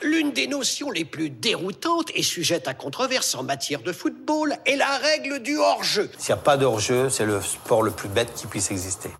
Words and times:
L'une 0.00 0.30
des 0.30 0.46
notions 0.46 0.92
les 0.92 1.04
plus 1.04 1.28
déroutantes 1.28 2.12
et 2.14 2.22
sujette 2.22 2.68
à 2.68 2.74
controverse 2.74 3.34
en 3.34 3.42
matière 3.42 3.82
de 3.82 3.92
football 3.92 4.56
est 4.64 4.76
la 4.76 4.96
règle 4.96 5.40
du 5.40 5.58
hors-jeu. 5.58 6.08
S'il 6.18 6.34
n'y 6.34 6.40
a 6.40 6.42
pas 6.42 6.56
de 6.56 6.64
hors-jeu, 6.64 7.10
c'est 7.10 7.26
le 7.26 7.42
sport 7.42 7.82
le 7.82 7.90
plus 7.90 8.08
bête 8.08 8.32
qui 8.32 8.46
puisse 8.46 8.70
exister. 8.70 9.10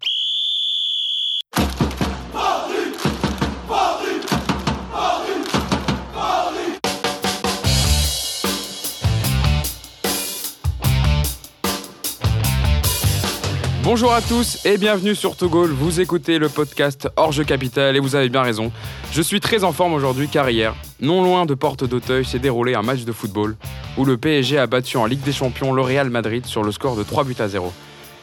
Bonjour 13.90 14.12
à 14.12 14.20
tous 14.20 14.66
et 14.66 14.76
bienvenue 14.76 15.14
sur 15.14 15.34
Togol. 15.34 15.70
Vous 15.70 15.98
écoutez 15.98 16.38
le 16.38 16.50
podcast 16.50 17.08
Hors 17.16 17.32
Capital 17.46 17.96
et 17.96 18.00
vous 18.00 18.16
avez 18.16 18.28
bien 18.28 18.42
raison. 18.42 18.70
Je 19.12 19.22
suis 19.22 19.40
très 19.40 19.64
en 19.64 19.72
forme 19.72 19.94
aujourd'hui 19.94 20.28
car 20.28 20.50
hier, 20.50 20.74
non 21.00 21.24
loin 21.24 21.46
de 21.46 21.54
Porte 21.54 21.84
d'Auteuil, 21.84 22.26
s'est 22.26 22.38
déroulé 22.38 22.74
un 22.74 22.82
match 22.82 23.04
de 23.04 23.12
football 23.12 23.56
où 23.96 24.04
le 24.04 24.18
PSG 24.18 24.58
a 24.58 24.66
battu 24.66 24.98
en 24.98 25.06
Ligue 25.06 25.22
des 25.22 25.32
Champions 25.32 25.72
le 25.72 25.80
Real 25.80 26.10
Madrid 26.10 26.44
sur 26.44 26.62
le 26.62 26.70
score 26.70 26.96
de 26.96 27.02
3 27.02 27.24
buts 27.24 27.36
à 27.38 27.48
0. 27.48 27.72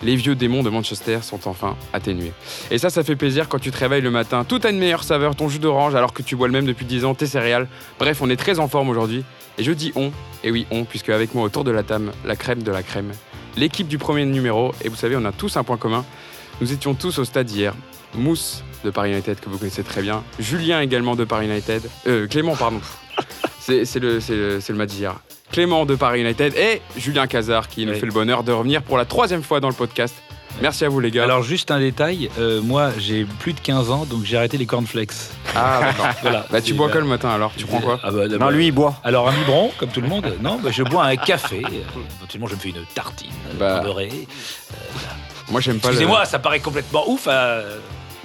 Les 0.04 0.16
vieux 0.16 0.36
démons 0.36 0.62
de 0.62 0.70
Manchester 0.70 1.18
sont 1.24 1.48
enfin 1.48 1.76
atténués. 1.94 2.34
Et 2.70 2.78
ça, 2.78 2.92
ça 2.92 3.04
fait 3.04 3.16
plaisir 3.16 3.50
quand 3.50 3.58
tu 3.58 3.72
te 3.72 3.78
réveilles 3.80 4.04
le 4.04 4.12
matin. 4.12 4.44
Tout 4.44 4.60
a 4.66 4.70
une 4.70 4.78
meilleure 4.78 5.04
saveur, 5.04 5.36
ton 5.36 5.50
jus 5.50 5.58
d'orange 5.58 5.96
alors 5.96 6.14
que 6.14 6.22
tu 6.22 6.36
bois 6.36 6.46
le 6.46 6.54
même 6.54 6.68
depuis 6.68 6.86
10 6.86 7.06
ans, 7.06 7.16
tes 7.16 7.26
céréales. 7.26 7.68
Bref, 7.98 8.20
on 8.22 8.30
est 8.30 8.36
très 8.36 8.60
en 8.60 8.68
forme 8.68 8.90
aujourd'hui. 8.90 9.24
Et 9.58 9.64
je 9.64 9.72
dis 9.72 9.92
on, 9.96 10.12
et 10.44 10.52
oui 10.52 10.68
on, 10.70 10.84
puisque 10.84 11.10
avec 11.10 11.34
moi 11.34 11.44
autour 11.44 11.64
de 11.64 11.72
la 11.72 11.82
table, 11.82 12.12
la 12.24 12.36
crème 12.36 12.62
de 12.62 12.72
la 12.72 12.84
crème, 12.84 13.14
l'équipe 13.58 13.88
du 13.88 13.98
premier 13.98 14.26
numéro. 14.26 14.74
Et 14.84 14.90
vous 14.90 14.96
savez, 14.96 15.16
on 15.16 15.26
a 15.26 15.32
tous 15.32 15.58
un 15.58 15.64
point 15.64 15.78
commun. 15.78 16.06
Nous 16.62 16.72
étions 16.72 16.94
tous 16.94 17.18
au 17.20 17.26
stade 17.26 17.50
hier. 17.50 17.74
Mousse 18.14 18.64
de 18.84 18.92
Paris 18.92 19.12
United, 19.12 19.40
que 19.40 19.50
vous 19.50 19.58
connaissez 19.58 19.84
très 19.84 20.02
bien. 20.02 20.24
Julien 20.40 20.80
également 20.82 21.16
de 21.16 21.26
Paris 21.26 21.48
United. 21.48 21.82
Euh, 22.08 22.28
Clément, 22.28 22.56
pardon. 22.56 22.80
C'est 23.60 23.96
le, 24.00 24.20
le, 24.30 24.74
match 24.76 24.90
d'hier. 24.92 25.16
Clément 25.52 25.86
de 25.86 25.96
Paris 25.96 26.22
United 26.22 26.54
et 26.56 26.82
Julien 26.98 27.28
Cazard 27.28 27.68
qui 27.68 27.86
nous 27.86 27.94
Oui. 27.94 28.00
fait 28.00 28.06
le 28.06 28.12
bonheur 28.12 28.44
de 28.44 28.52
revenir 28.52 28.84
pour 28.84 28.98
la 28.98 29.06
troisième 29.06 29.42
fois 29.44 29.60
dans 29.60 29.70
le 29.70 29.74
podcast. 29.74 30.14
Merci 30.62 30.86
à 30.86 30.90
vous 30.90 31.00
les 31.00 31.12
gars. 31.12 31.24
Alors 31.26 31.44
juste 31.44 31.70
un 31.70 31.80
détail, 31.80 32.30
euh, 32.40 32.62
moi 32.62 32.92
j'ai 32.98 33.26
plus 33.26 33.54
de 33.54 33.60
15 33.60 33.92
ans 33.92 34.06
donc 34.06 34.24
j'ai 34.24 34.38
arrêté 34.38 34.58
les 34.58 34.66
cornflakes. 34.66 35.12
ah 35.56 35.82
d'accord. 35.84 36.08
Voilà. 36.22 36.46
Bah 36.50 36.62
tu 36.62 36.74
bois 36.74 36.88
euh, 36.88 36.92
quoi 36.92 37.02
le 37.02 37.08
matin 37.08 37.30
alors? 37.30 37.52
Tu 37.58 37.66
prends 37.66 37.82
quoi? 37.82 38.00
Ah 38.04 38.10
bah, 38.12 38.28
Non, 38.28 38.38
bah, 38.38 38.52
lui, 38.52 38.68
il 38.68 38.72
boit. 38.72 38.96
Alors 39.04 39.28
un 39.28 39.34
biberon 39.34 39.72
comme 39.78 39.90
tout 39.90 40.02
le 40.02 40.08
monde 40.08 40.34
Non, 40.42 40.58
bah, 40.64 40.70
je 40.72 40.84
bois 40.84 41.06
un 41.06 41.16
café. 41.18 41.62
Euh, 41.66 42.00
Éventuellement 42.20 42.48
je 42.48 42.56
me 42.56 42.60
fais 42.60 42.70
une 42.70 42.86
tartine 42.96 43.32
euh, 43.52 43.60
Bah, 43.60 43.80
beurrée. 43.82 44.28
Moi 45.52 45.60
j'aime 45.62 45.80
pas 45.80 45.90
le. 45.90 45.94
Excusez-moi, 45.94 46.26
ça 46.26 46.40
paraît 46.40 46.60
complètement 46.62 47.04
ouf. 47.10 47.26
euh, 47.28 47.78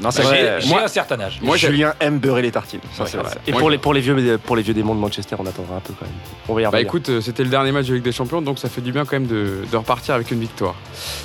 Non, 0.03 0.11
c'est 0.11 0.23
j'ai 0.23 0.29
vrai. 0.29 0.57
j'ai 0.61 0.69
Moi- 0.69 0.83
un 0.85 0.89
certain 0.89 1.21
âge. 1.21 1.39
Moi, 1.43 1.57
Julien 1.57 1.95
aime 2.01 2.19
beurrer 2.19 2.43
les 2.43 2.51
tartines. 2.51 2.81
Ça, 2.97 3.05
Ouais, 3.05 3.09
c'est 3.11 3.19
vrai. 3.19 3.31
c'est- 3.33 3.51
Et 3.51 3.53
pour, 3.53 3.69
les, 3.71 3.79
pour, 3.79 3.93
les 3.95 4.01
vieux, 4.01 4.39
pour 4.39 4.57
les 4.57 4.63
vieux 4.63 4.75
démons 4.75 4.95
de 4.95 5.01
Manchester, 5.01 5.37
on 5.39 5.47
attendra 5.47 5.77
un 5.77 5.81
peu 5.81 5.93
quand 5.99 6.07
même. 6.07 6.15
On 6.49 6.55
va 6.55 6.63
y 6.63 6.65
Bah 6.71 6.81
écoute, 6.81 7.09
euh, 7.11 7.21
c'était 7.21 7.43
le 7.45 7.51
dernier 7.51 7.73
match 7.73 7.87
de 7.87 7.95
Ligue 7.95 8.03
des 8.05 8.13
Champions, 8.13 8.41
donc 8.43 8.59
ça 8.59 8.69
fait 8.69 8.81
du 8.81 8.93
bien 8.93 9.05
quand 9.05 9.13
même 9.13 9.27
de, 9.27 9.59
de 9.71 9.77
repartir 9.77 10.15
avec 10.15 10.31
une 10.31 10.41
victoire. 10.41 10.75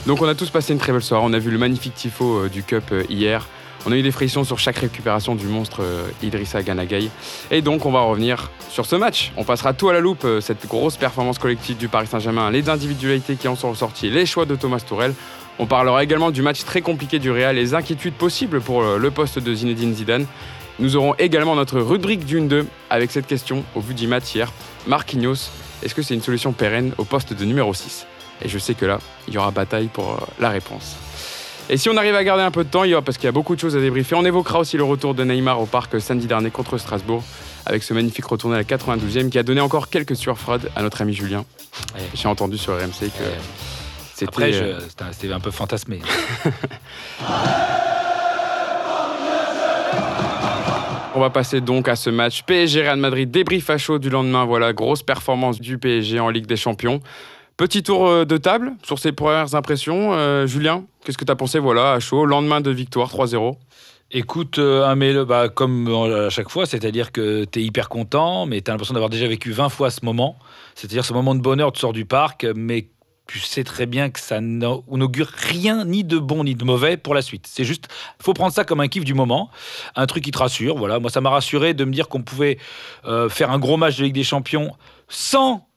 Donc 0.05 0.21
on 0.21 0.27
a 0.27 0.35
tous 0.35 0.49
passé 0.49 0.73
une 0.73 0.79
très 0.79 0.91
belle 0.91 1.01
soirée, 1.01 1.23
on 1.25 1.33
a 1.33 1.39
vu 1.39 1.51
le 1.51 1.57
magnifique 1.57 1.95
tifo 1.95 2.39
euh, 2.45 2.49
du 2.49 2.63
Cup 2.63 2.83
euh, 2.91 3.03
hier, 3.09 3.47
on 3.87 3.91
a 3.91 3.95
eu 3.95 4.01
des 4.01 4.11
frictions 4.11 4.43
sur 4.43 4.57
chaque 4.57 4.77
récupération 4.77 5.35
du 5.35 5.45
monstre 5.45 5.81
Idrissa 6.23 6.63
Ganagay, 6.63 7.09
et 7.51 7.61
donc 7.61 7.85
on 7.85 7.91
va 7.91 8.01
revenir 8.01 8.49
sur 8.71 8.85
ce 8.87 8.95
match. 8.95 9.31
On 9.37 9.43
passera 9.43 9.73
tout 9.73 9.89
à 9.89 9.93
la 9.93 9.99
loupe, 9.99 10.25
cette 10.41 10.67
grosse 10.67 10.97
performance 10.97 11.37
collective 11.37 11.77
du 11.77 11.87
Paris 11.87 12.07
Saint-Germain, 12.07 12.49
les 12.49 12.67
individualités 12.67 13.35
qui 13.35 13.47
en 13.47 13.55
sont 13.55 13.69
ressorties, 13.69 14.09
les 14.09 14.25
choix 14.25 14.45
de 14.45 14.55
Thomas 14.55 14.79
Tourel. 14.79 15.13
On 15.57 15.67
parlera 15.67 16.03
également 16.03 16.31
du 16.31 16.41
match 16.41 16.63
très 16.65 16.81
compliqué 16.81 17.17
du 17.17 17.31
Real, 17.31 17.55
les 17.55 17.73
inquiétudes 17.73 18.15
possibles 18.15 18.59
pour 18.59 18.83
euh, 18.83 18.97
le 18.97 19.09
poste 19.09 19.39
de 19.39 19.53
Zinedine 19.53 19.95
Zidane. 19.95 20.25
Nous 20.79 20.97
aurons 20.97 21.15
également 21.15 21.55
notre 21.55 21.79
rubrique 21.79 22.25
d'une 22.25 22.49
2 22.49 22.67
avec 22.89 23.09
cette 23.11 23.25
question 23.25 23.63
au 23.73 23.79
vu 23.79 23.93
du 23.93 24.07
match 24.07 24.35
hier. 24.35 24.51
Marquinhos, 24.85 25.49
est-ce 25.81 25.95
que 25.95 26.01
c'est 26.01 26.13
une 26.13 26.21
solution 26.21 26.51
pérenne 26.51 26.91
au 26.97 27.05
poste 27.05 27.33
de 27.33 27.45
numéro 27.45 27.73
6 27.73 28.05
Et 28.43 28.49
je 28.49 28.59
sais 28.59 28.73
que 28.73 28.85
là, 28.85 28.99
il 29.29 29.33
y 29.33 29.37
aura 29.37 29.51
bataille 29.51 29.87
pour 29.87 30.11
euh, 30.11 30.17
la 30.41 30.49
réponse. 30.49 30.97
Et 31.69 31.77
si 31.77 31.89
on 31.89 31.95
arrive 31.95 32.15
à 32.15 32.23
garder 32.25 32.44
un 32.44 32.51
peu 32.51 32.65
de 32.65 32.69
temps, 32.69 32.83
il 32.83 32.91
y 32.91 32.94
aura, 32.94 33.01
parce 33.01 33.17
qu'il 33.17 33.25
y 33.25 33.29
a 33.29 33.31
beaucoup 33.31 33.55
de 33.55 33.59
choses 33.61 33.77
à 33.77 33.79
débriefer, 33.79 34.15
on 34.15 34.25
évoquera 34.25 34.59
aussi 34.59 34.75
le 34.75 34.83
retour 34.83 35.15
de 35.15 35.23
Neymar 35.23 35.61
au 35.61 35.65
parc 35.65 36.01
samedi 36.01 36.27
dernier 36.27 36.51
contre 36.51 36.77
Strasbourg, 36.77 37.23
avec 37.65 37.81
ce 37.81 37.94
magnifique 37.94 38.25
retourné 38.25 38.55
à 38.55 38.59
la 38.59 38.65
92e 38.65 39.29
qui 39.29 39.39
a 39.39 39.44
donné 39.44 39.61
encore 39.61 39.89
quelques 39.89 40.17
surfraudes 40.17 40.69
à 40.75 40.83
notre 40.83 41.01
ami 41.01 41.13
Julien. 41.13 41.45
J'ai 42.13 42.27
entendu 42.27 42.57
sur 42.57 42.73
RMC 42.73 43.09
que. 43.17 43.75
Après, 44.23 44.53
je- 44.53 44.63
euh, 44.63 44.79
c'était 44.79 45.03
un- 45.03 45.11
c'était 45.11 45.33
un 45.33 45.39
peu 45.39 45.51
fantasmé. 45.51 45.99
On 51.17 51.19
va 51.21 51.29
passer 51.29 51.61
donc 51.61 51.87
à 51.87 51.95
ce 51.95 52.09
match 52.09 52.43
PSG 52.43 52.81
Real 52.81 52.97
Madrid, 52.99 53.31
débrief 53.31 53.69
à 53.69 53.77
chaud 53.77 53.99
du 53.99 54.09
lendemain. 54.09 54.43
Voilà, 54.43 54.73
grosse 54.73 55.01
performance 55.01 55.61
du 55.61 55.77
PSG 55.77 56.19
en 56.19 56.29
Ligue 56.29 56.45
des 56.45 56.57
Champions. 56.57 56.99
Petit 57.55 57.83
tour 57.83 58.05
euh, 58.05 58.25
de 58.25 58.35
table 58.35 58.73
sur 58.83 58.99
ses 58.99 59.13
premières 59.13 59.55
impressions. 59.55 60.13
Euh, 60.13 60.45
Julien, 60.45 60.83
qu'est-ce 61.05 61.17
que 61.17 61.23
tu 61.23 61.31
as 61.31 61.37
pensé? 61.37 61.57
Voilà, 61.57 61.93
à 61.93 61.99
chaud, 62.01 62.25
lendemain 62.25 62.59
de 62.59 62.69
victoire 62.69 63.09
3-0 63.09 63.55
Écoute, 64.11 64.59
euh, 64.59 64.85
un 64.85 64.95
mail, 64.95 65.23
bah, 65.27 65.47
comme 65.49 65.87
à 65.87 66.29
chaque 66.29 66.49
fois, 66.49 66.65
c'est-à-dire 66.65 67.11
que 67.13 67.45
tu 67.45 67.59
es 67.59 67.63
hyper 67.63 67.87
content, 67.89 68.45
mais 68.45 68.59
tu 68.61 68.69
as 68.69 68.73
l'impression 68.73 68.93
d'avoir 68.93 69.09
déjà 69.09 69.27
vécu 69.27 69.51
20 69.51 69.69
fois 69.69 69.89
ce 69.89 70.03
moment. 70.03 70.37
C'est-à-dire 70.75 71.05
ce 71.05 71.13
moment 71.13 71.33
de 71.33 71.39
bonheur, 71.41 71.71
tu 71.71 71.79
sors 71.79 71.93
du 71.93 72.03
parc, 72.05 72.45
mais 72.55 72.87
tu 73.28 73.40
sais 73.40 73.63
très 73.63 73.86
bien 73.86 74.09
que 74.12 74.19
ça 74.19 74.40
n'a- 74.41 74.78
n'augure 74.88 75.28
rien, 75.28 75.84
ni 75.86 76.03
de 76.03 76.18
bon 76.19 76.44
ni 76.44 76.53
de 76.56 76.63
mauvais 76.63 76.96
pour 76.97 77.16
la 77.16 77.22
suite. 77.22 77.47
C'est 77.47 77.63
juste, 77.66 77.88
faut 78.22 78.34
prendre 78.34 78.53
ça 78.53 78.63
comme 78.63 78.80
un 78.81 78.88
kiff 78.88 79.03
du 79.03 79.13
moment, 79.13 79.50
un 79.96 80.06
truc 80.06 80.24
qui 80.24 80.31
te 80.31 80.38
rassure. 80.38 80.78
Voilà, 80.78 81.00
moi 81.00 81.09
ça 81.09 81.22
m'a 81.22 81.30
rassuré 81.31 81.74
de 81.74 81.86
me 81.86 81.91
dire 81.91 82.08
qu'on 82.08 82.22
pouvait 82.22 82.58
euh, 83.06 83.28
faire 83.30 83.50
un 83.52 83.59
gros 83.59 83.78
match 83.78 83.97
de 83.97 84.03
Ligue 84.03 84.13
des 84.13 84.24
Champions 84.24 84.75
sans 85.09 85.68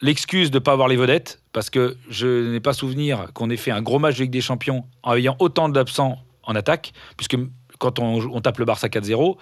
l'excuse 0.00 0.50
de 0.50 0.56
ne 0.58 0.62
pas 0.62 0.72
avoir 0.72 0.88
les 0.88 0.96
vedettes, 0.96 1.42
parce 1.52 1.70
que 1.70 1.96
je 2.08 2.50
n'ai 2.50 2.60
pas 2.60 2.72
souvenir 2.72 3.28
qu'on 3.34 3.48
ait 3.50 3.56
fait 3.56 3.70
un 3.70 3.82
gros 3.82 3.98
match 3.98 4.16
de 4.16 4.22
Ligue 4.22 4.32
des 4.32 4.40
Champions 4.40 4.84
en 5.02 5.14
ayant 5.14 5.36
autant 5.38 5.68
d'absents 5.68 6.18
en 6.42 6.54
attaque, 6.54 6.92
puisque 7.16 7.36
quand 7.78 7.98
on, 7.98 8.20
on 8.32 8.40
tape 8.40 8.58
le 8.58 8.64
Barça 8.64 8.88
4-0, 8.88 9.36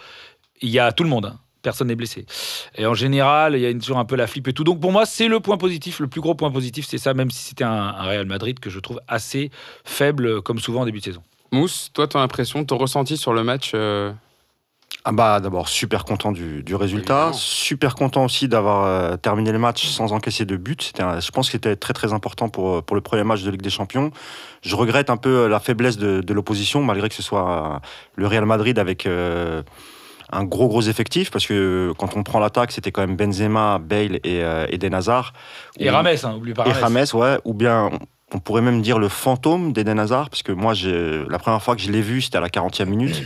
il 0.61 0.71
y 0.71 0.79
a 0.79 0.93
tout 0.93 1.03
le 1.05 1.09
monde. 1.11 1.37
Personne 1.63 1.89
n'est 1.89 1.95
blessé. 1.95 2.27
Et 2.77 2.87
en 2.87 2.95
général, 2.95 3.55
il 3.55 3.61
y 3.63 3.67
a 3.67 3.73
toujours 3.73 3.99
un 3.99 4.05
peu 4.05 4.17
la 4.17 4.27
flip 4.27 4.49
et 4.49 4.53
tout. 4.53 4.65
Donc 4.65 4.81
pour 4.81 4.91
moi, 4.93 5.07
c'est 5.07 5.29
le 5.29 5.39
point 5.41 5.57
positif, 5.57 6.01
le 6.01 6.09
plus 6.09 6.21
gros 6.21 6.35
point 6.35 6.51
positif, 6.51 6.87
c'est 6.89 6.99
ça, 6.99 7.15
même 7.15 7.31
si 7.31 7.39
c'était 7.45 7.65
un, 7.65 7.71
un 7.71 8.03
Real 8.03 8.27
Madrid 8.27 8.59
que 8.59 8.69
je 8.71 8.81
trouve 8.81 9.01
assez 9.09 9.51
faible, 9.85 10.43
comme 10.43 10.59
souvent 10.59 10.81
en 10.83 10.85
début 10.85 10.99
de 10.99 11.05
saison. 11.05 11.23
Mousse, 11.53 11.91
toi, 11.93 12.09
ton 12.09 12.19
impression, 12.21 12.65
ton 12.65 12.79
ressenti 12.79 13.17
sur 13.17 13.33
le 13.33 13.45
match 13.45 13.73
euh, 13.75 14.11
Ah 15.05 15.13
bah 15.13 15.39
d'abord 15.41 15.69
super 15.69 16.05
content 16.05 16.33
du, 16.33 16.63
du 16.63 16.75
résultat, 16.75 17.15
Évidemment. 17.15 17.33
super 17.35 17.95
content 17.95 18.25
aussi 18.25 18.49
d'avoir 18.49 18.85
euh, 18.87 19.17
terminé 19.17 19.53
le 19.53 19.59
match 19.59 19.87
sans 19.87 20.13
encaisser 20.13 20.45
de 20.45 20.57
but. 20.57 20.83
C'était, 20.83 21.03
un- 21.03 21.21
je 21.21 21.31
pense 21.31 21.47
que 21.49 21.53
c'était 21.53 21.77
très 21.77 21.93
très 21.93 22.13
important 22.13 22.49
pour, 22.49 22.77
euh, 22.77 22.81
pour 22.83 22.97
le 22.97 23.03
premier 23.03 23.23
match 23.25 23.43
de 23.43 23.51
Ligue 23.51 23.63
des 23.63 23.71
Champions. 23.71 24.11
Je 24.63 24.75
regrette 24.77 25.11
un 25.11 25.17
peu 25.17 25.29
euh, 25.45 25.49
la 25.49 25.61
faiblesse 25.61 25.97
de, 25.99 26.23
de 26.23 26.33
l'opposition, 26.35 26.83
malgré 26.83 27.09
que 27.09 27.15
ce 27.15 27.23
soit 27.23 27.75
euh, 27.75 27.79
le 28.17 28.27
Real 28.27 28.47
Madrid 28.47 28.79
avec 28.79 29.07
euh, 29.07 29.63
un 30.31 30.45
gros 30.45 30.69
gros 30.69 30.83
effectif, 30.83 31.31
parce 31.31 31.47
que 31.47 31.93
quand 31.99 32.17
on 32.17 32.23
prend 32.23 32.39
l'attaque, 32.39 32.73
c'était 32.73 32.93
quand 32.93 33.07
même 33.07 33.17
Benzema, 33.17 33.79
Bale 33.79 34.17
et 34.25 34.43
euh, 34.43 34.67
Eden 34.71 34.95
Hazard. 34.95 35.33
Et 35.79 35.91
Rames, 35.91 36.07
hein, 36.07 36.35
oublie 36.37 36.55
pas 36.55 36.67
et 36.67 36.73
Rames. 36.73 37.05
Ouais, 37.15 37.39
ou 37.45 37.55
bien 37.55 37.91
on 38.35 38.39
pourrait 38.39 38.63
même 38.63 38.83
dire 38.83 38.99
le 38.99 39.09
fantôme 39.09 39.73
d'Eden 39.73 39.99
Hazard, 39.99 40.31
parce 40.31 40.43
que 40.43 40.53
moi, 40.53 40.73
la 40.75 41.39
première 41.39 41.63
fois 41.63 41.77
que 41.77 41.83
je 41.83 41.91
l'ai 41.91 42.01
vu, 42.01 42.23
c'était 42.23 42.39
à 42.39 42.41
la 42.41 42.49
40e 42.49 42.87
minute. 42.87 43.23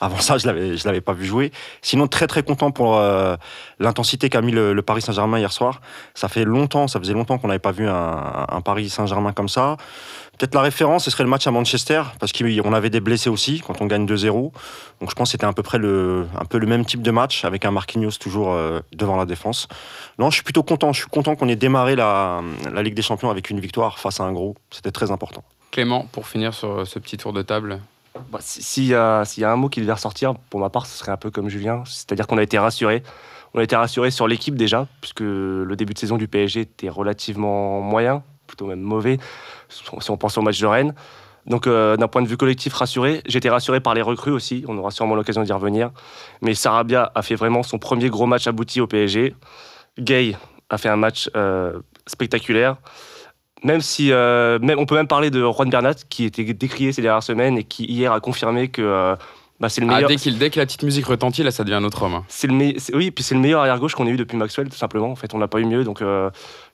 Avant 0.00 0.18
ça, 0.18 0.36
je 0.36 0.46
l'avais, 0.46 0.76
l'avais 0.84 1.00
pas 1.00 1.14
vu 1.14 1.24
jouer. 1.24 1.52
Sinon, 1.80 2.06
très 2.06 2.26
très 2.26 2.42
content 2.42 2.70
pour 2.70 2.96
euh, 2.96 3.36
l'intensité 3.78 4.28
qu'a 4.28 4.42
mis 4.42 4.52
le, 4.52 4.80
Paris 4.82 5.00
Saint-Germain 5.00 5.38
hier 5.38 5.52
soir. 5.52 5.80
Ça 6.14 6.28
fait 6.28 6.44
longtemps, 6.44 6.86
ça 6.86 6.98
faisait 6.98 7.14
longtemps 7.14 7.38
qu'on 7.38 7.48
n'avait 7.48 7.58
pas 7.58 7.72
vu 7.72 7.88
un, 7.88 8.60
Paris 8.64 8.90
Saint-Germain 8.90 9.32
comme 9.32 9.48
ça. 9.48 9.76
Peut-être 10.38 10.54
la 10.54 10.60
référence, 10.60 11.04
ce 11.04 11.10
serait 11.10 11.24
le 11.24 11.30
match 11.30 11.46
à 11.46 11.50
Manchester, 11.50 12.02
parce 12.20 12.32
qu'on 12.32 12.72
avait 12.74 12.90
des 12.90 13.00
blessés 13.00 13.30
aussi 13.30 13.62
quand 13.66 13.80
on 13.80 13.86
gagne 13.86 14.04
2-0. 14.04 14.52
Donc 15.00 15.10
je 15.10 15.14
pense 15.14 15.28
que 15.28 15.32
c'était 15.32 15.46
à 15.46 15.52
peu 15.54 15.62
près 15.62 15.78
le, 15.78 16.26
un 16.38 16.44
peu 16.44 16.58
le 16.58 16.66
même 16.66 16.84
type 16.84 17.00
de 17.00 17.10
match, 17.10 17.46
avec 17.46 17.64
un 17.64 17.70
Marquinhos 17.70 18.18
toujours 18.20 18.52
euh, 18.52 18.80
devant 18.92 19.16
la 19.16 19.24
défense. 19.24 19.66
Non, 20.18 20.28
je 20.28 20.34
suis 20.34 20.44
plutôt 20.44 20.62
content. 20.62 20.92
Je 20.92 21.00
suis 21.00 21.10
content 21.10 21.36
qu'on 21.36 21.48
ait 21.48 21.56
démarré 21.56 21.96
la, 21.96 22.42
la 22.70 22.82
Ligue 22.82 22.94
des 22.94 23.02
Champions 23.02 23.30
avec 23.30 23.48
une 23.48 23.60
victoire 23.60 23.98
face 23.98 24.20
à 24.20 24.24
un 24.24 24.32
gros. 24.32 24.56
C'était 24.70 24.92
très 24.92 25.10
important. 25.10 25.42
Clément, 25.70 26.06
pour 26.12 26.28
finir 26.28 26.52
sur 26.52 26.80
euh, 26.80 26.84
ce 26.84 26.98
petit 26.98 27.16
tour 27.16 27.32
de 27.32 27.40
table. 27.40 27.80
Bah, 28.30 28.38
si- 28.40 28.62
S'il 28.62 28.84
y, 28.84 28.94
a- 28.94 29.22
un 29.42 29.56
mot 29.56 29.68
qui 29.68 29.80
devait 29.80 29.92
ressortir, 29.92 30.34
pour 30.50 30.60
ma 30.60 30.70
part, 30.70 30.86
ce 30.86 30.96
serait 30.98 31.12
un 31.12 31.16
peu 31.16 31.30
comme 31.30 31.48
Julien, 31.48 31.82
c'est-à-dire 31.86 32.26
qu'on 32.26 32.38
a 32.38 32.42
été 32.42 32.58
rassuré. 32.58 33.02
On 33.54 33.58
a 33.60 33.62
été 33.62 33.76
rassuré 33.76 34.10
sur 34.10 34.28
l'équipe 34.28 34.54
déjà, 34.56 34.86
puisque 35.00 35.20
le 35.20 35.74
début 35.76 35.94
de 35.94 35.98
saison 35.98 36.16
du 36.16 36.28
PSG 36.28 36.60
était 36.62 36.88
relativement 36.88 37.80
moyen, 37.80 38.22
plutôt 38.46 38.66
même 38.66 38.80
mauvais, 38.80 39.18
si 39.68 40.10
on 40.10 40.16
pense 40.16 40.36
au 40.38 40.42
match 40.42 40.60
de 40.60 40.66
Rennes. 40.66 40.94
Donc 41.46 41.66
euh, 41.68 41.96
d'un 41.96 42.08
point 42.08 42.22
de 42.22 42.26
vue 42.28 42.36
collectif 42.36 42.74
rassuré, 42.74 43.22
été 43.24 43.48
rassuré 43.48 43.80
par 43.80 43.94
les 43.94 44.02
recrues 44.02 44.32
aussi, 44.32 44.64
on 44.68 44.76
aura 44.78 44.90
sûrement 44.90 45.14
l'occasion 45.14 45.42
d'y 45.42 45.52
revenir. 45.52 45.90
Mais 46.42 46.54
Sarabia 46.54 47.12
a 47.14 47.22
fait 47.22 47.36
vraiment 47.36 47.62
son 47.62 47.78
premier 47.78 48.08
gros 48.10 48.26
match 48.26 48.46
abouti 48.48 48.80
au 48.80 48.86
PSG. 48.88 49.34
Gay 49.98 50.36
a 50.68 50.76
fait 50.78 50.88
un 50.88 50.96
match 50.96 51.30
euh, 51.36 51.78
spectaculaire. 52.06 52.76
Même 53.64 53.80
si, 53.80 54.12
euh, 54.12 54.58
même, 54.60 54.78
on 54.78 54.86
peut 54.86 54.94
même 54.94 55.08
parler 55.08 55.30
de 55.30 55.40
Juan 55.40 55.70
Bernat, 55.70 55.94
qui 56.08 56.24
était 56.24 56.44
décrié 56.44 56.92
ces 56.92 57.02
dernières 57.02 57.22
semaines 57.22 57.58
et 57.58 57.64
qui 57.64 57.84
hier 57.86 58.12
a 58.12 58.20
confirmé 58.20 58.68
que 58.68 58.82
euh, 58.82 59.16
Bah, 59.58 59.70
c'est 59.70 59.80
le 59.80 59.86
Ah, 59.88 59.94
meilleur. 59.94 60.08
dès, 60.10 60.16
qu'il- 60.16 60.36
dès 60.38 60.50
que 60.50 60.58
la 60.60 60.66
petite 60.66 60.82
musique 60.82 61.06
retentit, 61.06 61.42
là, 61.42 61.50
ça 61.50 61.64
devient 61.64 61.76
un 61.76 61.84
autre 61.84 62.02
homme. 62.02 62.12
hein. 62.12 62.24
c'est 62.28 62.46
le 62.46 62.52
me- 62.52 62.78
c'est- 62.78 62.94
Oui, 62.94 63.10
puis 63.10 63.24
c'est 63.24 63.34
le 63.34 63.40
meilleur 63.40 63.60
arrière 63.60 63.78
gauche 63.78 63.94
qu'on 63.94 64.06
ait 64.06 64.10
eu 64.10 64.18
depuis 64.18 64.36
Maxwell, 64.36 64.68
tout 64.68 64.76
simplement. 64.76 65.10
En 65.10 65.16
fait, 65.16 65.32
on 65.32 65.38
n'a 65.38 65.48
pas 65.48 65.60
eu 65.60 65.64
mieux, 65.64 65.82
donc 65.82 66.02
euh, 66.02 66.28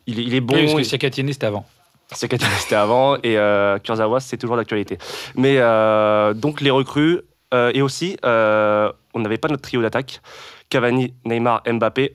il, 0.08 0.18
est, 0.18 0.22
il 0.24 0.34
est 0.34 0.40
bon. 0.40 0.56
Oui, 0.56 0.62
parce 0.62 0.74
que 0.74 0.82
c'était 0.82 1.46
avant. 1.46 1.64
C'était 2.12 2.74
avant 2.74 3.14
et 3.18 3.38
euh, 3.38 3.78
Kurzawa 3.78 4.18
c'est 4.20 4.36
toujours 4.36 4.56
d'actualité. 4.56 4.98
Mais 5.36 5.58
euh, 5.58 6.34
donc 6.34 6.60
les 6.60 6.70
recrues 6.70 7.20
euh, 7.54 7.70
et 7.72 7.80
aussi 7.82 8.16
euh, 8.24 8.90
on 9.14 9.20
n'avait 9.20 9.38
pas 9.38 9.46
notre 9.48 9.62
trio 9.62 9.80
d'attaque 9.80 10.20
Cavani, 10.68 11.14
Neymar, 11.24 11.62
Mbappé 11.66 12.14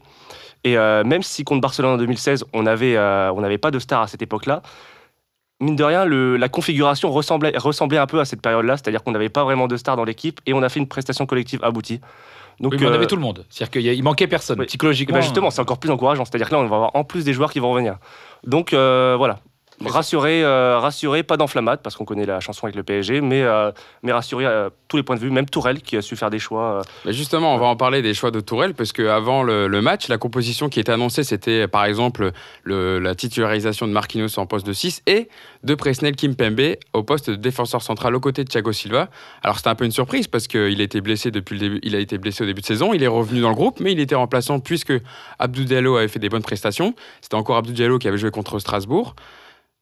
et 0.72 0.78
euh, 0.78 1.04
même 1.04 1.24
si 1.24 1.44
contre 1.44 1.62
Barcelone 1.62 1.94
en 1.94 1.98
2016 1.98 2.46
on 2.54 2.66
avait 2.66 2.96
euh, 2.98 3.32
on 3.34 3.42
n'avait 3.42 3.58
pas 3.58 3.72
de 3.72 3.80
star 3.80 4.02
à 4.02 4.08
cette 4.08 4.22
époque-là. 4.22 4.62
Mine 5.60 5.76
de 5.76 5.84
rien, 5.84 6.06
le- 6.06 6.38
la 6.38 6.50
configuration 6.50 7.10
ressemblait, 7.12 7.52
ressemblait 7.58 7.98
un 7.98 8.06
peu 8.06 8.20
à 8.20 8.26
cette 8.26 8.42
période-là, 8.42 8.78
c'est-à-dire 8.78 9.04
qu'on 9.04 9.12
n'avait 9.12 9.30
pas 9.30 9.44
vraiment 9.44 9.68
de 9.68 9.76
star 9.76 9.96
dans 9.96 10.04
l'équipe 10.04 10.40
et 10.46 10.54
on 10.54 10.62
a 10.62 10.70
fait 10.70 10.80
une 10.80 10.88
prestation 10.88 11.26
collective 11.26 11.64
aboutie. 11.64 12.00
Donc, 12.60 12.74
Oui, 12.74 12.78
mais 12.82 12.88
on 12.88 12.92
euh, 12.92 12.96
avait 12.96 13.08
tout 13.08 13.16
le 13.16 13.22
monde. 13.22 13.44
C'est-à-dire 13.50 13.82
qu'il 13.82 14.04
manquait 14.04 14.28
personne. 14.28 14.60
oui. 14.60 14.66
Psychologiquement. 14.68 15.16
eh 15.18 15.20
ben 15.20 15.24
justement, 15.24 15.50
c'est 15.50 15.62
encore 15.62 15.80
plus 15.80 15.90
encourageant. 15.92 16.26
C'est-à-dire 16.26 16.48
que 16.50 16.54
là, 16.56 16.60
on 16.60 16.68
va 16.68 16.76
avoir 16.76 16.92
en 16.96 17.04
plus 17.04 17.24
des 17.24 17.34
joueurs 17.34 17.52
qui 17.52 17.60
vont 17.60 17.72
revenir. 17.72 17.98
Donc 18.46 18.72
euh, 18.74 19.16
voilà. 19.18 19.40
Rassurer, 19.86 20.44
euh, 20.44 20.80
rassurer, 20.80 21.22
pas 21.22 21.38
d'enflammade, 21.38 21.82
parce 21.84 21.96
qu'on 21.96 22.04
connaît 22.06 22.26
la 22.26 22.40
chanson 22.40 22.66
avec 22.66 22.76
le 22.76 22.82
PSG, 22.84 23.22
mais, 23.22 23.44
euh, 23.44 23.72
mais 24.02 24.12
tous 24.88 24.98
les 24.98 25.04
points 25.04 25.16
de 25.16 25.22
vue, 25.22 25.30
même 25.30 25.46
Tourelle 25.48 25.82
qui 25.82 25.96
a 25.98 26.02
su 26.02 26.16
faire 26.16 26.30
des 26.32 26.40
choix. 26.40 26.82
Mais 27.06 27.14
justement, 27.14 27.54
on 27.54 27.60
va 27.60 27.68
en 27.68 27.76
parler 27.76 28.02
des 28.02 28.14
choix 28.16 28.32
de 28.32 28.40
Tourelle, 28.40 28.74
parce 28.74 28.92
qu'avant 28.92 29.44
le, 29.44 29.68
le 29.68 29.82
match, 29.82 30.08
la 30.08 30.18
composition 30.18 30.68
qui 30.70 30.80
était 30.80 30.92
annoncée, 30.92 31.24
c'était 31.24 31.68
par 31.68 31.86
exemple 31.86 32.32
le- 32.64 32.98
la 33.00 33.14
titularisation 33.14 33.88
de 33.88 33.92
Marquinhos 33.92 34.40
en 34.40 34.48
poste 34.48 34.66
de 34.66 34.74
6 34.74 35.04
et 35.06 35.30
de 35.64 35.76
Presnel 35.76 36.16
Kimpembe 36.16 36.76
au 36.94 37.04
poste 37.04 37.30
de 37.30 37.36
défenseur 37.36 37.82
central 37.84 38.16
aux 38.16 38.20
côtés 38.20 38.44
de 38.44 38.50
Thiago 38.50 38.72
Silva. 38.72 39.10
Alors 39.44 39.58
c'était 39.58 39.70
un 39.70 39.76
peu 39.76 39.86
une 39.86 39.92
surprise, 39.92 40.28
parce 40.28 40.48
qu'il 40.48 40.72
il 40.72 40.82
a 40.82 40.84
été 40.86 41.02
blessé 41.02 41.30
au 41.30 42.46
début 42.46 42.62
de 42.62 42.66
saison, 42.66 42.94
il 42.94 43.04
est 43.04 43.08
revenu 43.08 43.42
dans 43.42 43.50
le 43.50 43.56
groupe, 43.56 43.80
mais 43.80 43.92
il 43.92 44.00
était 44.00 44.16
remplaçant 44.16 44.60
puisque 44.60 44.94
Abdou 45.38 45.64
Diallo 45.66 45.98
avait 45.98 46.08
fait 46.08 46.20
des 46.20 46.30
bonnes 46.30 46.42
prestations. 46.42 46.96
C'était 47.22 47.36
encore 47.36 47.58
Abdou 47.58 47.74
Diallo 47.74 48.00
qui 48.00 48.08
avait 48.08 48.18
joué 48.18 48.32
contre 48.32 48.58
Strasbourg. 48.60 49.16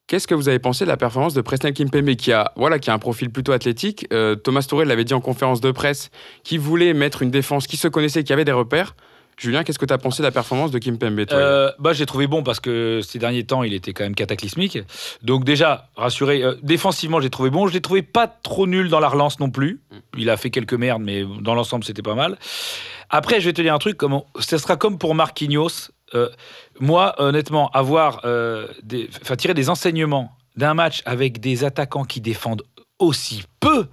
Qu'est-ce 0.07 0.27
que 0.27 0.35
vous 0.35 0.49
avez 0.49 0.59
pensé 0.59 0.85
de 0.85 0.89
la 0.89 0.97
performance 0.97 1.33
de 1.33 1.41
Presnel 1.41 1.73
Kimpembe 1.73 2.13
qui 2.15 2.31
a, 2.31 2.51
voilà, 2.55 2.77
qui 2.77 2.91
a 2.91 2.93
un 2.93 2.99
profil 2.99 3.31
plutôt 3.31 3.53
athlétique 3.53 4.05
Euh, 4.13 4.35
Thomas 4.35 4.63
Tourelle 4.69 4.87
l'avait 4.87 5.03
dit 5.03 5.15
en 5.15 5.21
conférence 5.21 5.61
de 5.61 5.71
presse 5.71 6.11
qui 6.43 6.59
voulait 6.59 6.93
mettre 6.93 7.23
une 7.23 7.31
défense 7.31 7.65
qui 7.65 7.75
se 7.75 7.87
connaissait, 7.87 8.23
qui 8.23 8.31
avait 8.31 8.45
des 8.45 8.51
repères. 8.51 8.95
Julien, 9.37 9.63
qu'est-ce 9.63 9.79
que 9.79 9.85
tu 9.85 9.93
as 9.93 9.97
pensé 9.97 10.21
de 10.21 10.27
la 10.27 10.31
performance 10.31 10.71
de 10.71 10.79
Kimpembe 10.79 11.25
toi 11.25 11.37
Euh, 11.37 11.71
bah, 11.79 11.91
j'ai 11.93 12.05
trouvé 12.05 12.25
bon 12.27 12.41
parce 12.41 12.59
que 12.59 13.01
ces 13.05 13.19
derniers 13.19 13.43
temps, 13.43 13.63
il 13.63 13.73
était 13.73 13.91
quand 13.93 14.03
même 14.05 14.15
cataclysmique. 14.15 14.79
Donc 15.23 15.43
déjà, 15.43 15.89
rassuré, 15.97 16.41
euh, 16.43 16.55
défensivement, 16.63 17.19
j'ai 17.19 17.29
trouvé 17.29 17.49
bon. 17.49 17.67
Je 17.67 17.73
l'ai 17.73 17.81
trouvé 17.81 18.01
pas 18.01 18.27
trop 18.27 18.65
nul 18.65 18.87
dans 18.89 18.99
la 18.99 19.09
relance 19.09 19.39
non 19.39 19.49
plus. 19.49 19.81
Il 20.17 20.29
a 20.29 20.37
fait 20.37 20.49
quelques 20.51 20.73
merdes, 20.73 21.01
mais 21.01 21.25
dans 21.41 21.53
l'ensemble, 21.53 21.83
c'était 21.83 22.01
pas 22.01 22.15
mal. 22.15 22.37
Après, 23.09 23.41
je 23.41 23.45
vais 23.47 23.53
te 23.53 23.61
dire 23.61 23.73
un 23.73 23.77
truc, 23.79 23.97
comme 23.97 24.13
on- 24.13 24.25
ce 24.39 24.57
sera 24.57 24.77
comme 24.77 24.97
pour 24.97 25.15
Marquinhos. 25.15 25.89
Euh, 26.13 26.29
moi, 26.79 27.15
honnêtement, 27.17 27.69
avoir, 27.71 28.21
euh, 28.25 28.67
des, 28.83 29.09
enfin, 29.21 29.35
tirer 29.35 29.53
des 29.53 29.69
enseignements 29.69 30.31
d'un 30.55 30.73
match 30.73 31.01
avec 31.05 31.39
des 31.41 31.63
attaquants 31.65 32.05
qui 32.05 32.21
défendent 32.21 32.63
aussi 32.99 33.43
peu, 33.59 33.87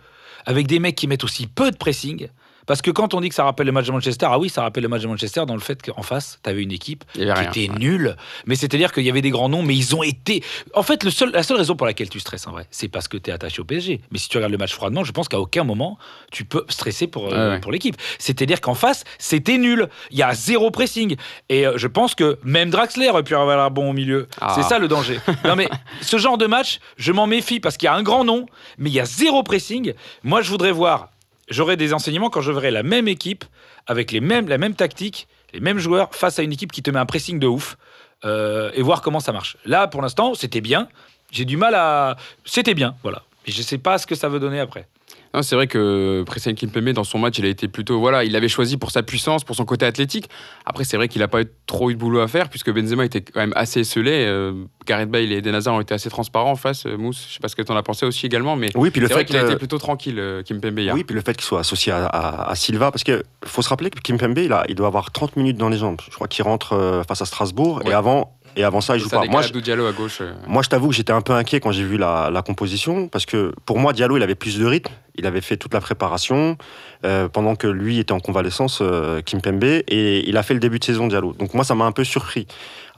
avec 0.46 0.66
des 0.68 0.78
mecs 0.78 0.94
qui 0.94 1.08
mettent 1.08 1.24
aussi 1.24 1.46
peu 1.48 1.70
de 1.72 1.76
pressing. 1.76 2.28
Parce 2.66 2.82
que 2.82 2.90
quand 2.90 3.14
on 3.14 3.20
dit 3.20 3.28
que 3.28 3.34
ça 3.34 3.44
rappelle 3.44 3.66
le 3.66 3.72
match 3.72 3.86
de 3.86 3.92
Manchester, 3.92 4.26
ah 4.30 4.38
oui, 4.38 4.48
ça 4.48 4.62
rappelle 4.62 4.82
le 4.82 4.88
match 4.88 5.02
de 5.02 5.08
Manchester 5.08 5.44
dans 5.46 5.54
le 5.54 5.60
fait 5.60 5.80
qu'en 5.82 6.02
face, 6.02 6.38
tu 6.42 6.50
avais 6.50 6.62
une 6.62 6.72
équipe 6.72 7.04
qui 7.12 7.24
rien. 7.24 7.42
était 7.50 7.68
nulle. 7.78 8.16
Mais 8.46 8.54
c'est-à-dire 8.54 8.92
qu'il 8.92 9.04
y 9.04 9.10
avait 9.10 9.22
des 9.22 9.30
grands 9.30 9.48
noms, 9.48 9.62
mais 9.62 9.74
ils 9.76 9.94
ont 9.96 10.02
été. 10.02 10.42
En 10.74 10.82
fait, 10.82 11.04
le 11.04 11.10
seul, 11.10 11.30
la 11.32 11.42
seule 11.42 11.56
raison 11.56 11.74
pour 11.76 11.86
laquelle 11.86 12.08
tu 12.08 12.20
stresses 12.20 12.46
en 12.46 12.52
vrai, 12.52 12.66
c'est 12.70 12.88
parce 12.88 13.08
que 13.08 13.16
tu 13.16 13.30
es 13.30 13.32
attaché 13.32 13.60
au 13.60 13.64
PSG. 13.64 14.00
Mais 14.10 14.18
si 14.18 14.28
tu 14.28 14.36
regardes 14.36 14.52
le 14.52 14.58
match 14.58 14.72
froidement, 14.74 15.04
je 15.04 15.12
pense 15.12 15.28
qu'à 15.28 15.40
aucun 15.40 15.64
moment 15.64 15.98
tu 16.30 16.44
peux 16.44 16.64
stresser 16.68 17.06
pour, 17.06 17.26
euh, 17.26 17.30
Ouais, 17.48 17.54
ouais. 17.54 17.60
pour 17.60 17.72
l'équipe. 17.72 17.96
C'est-à-dire 18.18 18.60
qu'en 18.60 18.74
face, 18.74 19.04
c'était 19.18 19.58
nul. 19.58 19.88
Il 20.10 20.18
y 20.18 20.22
a 20.22 20.34
zéro 20.34 20.70
pressing. 20.70 21.16
Et 21.48 21.66
euh, 21.66 21.74
je 21.76 21.86
pense 21.88 22.14
que 22.14 22.38
même 22.44 22.70
Draxler 22.70 23.08
aurait 23.08 23.22
pu 23.22 23.34
avoir 23.34 23.58
un 23.58 23.70
bon 23.70 23.90
au 23.90 23.92
milieu. 23.92 24.28
Ah. 24.40 24.52
C'est 24.56 24.62
ça 24.68 24.78
le 24.78 24.88
danger. 24.88 25.18
non, 25.44 25.56
mais 25.56 25.68
ce 26.00 26.16
genre 26.18 26.38
de 26.38 26.46
match, 26.46 26.78
je 26.96 27.12
m'en 27.12 27.26
méfie 27.26 27.60
parce 27.60 27.76
qu'il 27.76 27.86
y 27.86 27.90
a 27.90 27.94
un 27.94 28.02
grand 28.02 28.24
nom, 28.24 28.46
mais 28.78 28.90
il 28.90 28.94
y 28.94 29.00
a 29.00 29.04
zéro 29.04 29.42
pressing. 29.42 29.92
Moi, 30.22 30.42
je 30.42 30.50
voudrais 30.50 30.72
voir. 30.72 31.10
J'aurai 31.52 31.76
des 31.76 31.92
enseignements 31.92 32.30
quand 32.30 32.40
je 32.40 32.50
verrai 32.50 32.70
la 32.70 32.82
même 32.82 33.08
équipe 33.08 33.44
avec 33.86 34.10
les 34.10 34.20
mêmes, 34.20 34.48
la 34.48 34.58
même 34.58 34.74
tactique, 34.74 35.28
les 35.52 35.60
mêmes 35.60 35.78
joueurs 35.78 36.14
face 36.14 36.38
à 36.38 36.42
une 36.42 36.52
équipe 36.52 36.72
qui 36.72 36.82
te 36.82 36.90
met 36.90 36.98
un 36.98 37.06
pressing 37.06 37.38
de 37.38 37.46
ouf 37.46 37.76
euh, 38.24 38.70
et 38.74 38.82
voir 38.82 39.02
comment 39.02 39.20
ça 39.20 39.32
marche. 39.32 39.56
Là, 39.64 39.86
pour 39.86 40.02
l'instant, 40.02 40.34
c'était 40.34 40.60
bien. 40.60 40.88
J'ai 41.30 41.44
du 41.44 41.56
mal 41.56 41.74
à. 41.74 42.16
C'était 42.44 42.74
bien, 42.74 42.94
voilà. 43.02 43.22
Et 43.46 43.52
je 43.52 43.62
sais 43.62 43.78
pas 43.78 43.98
ce 43.98 44.06
que 44.06 44.14
ça 44.14 44.28
veut 44.28 44.40
donner 44.40 44.60
après. 44.60 44.86
Non, 45.34 45.42
c'est 45.42 45.54
vrai 45.56 45.66
que 45.66 46.22
Presnel 46.26 46.54
Kimpembe, 46.54 46.90
dans 46.90 47.04
son 47.04 47.18
match, 47.18 47.38
il 47.38 47.44
a 47.46 47.48
été 47.48 47.66
plutôt. 47.68 47.98
Voilà, 48.00 48.22
il 48.24 48.36
avait 48.36 48.48
choisi 48.48 48.76
pour 48.76 48.90
sa 48.90 49.02
puissance, 49.02 49.44
pour 49.44 49.56
son 49.56 49.64
côté 49.64 49.86
athlétique. 49.86 50.28
Après, 50.66 50.84
c'est 50.84 50.96
vrai 50.98 51.08
qu'il 51.08 51.20
n'a 51.20 51.28
pas 51.28 51.40
eu 51.42 51.46
trop 51.66 51.90
eu 51.90 51.94
de 51.94 51.98
boulot 51.98 52.20
à 52.20 52.28
faire, 52.28 52.48
puisque 52.50 52.70
Benzema 52.70 53.04
était 53.06 53.22
quand 53.22 53.40
même 53.40 53.52
assez 53.56 53.80
esselé. 53.80 54.26
Euh, 54.26 54.52
Gareth 54.86 55.10
Bale 55.10 55.32
et 55.32 55.36
Eden 55.38 55.54
Hazard 55.54 55.74
ont 55.74 55.80
été 55.80 55.94
assez 55.94 56.10
transparents 56.10 56.50
en 56.50 56.56
face. 56.56 56.84
Euh, 56.86 56.98
Mousse, 56.98 57.26
je 57.28 57.34
sais 57.34 57.40
pas 57.40 57.48
ce 57.48 57.56
que 57.56 57.62
tu 57.62 57.72
en 57.72 57.76
as 57.76 57.82
pensé 57.82 58.04
aussi 58.04 58.26
également, 58.26 58.56
mais 58.56 58.68
Oui, 58.76 58.90
puis 58.90 59.00
le 59.00 59.06
c'est 59.08 59.14
vrai 59.14 59.22
fait 59.22 59.26
qu'il 59.28 59.36
a 59.36 59.42
euh, 59.44 59.48
été 59.50 59.56
plutôt 59.56 59.78
tranquille, 59.78 60.18
euh, 60.18 60.42
Kimpembe, 60.42 60.78
hier. 60.78 60.94
Oui, 60.94 61.04
puis 61.04 61.14
le 61.14 61.22
fait 61.22 61.32
qu'il 61.34 61.44
soit 61.44 61.60
associé 61.60 61.92
à, 61.92 62.04
à- 62.06 62.50
à 62.50 62.54
Silva, 62.54 62.90
parce 62.90 63.02
qu'il 63.04 63.22
faut 63.44 63.62
se 63.62 63.68
rappeler 63.70 63.88
que 63.90 64.00
Kimpembe, 64.00 64.36
il, 64.38 64.52
a- 64.52 64.64
il 64.68 64.74
doit 64.74 64.88
avoir 64.88 65.10
30 65.12 65.36
minutes 65.36 65.56
dans 65.56 65.68
les 65.70 65.78
jambes. 65.78 66.00
Je 66.10 66.14
crois 66.14 66.28
qu'il 66.28 66.44
rentre 66.44 67.02
face 67.08 67.22
à 67.22 67.24
Strasbourg, 67.24 67.80
Ouais. 67.84 67.90
et, 67.90 67.94
avant, 67.94 68.36
et 68.56 68.64
avant 68.64 68.82
ça, 68.82 68.96
il 68.96 69.00
joue 69.02 69.08
ça 69.08 69.20
pas. 69.20 69.26
Moi, 69.26 69.40
je, 69.42 69.52
Diallo 69.58 69.86
à 69.86 69.92
gauche. 69.92 70.20
moi, 70.46 70.62
je 70.62 70.68
t'avoue 70.68 70.88
que 70.90 70.94
j'étais 70.94 71.12
un 71.12 71.22
peu 71.22 71.32
inquiet 71.32 71.60
quand 71.60 71.72
j'ai 71.72 71.84
vu 71.84 71.96
la, 71.96 72.28
la 72.30 72.42
composition, 72.42 73.08
parce 73.08 73.24
que 73.24 73.54
pour 73.64 73.78
moi, 73.78 73.92
Diallo, 73.94 74.18
il 74.18 74.22
avait 74.22 74.34
plus 74.34 74.58
de 74.58 74.66
rythme. 74.66 74.92
Il 75.16 75.26
avait 75.26 75.40
fait 75.40 75.56
toute 75.56 75.74
la 75.74 75.80
préparation, 75.80 76.56
euh, 77.04 77.28
pendant 77.28 77.54
que 77.54 77.66
lui 77.66 77.98
était 77.98 78.12
en 78.12 78.20
convalescence, 78.20 78.78
euh, 78.80 79.20
Kimpembe, 79.20 79.64
et 79.64 80.28
il 80.28 80.36
a 80.36 80.42
fait 80.42 80.54
le 80.54 80.60
début 80.60 80.78
de 80.78 80.84
saison, 80.84 81.06
Diallo. 81.06 81.32
Donc 81.34 81.54
moi, 81.54 81.64
ça 81.64 81.74
m'a 81.74 81.84
un 81.84 81.92
peu 81.92 82.04
surpris. 82.04 82.46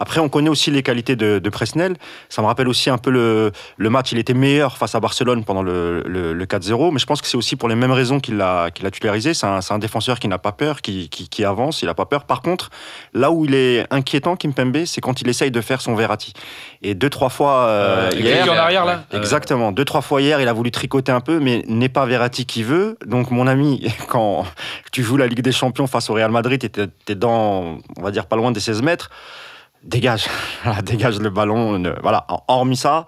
Après, 0.01 0.21
on 0.21 0.29
connaît 0.29 0.49
aussi 0.51 0.71
les 0.71 0.83
qualités 0.83 1.17
de, 1.17 1.39
de 1.39 1.49
Presnel. 1.51 1.97
Ça 2.29 2.43
me 2.43 2.47
rappelle 2.47 2.69
aussi 2.69 2.91
un 2.91 2.99
peu 2.99 3.11
le, 3.11 3.53
le 3.77 3.91
match. 3.91 4.13
Il 4.13 4.19
était 4.19 4.35
meilleur 4.35 4.77
face 4.77 4.95
à 4.95 5.01
Barcelone 5.01 5.45
pendant 5.45 5.63
le, 5.63 6.03
le- 6.07 6.33
le 6.33 6.47
4-0, 6.47 6.93
mais 6.93 6.99
je 6.99 7.07
pense 7.07 7.21
que 7.23 7.29
c'est 7.29 7.37
aussi 7.37 7.57
pour 7.57 7.69
les 7.69 7.75
mêmes 7.75 7.93
raisons 7.93 8.19
qu'il 8.21 8.37
l'a 8.37 8.71
qu'il 8.73 8.85
a 8.87 8.91
titularisé. 8.91 9.35
C'est 9.35 9.47
un, 9.47 9.61
c'est 9.61 9.73
un 9.73 9.79
défenseur 9.79 10.19
qui 10.19 10.27
n'a 10.29 10.39
pas 10.39 10.53
peur, 10.53 10.83
qui, 10.83 11.09
qui- 11.09 11.29
qui 11.29 11.45
avance, 11.45 11.83
il 11.83 11.87
n'a 11.87 11.95
pas 11.95 12.07
peur. 12.07 12.25
Par 12.25 12.43
contre, 12.43 12.71
là 13.13 13.31
où 13.31 13.45
il 13.45 13.55
est 13.55 13.87
inquiétant, 13.93 14.37
Kimpembe, 14.37 14.85
c'est 14.85 15.01
quand 15.01 15.21
il 15.21 15.29
essaye 15.29 15.51
de 15.51 15.61
faire 15.61 15.81
son 15.81 15.95
Verratti. 15.95 16.33
Et 16.83 16.95
deux, 16.95 17.11
trois 17.11 17.29
fois 17.29 17.67
euh, 17.69 18.11
Euh, 18.13 18.19
hier, 18.19 18.51
en 18.53 18.57
arrière, 18.57 18.85
là 18.85 19.05
Euh, 19.15 19.19
Exactement. 19.19 19.71
Deux, 19.73 19.85
trois 19.85 20.01
fois 20.03 20.21
hier, 20.21 20.41
il 20.41 20.49
a 20.49 20.53
voulu 20.53 20.71
tricoter 20.71 21.13
un 21.13 21.21
peu, 21.21 21.39
mais 21.39 21.63
n'est 21.69 21.89
pas 21.89 22.05
Verratti 22.07 22.47
qui 22.47 22.63
veut. 22.63 22.99
Donc, 23.07 23.31
mon 23.31 23.47
ami, 23.47 23.87
quand 24.09 24.45
tu 24.93 25.03
joues 25.03 25.17
la 25.17 25.27
Ligue 25.27 25.41
des 25.43 25.53
Champions 25.53 25.87
face 25.87 26.11
au 26.11 26.15
Real 26.15 26.31
Madrid 26.31 26.61
t'es 26.71 26.87
t'es 27.05 27.15
dans, 27.15 27.79
on 27.97 28.03
va 28.03 28.11
dire, 28.11 28.27
pas 28.27 28.37
loin 28.37 28.51
des 28.53 28.61
16 28.61 28.83
mètres, 28.83 29.11
dégage. 29.85 30.27
Dégage 30.83 31.21
le 31.21 31.31
ballon. 31.31 31.83
Voilà. 32.03 32.27
Hormis 32.49 32.77
ça, 32.77 33.07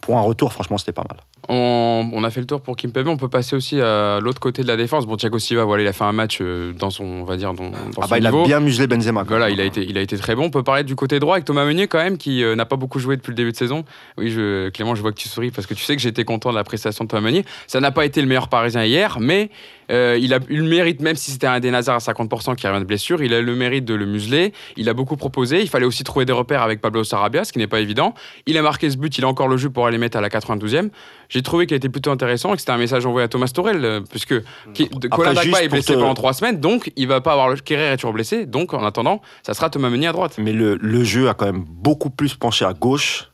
pour 0.00 0.18
un 0.18 0.22
retour, 0.22 0.52
franchement, 0.52 0.78
c'était 0.78 0.92
pas 0.92 1.04
mal. 1.08 1.18
On, 1.48 2.10
on 2.12 2.24
a 2.24 2.30
fait 2.30 2.40
le 2.40 2.46
tour 2.46 2.60
pour 2.60 2.76
Kimpembe. 2.76 3.08
On 3.08 3.16
peut 3.16 3.28
passer 3.28 3.56
aussi 3.56 3.80
à 3.80 4.18
l'autre 4.20 4.40
côté 4.40 4.62
de 4.62 4.68
la 4.68 4.76
défense. 4.76 5.06
Bon, 5.06 5.16
Thiago 5.16 5.38
Silva, 5.38 5.64
voilà, 5.64 5.82
il 5.84 5.86
a 5.86 5.92
fait 5.92 6.04
un 6.04 6.12
match 6.12 6.38
euh, 6.40 6.72
dans 6.72 6.90
son, 6.90 7.04
on 7.04 7.24
va 7.24 7.36
dire, 7.36 7.54
dans, 7.54 7.70
dans 7.70 7.76
Ah 7.98 8.02
son 8.02 8.08
bah, 8.08 8.18
il 8.18 8.24
niveau. 8.24 8.42
a 8.42 8.46
bien 8.46 8.60
muselé 8.60 8.86
Benzema. 8.86 9.24
Voilà, 9.24 9.50
il 9.50 9.60
a 9.60 9.64
été, 9.64 9.84
il 9.84 9.96
a 9.98 10.00
été 10.00 10.16
très 10.18 10.34
bon. 10.34 10.44
On 10.44 10.50
peut 10.50 10.62
parler 10.62 10.84
du 10.84 10.96
côté 10.96 11.18
droit 11.18 11.34
avec 11.36 11.44
Thomas 11.44 11.64
Meunier 11.64 11.86
quand 11.88 11.98
même, 11.98 12.18
qui 12.18 12.42
euh, 12.42 12.56
n'a 12.56 12.64
pas 12.66 12.76
beaucoup 12.76 12.98
joué 12.98 13.16
depuis 13.16 13.30
le 13.30 13.36
début 13.36 13.52
de 13.52 13.56
saison. 13.56 13.84
Oui, 14.18 14.30
je, 14.30 14.68
Clément, 14.70 14.94
je 14.94 15.02
vois 15.02 15.12
que 15.12 15.18
tu 15.18 15.28
souris 15.28 15.50
parce 15.50 15.66
que 15.66 15.74
tu 15.74 15.84
sais 15.84 15.96
que 15.96 16.02
j'étais 16.02 16.24
content 16.24 16.50
de 16.50 16.56
la 16.56 16.64
prestation 16.64 17.04
de 17.04 17.08
Thomas 17.08 17.22
Meunier. 17.22 17.44
Ça 17.66 17.80
n'a 17.80 17.90
pas 17.90 18.04
été 18.04 18.20
le 18.20 18.26
meilleur 18.26 18.48
Parisien 18.48 18.84
hier, 18.84 19.18
mais 19.20 19.50
euh, 19.90 20.18
il 20.20 20.34
a 20.34 20.38
eu 20.48 20.56
le 20.56 20.68
mérite, 20.68 21.00
même 21.00 21.16
si 21.16 21.30
c'était 21.30 21.46
un 21.46 21.60
des 21.60 21.70
Nazars 21.70 21.96
à 21.96 21.98
50% 21.98 22.56
qui 22.56 22.66
revient 22.66 22.80
de 22.80 22.84
blessure, 22.84 23.22
il 23.22 23.32
a 23.32 23.38
eu 23.38 23.44
le 23.44 23.54
mérite 23.54 23.84
de 23.84 23.94
le 23.94 24.06
museler. 24.06 24.52
Il 24.76 24.88
a 24.88 24.94
beaucoup 24.94 25.16
proposé. 25.16 25.60
Il 25.62 25.68
fallait 25.68 25.86
aussi 25.86 26.02
trouver 26.04 26.24
des 26.24 26.32
repères 26.32 26.62
avec 26.62 26.80
Pablo 26.80 27.04
Sarabia, 27.04 27.44
ce 27.44 27.52
qui 27.52 27.58
n'est 27.58 27.66
pas 27.66 27.80
évident. 27.80 28.14
Il 28.46 28.58
a 28.58 28.62
marqué 28.62 28.90
ce 28.90 28.96
but, 28.96 29.16
il 29.18 29.24
a 29.24 29.28
encore 29.28 29.48
le 29.48 29.56
jeu 29.56 29.70
pour 29.70 29.86
aller 29.86 29.98
mettre 29.98 30.16
à 30.18 30.20
la 30.20 30.28
92e. 30.28 30.90
J'ai 31.28 31.42
trouvé 31.42 31.66
qu'il 31.66 31.76
était 31.76 31.88
plutôt 31.88 32.10
intéressant 32.10 32.50
et 32.52 32.54
que 32.54 32.60
c'était 32.60 32.72
un 32.72 32.78
message 32.78 33.04
envoyé 33.06 33.24
à 33.24 33.28
Thomas 33.28 33.48
Torel, 33.52 33.84
euh, 33.84 34.00
puisque 34.08 34.34
qui- 34.74 34.88
de- 34.88 35.06
Après, 35.06 35.08
Colin 35.08 35.32
Dagba 35.34 35.62
est 35.62 35.68
blessé 35.68 35.94
te- 35.94 35.98
pendant 35.98 36.14
trois 36.14 36.32
semaines, 36.32 36.60
donc 36.60 36.92
il 36.96 37.08
va 37.08 37.20
pas 37.20 37.32
avoir 37.32 37.48
le. 37.48 37.56
Kerrer 37.56 37.92
est 37.92 37.96
toujours 37.96 38.12
blessé, 38.12 38.46
donc 38.46 38.74
en 38.74 38.84
attendant, 38.84 39.20
ça 39.42 39.54
sera 39.54 39.70
Thomas 39.70 39.90
Meunier 39.90 40.06
à 40.08 40.12
droite. 40.12 40.36
Mais 40.38 40.52
le, 40.52 40.76
le 40.80 41.04
jeu 41.04 41.28
a 41.28 41.34
quand 41.34 41.46
même 41.46 41.64
beaucoup 41.66 42.10
plus 42.10 42.34
penché 42.34 42.64
à 42.64 42.72
gauche 42.72 43.30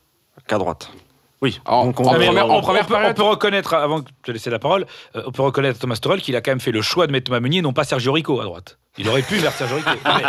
qu'à 0.47 0.57
droite. 0.57 0.89
Oui. 1.43 1.59
En- 1.65 1.85
Donc, 1.87 1.99
on- 1.99 2.05
en 2.05 2.13
Ah, 2.13 2.15
première- 2.15 2.47
on, 2.47 2.51
en 2.53 2.61
première 2.61 2.83
on 2.83 2.85
peut, 2.85 2.93
période- 2.93 3.11
on 3.11 3.13
peut 3.13 3.23
reconnaître, 3.29 3.73
avant 3.73 3.99
de 3.99 4.05
te 4.23 4.31
laisser 4.31 4.49
la 4.49 4.59
parole, 4.59 4.85
euh, 5.17 5.23
on 5.27 5.31
peut 5.31 5.41
reconnaître 5.41 5.77
à 5.77 5.81
Thomas 5.81 5.97
Tuchel 6.01 6.21
qu'il 6.21 6.35
a 6.37 6.41
quand 6.41 6.51
même 6.51 6.61
fait 6.61 6.71
le 6.71 6.81
choix 6.81 7.05
de 7.05 7.11
mettre 7.11 7.25
Thomas 7.25 7.41
Meunier, 7.41 7.61
non 7.61 7.73
pas 7.73 7.83
Sergio 7.83 8.13
Rico 8.13 8.39
à 8.39 8.45
droite. 8.45 8.77
Il 8.97 9.09
aurait 9.09 9.23
pu 9.23 9.35
mettre 9.35 9.51
Sergio 9.51 9.75
Rico. 9.75 9.89
Mais 10.05 10.23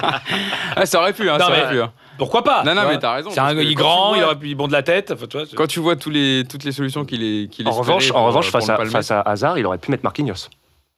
Ah, 0.76 0.86
ça 0.86 0.98
aurait 1.00 1.12
pu, 1.12 1.30
hein, 1.30 1.38
Non, 1.38 1.46
ça 1.46 1.50
aurait 1.52 1.68
pu. 1.70 1.80
hein. 1.80 1.92
pourquoi 2.18 2.42
pas? 2.42 2.64
Non, 2.64 2.74
non, 2.74 2.82
mais 2.88 2.98
t'as 2.98 3.14
raison, 3.14 3.30
C'est 3.32 3.38
un 3.40 3.52
il 3.56 3.70
est 3.70 3.74
grand, 3.74 4.14
il 4.16 4.22
aurait 4.24 4.36
pu 4.38 4.52
bon 4.56 4.66
de 4.66 4.72
la 4.72 4.82
tête. 4.82 5.12
enfin, 5.12 5.26
tu 5.30 5.36
vois, 5.36 5.46
c'est- 5.46 5.54
Quand 5.56 5.66
tu 5.68 5.78
vois 5.80 5.94
tous 5.96 6.10
les, 6.10 6.42
toutes 6.50 6.64
les 6.64 6.72
solutions 6.72 7.04
qu'il 7.04 7.22
est, 7.22 7.48
qu'il 7.48 7.68
En 7.68 7.72
revanche, 7.72 8.10
en 8.10 8.26
revanche 8.26 8.50
pour 8.50 8.60
face, 8.60 8.68
à, 8.70 8.84
face 8.86 9.10
à 9.12 9.20
Hazard, 9.20 9.56
il 9.58 9.66
aurait 9.66 9.78
pu 9.78 9.90
mettre 9.92 10.02
Marquinhos, 10.02 10.48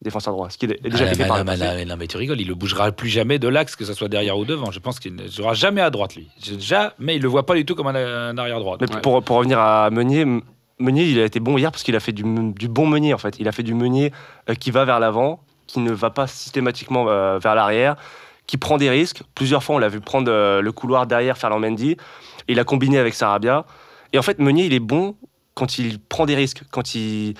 défenseur 0.03 0.35
droit, 0.35 0.51
ce 0.51 0.59
qui 0.59 0.67
est 0.67 0.83
déjà 0.83 1.05
Ah, 1.05 1.07
fait 1.15 1.19
mais 1.23 1.27
par 1.27 1.39
non, 1.39 1.45
le 1.45 1.51
mais 1.51 1.59
passé. 1.59 1.65
non, 1.71 1.75
mais 1.77 1.85
non, 1.87 1.97
mais 1.99 2.07
tu 2.07 2.17
rigoles, 2.17 2.41
il 2.41 2.47
le 2.49 2.55
bougera 2.55 2.93
plus 2.93 3.09
jamais 3.09 3.39
de 3.39 3.49
l'axe, 3.49 3.77
que 3.77 3.85
ce 3.85 3.95
soit 3.95 4.09
derrière 4.09 4.37
ou 4.39 4.45
devant. 4.45 4.71
Je 4.71 4.79
pense 4.79 5.01
qu'il 5.01 5.15
ne 5.15 5.27
jouera 5.29 5.55
jamais 5.55 5.81
à 5.81 5.91
droite, 5.91 6.15
lui. 6.17 6.29
Jamais, 6.59 7.17
il 7.17 7.23
le 7.23 7.29
voit 7.29 7.47
pas 7.47 7.55
du 7.55 7.65
tout 7.65 7.75
comme 7.75 7.87
un, 7.89 7.95
un 7.95 8.37
arrière 8.39 8.59
droit. 8.61 8.77
Mais 8.81 8.93
Ouais. 8.95 9.01
pour, 9.01 9.23
pour 9.23 9.37
revenir 9.37 9.59
à 9.59 9.89
Meunier, 9.91 10.25
Meunier, 10.79 11.05
il 11.05 11.19
a 11.19 11.25
été 11.25 11.41
bon 11.41 11.57
hier 11.57 11.71
parce 11.73 11.83
qu'il 11.83 11.97
a 11.97 12.01
fait 12.01 12.13
du, 12.13 12.23
du 12.53 12.69
bon 12.69 12.87
Meunier 12.87 13.15
en 13.15 13.19
fait. 13.19 13.37
Il 13.41 13.49
a 13.49 13.53
fait 13.53 13.63
du 13.63 13.73
Meunier 13.75 14.13
euh, 14.51 14.55
qui 14.55 14.71
va 14.71 14.85
vers 14.85 15.01
l'avant, 15.01 15.41
qui 15.67 15.81
ne 15.81 15.91
va 15.93 16.11
pas 16.11 16.27
systématiquement 16.27 17.07
euh, 17.09 17.39
vers 17.39 17.55
l'arrière, 17.55 17.97
qui 18.47 18.59
prend 18.59 18.77
des 18.77 18.91
risques. 18.91 19.23
Plusieurs 19.35 19.65
fois, 19.65 19.77
on 19.77 19.79
l'a 19.79 19.89
vu 19.89 20.01
prendre 20.01 20.31
euh, 20.31 20.61
le 20.61 20.73
couloir 20.73 21.07
derrière 21.07 21.39
Ferland 21.39 21.59
Mendy. 21.61 21.97
Il 22.49 22.61
a 22.61 22.65
combiné 22.65 22.99
avec 22.99 23.15
Sarabia. 23.15 23.65
Et 24.13 24.19
en 24.19 24.23
fait, 24.23 24.39
Meunier, 24.39 24.67
il 24.67 24.75
est 24.75 24.79
bon 24.79 25.17
quand 25.55 25.79
il 25.79 25.99
prend 25.99 26.27
des 26.27 26.35
risques, 26.37 26.63
quand 26.71 26.95
il, 26.95 27.33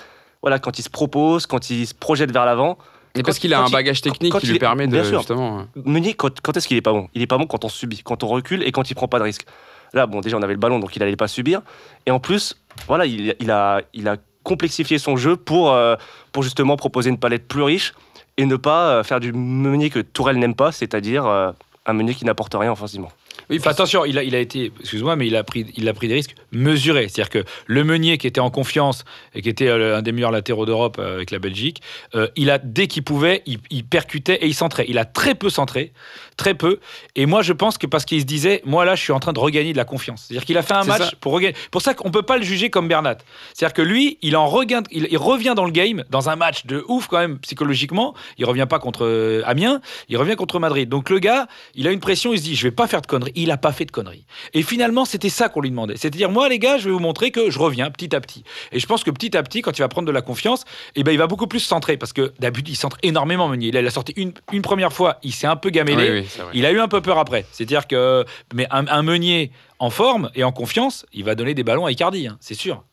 voilà, 0.47 0.59
quand 0.59 0.79
il 0.79 0.81
se 0.81 0.89
propose, 0.89 1.45
quand 1.45 1.69
il 1.69 1.85
se 1.85 1.93
projette 1.93 2.31
vers 2.31 2.45
l'avant. 2.45 2.77
Et 3.15 3.23
parce 3.23 3.37
qu'il 3.37 3.53
a 3.53 3.61
un 3.61 3.69
bagage 3.69 3.99
technique 4.01 4.31
quand 4.31 4.39
qui 4.39 4.47
lui 4.47 4.59
permet 4.59 4.87
de 4.87 4.93
bien 4.93 5.03
sûr. 5.03 5.19
justement. 5.19 5.65
Meunier, 5.83 6.13
quand, 6.13 6.39
quand 6.39 6.55
est-ce 6.55 6.69
qu'il 6.69 6.77
est 6.77 6.81
pas 6.81 6.93
bon? 6.93 7.09
Il 7.13 7.21
est 7.21 7.27
pas 7.27 7.37
bon 7.37 7.47
quand 7.47 7.65
on 7.65 7.69
subit, 7.69 8.01
quand 8.01 8.23
on 8.23 8.27
recule 8.27 8.63
et 8.63 8.71
quand 8.71 8.89
il 8.89 8.95
prend 8.95 9.09
pas 9.09 9.19
de 9.19 9.25
risque. 9.25 9.45
Là, 9.91 10.05
bon, 10.07 10.21
déjà, 10.21 10.37
on 10.37 10.41
avait 10.41 10.53
le 10.53 10.59
ballon, 10.59 10.79
donc 10.79 10.95
il 10.95 11.03
allait 11.03 11.17
pas 11.17 11.27
subir. 11.27 11.61
Et 12.05 12.11
en 12.11 12.21
plus, 12.21 12.55
voilà, 12.87 13.05
il, 13.05 13.35
il 13.41 13.51
a, 13.51 13.81
il 13.93 14.07
a 14.07 14.15
complexifié 14.43 14.99
son 14.99 15.17
jeu 15.17 15.35
pour, 15.35 15.73
euh, 15.73 15.97
pour 16.31 16.43
justement 16.43 16.77
proposer 16.77 17.09
une 17.09 17.17
palette 17.17 17.45
plus 17.49 17.63
riche 17.63 17.93
et 18.37 18.45
ne 18.45 18.55
pas 18.55 18.87
euh, 18.87 19.03
faire 19.03 19.19
du 19.19 19.33
Meunier 19.33 19.89
que 19.89 19.99
Tourelle 19.99 20.39
n'aime 20.39 20.55
pas, 20.55 20.71
c'est-à-dire 20.71 21.25
euh, 21.25 21.51
un 21.85 21.93
Meunier 21.93 22.15
qui 22.15 22.23
n'apporte 22.23 22.55
rien 22.55 22.71
offensivement. 22.71 23.11
Oui, 23.49 23.61
attention, 23.63 24.03
il 24.03 24.17
a, 24.17 24.23
il 24.23 24.35
a 24.35 24.39
été, 24.39 24.73
excuse-moi, 24.81 25.15
mais 25.15 25.27
il 25.27 25.35
a 25.35 25.43
pris, 25.43 25.65
il 25.77 25.87
a 25.87 25.93
pris 25.93 26.09
des 26.09 26.15
risques 26.15 26.35
mesurés. 26.51 27.07
C'est-à-dire 27.07 27.29
que 27.29 27.49
le 27.65 27.83
Meunier, 27.85 28.17
qui 28.17 28.27
était 28.27 28.41
en 28.41 28.49
confiance 28.49 29.05
et 29.33 29.41
qui 29.41 29.47
était 29.47 29.69
euh, 29.69 29.97
un 29.97 30.01
des 30.01 30.11
meilleurs 30.11 30.31
latéraux 30.31 30.65
d'Europe 30.65 30.97
euh, 30.99 31.15
avec 31.15 31.31
la 31.31 31.39
Belgique, 31.39 31.81
euh, 32.15 32.27
il 32.35 32.49
a 32.49 32.57
dès 32.57 32.87
qu'il 32.87 33.03
pouvait, 33.03 33.43
il, 33.45 33.59
il 33.69 33.85
percutait 33.85 34.35
et 34.41 34.47
il 34.47 34.53
centrait. 34.53 34.85
Il 34.89 34.97
a 34.97 35.05
très 35.05 35.33
peu 35.33 35.49
centré, 35.49 35.93
très 36.35 36.55
peu. 36.55 36.79
Et 37.15 37.25
moi, 37.25 37.41
je 37.41 37.53
pense 37.53 37.77
que 37.77 37.87
parce 37.87 38.03
qu'il 38.03 38.19
se 38.19 38.25
disait, 38.25 38.61
moi 38.65 38.83
là, 38.83 38.95
je 38.95 39.01
suis 39.01 39.13
en 39.13 39.19
train 39.19 39.31
de 39.31 39.39
regagner 39.39 39.71
de 39.71 39.77
la 39.77 39.85
confiance. 39.85 40.25
C'est-à-dire 40.27 40.45
qu'il 40.45 40.57
a 40.57 40.61
fait 40.61 40.73
un 40.73 40.83
match 40.83 41.03
ça. 41.03 41.11
pour 41.21 41.31
regagner. 41.31 41.55
Pour 41.71 41.81
ça 41.81 41.93
qu'on 41.93 42.11
peut 42.11 42.23
pas 42.23 42.37
le 42.37 42.43
juger 42.43 42.69
comme 42.69 42.89
Bernat. 42.89 43.17
C'est-à-dire 43.53 43.73
que 43.73 43.81
lui, 43.81 44.17
il 44.21 44.35
en 44.35 44.47
regagne, 44.47 44.83
il, 44.91 45.07
il 45.09 45.17
revient 45.17 45.53
dans 45.55 45.65
le 45.65 45.71
game, 45.71 46.03
dans 46.09 46.29
un 46.29 46.35
match 46.35 46.65
de 46.65 46.83
ouf 46.89 47.07
quand 47.07 47.19
même 47.19 47.39
psychologiquement. 47.39 48.13
Il 48.37 48.45
revient 48.45 48.67
pas 48.69 48.79
contre 48.79 49.41
Amiens, 49.45 49.79
il 50.09 50.17
revient 50.17 50.35
contre 50.35 50.59
Madrid. 50.59 50.89
Donc 50.89 51.09
le 51.09 51.19
gars, 51.19 51.47
il 51.75 51.87
a 51.87 51.91
une 51.91 52.01
pression, 52.01 52.33
il 52.33 52.39
se 52.39 52.43
dit, 52.43 52.55
je 52.55 52.63
vais 52.63 52.71
pas 52.71 52.87
faire 52.87 53.01
de 53.01 53.07
conneries. 53.07 53.36
Il 53.39 53.51
a 53.51 53.57
pas 53.57 53.71
fait 53.71 53.85
de 53.85 53.91
conneries. 53.91 54.25
Et 54.53 54.63
finalement, 54.63 55.05
c'était 55.05 55.29
ça 55.29 55.47
qu'on 55.47 55.61
lui 55.61 55.69
demandait. 55.69 55.95
C'est-à-dire, 55.95 56.31
moi, 56.31 56.49
les 56.49 56.57
gars, 56.57 56.79
je 56.79 56.85
vais 56.85 56.91
vous 56.91 56.99
montrer 56.99 57.29
que 57.29 57.51
je 57.51 57.59
reviens 57.59 57.91
petit 57.91 58.15
à 58.15 58.19
petit. 58.19 58.43
Et 58.71 58.79
je 58.79 58.85
pense 58.87 59.03
que 59.03 59.11
petit 59.11 59.37
à 59.37 59.43
petit, 59.43 59.61
quand 59.61 59.77
il 59.77 59.81
va 59.81 59.87
prendre 59.87 60.07
de 60.07 60.11
la 60.11 60.23
confiance, 60.23 60.63
eh 60.95 61.03
ben, 61.03 61.11
il 61.11 61.17
va 61.19 61.27
beaucoup 61.27 61.45
plus 61.45 61.59
centrer. 61.59 61.97
Parce 61.97 62.13
que 62.13 62.33
d'habitude, 62.39 62.69
il 62.69 62.75
centre 62.75 62.97
énormément 63.03 63.47
Meunier. 63.47 63.71
Là, 63.71 63.81
il 63.81 63.87
a 63.87 63.91
sorti 63.91 64.13
une, 64.15 64.33
une 64.51 64.63
première 64.63 64.91
fois, 64.91 65.19
il 65.21 65.33
s'est 65.33 65.47
un 65.47 65.55
peu 65.55 65.69
gamélé. 65.69 66.09
oui, 66.21 66.27
oui. 66.39 66.43
Il 66.53 66.65
a 66.65 66.71
eu 66.71 66.79
un 66.79 66.87
peu 66.87 67.01
peur 67.01 67.19
après. 67.19 67.45
C'est-à-dire 67.51 67.85
que. 67.85 68.25
Mais 68.55 68.67
un, 68.71 68.87
un 68.87 69.03
Meunier 69.03 69.51
en 69.79 69.91
forme 69.91 70.31
et 70.33 70.43
en 70.43 70.51
confiance, 70.51 71.05
il 71.13 71.23
va 71.23 71.35
donner 71.35 71.53
des 71.53 71.63
ballons 71.63 71.85
à 71.85 71.91
Icardi, 71.91 72.27
hein, 72.27 72.37
c'est 72.39 72.55
sûr. 72.55 72.83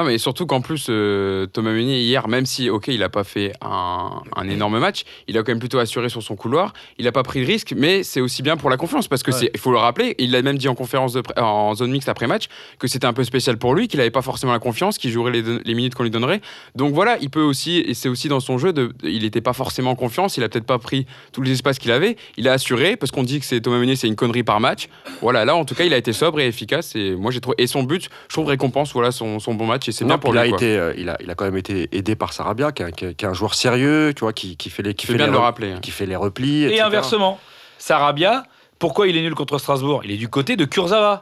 Non, 0.00 0.06
mais 0.06 0.16
surtout 0.16 0.46
qu'en 0.46 0.62
plus, 0.62 0.86
euh, 0.88 1.44
Thomas 1.44 1.72
Meunier, 1.72 2.00
hier, 2.00 2.26
même 2.26 2.46
si, 2.46 2.70
ok, 2.70 2.88
il 2.88 3.00
n'a 3.00 3.10
pas 3.10 3.22
fait 3.22 3.52
un, 3.60 4.22
un 4.34 4.48
énorme 4.48 4.78
match, 4.78 5.02
il 5.28 5.36
a 5.36 5.42
quand 5.42 5.52
même 5.52 5.58
plutôt 5.58 5.78
assuré 5.78 6.08
sur 6.08 6.22
son 6.22 6.36
couloir. 6.36 6.72
Il 6.96 7.04
n'a 7.04 7.12
pas 7.12 7.22
pris 7.22 7.42
de 7.42 7.44
risque, 7.46 7.74
mais 7.76 8.02
c'est 8.02 8.22
aussi 8.22 8.42
bien 8.42 8.56
pour 8.56 8.70
la 8.70 8.78
confiance. 8.78 9.08
Parce 9.08 9.22
que, 9.22 9.30
Ouais. 9.30 9.50
il 9.52 9.60
faut 9.60 9.70
le 9.72 9.76
rappeler, 9.76 10.14
il 10.16 10.30
l'a 10.30 10.40
même 10.40 10.56
dit 10.56 10.68
en 10.68 10.74
conférence 10.74 11.12
de, 11.12 11.22
en 11.36 11.74
zone 11.74 11.90
mixte 11.90 12.08
après 12.08 12.26
match, 12.26 12.46
que 12.78 12.88
c'était 12.88 13.04
un 13.06 13.12
peu 13.12 13.24
spécial 13.24 13.58
pour 13.58 13.74
lui, 13.74 13.88
qu'il 13.88 13.98
n'avait 13.98 14.10
pas 14.10 14.22
forcément 14.22 14.52
la 14.52 14.58
confiance, 14.58 14.96
qu'il 14.96 15.10
jouerait 15.10 15.32
les, 15.32 15.74
minutes 15.74 15.94
qu'on 15.94 16.04
lui 16.04 16.10
donnerait. 16.10 16.40
Donc 16.76 16.94
voilà, 16.94 17.18
il 17.20 17.28
peut 17.28 17.42
aussi, 17.42 17.76
et 17.80 17.92
c'est 17.92 18.08
aussi 18.08 18.28
dans 18.28 18.40
son 18.40 18.56
jeu, 18.56 18.72
de, 18.72 18.94
il 19.02 19.24
n'était 19.24 19.42
pas 19.42 19.52
forcément 19.52 19.90
en 19.90 19.96
confiance, 19.96 20.38
il 20.38 20.44
a 20.44 20.48
peut-être 20.48 20.64
pas 20.64 20.78
pris 20.78 21.04
tous 21.32 21.42
les 21.42 21.52
espaces 21.52 21.78
qu'il 21.78 21.92
avait. 21.92 22.16
Il 22.38 22.48
a 22.48 22.52
assuré, 22.52 22.96
parce 22.96 23.12
qu'on 23.12 23.22
dit 23.22 23.38
que 23.38 23.44
c'est 23.44 23.60
Thomas 23.60 23.76
Meunier, 23.78 23.96
c'est 23.96 24.08
une 24.08 24.16
connerie 24.16 24.44
par 24.44 24.60
match. 24.60 24.88
Voilà, 25.20 25.44
là, 25.44 25.54
en 25.54 25.66
tout 25.66 25.74
cas, 25.74 25.84
il 25.84 25.92
a 25.92 25.98
été 25.98 26.14
sobre 26.14 26.40
et 26.40 26.46
efficace. 26.46 26.96
Et 26.96 27.14
moi, 27.14 27.30
j'ai 27.32 27.40
trouvé. 27.40 27.56
Et 27.58 27.66
son 27.66 27.82
but, 27.82 28.08
je 28.28 28.32
trouve, 28.32 28.46
récompense 28.46 28.94
voilà, 28.94 29.12
son, 29.12 29.38
son 29.40 29.52
bon 29.52 29.66
match. 29.66 29.89
Et 29.90 29.92
c'est 29.92 30.04
Non, 30.04 30.10
bien 30.14 30.18
pour 30.18 30.30
il, 30.34 30.40
lui. 30.40 30.46
a 30.46 30.48
quoi. 30.48 30.56
été, 30.58 30.78
euh, 30.78 30.94
il, 30.96 31.08
a, 31.10 31.16
il 31.20 31.28
a 31.30 31.34
quand 31.34 31.44
même 31.44 31.56
été 31.56 31.88
aidé 31.96 32.14
par 32.14 32.32
Sarabia, 32.32 32.70
qui 32.72 32.82
est, 32.82 32.86
un- 32.86 32.90
qui 32.92 33.04
est- 33.06 33.14
qui 33.14 33.24
est 33.24 33.28
un 33.28 33.32
joueur 33.34 33.54
sérieux, 33.54 34.12
tu 34.14 34.20
vois, 34.20 34.32
qui, 34.32 34.56
qui 34.56 34.70
fait 34.70 34.82
les, 34.84 34.94
qui 34.94 35.06
C'est 35.06 35.12
fait 35.12 35.18
bien 35.18 35.26
les 35.26 35.32
de 35.32 35.36
le 35.36 35.40
re- 35.40 35.44
rappeler. 35.44 35.74
qui 35.82 35.90
fait 35.90 36.06
les 36.06 36.14
replis. 36.16 36.62
Et 36.62 36.66
etc. 36.68 36.82
inversement, 36.82 37.38
Sarabia, 37.78 38.44
pourquoi 38.78 39.08
il 39.08 39.16
est 39.16 39.22
nul 39.22 39.34
contre 39.34 39.58
Strasbourg? 39.58 40.02
Il 40.04 40.10
est 40.12 40.16
du 40.16 40.28
côté 40.28 40.56
de 40.56 40.64
Kurzawa. 40.64 41.20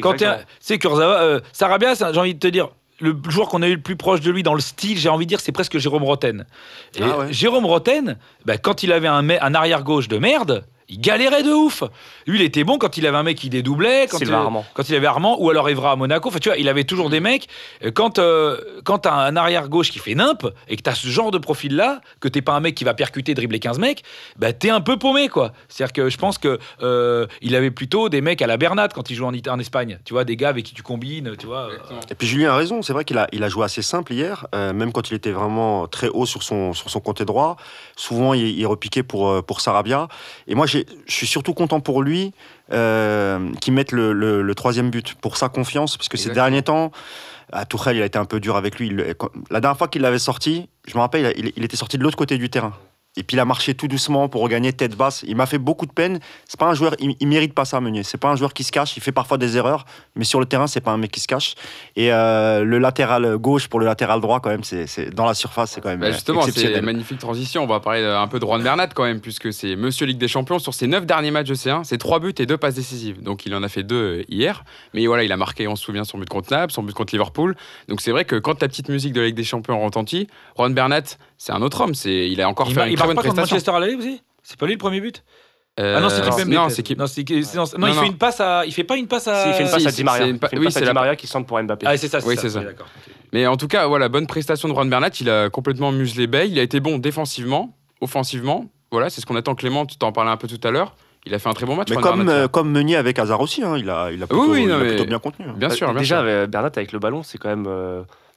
Quand 0.00 0.14
c'est 0.60 0.78
Kurzawa, 0.78 1.20
euh, 1.20 1.40
Sarabia, 1.52 1.94
j'ai 1.94 2.18
envie 2.18 2.34
de 2.34 2.38
te 2.38 2.48
dire, 2.48 2.68
le 3.00 3.16
joueur 3.28 3.48
qu'on 3.48 3.62
a 3.62 3.68
eu 3.68 3.76
le 3.76 3.80
plus 3.80 3.94
proche 3.96 4.20
de 4.20 4.30
lui 4.30 4.42
dans 4.42 4.54
le 4.54 4.60
style, 4.60 4.98
j'ai 4.98 5.08
envie 5.08 5.24
de 5.24 5.28
dire, 5.28 5.40
c'est 5.40 5.52
presque 5.52 5.78
Jérôme 5.78 6.02
Roten. 6.02 6.44
Et 6.96 7.00
Ah 7.02 7.18
ouais. 7.18 7.32
Jérôme 7.32 7.64
Roten, 7.66 8.16
bah, 8.44 8.58
quand 8.58 8.82
il 8.82 8.92
avait 8.92 9.06
un, 9.08 9.28
un 9.30 9.54
arrière 9.54 9.84
gauche 9.84 10.08
de 10.08 10.18
merde, 10.18 10.64
il 10.88 11.00
galérait 11.00 11.42
de 11.42 11.50
ouf. 11.52 11.82
Lui, 12.26 12.38
il 12.38 12.42
était 12.42 12.64
bon 12.64 12.78
quand 12.78 12.96
il 12.96 13.06
avait 13.06 13.16
un 13.16 13.22
mec 13.22 13.36
qui 13.36 13.50
dédoublait, 13.50 14.06
quand, 14.10 14.18
Sylvain 14.18 14.40
il, 14.40 14.44
Armand. 14.44 14.64
quand 14.74 14.88
il 14.88 14.94
avait 14.94 15.06
Armand 15.06 15.36
ou 15.40 15.50
alors 15.50 15.68
Evra 15.68 15.92
à 15.92 15.96
Monaco. 15.96 16.28
Enfin, 16.28 16.38
tu 16.38 16.48
vois, 16.48 16.56
il 16.58 16.68
avait 16.68 16.84
toujours 16.84 17.10
des 17.10 17.20
mecs. 17.20 17.48
euh, 17.84 17.90
Quand, 17.90 18.18
euh, 18.18 18.56
quand 18.84 18.98
t'as 18.98 19.12
un 19.14 19.36
arrière 19.36 19.68
gauche 19.68 19.90
qui 19.90 19.98
fait 19.98 20.14
nimp 20.14 20.46
et 20.68 20.76
que 20.76 20.82
t'as 20.82 20.94
ce 20.94 21.08
genre 21.08 21.30
de 21.30 21.38
profil-là, 21.38 22.00
que 22.20 22.28
t'es 22.28 22.40
pas 22.42 22.52
un 22.52 22.60
mec 22.60 22.74
qui 22.74 22.84
va 22.84 22.94
percuter, 22.94 23.34
dribbler 23.34 23.58
15 23.58 23.78
mecs, 23.78 24.02
bah, 24.38 24.52
t'es 24.52 24.70
un 24.70 24.80
peu 24.80 24.96
paumé, 24.98 25.28
quoi. 25.28 25.52
C'est-à-dire 25.68 25.92
que 25.92 26.08
je 26.10 26.16
pense 26.16 26.38
que 26.38 26.58
euh, 26.82 27.26
il 27.42 27.54
avait 27.54 27.70
plutôt 27.70 28.08
des 28.08 28.20
mecs 28.20 28.40
à 28.40 28.46
la 28.46 28.56
Bernat 28.56 28.88
quand 28.88 29.10
il 29.10 29.14
jouait 29.14 29.26
en, 29.26 29.32
Ita- 29.32 29.50
en 29.52 29.58
Espagne. 29.58 29.98
Tu 30.04 30.14
vois, 30.14 30.24
des 30.24 30.36
gars 30.36 30.48
avec 30.48 30.64
qui 30.64 30.74
tu 30.74 30.82
combines, 30.82 31.34
tu 31.38 31.46
vois. 31.46 31.68
euh, 31.70 32.00
Et 32.10 32.14
puis 32.14 32.26
Julien 32.26 32.52
a 32.52 32.56
raison, 32.56 32.80
c'est 32.82 32.92
vrai 32.94 33.04
qu'il 33.04 33.18
a, 33.18 33.26
il 33.32 33.42
a 33.42 33.48
joué 33.48 33.64
assez 33.64 33.82
simple 33.82 34.12
hier, 34.14 34.46
euh, 34.54 34.72
même 34.72 34.92
quand 34.92 35.10
il 35.10 35.14
était 35.14 35.32
vraiment 35.32 35.86
très 35.86 36.08
haut 36.08 36.24
sur 36.26 36.42
son, 36.42 36.72
sur 36.72 36.88
son 36.88 37.00
côté 37.00 37.24
droit. 37.24 37.56
Souvent, 37.96 38.32
il, 38.34 38.58
il 38.58 38.66
repiquait 38.66 39.02
pour, 39.02 39.28
euh, 39.28 39.42
pour 39.42 39.60
Sarabia. 39.60 40.08
Et 40.46 40.54
moi, 40.54 40.66
j'ai- 40.66 40.77
je 41.06 41.12
suis 41.12 41.26
surtout 41.26 41.54
content 41.54 41.80
pour 41.80 42.02
lui 42.02 42.32
euh, 42.72 43.50
qu'il 43.60 43.72
mette 43.74 43.92
le, 43.92 44.12
le- 44.12 44.42
le 44.42 44.54
troisième 44.54 44.90
but, 44.90 45.14
pour 45.14 45.36
sa 45.36 45.48
confiance, 45.48 45.96
parce 45.96 46.08
que 46.08 46.16
ces 46.16 46.30
derniers 46.34 46.62
temps, 46.62 46.92
à 47.52 47.64
Tourelle, 47.64 47.96
il 47.96 48.02
a 48.02 48.06
été 48.06 48.18
un 48.18 48.24
peu 48.24 48.40
dur 48.40 48.56
avec 48.56 48.78
lui. 48.78 48.88
Il- 48.88 49.14
la 49.50 49.60
dernière 49.60 49.78
fois 49.78 49.88
qu'il 49.88 50.02
l'avait 50.02 50.18
sorti, 50.18 50.68
je 50.86 50.94
me 50.94 51.00
rappelle, 51.00 51.32
il, 51.36 51.52
il 51.56 51.64
était 51.64 51.76
sorti 51.76 51.96
de 51.98 52.02
l'autre 52.02 52.16
côté 52.16 52.36
du 52.38 52.50
terrain. 52.50 52.72
Et 53.18 53.24
puis 53.24 53.36
il 53.36 53.40
a 53.40 53.44
marché 53.44 53.74
tout 53.74 53.88
doucement 53.88 54.28
pour 54.28 54.42
regagner 54.42 54.72
tête 54.72 54.96
basse. 54.96 55.24
Il 55.26 55.34
m'a 55.34 55.46
fait 55.46 55.58
beaucoup 55.58 55.86
de 55.86 55.92
peine. 55.92 56.20
C'est 56.46 56.58
pas 56.58 56.66
un 56.66 56.74
joueur, 56.74 56.94
il, 57.00 57.16
il 57.18 57.26
mérite 57.26 57.52
pas 57.52 57.64
ça, 57.64 57.80
Meunier. 57.80 58.04
C'est 58.04 58.16
pas 58.16 58.28
un 58.28 58.36
joueur 58.36 58.54
qui 58.54 58.62
se 58.62 58.70
cache. 58.70 58.96
Il 58.96 59.02
fait 59.02 59.12
parfois 59.12 59.38
des 59.38 59.56
erreurs, 59.56 59.86
mais 60.14 60.24
sur 60.24 60.38
le 60.38 60.46
terrain, 60.46 60.68
c'est 60.68 60.80
pas 60.80 60.92
un 60.92 60.98
mec 60.98 61.10
qui 61.10 61.18
se 61.18 61.26
cache. 61.26 61.56
Et 61.96 62.12
euh, 62.12 62.62
le 62.62 62.78
latéral 62.78 63.36
gauche 63.38 63.66
pour 63.66 63.80
le 63.80 63.86
latéral 63.86 64.20
droit, 64.20 64.38
quand 64.38 64.50
même, 64.50 64.62
c'est 64.62 65.12
dans 65.14 65.26
la 65.26 65.34
surface, 65.34 65.72
c'est 65.72 65.80
quand 65.80 65.88
même 65.88 65.98
Bah 65.98 66.12
justement, 66.12 66.42
c'est 66.42 66.72
une 66.72 66.80
magnifique 66.84 67.18
transition. 67.18 67.64
On 67.64 67.66
va 67.66 67.80
parler 67.80 68.04
un 68.04 68.28
peu 68.28 68.38
de 68.38 68.44
Juan 68.44 68.62
Bernat 68.62 68.88
quand 68.88 69.04
même, 69.04 69.20
puisque 69.20 69.52
c'est 69.52 69.74
Monsieur 69.74 70.06
Ligue 70.06 70.18
des 70.18 70.28
Champions. 70.28 70.60
Sur 70.60 70.74
ses 70.74 70.86
neuf 70.86 71.04
derniers 71.04 71.32
matchs 71.32 71.48
de 71.48 71.54
C1, 71.54 71.82
c'est 71.82 71.98
trois 71.98 72.20
buts 72.20 72.34
et 72.38 72.46
deux 72.46 72.56
passes 72.56 72.76
décisives. 72.76 73.20
Donc 73.20 73.46
il 73.46 73.54
en 73.54 73.64
a 73.64 73.68
fait 73.68 73.82
deux 73.82 74.20
euh, 74.20 74.24
hier. 74.28 74.64
Mais 74.94 75.04
voilà, 75.06 75.24
il 75.24 75.32
a 75.32 75.36
marqué, 75.36 75.66
on 75.66 75.74
se 75.74 75.84
souvient, 75.84 76.04
son 76.04 76.18
but 76.18 76.28
contre 76.28 76.52
Naples, 76.52 76.72
son 76.72 76.82
but 76.84 76.92
contre 76.92 77.14
Liverpool. 77.14 77.56
Donc 77.88 78.00
c'est 78.00 78.12
vrai 78.12 78.24
que 78.24 78.36
quand 78.36 78.62
la 78.62 78.68
petite 78.68 78.88
musique 78.88 79.12
de 79.12 79.20
la 79.20 79.26
Ligue 79.26 79.36
des 79.36 79.44
Champions 79.44 79.82
retentit, 79.82 80.28
Juan 80.56 80.72
Bernat, 80.72 81.16
c'est 81.36 81.52
un 81.52 81.62
autre 81.62 81.80
homme. 81.80 81.94
C'est, 81.94 82.28
il 82.28 82.40
a 82.40 82.48
encore 82.48 82.68
il 82.68 82.74
fait 82.74 82.90
une 82.90 82.96
bonne 83.08 83.16
pas 83.16 83.22
contre 83.22 83.34
prestation. 83.34 83.54
Manchester 83.56 83.70
à 83.72 83.80
l'aller 83.80 83.94
aussi? 83.94 84.22
C'est 84.42 84.58
pas 84.58 84.66
lui 84.66 84.72
le 84.74 84.78
premier 84.78 85.00
but? 85.00 85.22
Euh, 85.80 85.94
Ah 85.96 86.00
non, 86.00 86.08
c'est 86.08 86.20
peut-être. 86.22 86.34
c'est 86.70 86.82
Kip- 86.82 86.98
Non, 86.98 87.06
c'est 87.06 87.22
Ki- 87.22 87.44
c'est- 87.44 87.56
non, 87.56 87.64
il 87.86 87.94
non. 87.94 88.00
fait 88.00 88.06
une 88.08 88.16
passe 88.18 88.40
à. 88.40 88.64
Il 88.66 88.72
fait 88.72 88.82
pas 88.84 88.96
une 88.96 89.06
passe 89.06 89.28
à. 89.28 89.44
Si, 89.44 89.48
il 89.50 89.54
fait 89.54 89.62
une 89.64 89.70
passe 89.70 89.80
si, 89.82 89.86
à 89.86 89.90
c'est- 89.90 89.96
Di 89.96 90.04
Maria. 90.04 90.26
Il 90.26 90.38
pa- 90.38 90.48
oui, 90.52 90.64
passe 90.64 90.72
c'est 90.72 90.78
à 90.78 90.82
Di 90.82 90.86
la- 90.88 90.92
Maria 90.94 91.14
qui 91.16 91.26
centre 91.28 91.46
pour 91.46 91.62
Mbappé. 91.62 91.86
Ah, 91.88 91.96
c'est 91.96 92.08
ça, 92.08 92.20
c'est 92.20 92.26
Oui, 92.26 92.34
ça. 92.34 92.42
c'est 92.42 92.50
ça. 92.50 92.62
Mais 93.32 93.46
en 93.46 93.56
tout 93.56 93.68
cas, 93.68 93.86
voilà, 93.86 94.08
bonne 94.08 94.26
prestation 94.26 94.68
de 94.68 94.74
Juan 94.74 94.90
Bernat. 94.90 95.10
Il 95.20 95.30
a 95.30 95.50
complètement 95.50 95.92
muselé 95.92 96.26
Bay. 96.26 96.48
Il 96.50 96.58
a 96.58 96.62
été 96.62 96.80
bon 96.80 96.98
défensivement, 96.98 97.74
offensivement. 98.00 98.64
Voilà, 98.90 99.08
c'est 99.10 99.20
ce 99.20 99.26
qu'on 99.26 99.36
attend 99.36 99.54
Clément. 99.54 99.86
Tu 99.86 99.96
t'en 99.98 100.10
parlais 100.12 100.30
un 100.30 100.36
peu 100.36 100.48
tout 100.48 100.60
à 100.66 100.70
l'heure. 100.72 100.94
Il 101.26 101.34
a 101.34 101.38
fait 101.38 101.48
un 101.48 101.52
très 101.52 101.66
bon 101.66 101.76
match. 101.76 101.88
Mais 101.90 101.94
Juan 101.96 102.02
comme, 102.04 102.24
Bernat, 102.24 102.32
euh, 102.44 102.48
comme 102.48 102.70
Meunier 102.70 102.96
avec 102.96 103.18
Hazard 103.18 103.40
aussi, 103.40 103.62
hein, 103.62 103.76
il 103.76 103.90
a, 103.90 104.10
il 104.10 104.22
a 104.22 104.26
plutôt, 104.26 104.50
oui, 104.50 104.62
il 104.62 104.68
non, 104.68 104.76
a 104.76 104.78
mais- 104.78 104.88
plutôt 104.88 105.04
bien 105.04 105.18
contenu. 105.18 105.46
hein. 105.48 105.54
bien 105.56 105.68
sûr, 105.70 105.92
Déjà, 105.94 106.20
sûr. 106.20 106.24
euh, 106.26 106.46
Bernat 106.46 106.70
avec 106.74 106.92
le 106.92 106.98
ballon, 106.98 107.22
c'est 107.22 107.38
quand 107.38 107.50
même. 107.50 107.66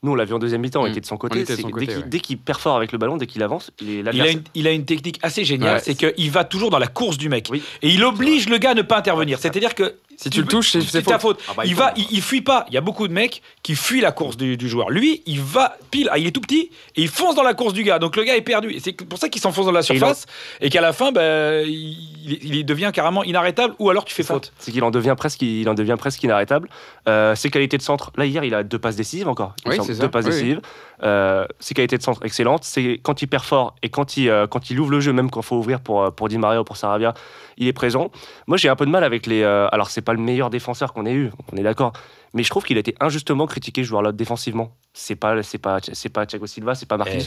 Nous, 0.04 0.12
on 0.12 0.16
l'a 0.16 0.26
vu 0.26 0.34
en 0.34 0.40
deuxième 0.40 0.62
mi-temps, 0.62 0.82
on 0.82 0.88
Mm. 0.88 0.92
était 0.92 1.02
de 1.02 1.06
son 1.06 1.14
On 1.16 1.18
côté. 1.20 1.42
de 1.44 1.46
son 1.46 1.54
dès 1.70 1.86
qu'il 1.86 1.96
ouais. 2.12 2.20
qu'il 2.22 2.38
perfore 2.40 2.76
avec 2.76 2.92
le 2.92 2.98
ballon, 2.98 3.18
dès 3.18 3.28
qu'il 3.28 3.44
avance, 3.44 3.70
il 3.82 3.90
est 3.90 4.00
Il 4.14 4.22
a, 4.22 4.32
une, 4.32 4.42
il 4.56 4.68
a 4.68 4.72
une 4.72 4.84
technique 4.86 5.20
assez 5.22 5.44
géniale, 5.46 5.76
Ouais. 5.76 5.82
c'est 5.84 5.94
qu'il 5.94 6.32
va 6.32 6.44
toujours 6.44 6.72
dans 6.72 6.80
la 6.80 6.88
course 6.88 7.20
du 7.20 7.30
mec. 7.30 7.50
Oui. 7.52 7.62
Et 7.84 7.90
il 7.90 8.04
oblige 8.04 8.50
le 8.50 8.58
gars 8.58 8.72
à 8.72 8.74
ne 8.74 8.82
pas 8.82 8.98
intervenir. 8.98 9.38
C'est-à-dire 9.38 9.76
que. 9.76 9.94
Si 10.24 10.30
tu 10.30 10.42
le 10.42 10.48
touches, 10.48 10.72
c'est- 10.72 10.82
c'est 10.82 11.02
ta 11.02 11.18
faute. 11.18 11.42
faute. 11.42 11.46
Ah 11.50 11.54
bah, 11.58 11.64
il 11.66 11.70
il 11.72 11.76
va, 11.76 11.94
il, 11.98 12.06
il 12.12 12.22
fuit 12.22 12.42
pas. 12.42 12.66
Il 12.70 12.74
y 12.74 12.78
a 12.78 12.82
beaucoup 12.82 13.08
de 13.08 13.14
mecs 13.14 13.42
qui 13.64 13.76
fuient 13.76 14.02
la 14.02 14.12
course 14.12 14.38
du, 14.38 14.56
du 14.56 14.70
joueur. 14.70 14.90
Lui, 14.92 15.24
il 15.26 15.42
va 15.42 15.76
pile. 15.90 16.10
ah, 16.12 16.18
il 16.20 16.28
est 16.28 16.32
tout 16.32 16.42
petit 16.42 16.70
et 16.96 17.02
il 17.02 17.08
fonce 17.08 17.34
dans 17.36 17.44
la 17.44 17.54
course 17.56 17.74
du 17.74 17.84
gars. 17.84 17.98
Donc 17.98 18.16
le 18.16 18.24
gars 18.24 18.36
est 18.36 18.42
perdu. 18.42 18.72
Et 18.72 18.80
c'est 18.80 18.94
pour 18.94 19.18
ça 19.18 19.30
qu'il 19.30 19.42
s'enfonce 19.42 19.66
dans 19.66 19.72
la 19.72 19.82
surface 19.82 20.26
et 20.60 20.70
qu'à 20.70 20.82
la 20.82 20.94
fin, 20.94 21.12
ben, 21.12 21.66
il, 21.68 21.98
il 22.44 22.66
devient 22.66 22.92
carrément 22.94 23.24
inarrêtable 23.24 23.74
ou 23.80 23.90
alors 23.90 24.06
tu 24.06 24.14
fais 24.14 24.22
C'est 24.24 24.28
ça. 24.28 24.34
faute. 24.36 24.54
C'est 24.60 24.72
qu'il 24.72 24.84
en 24.84 24.92
devient 24.92 25.16
presque, 25.18 25.42
il 25.42 25.68
en 25.68 25.74
devient 25.74 25.96
presque 25.98 26.22
inarrêtable. 26.24 26.70
Euh, 27.10 27.34
ses 27.36 27.50
qualités 27.50 27.78
de 27.78 27.82
centre, 27.84 28.12
là 28.16 28.26
hier, 28.26 28.44
il 28.44 28.54
a 28.54 28.64
deux 28.64 28.78
passes 28.80 28.96
décisives 28.96 29.28
encore. 29.28 29.56
Oui, 29.66 29.78
c'est 29.84 29.96
ça. 29.96 30.02
Deux 30.04 30.10
passes 30.10 30.26
Oui, 30.26 30.32
oui. 30.32 30.38
décisives. 30.38 30.62
Euh, 31.04 31.48
ses 31.60 31.74
qualités 31.74 31.98
de 31.98 32.04
centre 32.04 32.24
excellentes. 32.24 32.64
C'est 32.64 33.00
quand 33.02 33.24
il 33.24 33.28
perd 33.28 33.44
fort 33.44 33.74
et 33.82 33.90
quand 33.90 34.18
il, 34.18 34.30
euh, 34.30 34.46
quand 34.46 34.70
il 34.70 34.80
ouvre 34.80 34.92
le 34.92 35.00
jeu, 35.00 35.12
même 35.14 35.32
quand 35.32 35.40
il 35.42 35.46
faut 35.46 35.56
ouvrir 35.56 35.80
pour 35.80 36.04
euh, 36.04 36.12
pour 36.12 36.30
Di 36.30 36.38
Maria 36.38 36.62
ou 36.62 36.64
pour 36.64 36.78
Sarabia, 36.78 37.16
il 37.58 37.68
est 37.68 37.74
présent. 37.74 38.12
Moi, 38.46 38.58
j'ai 38.58 38.70
un 38.70 38.76
peu 38.76 38.86
de 38.86 38.92
mal 38.92 39.04
avec 39.04 39.26
les. 39.26 39.42
euh, 39.42 39.68
alors, 39.72 39.90
c'est 39.90 40.02
pas 40.02 40.14
le 40.14 40.20
meilleur 40.20 40.52
défenseur 40.52 40.94
qu'on 40.94 41.08
ait 41.08 41.14
eu, 41.14 41.32
on 41.52 41.58
est 41.58 41.64
d'accord. 41.64 41.94
Mais 42.36 42.44
je 42.44 42.50
trouve 42.52 42.64
qu'il 42.64 42.78
a 42.78 42.80
été 42.82 42.94
injustement 43.00 43.48
critiqué, 43.48 43.84
joueur-là, 43.84 44.12
défensivement. 44.12 44.76
C'est 44.94 45.16
pas, 45.16 45.42
c'est 45.42 45.58
pas, 45.58 45.80
c'est 45.82 46.10
pas 46.10 46.26
Thiago 46.28 46.46
Silva, 46.46 46.76
c'est 46.76 46.88
pas 46.88 46.98
Marquinhos. 46.98 47.26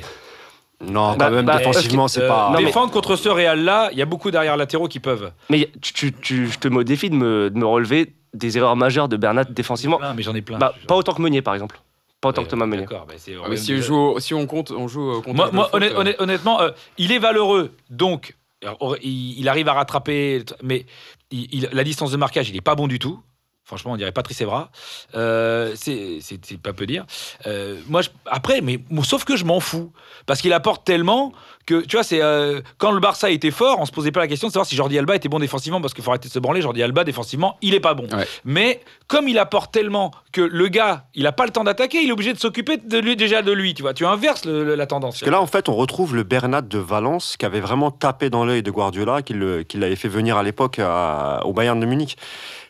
Non, 0.81 1.13
quand 1.13 1.17
Bah, 1.17 1.31
même, 1.31 1.45
bah, 1.47 1.59
défensivement, 1.59 2.09
c'est 2.09 2.23
Euh, 2.23 2.29
pas. 2.29 2.51
non, 2.53 2.59
mais- 2.59 2.67
défendre 2.67 2.91
contre 2.93 3.17
ce 3.17 3.29
Real-là, 3.29 3.89
il 3.93 3.99
y 3.99 4.03
a 4.03 4.07
beaucoup 4.07 4.31
d'arrière 4.31 4.57
latéraux 4.57 4.89
qui 4.89 5.01
peuvent. 5.01 5.31
Mais 5.51 5.71
tu, 5.81 5.93
tu, 5.93 6.13
tu- 6.13 6.47
je 6.49 6.59
te 6.59 6.69
me 6.69 6.85
défie 6.85 7.11
de 7.11 7.15
me, 7.15 7.51
de 7.51 7.59
me 7.59 7.67
relever 7.67 8.13
des 8.35 8.57
erreurs 8.59 8.77
majeures 8.77 9.09
de 9.09 9.17
Bernat 9.17 9.45
défensivement. 9.45 9.99
Plein, 9.99 10.15
mais 10.15 10.23
j'en 10.23 10.35
ai 10.35 10.43
plein. 10.43 10.59
Bah, 10.59 10.75
pas 10.89 10.97
autant 10.97 11.13
que 11.15 11.23
Meunier, 11.23 11.43
par 11.43 11.55
exemple. 11.55 11.81
Pas 12.25 12.31
autant 12.31 12.45
que 12.45 12.51
Thomas 12.51 12.67
Meunier. 12.67 12.83
D'accord, 12.87 13.07
c'est- 13.17 13.35
Ah, 13.43 13.47
mais 13.49 13.57
si, 13.57 13.73
on 13.75 13.81
joue, 13.81 14.19
si 14.19 14.35
on 14.35 14.47
compte, 14.47 14.71
on 14.73 14.89
joue 14.89 15.11
euh, 15.11 15.21
contre. 15.21 15.35
Moi, 15.35 15.47
le 15.47 15.53
moi, 15.53 15.65
foot, 15.67 15.75
honnêt- 15.75 15.93
euh, 15.93 15.99
honnêt- 16.01 16.17
honnêtement, 16.21 16.61
euh, 16.61 16.71
il 16.99 17.13
est 17.13 17.19
valeureux, 17.19 17.73
donc 17.91 18.35
alors, 18.65 18.97
il, 19.03 19.39
il 19.39 19.49
arrive 19.49 19.69
à 19.69 19.75
rattraper, 19.75 20.43
mais 20.63 20.87
il- 21.31 21.49
il- 21.55 21.69
la 21.73 21.85
distance 21.85 22.11
de 22.11 22.17
marquage, 22.17 22.49
il 22.49 22.57
est 22.57 22.61
pas 22.63 22.75
bon 22.75 22.89
du 22.89 22.99
tout. 22.99 23.21
Franchement, 23.67 23.93
on 23.93 23.97
dirait 23.97 24.13
Patrice 24.13 24.41
Evra. 24.43 24.71
Euh, 25.15 25.73
c'est 25.77 26.21
pas 26.63 26.73
peu 26.75 26.87
dire. 26.87 27.07
Euh, 27.47 27.81
moi, 27.89 28.03
je- 28.03 28.11
après, 28.27 28.61
mais 28.61 28.79
sauf 29.03 29.25
que 29.25 29.37
je 29.37 29.45
m'en 29.47 29.59
fous 29.61 29.91
parce 30.27 30.43
qu'il 30.43 30.53
apporte 30.53 30.85
tellement 30.85 31.33
que 31.67 31.81
tu 31.81 31.97
vois, 31.97 32.03
c'est 32.05 32.23
euh, 32.23 32.61
quand 32.79 32.91
le 32.93 33.01
Barça 33.01 33.31
était 33.31 33.51
fort, 33.51 33.79
on 33.81 33.87
se 33.87 33.93
posait 33.93 34.11
pas 34.13 34.21
la 34.21 34.29
question 34.29 34.49
de 34.49 34.53
savoir 34.53 34.67
si 34.67 34.77
Jordi 34.77 34.99
Alba 34.99 35.17
était 35.17 35.29
bon 35.29 35.39
défensivement 35.39 35.81
parce 35.81 35.95
qu'il 35.95 36.05
faut 36.05 36.11
arrêter 36.11 36.29
de 36.29 36.33
se 36.33 36.39
branler. 36.39 36.61
Jordi 36.61 36.83
Alba 36.83 37.05
défensivement, 37.05 37.57
il 37.63 37.75
est 37.75 37.81
pas 37.81 37.95
bon. 37.95 38.07
Ouais. 38.13 38.27
Mais 38.45 38.81
comme 39.09 39.29
il 39.29 39.39
apporte 39.39 39.73
tellement 39.73 40.11
que 40.33 40.41
le 40.43 40.69
gars, 40.69 41.05
il 41.15 41.27
a 41.27 41.33
pas 41.33 41.45
le 41.47 41.51
temps 41.53 41.65
d'attaquer, 41.65 42.03
il 42.03 42.09
est 42.09 42.13
obligé 42.13 42.33
de 42.33 42.39
s'occuper 42.39 42.77
de 42.77 42.99
lui 42.99 43.17
déjà 43.17 43.43
de 43.43 43.53
lui. 43.53 43.75
Tu 43.75 43.83
vois, 43.83 43.95
tu 43.95 44.05
inverses 44.05 44.45
le- 44.45 44.65
le- 44.65 44.75
la 44.75 44.87
tendance. 44.87 45.15
Parce 45.15 45.25
que 45.25 45.31
là, 45.31 45.41
en 45.41 45.47
fait, 45.47 45.69
on 45.69 45.75
retrouve 45.75 46.15
le 46.15 46.23
Bernat 46.23 46.63
de 46.63 46.79
Valence 46.79 47.37
qui 47.39 47.47
avait 47.47 47.61
vraiment 47.61 47.91
tapé 47.91 48.31
dans 48.31 48.45
l'œil 48.45 48.63
de 48.63 48.71
Guardiola, 48.71 49.23
qui 49.23 49.33
l'avait 49.35 49.97
fait 49.97 50.09
venir 50.09 50.37
à 50.37 50.43
l'époque 50.43 50.81
au 51.45 51.53
Bayern 51.53 51.79
de 51.81 51.87
Munich. 51.87 52.17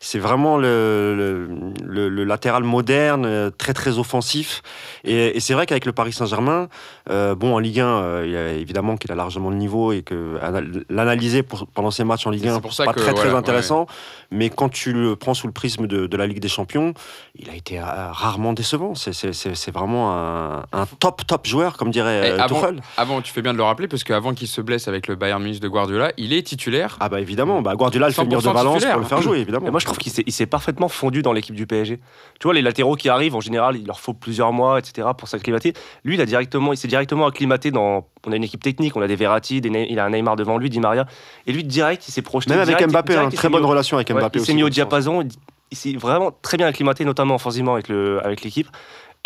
C'est 0.01 0.19
vraiment 0.19 0.59
le, 0.59 1.49
le- 1.83 2.25
latéral 2.25 2.63
moderne, 2.63 3.25
euh, 3.25 3.51
très 3.51 3.73
très 3.73 3.99
offensif. 3.99 4.61
Et, 5.05 5.37
et 5.37 5.41
c'est 5.41 5.55
vrai 5.55 5.65
qu'avec 5.65 5.87
le 5.87 5.93
Paris 5.93 6.13
Saint-Germain, 6.13 6.69
euh, 7.09 7.35
bon, 7.35 7.55
en 7.55 7.59
Ligue 7.59 7.81
1, 7.81 7.87
euh, 7.87 8.23
il 8.27 8.33
y 8.33 8.37
a 8.37 8.49
évidemment 8.53 8.84
qu'il 8.97 9.11
a 9.11 9.15
largement 9.15 9.51
le 9.51 9.57
niveau 9.57 9.93
et 9.93 10.03
que 10.03 10.39
anal- 10.43 10.85
l'analyser 10.91 11.43
pendant 11.43 11.91
ses 11.91 12.05
matchs 12.05 12.27
en 12.27 12.31
Ligue 12.31 12.43
C'est 12.45 12.49
1, 12.51 12.61
pour 12.61 12.73
c'est 12.73 12.83
ça 12.83 12.85
pas 12.85 12.93
que, 12.93 13.01
très 13.01 13.15
très 13.15 13.35
intéressant. 13.35 13.87
Mais 14.31 14.51
quand 14.51 14.69
tu 14.69 14.93
le 14.93 15.17
prends 15.17 15.35
sous 15.35 15.47
le 15.47 15.53
prisme 15.53 15.87
de, 15.87 16.07
de 16.07 16.17
la 16.17 16.27
Ligue 16.27 16.41
des 16.41 16.49
Champions, 16.49 16.93
il 17.39 17.49
a 17.51 17.55
été 17.55 17.79
euh, 17.81 17.85
rarement 17.85 18.53
décevant. 18.53 18.95
C'est- 18.95 19.71
vraiment 19.73 20.13
un, 20.15 20.65
un 20.73 20.87
top 21.01 21.27
top 21.27 21.47
joueur, 21.47 21.77
comme 21.77 21.91
dirait 21.91 22.29
Et 22.29 22.33
euh, 22.33 22.39
avant- 22.41 22.61
Tuchel. 22.61 22.81
Avant, 22.97 23.21
tu 23.23 23.33
fais 23.33 23.43
bien 23.43 23.53
de 23.53 23.59
le 23.59 23.65
rappeler, 23.65 23.89
parce 23.89 24.05
qu'avant 24.05 24.35
qu'il 24.35 24.47
se 24.49 24.61
blesse 24.61 24.87
avec 24.89 25.09
le 25.09 25.15
Bayern 25.17 25.43
Munich 25.43 25.61
de 25.61 25.69
Guardiola, 25.69 26.13
il 26.17 26.33
est 26.33 26.43
titulaire. 26.47 26.97
Ah 27.01 27.09
bah 27.09 27.21
évidemment, 27.21 27.63
bah 27.63 27.75
Guardiola 27.75 28.09
le 28.09 28.13
fait 28.13 28.23
venir 28.25 28.39
de 28.41 28.45
100% 28.49 28.53
Valence 28.53 28.75
titulaire. 28.75 28.93
pour 28.95 29.03
le 29.03 29.09
faire 29.09 29.23
jouer, 29.23 29.39
évidemment. 29.39 29.67
Et 29.67 29.71
moi, 29.71 29.81
je 29.81 29.87
trouve 29.87 29.99
qu'il 29.99 30.13
s'est, 30.13 30.23
il 30.27 30.33
s'est 30.33 30.47
parfaitement 30.47 30.89
fondu 30.89 31.23
dans 31.23 31.33
l'équipe 31.33 31.55
du 31.55 31.67
PSG. 31.67 31.99
Tu 32.41 32.45
vois, 32.45 32.55
les 32.55 32.63
latéraux 32.63 32.97
qui 32.97 33.09
arrivent, 33.09 33.35
en 33.37 33.41
général, 33.41 33.77
il 33.77 33.87
leur 33.87 34.01
faut 34.01 34.13
plusieurs 34.15 34.53
mois, 34.53 34.79
etc., 34.79 35.09
pour 35.17 35.29
s'acclimater. 35.29 35.73
Lui, 36.05 36.15
il, 36.17 36.21
a 36.21 36.27
directement, 36.27 36.73
il 36.73 36.77
s'est 36.77 36.89
directement 36.89 37.27
acclimaté 37.27 37.71
dans. 37.71 38.07
On 38.27 38.33
a 38.33 38.37
une 38.37 38.45
équipe 38.45 38.63
technique, 38.63 38.74
on 38.95 39.03
a 39.03 39.07
des 39.07 39.17
Verratti, 39.17 39.61
des 39.61 39.71
Ne- 39.71 39.87
il 39.89 39.99
a 39.99 40.05
un 40.05 40.11
Neymar 40.11 40.37
devant 40.37 40.59
lui, 40.59 40.71
Di 40.71 40.81
Maria. 40.81 41.07
Et 41.47 41.53
lui, 41.53 41.65
direct, 41.65 42.07
il 42.09 42.13
s'est 42.13 42.23
projeté. 42.23 42.51
Même 42.53 42.61
avec 42.61 42.77
direct, 42.77 42.93
Mbappé, 42.93 43.13
direct, 43.15 43.33
hein, 43.33 43.37
très 43.37 43.49
bonne 43.49 43.65
au- 43.65 43.69
relation 43.69 43.97
avec 43.97 44.09
ouais, 44.11 44.15
Mbappé 44.15 44.39
il 44.41 44.45
s'est 44.45 44.55
mis 44.55 44.63
au 44.63 44.67
sens. 44.67 44.75
diapason. 44.75 45.23
Il, 45.71 45.77
s'est 45.77 45.93
vraiment 45.95 46.31
très 46.43 46.57
bien 46.57 46.67
acclimaté, 46.67 47.05
notamment 47.05 47.35
offensivement 47.35 47.75
avec, 47.75 47.89
le, 47.89 48.25
avec 48.25 48.43
l'équipe. 48.43 48.69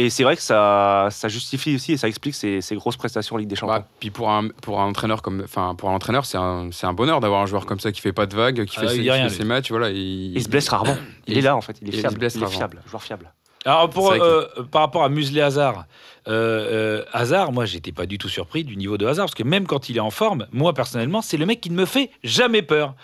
Et 0.01 0.11
c'est 0.11 0.23
vrai 0.23 0.37
que 0.37 0.43
ça, 0.43 1.09
ça 1.11 1.27
justifie 1.27 1.75
aussi 1.75 1.93
et 1.93 1.97
ça 1.97 2.07
explique 2.07 2.37
ses, 2.37 2.61
ses 2.61 2.77
grosses 2.77 2.97
prestations 2.97 3.35
en 3.35 3.39
Ligue 3.39 3.49
des 3.49 3.57
Champions. 3.57 3.79
Bah, 3.79 3.89
puis 3.99 4.11
pour 4.11 4.31
un, 4.31 4.47
pour 4.63 4.81
un 4.81 4.87
entraîneur 4.87 5.23
comme, 5.23 5.41
enfin 5.45 5.75
pour 5.75 5.91
un 5.91 5.95
entraîneur, 5.95 6.25
c'est 6.25 6.39
un, 6.39 6.69
c'est 6.71 6.87
un 6.87 6.93
bonheur 6.93 7.19
d'avoir 7.19 7.43
un 7.43 7.47
joueur 7.47 7.67
comme 7.67 7.81
ça 7.81 7.91
qui 7.91 8.01
fait 8.01 8.13
pas 8.13 8.27
de 8.27 8.37
vagues, 8.37 8.65
qui 8.65 8.77
Ah, 8.79 8.83
fait, 8.83 8.87
il 8.87 8.91
ses, 8.91 8.97
dit 8.99 9.03
qui 9.03 9.11
rien, 9.11 9.25
fait 9.25 9.29
lui. 9.31 9.37
ses 9.39 9.45
matchs, 9.45 9.71
voilà. 9.71 9.91
Il, 9.91 10.37
il 10.37 10.43
se 10.43 10.49
blesse 10.49 10.69
rarement. 10.69 10.97
Il 11.27 11.37
est 11.37 11.41
là, 11.41 11.57
en 11.57 11.61
fait. 11.61 11.77
Il 11.83 11.89
est 11.89 11.91
et 11.91 11.95
il 11.95 11.97
se 11.97 12.01
fiable. 12.03 12.19
blesse 12.19 12.37
Il 12.37 12.45
est 12.45 12.47
fiable, 12.47 12.81
joueur 12.89 13.03
fiable. 13.03 13.33
Alors 13.65 13.91
pour, 13.91 14.13
euh, 14.13 14.45
par 14.71 14.83
rapport 14.83 15.05
à 15.05 15.09
Musley 15.09 15.41
Hazard, 15.41 15.85
euh, 16.29 17.01
euh, 17.01 17.05
Hazard, 17.13 17.53
moi 17.53 17.65
j'étais 17.65 17.93
pas 17.93 18.07
du 18.07 18.19
tout 18.19 18.29
surpris 18.29 18.65
du 18.65 18.77
niveau 18.77 18.99
de 18.99 19.07
Hazard 19.07 19.27
parce 19.27 19.35
que 19.35 19.43
même 19.43 19.67
quand 19.67 19.89
il 19.89 19.97
est 19.97 20.01
en 20.01 20.11
forme, 20.11 20.47
moi 20.53 20.73
personnellement, 20.75 21.23
c'est 21.23 21.37
le 21.37 21.47
mec 21.47 21.61
qui 21.61 21.71
ne 21.71 21.77
me 21.77 21.85
fait 21.85 22.11
jamais 22.23 22.63
peur. 22.63 22.95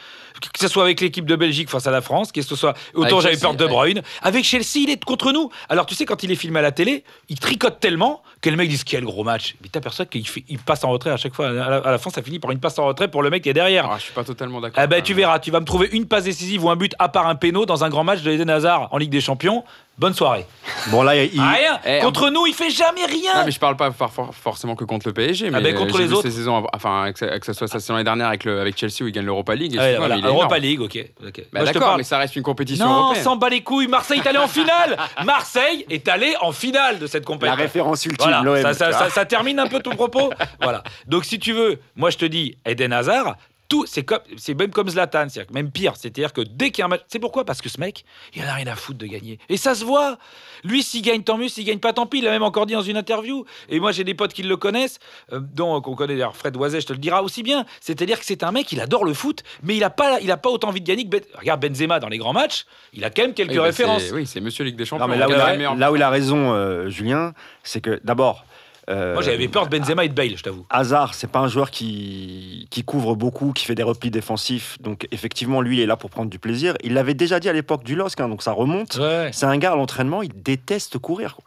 Que 0.41 0.59
ce 0.59 0.69
soit 0.69 0.83
avec 0.83 1.01
l'équipe 1.01 1.25
de 1.27 1.37
Belgique 1.37 1.71
face 1.71 1.87
à 1.87 1.91
la 1.91 2.01
France, 2.01 2.33
que 2.33 2.43
ce 2.43 2.57
soit 2.57 2.75
autant 2.95 3.21
j'avais 3.21 3.35
Chelsea, 3.35 3.41
peur 3.43 3.53
de 3.53 3.59
De 3.59 3.65
ouais. 3.65 3.71
Bruyne, 3.71 4.03
avec 4.21 4.45
Chelsea, 4.45 4.77
il 4.83 4.91
est 4.91 5.03
contre 5.03 5.33
nous. 5.33 5.49
Alors 5.69 5.87
tu 5.87 5.95
sais 5.95 6.05
quand 6.05 6.23
il 6.25 6.33
est 6.33 6.37
filmé 6.37 6.59
à 6.59 6.63
la 6.63 6.73
télé, 6.73 7.05
il 7.29 7.39
tricote 7.39 7.79
tellement 7.81 8.21
que 8.41 8.51
le 8.51 8.57
mec 8.57 8.69
dit 8.69 8.81
quel 8.85 9.05
gros 9.05 9.23
match. 9.25 9.55
Mais 9.63 9.69
t'aperçois 9.69 10.07
qu'il 10.07 10.27
fait- 10.27 10.45
il 10.49 10.59
passe 10.59 10.83
en 10.85 10.91
retrait 10.91 11.11
à 11.11 11.17
chaque 11.17 11.35
fois. 11.35 11.47
À 11.49 11.53
la, 11.53 11.77
à 11.77 11.91
la 11.93 11.99
fin, 11.99 12.11
ça 12.11 12.21
finit 12.23 12.41
par 12.41 12.51
une 12.51 12.59
passe 12.61 12.79
en 12.79 12.87
retrait 12.87 13.09
pour 13.09 13.23
le 13.23 13.31
mec 13.31 13.43
qui 13.45 13.49
est 13.49 13.55
derrière. 13.55 13.89
Ah, 13.91 13.95
je 13.99 14.05
suis 14.05 14.13
pas 14.13 14.25
totalement 14.25 14.61
d'accord. 14.61 14.83
Ah 14.83 14.87
ben 14.87 15.01
tu 15.03 15.13
Euh, 15.13 15.17
verras, 15.17 15.39
tu 15.39 15.51
vas 15.51 15.61
me 15.61 15.65
trouver 15.67 15.89
une 15.93 16.07
passe 16.07 16.25
décisive 16.25 16.65
ou 16.65 16.71
un 16.71 16.77
but 16.77 16.95
à 16.99 17.09
part 17.09 17.27
un 17.29 17.37
péno 17.37 17.65
dans 17.65 17.85
un 17.85 17.89
grand 17.89 18.05
match 18.05 18.23
de 18.23 18.31
Eden 18.33 18.51
Hazard 18.51 18.89
en 18.93 18.99
Ligue 18.99 19.11
des 19.11 19.21
Champions. 19.21 19.65
Bonne 19.97 20.13
soirée. 20.15 20.45
Bon 20.89 21.05
là, 21.05 21.15
il, 21.15 21.31
Ah, 21.41 21.53
rien. 21.53 21.81
Eh, 21.87 22.01
Contre 22.03 22.29
nous, 22.31 22.47
il 22.49 22.53
fait 22.53 22.69
jamais 22.71 23.05
rien. 23.07 23.31
Ah, 23.37 23.43
mais 23.47 23.53
je 23.53 23.61
parle 23.61 23.77
pas 23.77 23.93
for- 23.93 24.13
for- 24.13 24.35
forcément 24.35 24.75
que 24.75 24.83
contre 24.85 25.07
le 25.07 25.13
PSG, 25.15 25.51
mais 25.51 25.61
ben, 25.61 25.73
contre 25.77 25.99
j'ai 25.99 26.07
les 26.07 26.13
autres. 26.13 26.23
ces 26.23 26.33
saisons, 26.33 26.67
enfin 26.75 27.13
que 27.13 27.19
ça, 27.21 27.39
que 27.39 27.47
ça 27.47 27.55
soit 27.55 27.69
sa 27.69 27.79
saison 27.79 27.93
l'année 27.95 28.03
dernière 28.03 28.27
avec, 28.27 28.43
le, 28.43 28.61
avec 28.61 28.77
Chelsea 28.77 29.03
où 29.03 29.07
il 29.07 29.13
gagne 29.13 29.25
l'Europa 29.25 29.55
League. 29.55 29.77
Ah 29.79 29.83
ouais, 29.83 29.91
excuse-moi, 29.91 30.09
voilà, 30.09 30.15
mais 30.17 30.21
il 30.23 30.24
est 30.24 30.24
Europa. 30.29 30.59
League, 30.59 30.81
ok. 30.81 30.99
ok. 31.27 31.43
Bah, 31.53 31.65
D'accord, 31.65 31.97
mais 31.97 32.03
ça 32.03 32.19
reste 32.19 32.37
une 32.37 32.43
compétition 32.43 32.87
Non, 32.87 33.01
européenne. 33.05 33.25
s'en 33.25 33.37
bat 33.37 33.49
les 33.49 33.63
couilles. 33.63 33.87
Marseille 33.89 34.21
est 34.25 34.27
allé 34.29 34.39
en 34.39 34.49
finale. 34.49 34.97
Marseille 35.25 35.85
est 35.91 36.07
allé 36.09 36.35
en 36.41 36.53
finale 36.53 36.99
de 36.99 37.07
cette 37.07 37.23
la 37.23 37.27
compétition. 37.27 37.63
référence 37.63 38.05
ultime, 38.07 38.31
Voilà, 38.43 38.75
ça- 38.75 39.11
ça 39.11 39.25
termine 39.25 39.59
un 39.59 39.67
peu 39.67 39.81
ton 39.81 39.97
propos. 39.97 40.33
voilà. 40.63 40.83
Donc 41.07 41.25
si 41.25 41.39
tu 41.39 41.53
veux, 41.53 41.79
moi 41.97 42.11
je 42.11 42.19
te 42.19 42.25
dis, 42.25 42.57
Eden 42.65 42.93
Hazard, 42.93 43.37
tout, 43.69 43.87
c'est 43.87 44.03
comme, 44.05 44.21
c'est 44.37 44.55
même 44.55 44.71
comme 44.71 44.89
Zlatan, 44.89 45.27
c'est 45.29 45.51
même 45.51 45.71
pire. 45.71 45.95
C'est-à-dire 45.97 46.33
que 46.33 46.41
dès 46.43 46.71
qu'il 46.71 46.81
y 46.81 46.83
a 46.83 46.87
un 46.87 46.89
match, 46.89 47.03
c'est 47.09 47.19
pourquoi? 47.19 47.45
Parce 47.45 47.61
que 47.63 47.69
ce 47.69 47.81
mec, 47.81 48.05
il 48.35 48.43
en 48.43 48.47
a 48.49 48.53
rien 48.55 48.67
à 48.67 48.77
foutre 48.77 48.99
de 48.99 49.07
gagner. 49.07 49.39
Et 49.49 49.57
ça 49.57 49.75
se 49.75 49.85
voit. 49.85 50.19
Lui, 50.65 50.83
s'il 50.83 51.03
gagne, 51.03 51.23
tant 51.23 51.39
mieux. 51.39 51.49
S'il 51.49 51.65
gagne 51.65 51.79
pas, 51.79 51.93
tant 51.93 52.07
pis. 52.07 52.19
Il 52.19 52.25
l'a 52.25 52.31
même 52.31 52.43
encore 52.43 52.67
dit 52.67 52.75
dans 52.75 52.83
une 52.83 52.97
interview. 52.97 53.45
Et 53.69 53.81
moi, 53.81 53.93
j'ai 53.93 54.05
des 54.05 54.15
potes 54.15 54.33
qui 54.33 54.43
le 54.43 54.57
connaissent, 54.57 54.99
euh, 55.33 55.41
dont 55.41 55.81
qu'on 55.81 55.95
connaît 55.95 56.15
d'ailleurs 56.15 56.37
Fred 56.37 56.57
Oiset, 56.57 56.81
je 56.83 56.87
te 56.87 56.93
le 56.93 56.99
dira 56.99 57.23
aussi 57.23 57.43
bien. 57.43 57.65
C'est-à-dire 57.81 58.19
que 58.19 58.27
c'est 58.27 58.43
un 58.43 58.53
mec, 58.53 58.71
il 58.73 58.81
adore 58.81 59.05
le 59.05 59.15
foot, 59.15 59.43
mais 59.63 59.77
il 59.77 59.85
a 59.85 59.91
pas, 59.91 60.21
il 60.21 60.31
a 60.31 60.37
pas 60.37 60.51
autant 60.51 60.69
envie 60.69 60.81
de 60.81 60.87
gagner 60.87 61.05
que 61.05 61.09
Ben- 61.11 61.23
regarde 61.39 61.61
Benzema 61.61 62.01
dans 62.01 62.09
les 62.09 62.19
grands 62.19 62.33
matchs. 62.33 62.67
Il 62.93 63.05
a 63.05 63.11
quand 63.11 63.23
même 63.23 63.35
quelques 63.35 63.51
Oui, 63.53 63.57
bah, 63.57 63.63
références. 63.65 64.11
Oui, 64.13 64.27
c'est 64.27 64.41
Monsieur 64.41 64.65
Ligue 64.65 64.77
des 64.77 64.85
Champions. 64.85 65.07
Non, 65.07 65.15
mais 65.17 65.25
où, 65.25 65.77
là 65.79 65.93
où 65.93 65.97
il 65.97 66.03
a 66.03 66.11
raison, 66.11 66.53
euh, 66.53 66.89
Julien, 66.89 67.33
c'est 67.63 67.81
que 67.81 68.01
d'abord. 68.05 68.45
Euh, 68.91 69.15
Moi, 69.15 69.23
j'avais 69.23 69.49
peur 69.49 69.67
de 69.67 69.77
Benzema 69.79 70.05
et 70.05 70.09
de 70.09 70.15
Bale, 70.15 70.37
je 70.37 70.43
t'avoue. 70.43 70.67
Hazard, 70.71 71.15
c'est 71.15 71.31
pas 71.31 71.39
un 71.41 71.49
joueur 71.49 71.71
qui, 71.71 72.67
qui 72.71 72.85
couvre 72.85 73.15
beaucoup, 73.15 73.53
qui 73.53 73.65
fait 73.65 73.75
des 73.75 73.83
replis 73.83 74.11
défensifs. 74.11 74.77
Donc 74.81 75.07
effectivement, 75.11 75.61
lui, 75.61 75.79
il 75.79 75.81
est 75.83 75.87
là 75.87 75.97
pour 75.97 76.11
prendre 76.11 76.31
du 76.31 76.39
plaisir. 76.39 76.75
Il 76.85 76.95
l'avait 76.95 77.15
déjà 77.15 77.41
dit 77.41 77.49
à 77.49 77.53
l'époque 77.53 77.85
du 77.85 77.95
LOSC, 77.95 78.21
hein, 78.21 78.29
donc 78.29 78.43
ça 78.43 78.53
remonte. 78.53 78.97
Ouais. 78.97 79.31
C'est 79.33 79.47
un 79.47 79.57
gars 79.59 79.73
à 79.73 79.77
l'entraînement, 79.77 80.23
il 80.23 80.33
déteste 80.43 80.99
courir. 80.99 81.37
quoi. 81.37 81.45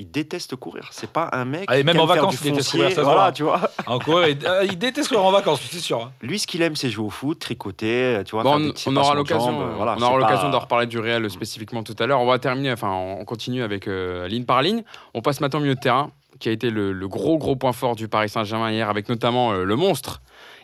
Il 0.00 0.08
déteste 0.12 0.54
courir. 0.54 0.90
C'est 0.92 1.10
pas 1.10 1.28
un 1.32 1.44
mec. 1.44 1.64
Ah, 1.66 1.76
et 1.76 1.80
qui 1.80 1.86
même 1.86 1.96
aime 1.96 2.02
en 2.02 2.06
faire 2.06 2.16
vacances, 2.16 2.40
du 2.40 2.46
il 2.46 2.50
déteste 2.52 2.70
courir, 2.70 2.88
ça 2.90 2.94
se 2.94 3.00
Voilà, 3.00 3.20
voit. 3.22 3.32
tu 3.32 3.42
vois. 3.42 3.60
En 3.86 3.98
quoi 3.98 4.28
il, 4.28 4.38
euh, 4.46 4.64
il 4.64 4.78
déteste 4.78 5.08
courir 5.08 5.24
en 5.24 5.32
vacances, 5.32 5.60
c'est 5.68 5.80
sûr. 5.80 6.00
hein. 6.04 6.12
Lui, 6.22 6.38
ce 6.38 6.46
qu'il 6.46 6.62
aime, 6.62 6.76
c'est 6.76 6.88
jouer 6.88 7.06
au 7.06 7.10
foot, 7.10 7.40
tricoter, 7.40 8.20
tu 8.24 8.32
vois. 8.36 8.44
Bon, 8.44 8.72
on, 8.86 8.96
aura 8.96 9.14
l'occasion, 9.16 9.46
jambes, 9.50 9.72
voilà, 9.76 9.96
on 9.98 10.02
aura 10.02 10.12
c'est 10.12 10.18
l'occasion 10.20 10.42
pas- 10.46 10.50
d'en 10.52 10.58
reparler 10.60 10.86
du 10.86 11.00
Real 11.00 11.28
spécifiquement 11.28 11.82
tout 11.82 11.96
à 11.98 12.06
l'heure. 12.06 12.20
On 12.20 12.26
va 12.26 12.38
terminer, 12.38 12.70
enfin, 12.70 12.92
on 12.92 13.24
continue 13.24 13.64
avec 13.64 13.88
euh, 13.88 14.28
ligne 14.28 14.44
par 14.44 14.62
ligne. 14.62 14.84
On 15.14 15.20
passe 15.22 15.40
maintenant 15.40 15.58
au 15.58 15.62
milieu 15.62 15.74
de 15.74 15.80
terrain, 15.80 16.12
qui 16.38 16.48
a 16.48 16.52
été 16.52 16.70
le, 16.70 16.92
gros 17.08 17.38
gros 17.38 17.56
point 17.56 17.72
fort 17.72 17.96
du 17.96 18.08
Paris 18.08 18.28
Saint-Germain 18.28 18.70
hier, 18.70 18.88
avec 18.88 19.08
notamment 19.08 19.52
euh, 19.52 19.64
le 19.64 19.76
monstre. 19.76 20.20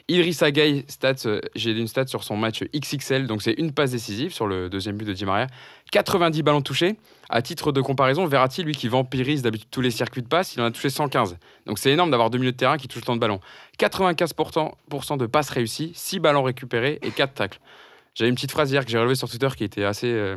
Idrissa 0.06 0.50
Gueye, 0.50 0.84
stats, 0.86 1.14
euh, 1.24 1.40
j'ai 1.54 1.70
une 1.70 1.88
stat 1.88 2.06
sur 2.06 2.24
son 2.24 2.36
match 2.36 2.62
XXL, 2.74 3.26
donc 3.26 3.40
c'est 3.40 3.54
une 3.54 3.72
passe 3.72 3.92
décisive 3.92 4.34
sur 4.34 4.46
le 4.46 4.68
deuxième 4.68 4.96
but 4.96 5.06
de 5.06 5.14
Di 5.14 5.24
Maria. 5.24 5.46
90 5.92 6.42
ballons 6.42 6.60
touchés. 6.60 6.96
À 7.30 7.40
titre 7.40 7.72
de 7.72 7.80
comparaison, 7.80 8.26
Verratti, 8.26 8.62
lui 8.62 8.74
qui 8.74 8.88
vampirise 8.88 9.40
d'habitude 9.40 9.68
tous 9.70 9.80
les 9.80 9.90
circuits 9.90 10.20
de 10.20 10.28
passe, 10.28 10.56
il 10.56 10.60
en 10.60 10.66
a 10.66 10.70
touché 10.70 10.90
115. 10.90 11.38
Donc 11.64 11.78
c'est 11.78 11.90
énorme 11.90 12.10
d'avoir 12.10 12.28
deux 12.28 12.36
milieux 12.36 12.52
de 12.52 12.56
terrain 12.56 12.76
qui 12.76 12.86
touchent 12.86 13.04
tant 13.04 13.14
de 13.14 13.20
ballons. 13.20 13.40
95% 13.78 15.16
de 15.16 15.26
passes 15.26 15.48
réussies, 15.48 15.92
6 15.94 16.18
ballons 16.18 16.42
récupérés 16.42 16.98
et 17.00 17.10
4 17.10 17.32
tacles. 17.32 17.60
J'avais 18.14 18.28
une 18.28 18.36
petite 18.36 18.52
phrase 18.52 18.70
hier 18.70 18.84
que 18.84 18.90
j'ai 18.90 18.98
relevée 18.98 19.16
sur 19.16 19.28
Twitter 19.28 19.48
qui 19.56 19.64
était 19.64 19.82
assez, 19.82 20.06
euh, 20.12 20.36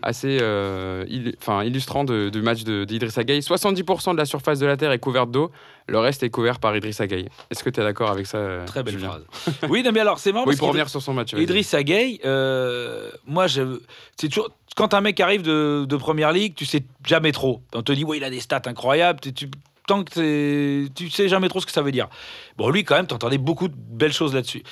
assez 0.00 0.38
euh, 0.40 1.04
il- 1.08 1.34
illustrant 1.64 2.04
de- 2.04 2.28
du 2.28 2.40
match 2.40 2.62
de- 2.62 2.84
d'Idrissa 2.84 3.24
Gueye. 3.24 3.42
70% 3.42 4.12
de 4.12 4.16
la 4.18 4.24
surface 4.24 4.60
de 4.60 4.66
la 4.66 4.76
Terre 4.76 4.92
est 4.92 5.00
couverte 5.00 5.28
d'eau, 5.32 5.50
le 5.88 5.98
reste 5.98 6.22
est 6.22 6.30
couvert 6.30 6.60
par 6.60 6.76
Idrissa 6.76 7.08
Gueye. 7.08 7.28
Est-ce 7.50 7.64
que 7.64 7.70
tu 7.70 7.80
es 7.80 7.82
d'accord 7.82 8.10
avec 8.10 8.26
ça 8.26 8.38
euh, 8.38 8.64
Très 8.64 8.84
belle 8.84 8.94
Julien 8.94 9.08
phrase. 9.08 9.24
Oui, 9.68 9.82
non, 9.82 9.90
mais 9.90 9.98
alors 10.00 10.20
c'est 10.20 10.30
marrant. 10.30 10.44
Oui, 10.46 10.52
parce 10.52 10.58
pour 10.60 10.68
revenir 10.68 10.88
sur 10.88 11.02
son 11.02 11.12
match. 11.12 11.34
vas-y. 11.34 11.42
Idriss 11.42 11.74
Gueye, 11.74 12.20
euh, 12.24 13.10
moi, 13.26 13.46
c'est 13.48 14.28
toujours. 14.28 14.50
Quand 14.76 14.94
un 14.94 15.00
mec 15.00 15.18
arrive 15.18 15.42
de, 15.42 15.84
de 15.88 15.96
première 15.96 16.30
ligue, 16.30 16.54
tu 16.54 16.64
sais 16.64 16.84
jamais 17.04 17.32
trop. 17.32 17.60
On 17.74 17.82
te 17.82 17.90
dit, 17.90 18.04
ouais, 18.04 18.18
il 18.18 18.24
a 18.24 18.30
des 18.30 18.38
stats 18.38 18.62
incroyables. 18.66 19.18
Tu, 19.18 19.32
tu- 19.34 19.50
tant 19.88 20.04
que 20.04 20.86
tu 20.94 21.10
sais 21.10 21.28
jamais 21.28 21.48
trop 21.48 21.58
ce 21.58 21.66
que 21.66 21.72
ça 21.72 21.82
veut 21.82 21.90
dire. 21.90 22.08
Bon, 22.56 22.70
lui, 22.70 22.84
quand 22.84 22.94
même, 22.94 23.08
t'entendais 23.08 23.38
beaucoup 23.38 23.66
de 23.66 23.74
belles 23.76 24.12
choses 24.12 24.32
là-dessus. 24.32 24.62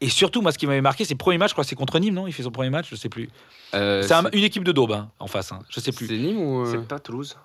Et 0.00 0.08
surtout, 0.08 0.40
moi, 0.40 0.50
ce 0.52 0.58
qui 0.58 0.66
m'avait 0.66 0.80
marqué, 0.80 1.04
c'est 1.04 1.14
le 1.14 1.18
premier 1.18 1.36
match, 1.38 1.50
je 1.50 1.54
crois, 1.54 1.64
c'est 1.64 1.74
contre 1.76 1.98
Nîmes, 1.98 2.14
non? 2.14 2.26
Il 2.26 2.32
fait 2.32 2.42
son 2.42 2.50
premier 2.50 2.70
match, 2.70 2.86
je 2.90 2.96
sais 2.96 3.08
plus. 3.10 3.28
Euh, 3.74 4.02
c'est 4.02 4.14
un- 4.14 4.30
une 4.32 4.44
équipe 4.44 4.64
de 4.64 4.72
daube, 4.72 4.92
hein, 4.92 5.10
en 5.18 5.26
face, 5.26 5.52
hein, 5.52 5.58
je 5.68 5.78
sais 5.80 5.92
plus. 5.92 6.06
C'est 6.06 6.16
Nîmes 6.16 6.38
ou. 6.38 6.62
euh, 6.62 6.70
C'est 6.70 6.88
pas 6.88 6.98
Toulouse. 6.98 7.36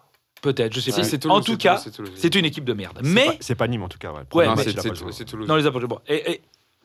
Peut-être, 0.41 0.73
je 0.73 0.79
sais 0.79 0.91
Si, 0.91 1.01
plus. 1.01 1.09
c'est 1.09 1.17
Toulouse, 1.17 1.37
en 1.37 1.41
tout 1.41 1.57
cas, 1.57 1.81
c'est 2.15 2.35
une 2.35 2.45
équipe 2.45 2.65
de 2.65 2.73
merde. 2.73 2.99
C'est 3.03 3.09
Mais 3.09 3.25
pas- 3.25 3.33
C'est 3.39 3.55
pas 3.55 3.67
Nîmes 3.67 3.83
en 3.83 3.89
tout 3.89 3.97
cas. 3.97 4.11
Ouais, 4.11 4.19
Ouais, 4.47 4.55
c'est- 4.63 5.25
Toulouse. 5.25 5.47
Non, 5.47 5.55
les 5.55 5.65
approches. 5.65 5.83
Bon. 5.85 5.99
Et, 6.07 6.31
et- 6.33 6.41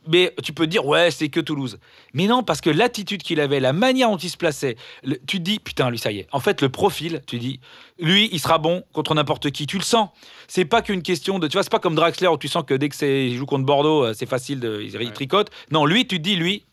mais 0.08 0.34
tu 0.42 0.52
peux 0.52 0.66
dire, 0.66 0.86
ouais, 0.86 1.10
c'est 1.10 1.28
que 1.28 1.40
Toulouse. 1.40 1.78
Mais 2.14 2.26
non, 2.26 2.42
parce 2.42 2.60
que 2.60 2.70
l'attitude 2.70 3.22
qu'il 3.22 3.40
avait, 3.40 3.60
la 3.60 3.72
manière 3.72 4.08
dont 4.10 4.16
il 4.16 4.30
se 4.30 4.36
plaçait, 4.36 4.76
le- 5.04 5.18
tu 5.26 5.38
te 5.38 5.42
dis, 5.42 5.58
putain, 5.58 5.90
lui, 5.90 5.98
ça 5.98 6.10
y 6.10 6.18
est. 6.20 6.26
En 6.32 6.40
fait, 6.40 6.62
le 6.62 6.68
profil, 6.70 7.20
tu 7.26 7.38
dis, 7.38 7.60
lui, 7.98 8.28
il 8.32 8.40
sera 8.40 8.58
bon 8.58 8.82
contre 8.92 9.14
n'importe 9.14 9.50
qui. 9.50 9.66
Tu 9.66 9.76
le 9.76 9.84
sens. 9.84 10.08
C'est 10.48 10.64
pas 10.64 10.82
qu'une 10.82 11.02
question 11.02 11.38
de. 11.38 11.46
Tu 11.48 11.52
vois, 11.54 11.62
c'est 11.62 11.70
pas 11.70 11.78
comme 11.78 11.94
Draxler 11.94 12.28
où 12.28 12.38
tu 12.38 12.48
sens 12.48 12.64
que 12.66 12.74
dès 12.74 12.88
que 12.88 12.96
c'est, 12.96 13.26
il 13.28 13.36
joue 13.36 13.46
contre 13.46 13.64
Bordeaux, 13.66 14.04
euh, 14.04 14.14
c'est 14.14 14.26
facile, 14.26 14.58
de, 14.60 14.80
il, 14.82 14.88
il 14.90 14.96
Ouais. 14.96 15.12
tricote. 15.12 15.50
Non, 15.70 15.84
lui, 15.86 16.06
tu 16.06 16.16
te 16.16 16.22
dis, 16.22 16.36
lui, 16.36 16.64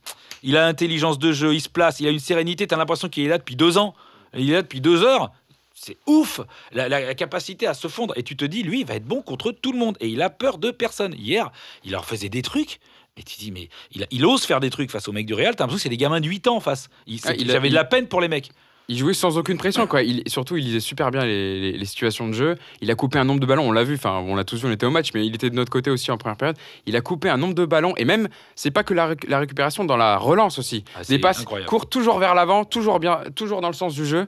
il 0.43 0.55
a 0.55 0.61
l'intelligence 0.65 1.19
de 1.19 1.31
jeu, 1.33 1.53
il 1.53 1.61
se 1.61 1.69
place, 1.69 1.99
il 1.99 2.07
a 2.07 2.11
une 2.11 2.19
sérénité, 2.19 2.65
tu 2.67 2.73
as 2.73 2.77
l'impression 2.77 3.09
qu'il 3.09 3.25
est 3.25 3.29
là 3.29 3.37
depuis 3.37 3.55
deux 3.55 3.77
ans. 3.77 3.93
Il 4.35 4.49
est 4.49 4.53
là 4.53 4.61
depuis 4.61 4.81
deux 4.81 5.03
heures. 5.03 5.31
c'est 5.79 5.97
ouf 6.07 6.41
la, 6.71 6.89
la- 6.89 7.01
la 7.01 7.13
capacité 7.13 7.67
à 7.67 7.73
se 7.75 7.87
fondre. 7.87 8.13
Et 8.17 8.23
tu 8.23 8.35
te 8.35 8.43
dis, 8.45 8.63
lui, 8.63 8.79
il 8.81 8.85
va 8.87 8.95
être 8.95 9.05
bon 9.05 9.21
contre 9.21 9.51
tout 9.51 9.71
le 9.71 9.77
monde. 9.77 9.95
Et 9.99 10.07
il 10.07 10.21
a 10.23 10.29
peur 10.31 10.57
de 10.57 10.71
personne. 10.71 11.13
Hier, 11.13 11.51
il 11.85 11.91
leur 11.91 12.03
faisait 12.05 12.29
des 12.29 12.41
trucs. 12.41 12.79
Mais 13.17 13.23
tu 13.23 13.38
dis, 13.39 13.51
mais 13.51 13.67
il, 14.12 14.25
ose 14.25 14.43
faire 14.45 14.60
des 14.60 14.69
trucs 14.69 14.91
face 14.91 15.08
aux 15.08 15.12
mecs 15.12 15.25
du 15.25 15.34
Real. 15.34 15.56
T'as 15.56 15.63
l'impression 15.63 15.77
que 15.77 15.82
c'est 15.84 15.89
des 15.89 15.97
gamins 15.97 16.19
de 16.21 16.27
8 16.27 16.47
ans 16.47 16.58
en 16.58 16.60
face. 16.60 16.88
Il, 17.08 17.19
Ah, 17.25 17.34
il 17.38 17.47
de 17.69 17.75
la 17.75 17.84
peine 17.84 18.08
pour 18.08 18.21
les 18.21 18.27
mecs. 18.27 18.51
Il 18.89 18.97
jouait 18.97 19.13
sans 19.13 19.38
aucune 19.38 19.58
pression, 19.58 19.86
quoi. 19.86 20.01
Il, 20.01 20.23
surtout, 20.27 20.56
il 20.56 20.63
lisait 20.63 20.80
super 20.80 21.12
bien 21.12 21.25
les, 21.25 21.60
les- 21.60 21.77
les 21.77 21.86
situations 21.86 22.25
de 22.27 22.32
jeu. 22.34 22.56
Il 22.80 22.89
a 22.89 22.95
coupé 22.95 23.19
un 23.19 23.25
nombre 23.25 23.41
de 23.41 23.45
ballons, 23.45 23.67
on 23.67 23.73
l'a 23.73 23.84
vu, 23.84 23.95
enfin, 23.95 24.23
on 24.25 24.34
l'a 24.36 24.45
tous 24.45 24.62
vu, 24.62 24.67
on 24.69 24.71
était 24.71 24.86
au 24.86 24.91
match, 24.91 25.10
mais 25.13 25.25
il 25.25 25.36
était 25.36 25.49
de 25.49 25.56
notre 25.56 25.69
côté 25.71 25.89
aussi 25.91 26.10
en 26.10 26.17
première 26.17 26.38
période. 26.38 26.56
Il 26.86 26.95
a 26.95 27.01
coupé 27.01 27.27
un 27.27 27.36
nombre 27.36 27.53
de 27.53 27.65
ballons, 27.65 27.93
et 27.97 28.06
même, 28.06 28.30
c'est 28.56 28.71
pas 28.71 28.84
que 28.84 28.93
la, 28.93 29.13
réc- 29.13 29.27
la 29.27 29.39
récupération, 29.39 29.84
dans 29.84 29.97
la 29.97 30.17
relance 30.17 30.58
aussi. 30.58 30.86
Ah, 30.95 30.99
Des 31.10 31.19
passes 31.19 31.39
courent 31.65 31.89
toujours 31.89 32.17
vers 32.19 32.34
l'avant, 32.34 32.63
toujours 32.63 33.01
bien, 33.01 33.19
toujours 33.36 33.60
dans 33.60 33.67
le 33.67 33.73
sens 33.73 33.93
du 33.93 34.06
jeu. 34.06 34.25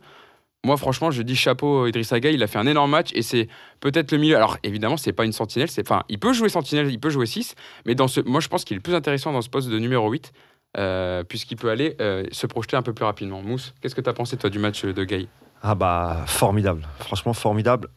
Moi, 0.65 0.76
franchement, 0.76 1.10
je 1.10 1.22
dis 1.22 1.36
chapeau 1.36 1.88
Idriss 1.88 2.12
Gueye, 2.13 2.34
il 2.34 2.43
a 2.43 2.48
fait 2.48 2.60
un 2.60 2.67
énorme 2.67 2.91
match 2.91 3.12
et 3.13 3.22
c'est 3.22 3.48
peut-être 3.80 4.12
le 4.12 4.17
milieu. 4.17 4.36
Alors, 4.36 4.58
évidemment, 4.63 4.98
c'est 4.98 5.13
pas 5.13 5.24
une 5.24 5.32
sentinelle, 5.32 5.69
c'est 5.69 5.88
enfin, 5.89 6.04
il 6.10 6.19
peut 6.19 6.34
jouer 6.34 6.50
sentinelle, 6.50 6.91
il 6.91 7.00
peut 7.00 7.10
jouer 7.10 7.26
6, 7.26 7.56
mais 7.86 7.95
dans 7.95 8.08
ce 8.08 8.19
moi 8.22 8.41
je 8.41 8.50
pense 8.50 8.65
qu'il 8.65 8.76
est 8.78 8.82
plus 8.82 8.95
intéressant 8.95 9.32
dans 9.32 9.41
ce 9.41 9.50
poste 9.50 9.69
de 9.69 9.80
numéro 9.80 10.10
8 10.10 10.34
euh, 10.78 11.24
puisqu'il 11.24 11.56
peut 11.56 11.69
aller 11.69 11.95
euh, 12.02 12.26
se 12.32 12.45
projeter 12.45 12.76
un 12.76 12.82
peu 12.82 12.93
plus 12.93 13.06
rapidement. 13.06 13.41
Mousse, 13.41 13.74
qu'est-ce 13.82 13.95
que 13.95 14.02
tu 14.02 14.10
as 14.10 14.13
pensé 14.13 14.36
toi 14.36 14.50
du 14.50 14.60
match 14.60 14.84
de 14.84 15.04
Gueye? 15.04 15.30
Ah 15.62 15.76
bah 15.76 16.24
formidable, 16.26 16.88
franchement 17.00 17.34
formidable. 17.34 17.88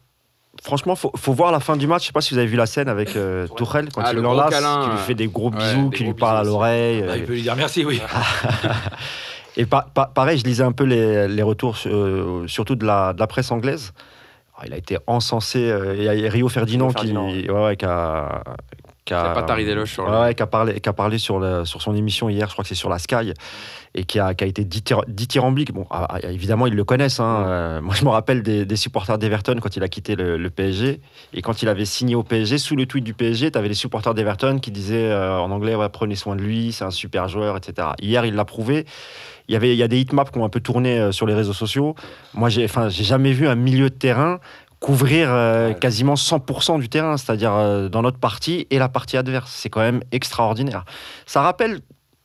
Franchement, 0.61 0.95
faut, 0.95 1.11
faut 1.15 1.33
voir 1.33 1.51
la 1.51 1.59
fin 1.59 1.75
du 1.75 1.87
match. 1.87 2.03
Je 2.03 2.07
sais 2.07 2.13
pas 2.13 2.21
si 2.21 2.33
vous 2.33 2.37
avez 2.37 2.47
vu 2.47 2.57
la 2.57 2.67
scène 2.67 2.87
avec 2.87 3.15
euh, 3.15 3.47
Tourelle 3.47 3.89
quand 3.91 4.01
Ah, 4.05 4.11
il 4.11 4.17
le 4.17 4.21
l'enlace, 4.21 4.53
qui 4.53 4.61
lui 4.61 4.65
euh, 4.65 4.97
fait 4.97 5.15
des 5.15 5.27
gros 5.27 5.49
ouais, 5.49 5.57
bisous, 5.57 5.89
des 5.89 5.97
qui 5.97 6.03
lui 6.03 6.13
parle 6.13 6.37
à 6.37 6.41
bisous 6.41 6.53
l'oreille. 6.53 7.01
Bah, 7.01 7.13
euh, 7.13 7.17
il 7.17 7.23
peut 7.25 7.33
lui 7.33 7.41
dire 7.41 7.55
merci, 7.55 7.83
oui. 7.83 7.99
Et 9.57 9.65
pa- 9.65 9.85
pa- 9.93 10.09
pareil, 10.13 10.37
je 10.39 10.43
lisais 10.45 10.63
un 10.63 10.71
peu 10.71 10.83
les, 10.83 11.27
les 11.27 11.43
retours, 11.43 11.77
euh, 11.85 12.47
surtout 12.47 12.75
de 12.75 12.85
la, 12.85 13.13
de 13.13 13.19
la 13.19 13.27
presse 13.27 13.51
anglaise. 13.51 13.93
Alors, 14.55 14.65
il 14.67 14.73
a 14.73 14.77
été 14.77 14.97
encensé. 15.07 15.69
euh, 15.69 15.95
Il 15.95 16.03
y 16.03 16.27
a 16.27 16.29
Rio 16.31 16.49
Ferdinand, 16.49 16.87
Rio 16.87 16.93
Ferdinand, 16.93 17.27
qui, 17.31 17.49
ouais, 17.49 17.63
ouais, 17.63 17.75
qui 17.75 17.85
a, 17.85 18.43
qui 19.05 19.13
a- 19.13 19.27
C'est 19.27 19.33
pas 19.33 19.43
taré 19.43 19.65
d'éloge 19.65 19.91
sur 19.91 20.05
ouais, 20.05 20.11
le- 20.11 20.19
ouais, 20.21 20.35
qui 20.35 20.43
a 20.43 20.47
parlé, 20.47 20.79
qui 20.79 20.89
a 20.89 20.93
parlé 20.93 21.17
sur, 21.17 21.67
sur 21.67 21.81
son 21.81 21.95
émission 21.95 22.29
hier, 22.29 22.47
je 22.47 22.53
crois 22.53 22.63
que 22.63 22.69
c'est 22.69 22.75
sur 22.75 22.89
la 22.89 22.99
Sky, 22.99 23.33
et 23.95 24.03
qui 24.05 24.19
a, 24.19 24.33
qui 24.33 24.43
a 24.43 24.47
été 24.47 24.63
dithyr- 24.63 25.03
dithyrambique. 25.07 25.73
Bon, 25.73 25.85
ah, 25.91 26.07
ah, 26.09 26.19
évidemment, 26.31 26.67
ils 26.67 26.73
le 26.75 26.83
connaissent. 26.83 27.19
hein. 27.19 27.43
Euh, 27.47 27.81
moi, 27.81 27.93
je 27.95 28.05
me 28.05 28.09
rappelle 28.09 28.41
des, 28.43 28.65
des 28.65 28.75
supporters 28.75 29.17
d'Everton 29.17 29.57
quand 29.61 29.75
il 29.75 29.83
a 29.83 29.87
quitté 29.89 30.15
le, 30.15 30.37
le 30.37 30.49
PSG, 30.49 31.01
et 31.33 31.41
quand 31.41 31.61
il 31.61 31.69
avait 31.69 31.85
signé 31.85 32.15
au 32.15 32.23
PSG, 32.23 32.57
sous 32.57 32.75
le 32.75 32.85
tweet 32.85 33.03
du 33.03 33.13
PSG, 33.13 33.51
tu 33.51 33.57
avais 33.57 33.67
les 33.67 33.73
supporters 33.73 34.13
d'Everton 34.13 34.59
qui 34.59 34.71
disaient 34.71 35.11
euh, 35.11 35.37
en 35.39 35.51
anglais 35.51 35.75
ouais, 35.75 35.89
prenez 35.89 36.15
soin 36.15 36.35
de 36.35 36.41
lui, 36.41 36.71
c'est 36.71 36.85
un 36.85 36.91
super 36.91 37.27
joueur, 37.27 37.57
etc. 37.57 37.89
Hier, 38.01 38.25
il 38.25 38.35
l'a 38.35 38.45
prouvé. 38.45 38.85
Il 39.49 39.51
y, 39.51 39.57
avait, 39.57 39.73
il 39.73 39.77
y 39.77 39.83
a 39.83 39.89
des 39.89 39.99
hitmaps 39.99 40.31
qui 40.31 40.37
ont 40.39 40.45
un 40.45 40.49
peu 40.49 40.61
tourné 40.61 40.97
euh, 40.97 41.11
sur 41.11 41.27
les 41.27 41.33
réseaux 41.33 41.51
sociaux. 41.51 41.95
Moi, 42.33 42.47
j'ai 42.47 42.63
enfin, 42.63 42.87
j'ai 42.87 43.03
jamais 43.03 43.33
vu 43.33 43.45
un 43.45 43.55
milieu 43.55 43.89
de 43.89 43.93
terrain 43.93 44.39
couvrir 44.83 45.29
euh, 45.31 45.73
quasiment 45.73 46.15
100% 46.15 46.77
du 46.79 46.89
terrain, 46.89 47.15
c'est-à-dire 47.15 47.53
euh, 47.53 47.87
dans 47.87 48.01
notre 48.01 48.19
partie 48.19 48.67
et 48.69 48.77
la 48.79 48.89
partie 48.89 49.15
adverse. 49.15 49.49
C'est 49.55 49.69
quand 49.69 49.79
même 49.79 50.01
extraordinaire. 50.11 50.83
Ça 51.25 51.41
rappelle, 51.41 51.79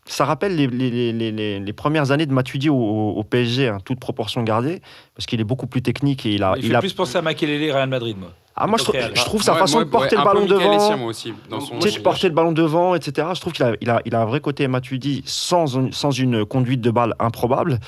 ça 0.07 0.25
rappelle 0.25 0.57
les, 0.57 0.67
les- 0.67 1.13
les- 1.13 1.61
les- 1.61 1.73
premières 1.73 2.11
années 2.11 2.27
de 2.27 2.33
Matuidi 2.33 2.69
au, 2.69 2.75
au- 2.75 3.13
au 3.13 3.23
PSG, 3.23 3.69
hein, 3.69 3.79
toute 3.85 4.01
proportion 4.01 4.43
gardée, 4.43 4.83
parce 5.15 5.27
qu'il 5.27 5.41
est 5.41 5.45
beaucoup 5.45 5.69
plus 5.69 5.83
technique 5.83 6.27
et 6.27 6.33
il 6.35 6.43
a... 6.43 6.55
Il, 6.57 6.65
il 6.65 6.71
fait 6.71 6.75
a- 6.75 6.81
plus 6.81 6.93
penser 6.95 7.17
à 7.17 7.23
Makelele 7.23 7.71
Real 7.73 7.89
Madrid, 7.89 8.17
moi. 8.19 8.33
Ah, 8.61 8.67
moi, 8.67 8.77
je, 8.79 8.85
trouve- 8.85 8.97
Real. 8.97 9.13
je 9.15 9.23
trouve 9.25 9.43
sa 9.43 9.55
façon 9.55 9.77
moi, 9.79 9.85
de 9.85 9.91
porter 9.91 10.17
ouais, 10.17 10.23
le 10.23 10.25
ballon 10.29 10.45
devant. 10.47 10.73
Essien, 10.73 10.97
moi 10.97 11.09
aussi, 11.09 11.33
dans 11.49 11.61
son- 11.61 11.79
Tu 11.79 11.91
sais, 11.91 11.99
de 11.99 12.03
porter 12.03 12.29
le 12.29 12.35
ballon 12.35 12.53
devant, 12.53 12.95
etc. 12.95 13.29
Je 13.35 13.41
trouve 13.41 13.53
qu'il 13.53 13.65
a, 13.65 13.73
il 13.81 13.89
a, 13.89 14.01
il 14.05 14.15
a 14.15 14.21
un 14.21 14.25
vrai 14.25 14.41
côté 14.41 14.67
Matuidi 14.69 15.23
sans, 15.27 15.77
une- 15.77 15.93
sans 15.93 16.11
une 16.11 16.45
conduite 16.45 16.81
de 16.81 16.91
balle 16.91 17.15
improbable. 17.21 17.79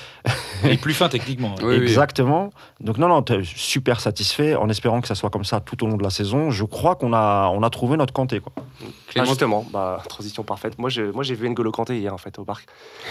Il 0.63 0.71
est 0.71 0.77
plus 0.81 0.93
fin 0.93 1.09
techniquement. 1.09 1.55
Oui. 1.61 1.75
Exactement. 1.75 2.51
Donc 2.79 2.97
non, 2.97 3.07
non, 3.07 3.23
super 3.43 3.99
satisfait 3.99 4.55
en 4.55 4.69
espérant 4.69 5.01
que 5.01 5.07
ça 5.07 5.15
soit 5.15 5.29
comme 5.29 5.43
ça 5.45 5.59
tout 5.59 5.83
au 5.83 5.87
long 5.87 5.97
de 5.97 6.03
la 6.03 6.09
saison. 6.09 6.51
Je 6.51 6.63
crois 6.63 6.95
qu'on 6.95 7.13
a, 7.13 7.49
on 7.53 7.63
a 7.63 7.69
trouvé 7.69 7.97
notre 7.97 8.13
Kanté. 8.13 8.39
Quoi. 8.39 8.53
Ah, 9.17 9.25
justement, 9.25 9.65
bah, 9.73 10.01
transition 10.07 10.43
parfaite. 10.43 10.77
Moi, 10.79 10.89
je- 10.89 11.11
moi, 11.11 11.23
j'ai 11.23 11.35
vu 11.35 11.49
N'Golo 11.49 11.71
Kanté 11.71 11.97
hier 11.99 12.13
en 12.13 12.17
fait 12.17 12.39
au 12.39 12.45
parc. 12.45 12.65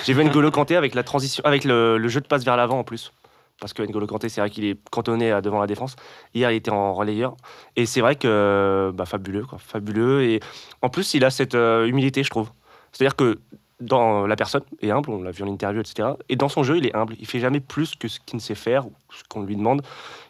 J'ai 0.07 0.13
vu 0.15 0.25
N'Golo 0.25 0.51
Kanté 0.51 0.77
avec 0.77 0.95
la 0.95 1.03
transition, 1.03 1.43
avec 1.45 1.65
le, 1.65 1.99
le 1.99 2.09
jeu 2.09 2.21
de 2.21 2.27
passe 2.27 2.45
vers 2.45 2.57
l'avant 2.57 2.79
en 2.79 2.85
plus. 2.85 3.13
Parce 3.61 3.73
que 3.73 3.83
N'Golo 3.83 4.07
Kanté, 4.07 4.29
c'est 4.29 4.41
vrai 4.41 4.51
qu'il 4.51 4.65
est 4.65 4.79
cantonné 4.91 5.39
devant 5.43 5.61
la 5.61 5.67
défense. 5.67 5.97
Hier, 6.35 6.51
il 6.51 6.57
était 6.57 6.71
en 6.71 6.95
relayeur. 6.95 7.37
Et 7.77 7.87
c'est 7.87 8.01
vrai 8.01 8.17
que 8.17 8.91
bah, 8.95 9.05
fabuleux, 9.05 9.45
fabuleux. 9.59 10.23
Et 10.23 10.41
en 10.83 10.89
plus, 10.89 11.15
il 11.15 11.25
a 11.25 11.31
cette 11.31 11.55
euh, 11.55 11.87
humilité, 11.87 12.25
je 12.25 12.31
trouve. 12.31 12.51
C'est-à-dire 12.93 13.17
que 13.17 13.39
dans 13.81 14.27
la 14.27 14.37
personne 14.37 14.63
est 14.81 14.91
humble, 14.91 15.11
on 15.11 15.23
l'a 15.23 15.31
vu 15.31 15.43
en 15.43 15.47
interview, 15.47 15.81
etc. 15.81 16.11
Et 16.29 16.37
dans 16.37 16.49
son 16.49 16.63
jeu, 16.63 16.79
il 16.79 16.87
est 16.87 16.95
humble. 16.95 17.15
Il 17.19 17.27
fait 17.27 17.41
jamais 17.41 17.61
plus 17.61 17.95
que 17.95 18.09
ce 18.09 18.19
qu'il 18.21 18.37
ne 18.37 18.41
sait 18.41 18.55
faire 18.55 18.87
ou 18.87 18.93
ce 19.11 19.23
qu'on 19.29 19.43
lui 19.43 19.57
demande. 19.57 19.83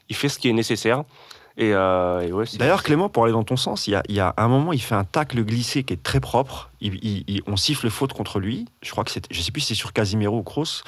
Il 0.08 0.16
fait 0.16 0.28
ce 0.28 0.38
qui 0.38 0.48
est 0.48 0.52
nécessaire. 0.52 1.04
Et, 1.56 1.72
euh, 1.74 2.44
D'ailleurs, 2.58 2.82
Clément, 2.82 3.08
pour 3.08 3.24
aller 3.24 3.32
dans 3.32 3.44
ton 3.44 3.56
sens, 3.56 3.86
il 3.86 4.00
y, 4.08 4.20
a, 4.20 4.34
un 4.36 4.48
moment, 4.48 4.72
il 4.72 4.80
fait 4.80 4.94
un 4.94 5.04
tacle 5.04 5.42
glissé 5.44 5.82
qui 5.82 5.94
est 5.94 6.02
très 6.02 6.20
propre. 6.20 6.70
On 7.46 7.56
siffle 7.56 7.90
faute 7.90 8.12
contre 8.12 8.40
lui. 8.40 8.66
Je 8.82 8.90
crois 8.92 9.04
que 9.04 9.10
c'est, 9.10 9.26
je 9.30 9.40
sais 9.40 9.52
plus 9.52 9.60
si 9.60 9.68
c'est 9.68 9.74
sur 9.74 9.92
Casimiro 9.92 10.38
ou 10.38 10.42
Kroos. 10.42 10.82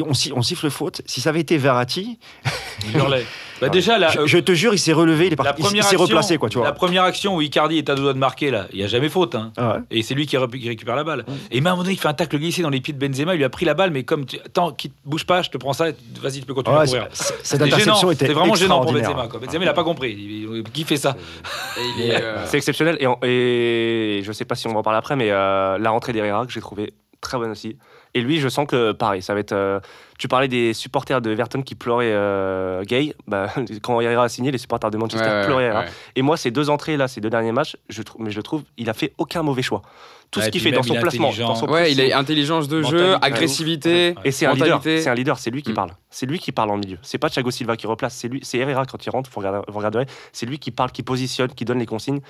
On, 0.00 0.12
on 0.34 0.42
siffle 0.42 0.70
faute. 0.70 1.02
Si 1.06 1.20
ça 1.20 1.28
avait 1.30 1.40
été 1.40 1.58
Verratti, 1.58 2.18
Il 2.88 2.96
hurlait. 2.96 3.26
Bah, 3.60 3.68
déjà, 3.68 3.96
la, 3.98 4.08
je, 4.08 4.20
euh, 4.20 4.26
je 4.26 4.38
te 4.38 4.50
jure, 4.52 4.74
il 4.74 4.78
s'est 4.78 4.92
relevé, 4.92 5.26
il 5.26 5.34
est 5.34 5.36
la 5.36 5.44
parti, 5.44 5.60
il 5.60 5.64
première 5.64 5.84
s'est 5.84 5.90
action, 5.94 6.06
replacé, 6.06 6.36
quoi, 6.38 6.48
tu 6.48 6.58
vois. 6.58 6.66
La 6.66 6.72
première 6.72 7.04
action 7.04 7.36
où 7.36 7.42
Icardi 7.42 7.78
est 7.78 7.88
à 7.90 7.94
deux 7.94 8.02
doigts 8.02 8.12
de 8.14 8.18
marquer, 8.18 8.50
là, 8.50 8.66
il 8.72 8.78
n'y 8.78 8.84
a 8.84 8.88
jamais 8.88 9.08
faute. 9.08 9.36
Hein. 9.36 9.52
Ah 9.56 9.74
ouais. 9.74 9.80
Et 9.92 10.02
c'est 10.02 10.14
lui 10.14 10.26
qui, 10.26 10.36
ré- 10.36 10.48
qui 10.48 10.66
récupère 10.68 10.96
la 10.96 11.04
balle. 11.04 11.24
Et 11.52 11.56
même 11.60 11.66
à 11.68 11.70
un 11.70 11.72
moment 11.74 11.84
donné, 11.84 11.94
il 11.94 11.98
fait 12.00 12.08
un 12.08 12.14
tacle 12.14 12.38
glissé 12.38 12.62
dans 12.62 12.70
les 12.70 12.80
pieds 12.80 12.92
de 12.92 12.98
Benzema. 12.98 13.34
Il 13.34 13.38
lui 13.38 13.44
a 13.44 13.50
pris 13.50 13.64
la 13.64 13.74
balle, 13.74 13.92
mais 13.92 14.02
comme 14.02 14.26
tu... 14.26 14.36
attends, 14.44 14.72
qui 14.72 14.90
bouge 15.04 15.26
pas, 15.26 15.42
je 15.42 15.50
te 15.50 15.58
prends 15.58 15.74
ça. 15.74 15.86
Vas-y, 16.20 16.40
tu 16.40 16.46
peux 16.46 16.54
continuer 16.54 16.76
Ouais, 16.78 16.82
à 16.82 16.86
courir. 16.86 17.08
cette 17.12 17.36
C'était 17.46 17.62
interception 17.64 17.94
gênant. 17.94 18.10
était 18.10 18.24
C'était 18.26 18.32
vraiment 18.34 18.54
gênant 18.56 18.80
pour. 18.80 18.92
Benzema. 18.94 19.28
Quoi. 19.28 19.38
Benzema, 19.38 19.62
il 19.62 19.66
n'a 19.66 19.74
pas 19.74 19.84
compris. 19.84 20.10
Il- 20.12 20.64
Qui 20.72 20.82
fait 20.82 20.96
ça 20.96 21.14
euh, 22.00 22.44
C'est 22.46 22.56
exceptionnel. 22.56 22.96
Et, 22.98 23.06
en- 23.06 23.18
et 23.22 24.22
je 24.24 24.32
sais 24.32 24.44
pas 24.44 24.54
si 24.56 24.66
on 24.66 24.72
va 24.72 24.78
en 24.80 24.82
parler 24.82 24.98
après, 24.98 25.14
mais 25.14 25.30
euh, 25.30 25.78
la 25.78 25.90
rentrée 25.90 26.12
d'Herrera, 26.12 26.46
que 26.46 26.52
j'ai 26.52 26.60
trouvé 26.60 26.94
très 27.20 27.38
bonne 27.38 27.50
aussi. 27.52 27.76
Et 28.14 28.20
lui, 28.20 28.40
je 28.40 28.48
sens 28.48 28.66
que 28.66 28.92
pareil, 28.92 29.22
ça 29.22 29.34
va 29.34 29.40
être. 29.40 29.80
Tu 30.22 30.28
parlais 30.28 30.46
des 30.46 30.72
supporters 30.72 31.20
de 31.20 31.32
Everton 31.32 31.62
qui 31.62 31.74
pleuraient 31.74 32.12
euh, 32.12 32.84
Gay. 32.84 33.12
Bah, 33.26 33.48
quand 33.82 34.00
Herrera 34.00 34.22
a 34.22 34.28
signé, 34.28 34.52
les 34.52 34.58
supporters 34.58 34.92
de 34.92 34.96
Manchester 34.96 35.28
ouais, 35.28 35.44
pleuraient 35.44 35.72
ouais. 35.72 35.86
Et 36.14 36.22
moi, 36.22 36.36
ces 36.36 36.52
deux 36.52 36.70
entrées 36.70 36.96
là, 36.96 37.08
ces 37.08 37.20
deux 37.20 37.28
derniers 37.28 37.50
matchs, 37.50 37.76
je 37.88 38.02
trouve, 38.02 38.22
mais 38.22 38.30
je 38.30 38.36
le 38.36 38.44
trouve, 38.44 38.62
il 38.78 38.88
a 38.88 38.94
fait 38.94 39.14
aucun 39.18 39.42
mauvais 39.42 39.62
choix. 39.62 39.82
Tout 40.30 40.38
Ouais, 40.40 40.46
ce 40.46 40.50
qu'il 40.50 40.62
fait 40.62 40.70
dans 40.70 40.82
son 40.82 40.94
il 40.94 41.00
placement, 41.00 41.30
dans 41.30 41.54
son 41.54 41.66
Ouais, 41.68 41.92
il 41.92 42.00
a 42.10 42.16
intelligence 42.18 42.66
de 42.66 42.80
jeu, 42.82 43.16
agressivité. 43.20 44.14
ouais. 44.16 44.22
Et 44.24 44.30
c'est 44.30 44.46
un 44.46 44.54
leader. 44.54 44.80
C'est 44.82 45.06
un 45.08 45.14
leader. 45.14 45.38
C'est 45.38 45.50
lui 45.50 45.62
qui 45.62 45.72
Mm. 45.72 45.74
parle. 45.74 45.90
C'est 46.08 46.24
lui 46.24 46.38
qui 46.38 46.52
parle 46.52 46.70
en 46.70 46.78
milieu. 46.78 46.96
C'est 47.02 47.18
pas 47.18 47.28
Thiago 47.28 47.50
Silva 47.50 47.76
qui 47.76 47.86
replace. 47.86 48.14
C'est 48.14 48.28
lui. 48.28 48.40
C'est 48.42 48.56
Herrera 48.58 48.86
quand 48.86 49.04
il 49.04 49.10
rentre. 49.10 49.28
Vous 49.34 49.40
regarderez. 49.78 50.06
C'est 50.32 50.46
lui 50.46 50.58
qui 50.58 50.70
parle, 50.70 50.90
qui 50.90 51.02
positionne, 51.02 51.48
qui 51.52 51.66
donne 51.66 51.78
les 51.80 51.86
consignes. 51.86 52.20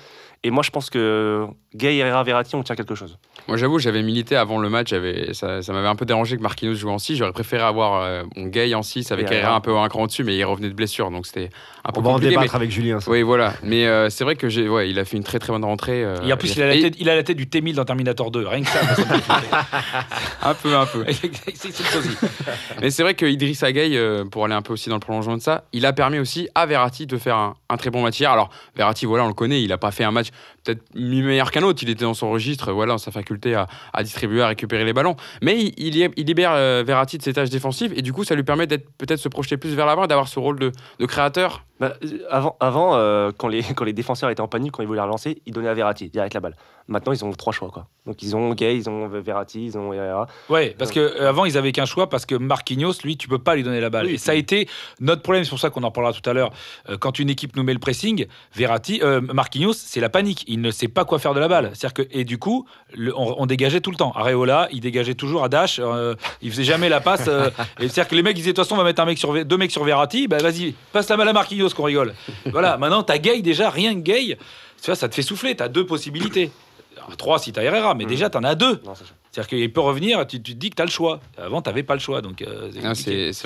Et 0.43 0.49
moi, 0.51 0.63
je 0.63 0.71
pense 0.71 0.89
que 0.89 1.45
Gay, 1.75 1.95
Herrera, 1.97 2.23
Verratti, 2.23 2.55
on 2.57 2.63
tient 2.63 2.75
quelque 2.75 2.95
chose. 2.95 3.17
Moi, 3.47 3.55
j'avoue, 3.55 3.79
j'avais 3.79 4.03
milité 4.03 4.35
avant 4.35 4.57
le 4.59 4.69
match. 4.69 4.89
j'avais- 4.89 5.33
Ça, 5.33 5.61
ça 5.61 5.71
m'avait 5.71 5.87
un 5.87 5.95
peu 5.95 6.05
dérangé 6.05 6.35
que 6.35 6.41
Marquinhos 6.41 6.73
joue 6.75 6.89
en 6.89 6.97
6. 6.99 7.15
J'aurais 7.15 7.31
préféré 7.31 7.63
avoir 7.63 7.82
euh, 8.01 8.23
mon 8.35 8.47
Gay 8.47 8.73
en 8.73 8.81
6 8.83 9.11
avec 9.11 9.31
Herrera 9.31 9.55
un 9.55 9.59
peu 9.61 9.75
un 9.77 9.87
cran 9.89 10.07
dessus, 10.07 10.23
mais 10.23 10.35
il 10.37 10.43
revenait 10.43 10.69
de 10.69 10.73
blessure, 10.73 11.11
donc 11.11 11.25
c'était 11.25 11.49
un 11.85 11.91
peu 11.91 11.99
On 11.99 12.03
va 12.03 12.09
en 12.09 12.13
compliqué. 12.13 12.29
débattre 12.31 12.53
mais- 12.53 12.55
avec 12.57 12.71
Julien. 12.71 12.99
ça. 13.01 13.11
Oui, 13.11 13.21
voilà. 13.23 13.53
Mais 13.63 13.85
euh, 13.87 14.09
c'est 14.09 14.23
vrai 14.23 14.35
que 14.35 14.47
j'ai, 14.49 14.69
ouais, 14.69 14.89
il 14.89 14.97
a 14.99 15.05
fait 15.05 15.17
une 15.17 15.23
très 15.23 15.39
très 15.39 15.51
bonne 15.51 15.65
rentrée. 15.65 16.03
euh, 16.03 16.15
Et 16.23 16.31
en 16.31 16.37
plus, 16.37 16.55
il 16.55 16.61
a, 16.63 16.67
la 16.67 16.75
et- 16.75 16.81
tête, 16.81 16.95
il 16.99 17.09
a 17.09 17.15
la 17.15 17.23
tête 17.23 17.37
du 17.37 17.47
T-1000 17.49 17.75
dans 17.75 17.85
Terminator 17.85 18.31
2. 18.31 18.47
Rien 18.47 18.61
que 18.63 18.69
ça. 18.69 18.79
un 20.43 20.53
peu, 20.53 20.75
un 20.75 20.85
peu. 20.85 21.05
Mais 22.81 22.89
c'est 22.89 23.03
vrai 23.03 23.13
que 23.13 23.25
Idriss 23.25 23.63
euh, 23.63 24.25
pour 24.25 24.45
aller 24.45 24.53
un 24.53 24.61
peu 24.61 24.73
aussi 24.73 24.89
dans 24.89 24.95
le 24.95 24.99
prolongement 25.01 25.37
de 25.37 25.41
ça, 25.41 25.63
il 25.73 25.85
a 25.85 25.93
permis 25.93 26.19
aussi 26.19 26.47
à 26.55 26.65
Verratti 26.65 27.05
de 27.07 27.17
faire 27.17 27.35
un, 27.35 27.55
un 27.69 27.77
très 27.77 27.89
bon 27.89 28.01
match 28.01 28.19
hier. 28.19 28.31
Alors 28.31 28.49
Verratti, 28.75 29.05
voilà, 29.05 29.25
on 29.25 29.27
le 29.27 29.33
connaît, 29.33 29.61
il 29.61 29.69
n'a 29.69 29.77
pas 29.77 29.91
fait 29.91 30.03
un 30.03 30.11
match 30.11 30.27
peut-être 30.63 30.81
meilleur 30.95 31.51
qu'un 31.51 31.63
autre. 31.63 31.79
Il 31.83 31.89
était 31.89 32.03
dans 32.05 32.13
son 32.13 32.29
registre, 32.31 32.71
voilà, 32.71 32.93
dans 32.93 32.97
sa 32.97 33.11
faculté 33.11 33.55
à, 33.55 33.67
à 33.93 34.03
distribuer, 34.03 34.41
à 34.41 34.47
récupérer 34.47 34.85
les 34.85 34.93
ballons. 34.93 35.15
Mais 35.41 35.59
il, 35.59 35.73
il 35.77 35.93
li- 35.93 36.09
il 36.17 36.25
libère 36.25 36.51
euh, 36.53 36.83
Verratti 36.85 37.17
de 37.17 37.23
ses 37.23 37.33
tâches 37.33 37.49
défensives 37.49 37.62
et 37.95 38.01
du 38.01 38.13
coup, 38.13 38.23
ça 38.23 38.35
lui 38.35 38.43
permet 38.43 38.67
d'être 38.67 38.89
peut-être 38.97 39.19
se 39.19 39.29
projeter 39.29 39.57
plus 39.57 39.75
vers 39.75 39.85
l'avant 39.85 40.05
et 40.05 40.07
d'avoir 40.07 40.27
ce 40.27 40.39
rôle 40.39 40.59
de, 40.59 40.71
de 40.99 41.05
créateur. 41.05 41.65
Bah, 41.89 41.95
avant, 42.29 42.55
avant 42.59 42.95
euh, 42.95 43.31
quand, 43.37 43.47
les, 43.47 43.61
quand 43.75 43.83
les 43.85 43.93
défenseurs 43.93 44.29
étaient 44.29 44.41
en 44.41 44.47
panique, 44.47 44.71
quand 44.73 44.83
ils 44.83 44.87
voulaient 44.87 45.01
relancer, 45.01 45.41
ils 45.45 45.53
donnaient 45.53 45.69
à 45.69 45.73
Verratti 45.73 46.09
direct 46.09 46.33
la 46.33 46.39
balle. 46.39 46.55
Maintenant, 46.89 47.13
ils 47.13 47.23
ont 47.23 47.31
trois 47.31 47.53
choix. 47.53 47.69
Quoi. 47.69 47.87
Donc, 48.05 48.21
ils 48.23 48.35
ont 48.35 48.53
Gay, 48.53 48.75
ils 48.75 48.89
ont 48.89 49.07
Verratti, 49.07 49.65
ils 49.67 49.77
ont 49.77 49.93
Herrera. 49.93 50.27
Ouais, 50.49 50.75
parce 50.77 50.91
que 50.91 50.99
euh, 50.99 51.29
avant 51.29 51.45
ils 51.45 51.57
avaient 51.57 51.71
qu'un 51.71 51.85
choix 51.85 52.09
parce 52.09 52.25
que 52.25 52.35
Marquinhos, 52.35 52.91
lui, 53.05 53.15
tu 53.15 53.29
peux 53.29 53.39
pas 53.39 53.55
lui 53.55 53.63
donner 53.63 53.79
la 53.79 53.89
balle. 53.89 54.07
Oui, 54.07 54.13
et 54.15 54.17
ça 54.17 54.33
a 54.33 54.35
été 54.35 54.67
notre 54.99 55.21
problème, 55.21 55.45
c'est 55.45 55.49
pour 55.49 55.59
ça 55.59 55.69
qu'on 55.69 55.83
en 55.83 55.91
parlera 55.91 56.11
tout 56.13 56.29
à 56.29 56.33
l'heure. 56.33 56.51
Euh, 56.89 56.97
quand 56.97 57.19
une 57.19 57.29
équipe 57.29 57.55
nous 57.55 57.63
met 57.63 57.71
le 57.73 57.79
pressing, 57.79 58.25
Verratti, 58.53 58.99
euh, 59.01 59.21
Marquinhos, 59.21 59.71
c'est 59.73 60.01
la 60.01 60.09
panique. 60.09 60.43
Il 60.47 60.59
ne 60.59 60.71
sait 60.71 60.89
pas 60.89 61.05
quoi 61.05 61.19
faire 61.19 61.33
de 61.33 61.39
la 61.39 61.47
balle. 61.47 61.71
C'est-à-dire 61.73 61.93
que 61.93 62.01
et 62.11 62.25
du 62.25 62.37
coup, 62.37 62.67
le- 62.93 63.17
on, 63.17 63.35
on 63.41 63.45
dégageait 63.45 63.79
tout 63.79 63.91
le 63.91 63.97
temps. 63.97 64.11
Areola, 64.13 64.67
il 64.73 64.81
dégageait 64.81 65.15
toujours 65.15 65.45
à 65.45 65.49
Dash. 65.49 65.79
euh, 65.81 66.15
il 66.41 66.51
faisait 66.51 66.63
jamais 66.65 66.89
la 66.89 66.99
passe. 66.99 67.29
et 67.79 67.87
c'est-à-dire 67.87 68.07
que 68.09 68.15
les 68.15 68.23
mecs 68.23 68.35
ils 68.35 68.41
disaient 68.41 68.51
de 68.51 68.55
toute 68.57 68.65
façon 68.65 68.75
on 68.75 68.79
va 68.79 68.83
mettre 68.83 69.01
un 69.01 69.05
mec 69.05 69.17
sur 69.17 69.45
deux 69.45 69.57
mecs 69.57 69.71
sur 69.71 69.85
Verratti. 69.85 70.27
Bah 70.27 70.37
vas-y, 70.39 70.73
passe 70.91 71.07
la 71.09 71.15
balle 71.15 71.29
à 71.29 71.33
Marquinhos 71.33 71.69
qu'on 71.73 71.83
rigole. 71.83 72.13
voilà. 72.45 72.77
Maintenant 72.83 73.03
t'as 73.03 73.17
Gay 73.17 73.41
déjà, 73.41 73.69
rien 73.69 73.93
que 73.95 73.99
Gay. 73.99 74.37
Tu 74.81 74.85
vois, 74.87 74.95
ça 74.95 75.07
te 75.07 75.15
fait 75.15 75.21
souffler. 75.21 75.55
T'as 75.55 75.69
deux 75.69 75.85
possibilités. 75.85 76.51
Alors, 76.97 77.15
Trois 77.17 77.39
si 77.39 77.51
t'as 77.53 77.63
Herrera, 77.63 77.95
mais 77.95 78.05
déjà 78.05 78.29
t'en 78.29 78.43
as 78.43 78.55
deux. 78.55 78.81
Non. 78.85 78.93
C'est-à-dire 79.33 79.49
qu'il 79.49 79.73
peut 79.73 79.81
revenir, 79.81 80.27
tu, 80.27 80.39
tu 80.43 80.53
te 80.53 80.59
dis 80.59 80.69
que 80.69 80.75
tu 80.75 80.81
as 80.83 80.85
le 80.85 80.91
choix. 80.91 81.19
Avant, 81.39 81.59
tu 81.63 81.67
n'avais 81.67 81.81
pas 81.81 81.95
le 81.95 81.99
choix. 81.99 82.21
Donc, 82.21 82.43
euh, 82.43 82.69
c'est 82.71 82.85
Ah, 82.85 82.93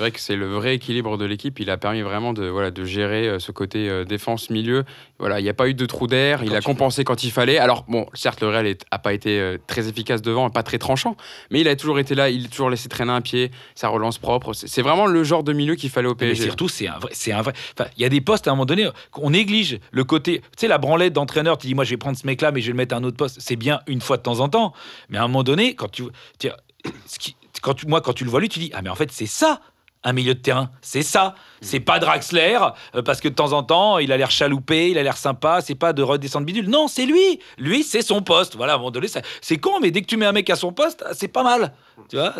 vrai 0.02 0.10
que 0.10 0.20
c'est 0.20 0.36
le 0.36 0.46
vrai 0.46 0.74
équilibre 0.74 1.16
de 1.16 1.24
l'équipe. 1.24 1.58
Il 1.60 1.70
a 1.70 1.78
permis 1.78 2.02
vraiment 2.02 2.34
de, 2.34 2.44
voilà, 2.46 2.70
de 2.70 2.84
gérer 2.84 3.26
euh, 3.26 3.38
ce 3.38 3.52
côté 3.52 3.88
euh, 3.88 4.04
défense-milieu. 4.04 4.84
Voilà, 5.18 5.40
il 5.40 5.44
n'y 5.44 5.48
a 5.48 5.54
pas 5.54 5.66
eu 5.66 5.72
de 5.72 5.86
trou 5.86 6.06
d'air. 6.06 6.42
Il 6.44 6.54
a 6.54 6.60
compensé 6.60 7.04
quand 7.04 7.24
il 7.24 7.30
fallait. 7.30 7.56
Alors, 7.56 7.86
bon, 7.88 8.06
certes, 8.12 8.42
le 8.42 8.48
Real 8.48 8.66
n'a 8.92 8.98
pas 8.98 9.14
été 9.14 9.56
très 9.66 9.88
efficace 9.88 10.20
devant, 10.20 10.50
pas 10.50 10.62
très 10.62 10.76
tranchant, 10.76 11.16
mais 11.50 11.60
il 11.60 11.68
a 11.68 11.74
toujours 11.74 11.98
été 11.98 12.14
là. 12.14 12.28
Il 12.28 12.44
a 12.44 12.48
toujours 12.48 12.68
laissé 12.68 12.90
traîner 12.90 13.12
un 13.12 13.22
pied, 13.22 13.50
sa 13.74 13.88
relance 13.88 14.18
propre. 14.18 14.52
C'est 14.52 14.82
vraiment 14.82 15.06
le 15.06 15.24
genre 15.24 15.42
de 15.42 15.54
milieu 15.54 15.74
qu'il 15.74 15.88
fallait 15.90 16.06
au 16.08 16.12
Mais 16.20 16.28
PSG. 16.28 16.44
surtout, 16.44 16.68
c'est 16.68 16.86
un 16.86 16.98
vrai. 16.98 17.10
C'est 17.14 17.32
un 17.32 17.40
vrai. 17.40 17.54
Il 17.96 18.02
y 18.02 18.04
a 18.04 18.10
des 18.10 18.20
postes 18.20 18.46
à 18.46 18.50
un 18.50 18.54
moment 18.54 18.66
donné 18.66 18.86
qu'on 19.10 19.30
néglige. 19.30 19.80
Le 19.90 20.04
côté, 20.04 20.40
tu 20.40 20.46
sais, 20.58 20.68
la 20.68 20.78
branlette 20.78 21.14
d'entraîneur. 21.14 21.56
Tu 21.58 21.66
dis, 21.66 21.74
moi, 21.74 21.84
je 21.84 21.90
vais 21.90 21.96
prendre 21.96 22.18
ce 22.18 22.26
mec-là, 22.26 22.52
mais 22.52 22.60
je 22.60 22.66
vais 22.66 22.72
le 22.72 22.76
mettre 22.76 22.94
à 22.94 22.98
un 22.98 23.04
autre 23.04 23.16
poste. 23.16 23.38
C'est 23.40 23.56
bien 23.56 23.80
une 23.86 24.02
fois 24.02 24.18
de 24.18 24.22
temps 24.22 24.40
en 24.40 24.48
temps, 24.50 24.74
mais 25.08 25.16
à 25.18 25.24
un 25.24 25.28
moment 25.28 25.42
donné, 25.42 25.74
quand 25.78 27.74
tu, 27.74 27.86
moi, 27.86 28.00
quand 28.00 28.12
tu 28.12 28.24
le 28.24 28.30
vois 28.30 28.40
lui, 28.40 28.48
tu 28.48 28.58
dis, 28.58 28.70
ah 28.74 28.82
mais 28.82 28.90
en 28.90 28.94
fait, 28.94 29.10
c'est 29.12 29.26
ça. 29.26 29.60
Un 30.04 30.12
milieu 30.12 30.32
de 30.34 30.38
terrain, 30.38 30.70
c'est 30.80 31.02
ça. 31.02 31.34
C'est 31.60 31.80
pas 31.80 31.98
Draxler 31.98 32.56
euh, 32.94 33.02
parce 33.02 33.20
que 33.20 33.26
de 33.26 33.34
temps 33.34 33.52
en 33.52 33.64
temps, 33.64 33.98
il 33.98 34.12
a 34.12 34.16
l'air 34.16 34.30
chaloupé, 34.30 34.90
il 34.90 34.98
a 34.98 35.02
l'air 35.02 35.16
sympa. 35.16 35.60
C'est 35.60 35.74
pas 35.74 35.92
de 35.92 36.04
redescendre 36.04 36.46
bidule. 36.46 36.68
Non, 36.68 36.86
c'est 36.86 37.04
lui. 37.04 37.40
Lui, 37.58 37.82
c'est 37.82 38.02
son 38.02 38.22
poste. 38.22 38.54
Voilà, 38.54 38.74
à 38.74 38.76
un 38.76 38.78
moment 38.78 38.92
donné, 38.92 39.08
c'est 39.40 39.58
con, 39.58 39.80
mais 39.82 39.90
dès 39.90 40.02
que 40.02 40.06
tu 40.06 40.16
mets 40.16 40.26
un 40.26 40.32
mec 40.32 40.48
à 40.50 40.56
son 40.56 40.72
poste, 40.72 41.04
c'est 41.14 41.26
pas 41.26 41.42
mal. 41.42 41.74
Tu 42.08 42.16
vois, 42.16 42.32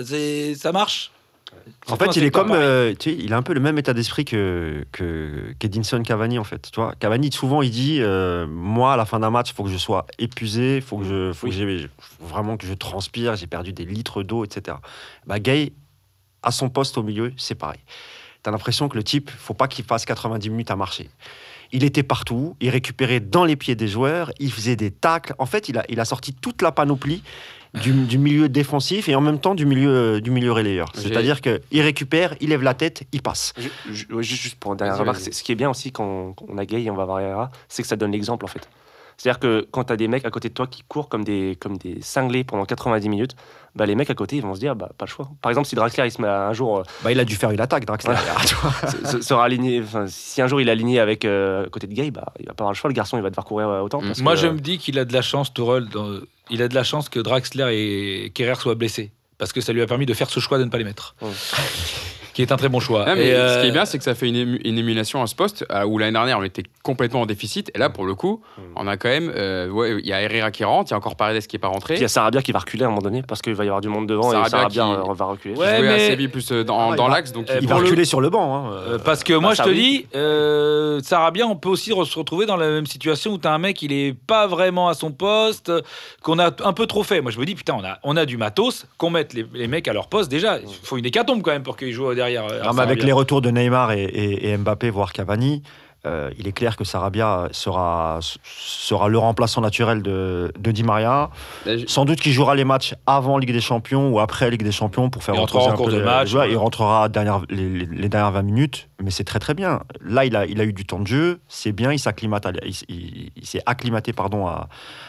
ça 0.57 0.71
marche. 0.71 1.11
En 1.89 1.97
fait, 1.97 2.17
il 2.17 2.25
est 2.25 2.31
comme, 2.31 2.53
euh, 2.53 2.95
tu 2.99 3.11
sais, 3.11 3.17
il 3.19 3.33
a 3.33 3.37
un 3.37 3.43
peu 3.43 3.55
le 3.55 3.61
même 3.61 3.79
état 3.79 3.95
d'esprit 3.95 4.25
que 4.25 4.85
que 4.93 5.55
qu'Edinson 5.59 6.03
Cavani 6.03 6.39
en 6.39 6.45
fait. 6.45 6.71
Tu 6.71 6.81
vois, 6.81 6.95
Cavani 6.99 7.33
souvent 7.33 7.63
il 7.63 7.71
dit, 7.71 7.99
euh, 8.01 8.47
moi 8.47 8.95
à 8.95 8.97
la 8.97 9.05
fin 9.05 9.21
d'un 9.21 9.31
match, 9.31 9.51
il 9.51 9.55
faut 9.55 9.65
que 9.65 9.71
je 9.71 9.77
sois 9.77 10.07
épuisé, 10.19 10.81
faut 10.81 10.99
que 10.99 11.05
je, 11.05 11.33
faut 11.33 11.47
que 11.47 11.53
j'ai 11.53 11.89
faut 11.99 12.27
vraiment 12.27 12.57
que 12.57 12.67
je 12.67 12.75
transpire, 12.75 13.37
j'ai 13.37 13.47
perdu 13.47 13.73
des 13.73 13.85
litres 13.85 14.23
d'eau, 14.23 14.45
etc. 14.45 14.77
Bah 15.27 15.39
Gay, 15.39 15.73
à 16.43 16.51
son 16.51 16.69
poste 16.69 16.99
au 16.99 17.03
milieu, 17.03 17.33
c'est 17.37 17.55
pareil. 17.55 17.81
T'as 18.43 18.51
l'impression 18.51 18.89
que 18.89 18.97
le 18.97 19.03
type, 19.03 19.31
faut 19.31 19.55
pas 19.55 19.69
qu'il 19.69 19.85
fasse 19.85 20.05
90 20.05 20.51
minutes 20.51 20.71
à 20.71 20.77
marcher. 20.77 21.11
Il 21.73 21.85
était 21.85 22.03
partout, 22.03 22.57
il 22.61 22.71
récupérait 22.71 23.21
dans 23.21 23.45
les 23.45 23.57
pieds 23.57 23.75
des 23.75 23.89
joueurs, 23.89 24.31
il 24.39 24.51
faisait 24.51 24.77
des 24.77 24.91
tacles. 24.91 25.35
En 25.39 25.45
fait, 25.45 25.69
il 25.69 25.77
a, 25.77 25.85
il 25.89 26.01
a 26.01 26.05
sorti 26.05 26.33
toute 26.33 26.63
la 26.63 26.73
panoplie 26.73 27.23
du, 27.75 27.93
du 27.93 28.19
milieu 28.19 28.49
défensif 28.49 29.09
et 29.09 29.15
en 29.15 29.21
même 29.21 29.39
temps 29.39 29.55
du 29.55 29.67
milieu, 29.67 30.21
du 30.21 30.31
milieu 30.31 30.53
relayeur. 30.53 30.91
C'est-à-dire 30.95 31.41
qu'il 31.41 31.81
récupère, 31.81 32.35
il 32.41 32.51
lève 32.51 32.63
la 32.63 32.75
tête, 32.75 33.03
il 33.13 33.23
passe. 33.23 33.53
Ouais, 34.11 34.23
Juste, 34.23 34.57
pour 34.57 34.73
une 34.73 34.79
dernière 34.79 34.99
remarque, 34.99 35.21
ce 35.21 35.43
qui 35.43 35.53
est 35.53 35.57
bien 35.57 35.71
aussi 35.71 35.93
quand 35.93 36.33
quand 36.37 36.47
on 36.49 36.59
a 36.59 36.65
Gay 36.65 36.83
et 36.83 36.91
on 36.91 36.97
va 36.97 37.05
voir 37.05 37.51
c'est 37.69 37.83
que 37.83 37.89
ça 37.89 37.97
donne 37.97 38.13
l'exemple 38.13 38.45
en 38.45 38.49
fait. 38.49 38.69
C'est-à-dire 39.21 39.41
que 39.41 39.67
quand 39.73 39.83
tu 39.85 39.93
as 39.93 39.97
des 39.97 40.07
mecs 40.07 40.25
à 40.25 40.31
côté 40.31 40.49
de 40.49 40.55
toi 40.55 40.69
qui 40.69 40.85
courent 40.87 41.09
comme 41.09 41.25
des, 41.25 41.57
comme 41.61 41.77
des 41.77 42.01
cinglés 42.01 42.45
pendant 42.45 42.65
90 42.65 43.09
minutes, 43.09 43.35
bah, 43.75 43.85
les 43.85 43.97
mecs 43.97 44.09
à 44.11 44.15
côté 44.15 44.37
ils 44.37 44.43
vont 44.43 44.55
se 44.55 44.61
dire 44.61 44.77
bah, 44.77 44.91
pas 44.97 45.07
le 45.07 45.11
choix. 45.11 45.29
Par 45.43 45.51
exemple, 45.51 45.67
si 45.67 45.75
Draxler 45.75 46.07
il 46.07 46.13
se 46.13 46.23
met 46.23 46.29
à- 46.29 46.47
un 46.49 46.53
jour, 46.53 46.79
euh, 46.79 46.83
Bah, 47.03 47.11
il 47.11 47.19
a 47.19 47.25
dû 47.25 47.35
faire 47.35 47.51
une 47.51 47.61
attaque, 47.61 47.85
Draxler. 47.85 48.15
tu 48.47 48.55
vois. 48.55 48.73
se- 48.91 49.07
se- 49.19 49.21
sera 49.21 49.45
aligné, 49.45 49.83
enfin, 49.83 50.07
si 50.07 50.41
un 50.41 50.47
jour 50.47 50.61
il 50.61 50.69
est 50.69 50.71
aligné 50.71 51.01
avec 51.01 51.25
euh, 51.25 51.67
à 51.67 51.69
côté 51.69 51.89
de 51.89 51.95
Gay, 51.95 52.13
bah, 52.13 52.33
il 52.39 52.47
va 52.47 52.55
pas 52.55 52.63
avoir 52.63 52.73
le 52.73 52.77
choix, 52.77 52.89
le 52.89 52.95
garçon 52.95 53.17
il 53.17 53.23
va 53.25 53.31
devoir 53.31 53.45
courir 53.45 53.69
euh, 53.69 53.81
autant. 53.81 54.01
Mm. 54.01 54.07
parce 54.07 54.21
Moi, 54.21 54.35
que, 54.35 54.41
je 54.41 54.47
euh, 54.47 54.53
me 54.53 54.61
dis 54.61 54.79
qu'il 54.79 54.99
a 55.01 55.05
de 55.05 55.13
la 55.13 55.23
chance, 55.23 55.53
Tourelle. 55.53 55.89
dans- 55.89 56.21
Il 56.51 56.63
a 56.63 56.69
de 56.69 56.75
la 56.77 56.85
chance 56.85 57.09
que 57.09 57.19
Draxler 57.19 57.69
et 58.25 58.31
Kerrer 58.31 58.55
soient 58.55 58.77
blessés. 58.77 59.11
Parce 59.37 59.53
que 59.53 59.61
ça 59.61 59.73
lui 59.73 59.83
a 59.83 59.87
permis 59.87 60.07
de 60.07 60.15
faire 60.15 60.31
ce 60.31 60.39
choix 60.41 60.59
de 60.59 60.65
ne 60.65 60.71
pas 60.71 60.79
les 60.79 60.85
mettre. 60.85 61.15
Qui 62.39 62.43
est 62.43 62.53
un 62.53 62.57
très 62.57 62.69
bon 62.69 62.79
choix. 62.79 63.03
Ah, 63.05 63.17
mais 63.17 63.31
Et, 63.31 63.33
Ce 63.33 63.37
euh, 63.37 63.63
qui 63.63 63.67
est 63.67 63.73
bien, 63.73 63.85
c'est 63.85 63.99
que 63.99 64.05
ça 64.05 64.15
fait 64.15 64.29
une, 64.29 64.37
ému- 64.37 64.61
une 64.65 64.79
émulation 64.79 65.21
à 65.21 65.27
ce 65.27 65.35
poste 65.35 65.67
euh, 65.73 65.83
où 65.85 65.99
l'année 65.99 66.13
dernière 66.13 66.39
on 66.39 66.45
était 66.45 66.63
complètement 66.85 67.23
en 67.23 67.27
déficit. 67.27 67.73
Et 67.75 67.79
là, 67.81 67.91
pour 67.91 68.05
le 68.07 68.15
coup, 68.15 68.41
Mm. 68.57 68.61
on 68.77 68.87
a 68.87 68.97
quand 68.97 69.09
même. 69.09 69.33
euh, 69.35 69.69
ouais, 69.69 69.97
il 69.99 70.07
y 70.07 70.13
a 70.13 70.23
Herrera 70.23 70.53
qui 70.53 70.63
rentre, 70.63 70.89
il 70.89 70.93
y 70.93 70.95
a 70.95 70.99
encore 70.99 71.17
Paredes 71.17 71.45
qui 71.49 71.57
est 71.57 71.59
pas 71.59 71.67
rentré. 71.67 71.95
Puis 71.95 71.99
il 72.01 72.03
y 72.03 72.05
a 72.05 72.09
Sarabia 72.09 72.41
qui 72.41 72.53
va 72.53 72.61
reculer 72.61 72.85
à 72.85 72.87
un 72.87 72.91
moment 72.91 73.03
donné 73.03 73.23
parce 73.27 73.43
qu'il 73.43 73.55
va 73.55 73.65
y 73.65 73.67
avoir 73.67 73.81
du 73.81 73.89
monde 73.89 74.07
devant 74.07 74.31
Sarabia 74.31 74.47
et 74.47 74.51
Sarabia 74.51 74.85
qui- 75.05 75.11
euh, 75.11 75.15
va 75.15 75.25
reculer. 75.25 75.55
Ouais, 75.57 75.67
jouait 75.79 75.89
à 75.89 75.93
mais- 75.97 76.09
Séville 76.11 76.29
plus 76.29 76.53
euh, 76.53 76.63
dans, 76.63 76.93
Ah, 76.93 76.95
dans 76.95 77.09
l'axe. 77.09 77.33
Donc, 77.33 77.51
euh, 77.51 77.59
il- 77.61 77.67
va 77.67 77.75
le- 77.79 77.83
reculer 77.83 78.05
sur 78.05 78.21
le 78.21 78.31
banc. 78.31 78.55
hein. 78.69 78.71
euh, 78.73 78.99
parce 79.05 79.25
que 79.25 79.33
moi, 79.33 79.55
Bah, 79.57 79.65
je 79.65 79.69
te 79.69 79.75
dis, 79.75 80.07
euh, 80.15 81.01
Sarabia, 81.03 81.45
on 81.45 81.57
peut 81.57 81.69
aussi 81.71 81.91
se 81.91 82.19
retrouver 82.19 82.47
dans 82.47 82.57
la 82.57 82.69
même 82.69 82.87
situation 82.87 83.33
où 83.33 83.39
tu 83.39 83.49
as 83.49 83.53
un 83.53 83.59
mec, 83.59 83.83
il 83.83 83.93
est 83.93 84.15
pas 84.15 84.47
vraiment 84.47 84.89
à 84.89 84.95
son 84.95 85.11
poste, 85.11 85.73
qu'on 86.23 86.39
a 86.39 86.51
un 86.65 86.73
peu 86.73 86.87
trop 86.87 87.03
fait. 87.03 87.21
Moi, 87.21 87.33
je 87.33 87.41
me 87.41 87.45
dis, 87.45 87.57
putain, 87.57 87.75
on 87.77 87.85
a, 87.85 87.99
on 88.05 88.17
a 88.17 88.25
du 88.27 88.37
matos, 88.37 88.87
qu'on 88.97 89.11
mette 89.11 89.33
les, 89.35 89.45
les 89.55 89.67
mecs 89.67 89.89
à 89.89 89.93
leur 89.93 90.07
poste. 90.09 90.31
Déjà, 90.31 90.59
il 90.61 90.69
faut 90.85 90.97
une 90.97 91.07
hécatombe 91.07 91.43
quand 91.43 91.51
même 91.51 91.65
pour 91.65 91.77
qu'ils 91.77 91.93
jouent 91.93 92.15
derrière. 92.15 92.28
Euh, 92.37 92.63
Non, 92.65 92.73
mais 92.75 92.83
avec 92.83 93.03
les 93.03 93.13
retours 93.13 93.41
de 93.41 93.51
Neymar 93.51 93.93
et, 93.93 94.03
et- 94.05 94.51
et 94.51 94.57
Mbappé, 94.57 94.91
voire 94.91 95.13
Cavani, 95.13 95.63
euh, 96.07 96.31
il 96.39 96.47
est 96.47 96.53
clair 96.53 96.77
que 96.77 96.85
Sarabia 96.85 97.49
sera, 97.51 98.21
sera 98.45 99.09
le 99.09 99.19
remplaçant 99.19 99.61
naturel 99.61 100.01
de, 100.01 100.53
de 100.59 100.71
Di 100.71 100.85
Maria. 100.85 101.29
Je- 101.67 101.87
Sans 101.87 102.05
doute 102.05 102.21
qu'il 102.21 102.33
jouera 102.33 102.55
les 102.55 102.65
matchs 102.65 102.95
avant 103.07 103.37
Ligue 103.37 103.53
des 103.53 103.61
Champions 103.61 104.09
ou 104.11 104.21
après 104.21 104.49
Ligue 104.49 104.63
des 104.63 104.71
Champions 104.73 105.11
pour 105.11 105.25
faire 105.25 105.35
Il 105.35 105.41
reposer 105.41 105.67
en 105.67 105.73
un 105.73 105.75
cours 105.75 105.87
peu 105.87 105.93
de 105.93 106.01
match, 106.03 106.33
ouais. 106.35 106.51
Il 106.53 106.57
rentrera 106.57 107.09
dernière- 107.09 107.43
les, 107.51 108.09
dernières 108.09 108.31
20 108.31 108.43
minutes, 108.43 108.89
mais 109.03 109.11
c'est 109.11 109.25
très 109.25 109.41
très 109.41 109.55
bien. 109.55 109.81
Là, 110.01 110.25
il 110.25 110.37
a, 110.37 110.47
il 110.47 110.61
a 110.61 110.65
eu 110.65 110.73
du 110.73 110.85
temps 110.85 111.01
de 111.01 111.07
jeu, 111.07 111.41
c'est 111.49 111.73
bien, 111.73 111.93
il 111.93 111.99
s'acclimate, 111.99 112.47
à 112.47 112.51
l- 112.51 112.61
il, 112.65 112.75
il- 112.89 113.31
il 113.35 113.47
s'est 113.47 113.63
acclimaté 113.67 114.13
pardon, 114.13 114.47
à, 114.47 114.69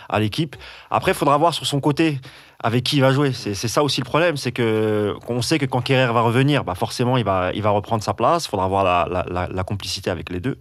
à 0.09 0.19
l'équipe. 0.19 0.55
Après, 0.89 1.11
il 1.11 1.15
faudra 1.15 1.37
voir 1.37 1.53
sur 1.53 1.67
son 1.67 1.79
côté 1.79 2.19
avec 2.63 2.83
qui 2.83 2.97
il 2.97 3.01
va 3.01 3.11
jouer. 3.11 3.31
C'est 3.33 3.53
ça 3.55 3.83
aussi 3.83 4.01
le 4.01 4.05
problème, 4.05 4.35
c'est 4.37 4.51
que 4.51 5.15
qu'on 5.25 5.41
sait 5.41 5.59
que 5.59 5.65
quand 5.65 5.81
Kerrer 5.81 6.11
va 6.13 6.21
revenir, 6.21 6.63
bah 6.63 6.75
forcément 6.75 7.17
il 7.17 7.23
va, 7.23 7.51
il 7.53 7.61
va 7.61 7.69
reprendre 7.69 8.03
sa 8.03 8.13
place. 8.13 8.45
Il 8.45 8.49
faudra 8.49 8.67
voir 8.67 8.83
la, 8.83 9.25
la- 9.49 9.63
complicité 9.63 10.09
avec 10.09 10.29
les 10.29 10.39
deux. 10.39 10.57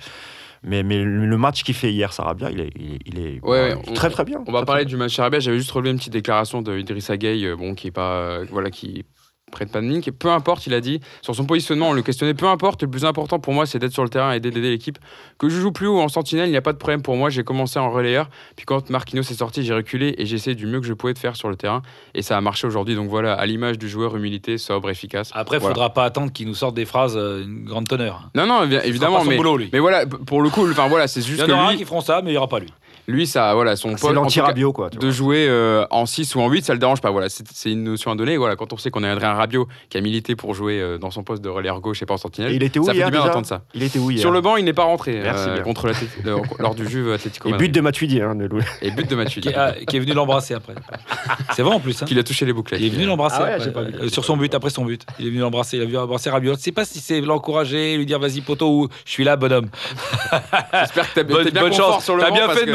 Mais, 0.65 0.83
mais 0.83 1.03
le 1.03 1.37
match 1.37 1.63
qu'il 1.63 1.75
fait 1.75 1.93
hier, 1.93 2.13
Sarabia, 2.13 2.51
il 2.51 2.61
est, 2.61 2.71
il 3.07 3.19
est, 3.21 3.41
Ouais, 3.45 3.75
bah, 3.77 3.81
très 3.95 4.09
on- 4.09 4.11
très 4.11 4.25
bien. 4.25 4.43
On 4.47 4.53
va 4.53 4.65
parler 4.65 4.85
du 4.85 4.97
match 4.97 5.15
Sarabia. 5.15 5.39
J'avais 5.39 5.59
juste 5.59 5.71
relevé 5.71 5.91
une 5.93 5.99
petite 5.99 6.13
déclaration 6.13 6.63
de 6.63 6.77
Idrissa 6.77 7.17
Gueye, 7.17 7.47
euh, 7.47 7.57
bon, 7.57 7.75
qui 7.77 7.87
est 7.87 7.93
pas, 7.93 8.13
euh, 8.15 8.47
voilà, 8.51 8.71
qui 8.71 9.05
prête 9.51 9.71
pas 9.73 9.81
de 9.81 9.87
mine. 9.87 10.01
qui- 10.01 10.13
Peu 10.13 10.31
importe, 10.31 10.67
il 10.67 10.75
a 10.75 10.81
dit 10.81 11.01
sur 11.23 11.35
son 11.35 11.45
positionnement, 11.45 11.91
on 11.91 11.93
le 11.93 12.03
questionnait. 12.03 12.35
Peu 12.35 12.47
importe, 12.47 12.83
le 12.83 12.91
plus 12.91 13.05
important 13.05 13.39
pour 13.39 13.53
moi, 13.53 13.67
c'est 13.67 13.79
d'être 13.79 13.93
sur 13.93 14.03
le 14.03 14.09
terrain 14.09 14.33
et 14.33 14.41
d'aider 14.41 14.61
l'équipe. 14.61 14.99
Que 15.39 15.49
je 15.49 15.61
joue 15.61 15.73
plus 15.73 15.87
haut 15.87 16.01
en 16.01 16.09
sentinelle, 16.09 16.49
il 16.49 16.53
n'y 16.53 16.57
a 16.57 16.63
pas 16.63 16.73
de 16.73 16.79
problème 16.79 17.03
pour 17.03 17.17
moi. 17.17 17.31
J'ai 17.31 17.45
commencé 17.45 17.79
en 17.79 17.91
relayeur, 17.91 18.29
puis 18.57 18.65
quand 18.67 18.91
Marquinhos 18.91 19.23
est 19.23 19.35
sorti, 19.39 19.63
j'ai 19.63 19.75
reculé 19.75 20.15
et 20.19 20.27
j'ai 20.27 20.37
essayé 20.37 20.55
du 20.57 20.67
mieux 20.67 20.81
que 20.81 20.87
je 20.87 20.93
pouvais 20.95 21.15
de 21.15 21.19
faire 21.19 21.37
sur 21.37 21.49
le 21.49 21.57
terrain. 21.57 21.83
Et 22.15 22.23
ça 22.23 22.37
a 22.37 22.41
marché 22.41 22.67
aujourd'hui. 22.67 22.95
Donc 22.95 23.09
voilà, 23.09 23.35
à 23.35 23.47
l'image 23.47 23.79
du 23.79 23.89
joueur, 23.89 24.17
humilité, 24.17 24.59
sobre, 24.59 24.91
efficace. 24.91 25.31
Après, 25.35 25.57
il 25.57 25.61
Voilà. 25.61 25.75
faudra 25.75 25.91
pas 25.95 26.05
attendre 26.05 26.33
qu'il 26.33 26.47
nous 26.47 26.55
sorte 26.55 26.75
des 26.75 26.85
phrases 26.85 27.17
euh, 27.17 27.43
une 27.45 27.65
grande 27.65 27.89
teneur. 27.89 28.29
Non, 28.35 28.47
non, 28.47 28.65
évi- 28.67 28.81
évidemment, 28.85 29.25
mais, 29.25 29.37
boulot, 29.37 29.57
lui. 29.57 29.71
mais 29.73 29.79
voilà, 29.79 30.07
pour 30.07 30.43
le 30.43 30.51
coup, 30.51 30.69
enfin 30.71 30.89
voilà, 30.89 31.07
c'est 31.09 31.21
Il 31.21 31.27
juste 31.27 31.41
y 31.47 31.53
en 31.53 31.59
aura 31.59 31.75
qui 31.75 31.85
feront 31.85 32.01
ça, 32.01 32.21
mais 32.23 32.31
il 32.31 32.33
n'y 32.33 32.39
aura 32.39 32.49
pas 32.49 32.59
lui. 32.61 32.69
Lui, 33.09 33.27
ça, 33.27 33.55
voilà, 33.55 33.75
son 33.77 33.95
cas, 33.95 34.13
l'anti-Rabiot, 34.13 34.73
quoi. 34.73 34.91
tu 34.91 34.99
de 34.99 35.07
vois. 35.07 35.11
jouer 35.13 35.47
euh, 35.49 35.85
en 35.91 36.07
6 36.07 36.35
ou 36.35 36.41
en 36.41 36.49
8, 36.49 36.65
ça 36.65 36.73
le 36.75 36.79
dérange 36.79 37.01
pas. 37.01 37.11
Voilà, 37.11 37.29
c'est 37.29 37.45
c'est 37.53 37.73
une 37.73 37.83
notion 37.85 38.11
à 38.11 38.15
donner. 38.15 38.37
Voilà, 38.37 38.55
quand 38.55 38.73
on 38.73 38.77
sait 38.77 38.91
qu'on 38.91 39.03
a 39.03 39.11
Adrien 39.11 39.33
Rabiot 39.35 39.67
qui 39.89 39.97
a 39.99 40.01
milité 40.01 40.37
pour 40.37 40.55
jouer 40.55 40.81
euh, 40.81 40.99
dans 40.99 41.11
son 41.11 41.23
poste 41.25 41.43
de 41.43 41.49
relayeur 41.49 41.81
gauche 41.81 42.03
et 42.03 42.07
pas 42.07 42.15
en 42.15 42.19
sentinelle, 42.19 42.53
Et 42.53 42.57
il 42.57 42.63
était 42.63 42.79
où 42.79 42.85
ça 42.85 42.93
fait 42.93 42.99
hier 42.99 43.07
du 43.07 43.13
bien 43.13 43.25
d'entendre 43.25 43.47
ça. 43.47 43.63
Il 43.75 43.83
était 43.83 43.99
où 43.99 44.11
hier 44.11 44.21
Sur 44.21 44.31
le 44.31 44.41
banc, 44.41 44.57
il 44.57 44.65
n'est 44.65 44.73
pas 44.73 44.85
rentré 44.85 45.21
Merci 45.23 45.49
euh, 45.49 45.61
contre 45.63 45.87
le- 46.25 46.37
lors 46.59 46.75
du 46.75 46.87
Juve 46.89 47.11
Atlético 47.13 47.49
Et 47.49 47.53
but 47.55 47.71
de 47.71 47.81
Matuidi, 47.81 48.21
hein, 48.21 48.35
de 48.35 48.45
Louis. 48.47 48.63
Et 48.83 48.91
but 48.91 49.09
de 49.09 49.17
Mathieu. 49.17 49.41
Qui, 49.41 49.55
ah, 49.55 49.73
qui 49.87 49.97
est 49.97 50.01
venu 50.01 50.13
l'embrasser 50.13 50.55
après. 50.55 50.75
C'est 51.57 51.63
vrai 51.63 51.75
en 51.75 51.81
plus. 51.81 52.03
hein. 52.03 52.07
Qu'il 52.07 52.19
a 52.19 52.23
touché 52.23 52.45
les 52.47 52.53
bouclettes. 52.53 52.81
Il 52.81 52.87
est 52.87 52.91
venu 52.91 53.07
l'embrasser 53.07 53.37
Ah 53.41 53.59
ouais, 53.59 53.73
euh, 54.03 54.09
sur 54.09 54.25
son 54.25 54.37
but, 54.37 54.55
après 54.55 54.71
son 54.71 54.85
but. 54.85 55.05
Il 55.19 55.27
est 55.27 55.31
venu 55.31 55.41
l'embrasser, 55.41 55.77
il 55.79 55.83
a 55.83 55.87
vu 55.87 55.97
embrasser 55.97 56.29
Rabiot. 56.31 56.55
Je 56.57 56.61
sais 56.61 56.73
pas 56.73 56.85
si 56.85 57.01
c'est 57.01 57.21
l'encourager, 57.23 57.97
lui 57.97 58.05
dire 58.07 58.19
vas-y 58.19 58.43
poteau 58.43 58.69
ou 58.71 58.89
je 59.07 59.11
suis 59.11 59.25
là 59.25 59.37
bonhomme. 59.37 59.69
J'espère 60.73 61.09
que 61.13 61.15
t'as 61.15 61.23
bien 61.23 61.37
bonne 61.63 61.71
confort 61.71 61.95
chance. 61.95 62.05
sur 62.05 62.17
le 62.17 62.23
T'as 62.23 62.29
banc 62.31 62.35
bien 62.37 62.49
fait 62.51 62.67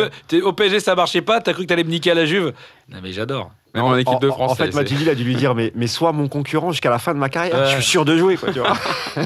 Au 0.44 0.54
PSG 0.54 0.80
ça 0.80 0.96
marchait 0.96 1.22
pas, 1.22 1.42
t'as 1.42 1.54
cru 1.54 1.64
que 1.64 1.68
t'allais 1.68 1.84
me 1.84 1.90
niquer 1.90 2.12
à 2.12 2.16
la 2.16 2.26
Juve. 2.26 2.54
Non 2.90 3.00
mais 3.04 3.12
j'adore. 3.12 3.52
même 3.74 3.84
en 3.84 3.98
équipe 3.98 4.20
de 4.20 4.30
France. 4.30 4.52
En 4.52 4.56
fait, 4.56 4.74
Matuidi, 4.74 5.04
il 5.04 5.10
a 5.10 5.16
dû 5.16 5.24
lui 5.24 5.36
dire 5.36 5.54
mais, 5.56 5.72
mais 5.76 5.88
sois 5.88 6.12
mon 6.12 6.28
concurrent 6.28 6.72
jusqu'à 6.72 6.90
la 6.90 7.00
fin 7.00 7.14
de 7.14 7.20
ma 7.20 7.30
carrière. 7.30 7.66
Je 7.68 7.76
suis 7.76 7.84
sûr 7.84 8.06
de 8.06 8.18
jouer, 8.18 8.38
quoi, 8.38 8.52
tu 8.52 8.60
vois. 8.60 8.74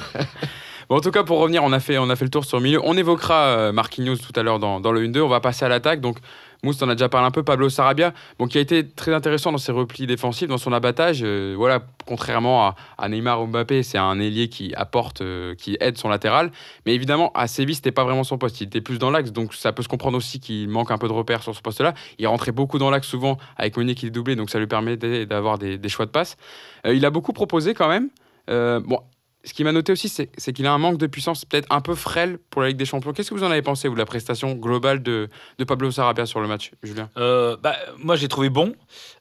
Bon, 0.90 0.96
en 0.96 1.02
tout 1.02 1.12
cas, 1.12 1.24
pour 1.24 1.40
revenir, 1.40 1.66
on 1.66 1.74
a 1.74 1.82
fait, 1.82 1.98
on 1.98 2.10
a 2.10 2.16
fait 2.16 2.24
le 2.24 2.32
tour 2.32 2.46
sur 2.46 2.58
le 2.60 2.64
milieu. 2.64 2.80
On 2.82 2.96
évoquera 2.96 3.46
euh, 3.48 3.72
Marquinhos 3.74 4.16
tout 4.16 4.32
à 4.40 4.42
l'heure 4.44 4.58
dans, 4.58 4.80
dans 4.80 4.94
le 4.94 5.06
1-2. 5.06 5.20
On 5.20 5.28
va 5.28 5.42
passer 5.42 5.66
à 5.66 5.68
l'attaque. 5.68 6.00
Donc, 6.00 6.18
Mousse, 6.64 6.82
en 6.82 6.90
a 6.90 6.96
déjà 6.96 7.10
parlé 7.10 7.28
un 7.28 7.32
peu. 7.32 7.44
Pablo 7.44 7.70
Sarabia, 7.70 8.14
bon, 8.40 8.48
qui 8.48 8.58
a 8.58 8.62
été 8.62 8.88
très 8.88 9.14
intéressant 9.14 9.52
dans 9.52 9.58
ses 9.58 9.72
replis 9.72 10.08
défensifs, 10.08 10.48
dans 10.48 10.58
son 10.58 10.74
abattage. 10.74 11.20
Euh, 11.24 11.54
voilà, 11.56 11.84
contrairement 12.06 12.74
à, 12.98 13.10
Neymar 13.10 13.42
ou 13.42 13.48
Mbappé, 13.48 13.84
c'est 13.84 13.98
un 13.98 14.20
ailier 14.20 14.50
qui 14.50 14.74
apporte, 14.76 15.22
euh, 15.22 15.56
qui 15.56 15.78
aide 15.80 15.98
son 15.98 16.10
latéral. 16.10 16.52
Mais 16.86 16.96
évidemment, 16.96 17.32
à 17.36 17.48
Séville, 17.48 17.76
c'était 17.76 17.92
pas 17.92 18.04
vraiment 18.04 18.24
son 18.24 18.38
poste. 18.38 18.60
Il 18.62 18.68
était 18.68 18.82
plus 18.82 18.98
dans 18.98 19.12
l'axe. 19.12 19.32
Donc, 19.32 19.54
ça 19.54 19.72
peut 19.72 19.84
se 19.84 19.88
comprendre 19.88 20.18
aussi 20.18 20.40
qu'il 20.40 20.68
manque 20.70 20.92
un 20.92 20.98
peu 20.98 21.08
de 21.08 21.14
repères 21.14 21.44
sur 21.44 21.56
ce 21.56 21.62
poste-là. 21.62 21.94
Il 22.18 22.28
rentrait 22.28 22.52
beaucoup 22.52 22.80
dans 22.80 22.90
l'axe 22.90 23.08
souvent 23.08 23.38
avec 23.56 23.78
Meunier 23.78 23.96
qui 23.96 24.08
est 24.08 24.12
doublé. 24.12 24.36
Donc, 24.36 24.50
ça 24.50 24.60
lui 24.60 24.68
permettait 24.68 25.26
d'avoir 25.26 25.58
des, 25.58 25.80
choix 25.90 26.06
de 26.06 26.12
passe. 26.12 26.38
Euh, 26.86 26.94
il 26.94 27.06
a 27.06 27.10
beaucoup 27.10 27.34
proposé 27.34 27.74
quand 27.74 27.88
même. 27.88 28.10
Bon, 28.50 29.02
ce 29.48 29.54
qui 29.54 29.64
m'a 29.64 29.72
noté 29.72 29.92
aussi, 29.92 30.10
c'est 30.10 30.54
qu'il 30.54 30.66
a 30.68 30.74
un 30.74 30.78
manque 30.78 30.98
de 30.98 31.08
puissance 31.08 31.46
peut-être 31.46 31.68
un 31.70 31.82
peu 31.82 31.96
frêle 31.96 32.38
pour 32.50 32.62
la 32.62 32.68
Ligue 32.68 32.78
des 32.78 32.86
Champions. 32.86 33.14
Qu'est-ce 33.14 33.30
que 33.30 33.36
vous 33.36 33.44
en 33.44 33.52
avez 33.52 33.62
pensé, 33.62 33.88
vous, 33.88 33.94
de 33.94 34.00
la 34.00 34.06
prestation 34.06 34.54
globale 34.54 35.02
de, 35.02 35.30
Pablo 35.66 35.90
Sarabia 35.92 36.26
sur 36.26 36.40
le 36.42 36.48
match, 36.48 36.72
Julien? 36.84 37.10
Euh, 37.18 37.56
bah, 37.62 37.76
moi 37.98 38.16
j'ai 38.16 38.28
trouvé 38.28 38.50
bon. 38.50 38.76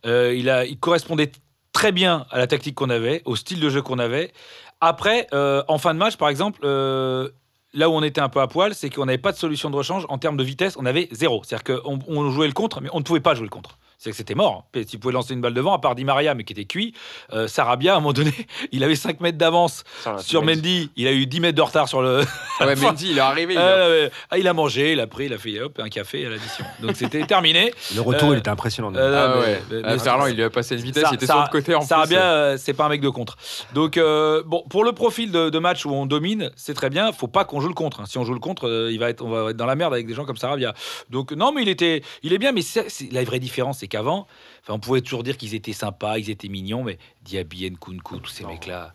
Euh, 0.04 0.34
il 0.68 0.78
correspondait 0.78 1.30
très 1.72 1.92
bien 1.92 2.26
à 2.30 2.38
la 2.38 2.46
tactique 2.46 2.74
qu'on 2.74 2.90
avait, 2.90 3.22
au 3.24 3.36
style 3.36 3.60
de 3.60 3.68
jeu 3.68 3.82
qu'on 3.82 3.98
avait. 3.98 4.32
Après, 4.80 5.26
euh, 5.32 5.62
en 5.68 5.78
fin 5.78 5.94
de 5.94 5.98
match, 5.98 6.16
par 6.16 6.28
exemple, 6.28 6.60
euh, 6.64 7.28
là 7.72 7.88
où 7.88 7.92
on 7.92 8.02
était 8.02 8.20
un 8.20 8.28
peu 8.28 8.40
à 8.40 8.48
poil, 8.48 8.74
c'est 8.74 8.90
qu'on 8.90 9.06
n'avait 9.06 9.18
pas 9.18 9.32
de 9.32 9.36
solution 9.36 9.70
de 9.70 9.76
rechange 9.76 10.06
en 10.08 10.18
termes 10.18 10.36
de 10.36 10.42
vitesse. 10.44 10.76
On 10.78 10.86
avait 10.86 11.08
zéro. 11.12 11.42
C'est-à-dire 11.44 11.82
qu'on 11.82 11.98
on 12.08 12.30
jouait 12.30 12.46
le 12.46 12.52
contre, 12.52 12.80
mais 12.80 12.88
on 12.92 12.98
ne 12.98 13.04
pouvait 13.04 13.20
pas 13.20 13.34
jouer 13.34 13.44
le 13.44 13.50
contre. 13.50 13.78
C'est 13.98 14.10
que 14.10 14.16
c'était 14.16 14.34
mort. 14.34 14.66
Tu 14.88 14.98
pouvais 14.98 15.14
lancer 15.14 15.32
une 15.32 15.40
balle 15.40 15.54
devant, 15.54 15.72
à 15.72 15.78
part 15.78 15.94
Di 15.94 16.04
Maria, 16.04 16.34
mais 16.34 16.44
qui 16.44 16.52
était 16.52 16.66
cuit. 16.66 16.92
Euh, 17.32 17.48
Sarabia, 17.48 17.94
à 17.94 17.96
un 17.96 18.00
moment 18.00 18.12
donné, 18.12 18.32
il 18.72 18.84
avait 18.84 18.94
5 18.94 19.20
mètres 19.20 19.38
d'avance 19.38 19.84
sur 20.20 20.42
Mendy. 20.42 20.90
Il 20.96 21.06
a 21.08 21.12
eu 21.12 21.26
10 21.26 21.40
mètres 21.40 21.56
de 21.56 21.62
retard 21.62 21.88
sur 21.88 22.02
le. 22.02 22.22
Ouais, 22.60 22.76
Mendy, 22.76 23.10
il 23.12 23.16
est 23.18 23.20
arrivé. 23.20 23.54
il 23.54 23.58
a- 23.58 24.06
Ah. 24.06 24.08
Ah, 24.30 24.38
il 24.38 24.46
a 24.48 24.52
mangé, 24.52 24.92
il 24.92 25.00
a 25.00 25.06
pris, 25.06 25.26
il 25.26 25.32
a 25.32 25.38
fait 25.38 25.60
hop, 25.60 25.78
un 25.82 25.88
café 25.88 26.26
à 26.26 26.28
l'addition. 26.30 26.64
Donc 26.82 26.96
c'était 26.96 27.24
terminé. 27.26 27.72
Le 27.94 28.00
retour, 28.02 28.30
Euh, 28.30 28.34
il 28.34 28.38
était 28.38 28.50
impressionnant. 28.50 28.92
Euh, 28.94 29.26
Ah 29.26 29.34
mais- 29.34 29.40
ouais. 29.46 29.62
mais- 29.70 29.80
Ah, 29.84 29.92
mais- 29.94 29.98
Ferland, 29.98 30.26
il 30.26 30.36
lui 30.36 30.42
a 30.42 30.50
passé 30.50 30.74
une 30.76 30.82
vitesse, 30.82 31.02
Ça- 31.04 31.08
il 31.12 31.14
était 31.14 31.26
ça- 31.26 31.32
sur 31.32 31.42
le 31.42 31.48
côté 31.48 31.74
en 31.74 31.80
Sarabia, 31.80 32.18
plus. 32.18 32.24
euh, 32.26 32.56
c'est 32.58 32.74
pas 32.74 32.84
un 32.84 32.88
mec 32.90 33.00
de 33.00 33.08
contre. 33.08 33.36
Donc, 33.74 33.96
euh, 33.96 34.42
bon, 34.44 34.62
pour 34.68 34.84
le 34.84 34.92
profil 34.92 35.32
de, 35.32 35.48
de 35.48 35.58
match 35.58 35.86
où 35.86 35.90
on 35.92 36.04
domine, 36.06 36.50
c'est 36.56 36.74
très 36.74 36.90
bien. 36.90 37.12
Faut 37.12 37.28
pas 37.28 37.44
qu'on 37.44 37.60
joue 37.60 37.68
le 37.68 37.74
contre. 37.74 38.00
hein. 38.00 38.04
Si 38.06 38.18
on 38.18 38.24
joue 38.24 38.34
le 38.34 38.40
contre, 38.40 38.68
euh, 38.68 38.90
il 38.92 38.98
va 38.98 39.08
être, 39.08 39.24
on 39.24 39.30
va 39.30 39.50
être 39.50 39.56
dans 39.56 39.66
la 39.66 39.74
merde 39.74 39.94
avec 39.94 40.06
des 40.06 40.14
gens 40.14 40.24
comme 40.26 40.36
Sarabia. 40.36 40.74
Donc, 41.10 41.32
non, 41.32 41.52
mais 41.52 41.62
il 41.62 41.68
était, 41.68 42.02
il 42.22 42.32
est 42.34 42.38
bien. 42.38 42.52
Mais 42.52 42.62
c'est- 42.62 42.86
la 43.12 43.24
vraie 43.24 43.38
différence, 43.38 43.82
c'est 43.86 43.88
qu'avant, 43.88 44.26
enfin, 44.62 44.74
on 44.74 44.80
pouvait 44.80 45.00
toujours 45.00 45.22
dire 45.22 45.36
qu'ils 45.36 45.54
étaient 45.54 45.72
sympas, 45.72 46.18
ils 46.18 46.28
étaient 46.28 46.48
mignons, 46.48 46.82
mais 46.82 46.98
Diaby, 47.22 47.70
Nkunku, 47.70 48.18
tous 48.18 48.30
ces 48.30 48.44
mecs-là, 48.44 48.94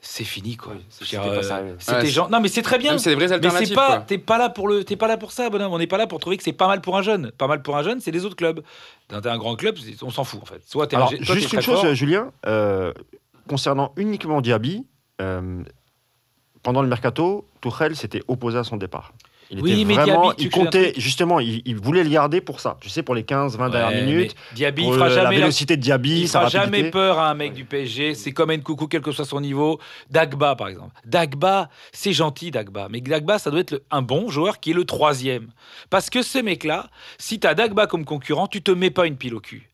c'est 0.00 0.24
fini, 0.24 0.56
quoi. 0.56 0.74
C'était 0.88 1.16
pas 1.16 1.28
euh, 1.28 1.76
Ouais, 1.88 2.06
genre, 2.06 2.28
non, 2.28 2.40
mais 2.40 2.48
c'est 2.48 2.62
très 2.62 2.78
bien. 2.78 2.98
C'est 2.98 3.10
des 3.10 3.14
vraies 3.14 3.28
Mais 3.28 3.34
alternatives. 3.34 3.76
pas, 3.76 3.86
quoi. 3.86 3.98
t'es 4.00 4.18
pas 4.18 4.38
là 4.38 4.48
pour 4.48 4.66
le, 4.66 4.82
t'es 4.82 4.96
pas 4.96 5.06
là 5.06 5.16
pour 5.16 5.30
ça, 5.30 5.48
bonhomme. 5.48 5.72
On 5.72 5.78
n'est 5.78 5.86
pas 5.86 5.96
là 5.96 6.08
pour 6.08 6.18
trouver 6.18 6.36
que 6.36 6.42
c'est 6.42 6.52
pas 6.52 6.66
mal 6.66 6.80
pour 6.80 6.96
un 6.96 7.02
jeune. 7.02 7.30
Pas 7.38 7.46
mal 7.46 7.62
pour 7.62 7.76
un 7.76 7.84
jeune, 7.84 8.00
c'est 8.00 8.10
les 8.10 8.24
autres 8.24 8.34
clubs. 8.34 8.64
T'es 9.06 9.28
un 9.28 9.38
grand 9.38 9.54
club, 9.54 9.78
on 10.02 10.10
s'en 10.10 10.24
fout 10.24 10.42
en 10.42 10.46
fait. 10.46 10.60
Soit 10.66 10.92
un 10.92 10.96
Alors, 10.96 11.10
toi, 11.10 11.34
juste 11.36 11.52
une 11.52 11.60
chose, 11.60 11.80
fort. 11.80 11.94
Julien, 11.94 12.32
euh, 12.46 12.92
concernant 13.48 13.92
uniquement 13.96 14.40
Diaby, 14.40 14.84
euh, 15.20 15.62
pendant 16.64 16.82
le 16.82 16.88
mercato, 16.88 17.46
Tuchel 17.60 17.94
s'était 17.94 18.22
opposé 18.26 18.58
à 18.58 18.64
son 18.64 18.78
départ. 18.78 19.12
Il 19.54 19.60
Oui, 19.60 19.72
était 19.72 19.84
mais 19.84 19.94
vraiment, 19.94 20.22
Diaby, 20.32 20.42
il 20.44 20.50
comptait, 20.50 20.92
justement, 20.96 21.38
il, 21.38 21.60
il 21.66 21.76
voulait 21.76 22.02
le 22.04 22.08
garder 22.08 22.40
pour 22.40 22.58
ça. 22.60 22.78
Tu 22.80 22.88
sais, 22.88 23.02
pour 23.02 23.14
les 23.14 23.22
15-20 23.22 23.70
dernières 23.70 24.04
minutes. 24.06 24.34
Diaby, 24.54 24.84
il 24.86 24.92
fera 24.94 25.08
le- 25.08 25.14
jamais 25.14 25.34
la- 25.34 25.40
vélocité 25.40 25.76
de 25.76 25.82
Diaby, 25.82 26.22
il 26.22 26.28
fera 26.28 26.44
rapidité. 26.44 26.64
jamais 26.78 26.90
peur 26.90 27.18
à 27.18 27.30
un 27.30 27.34
mec 27.34 27.52
du 27.52 27.64
PSG. 27.66 28.14
C'est 28.14 28.32
comme 28.32 28.50
Nkoukou, 28.50 28.86
quel 28.88 29.02
que 29.02 29.12
soit 29.12 29.26
son 29.26 29.40
niveau. 29.42 29.78
Dagba, 30.10 30.56
par 30.56 30.68
exemple. 30.68 30.92
Dagba, 31.04 31.68
c'est 31.92 32.14
gentil, 32.14 32.50
Dagba. 32.50 32.88
Mais 32.90 33.02
Dagba, 33.02 33.38
ça 33.38 33.50
doit 33.50 33.60
être 33.60 33.72
le- 33.72 33.82
un 33.90 34.00
bon 34.02 34.30
joueur 34.30 34.58
qui 34.58 34.70
est 34.70 34.74
le 34.74 34.84
troisième. 34.86 35.48
Parce 35.90 36.08
que 36.08 36.22
ce 36.22 36.38
mec-là, 36.38 36.88
si 37.18 37.38
tu 37.38 37.46
as 37.46 37.54
Dagba 37.54 37.86
comme 37.86 38.06
concurrent, 38.06 38.46
tu 38.46 38.62
te 38.62 38.70
mets 38.70 38.90
pas 38.90 39.06
une 39.06 39.16
pile 39.16 39.34
au 39.34 39.40
cul. 39.40 39.68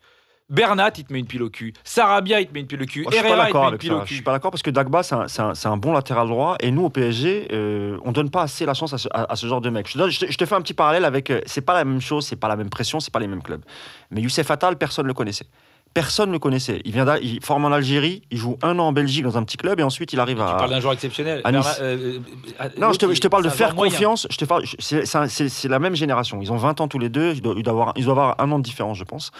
Bernat, 0.51 0.93
il 0.97 1.05
te 1.05 1.13
met 1.13 1.19
une 1.19 1.27
pile 1.27 1.43
au 1.43 1.51
cul. 1.51 1.75
Sarabia, 1.85 2.41
il 2.41 2.47
te 2.47 2.55
met 2.55 2.61
une 2.61 2.67
pile 2.67 2.83
au 2.83 2.87
cul. 2.87 3.03
Moi, 3.03 3.11
je 3.13 3.17
suis 3.19 3.23
pas 3.23 3.29
Herrera, 3.29 3.49
il 3.49 3.53
te 3.53 3.59
met 3.59 3.69
une 3.73 3.77
pile 3.79 3.91
ça. 3.91 3.97
au 3.97 4.01
Je 4.01 4.07
suis 4.07 4.17
cul. 4.17 4.23
pas 4.23 4.33
d'accord 4.33 4.51
parce 4.51 4.63
que 4.63 4.71
Dagba, 4.71 5.03
c'est 5.03 5.67
un, 5.69 5.77
bon 5.77 5.93
latéral 5.93 6.27
droit 6.29 6.57
et 6.61 6.71
nous 6.71 6.85
au 6.85 6.91
PSG, 6.91 7.49
euh, 7.53 7.99
on 8.03 8.13
donne 8.13 8.31
pas 8.31 8.43
assez 8.43 8.65
la 8.65 8.73
chance 8.73 8.95
à 8.95 8.99
ce, 8.99 9.09
à- 9.13 9.31
à 9.31 9.37
ce 9.37 9.47
genre 9.47 9.61
de 9.61 9.69
mec. 9.69 9.87
Je, 9.89 9.93
te 9.93 9.99
donne- 9.99 10.11
je 10.11 10.21
te, 10.21 10.33
je 10.33 10.39
te 10.39 10.47
fais 10.47 10.55
un 10.55 10.63
petit 10.63 10.73
parallèle 10.75 11.05
avec. 11.05 11.31
euh, 11.31 11.41
c'est 11.45 11.61
pas 11.61 11.75
la 11.75 11.85
même 11.85 12.01
chose, 12.01 12.27
c'est 12.27 12.37
pas 12.37 12.49
la 12.49 12.57
même 12.57 12.71
pression, 12.71 12.99
c'est 12.99 13.13
pas 13.13 13.21
les 13.21 13.27
mêmes 13.27 13.43
clubs. 13.43 13.63
Mais 14.11 14.23
Youssef 14.23 14.51
Attal, 14.51 14.77
personne 14.79 15.05
ne 15.05 15.09
le 15.09 15.15
connaissait. 15.15 15.45
Personne 15.94 16.29
ne 16.29 16.35
le 16.35 16.38
connaissait. 16.38 16.81
Il 16.85 16.92
vient, 16.92 17.16
il 17.20 17.42
forme 17.44 17.64
en 17.64 17.72
Algérie, 17.72 18.22
il 18.31 18.38
joue 18.38 18.57
un 18.62 18.79
an 18.79 18.85
en 18.88 18.92
Belgique 18.92 19.24
dans 19.24 19.37
un 19.37 19.42
petit 19.42 19.57
club 19.57 19.81
et 19.81 19.83
ensuite 19.83 20.12
il 20.12 20.20
arrive 20.20 20.37
Tu 20.37 20.42
à. 20.42 20.55
parles 20.55 20.70
d'un 20.70 20.81
joueur 20.81 20.92
exceptionnel. 20.92 21.40
à 21.44 21.51
Nice. 21.53 21.62
Bernat, 21.64 21.81
euh, 21.83 22.18
euh, 22.61 22.68
Non, 22.79 22.92
je 22.92 22.98
te, 22.98 23.07
l'autre, 23.07 23.16
je 23.16 23.20
te 23.20 23.29
parle 23.29 23.44
de 23.44 23.48
faire 23.48 23.74
confiance. 23.74 24.27
Je 24.31 24.37
te 24.37 24.44
parle, 24.44 24.64
je- 24.64 24.77
c'est, 24.79 25.68
la 25.68 25.79
même 25.79 25.96
génération. 25.96 26.40
Ils 26.40 26.53
ont 26.53 26.57
20 26.57 26.81
ans 26.81 26.88
tous 26.88 26.98
les 26.98 27.09
deux. 27.09 27.33
Ils 27.35 27.42
doivent, 27.42 27.57
ils 27.59 27.62
doivent 27.62 27.77
avoir, 27.77 27.92
ils 27.96 28.05
doivent 28.05 28.18
avoir 28.18 28.37
un 28.40 28.51
an 28.53 28.59
de 28.59 28.64
différence, 28.64 28.96
je 28.98 29.05
pense. 29.05 29.31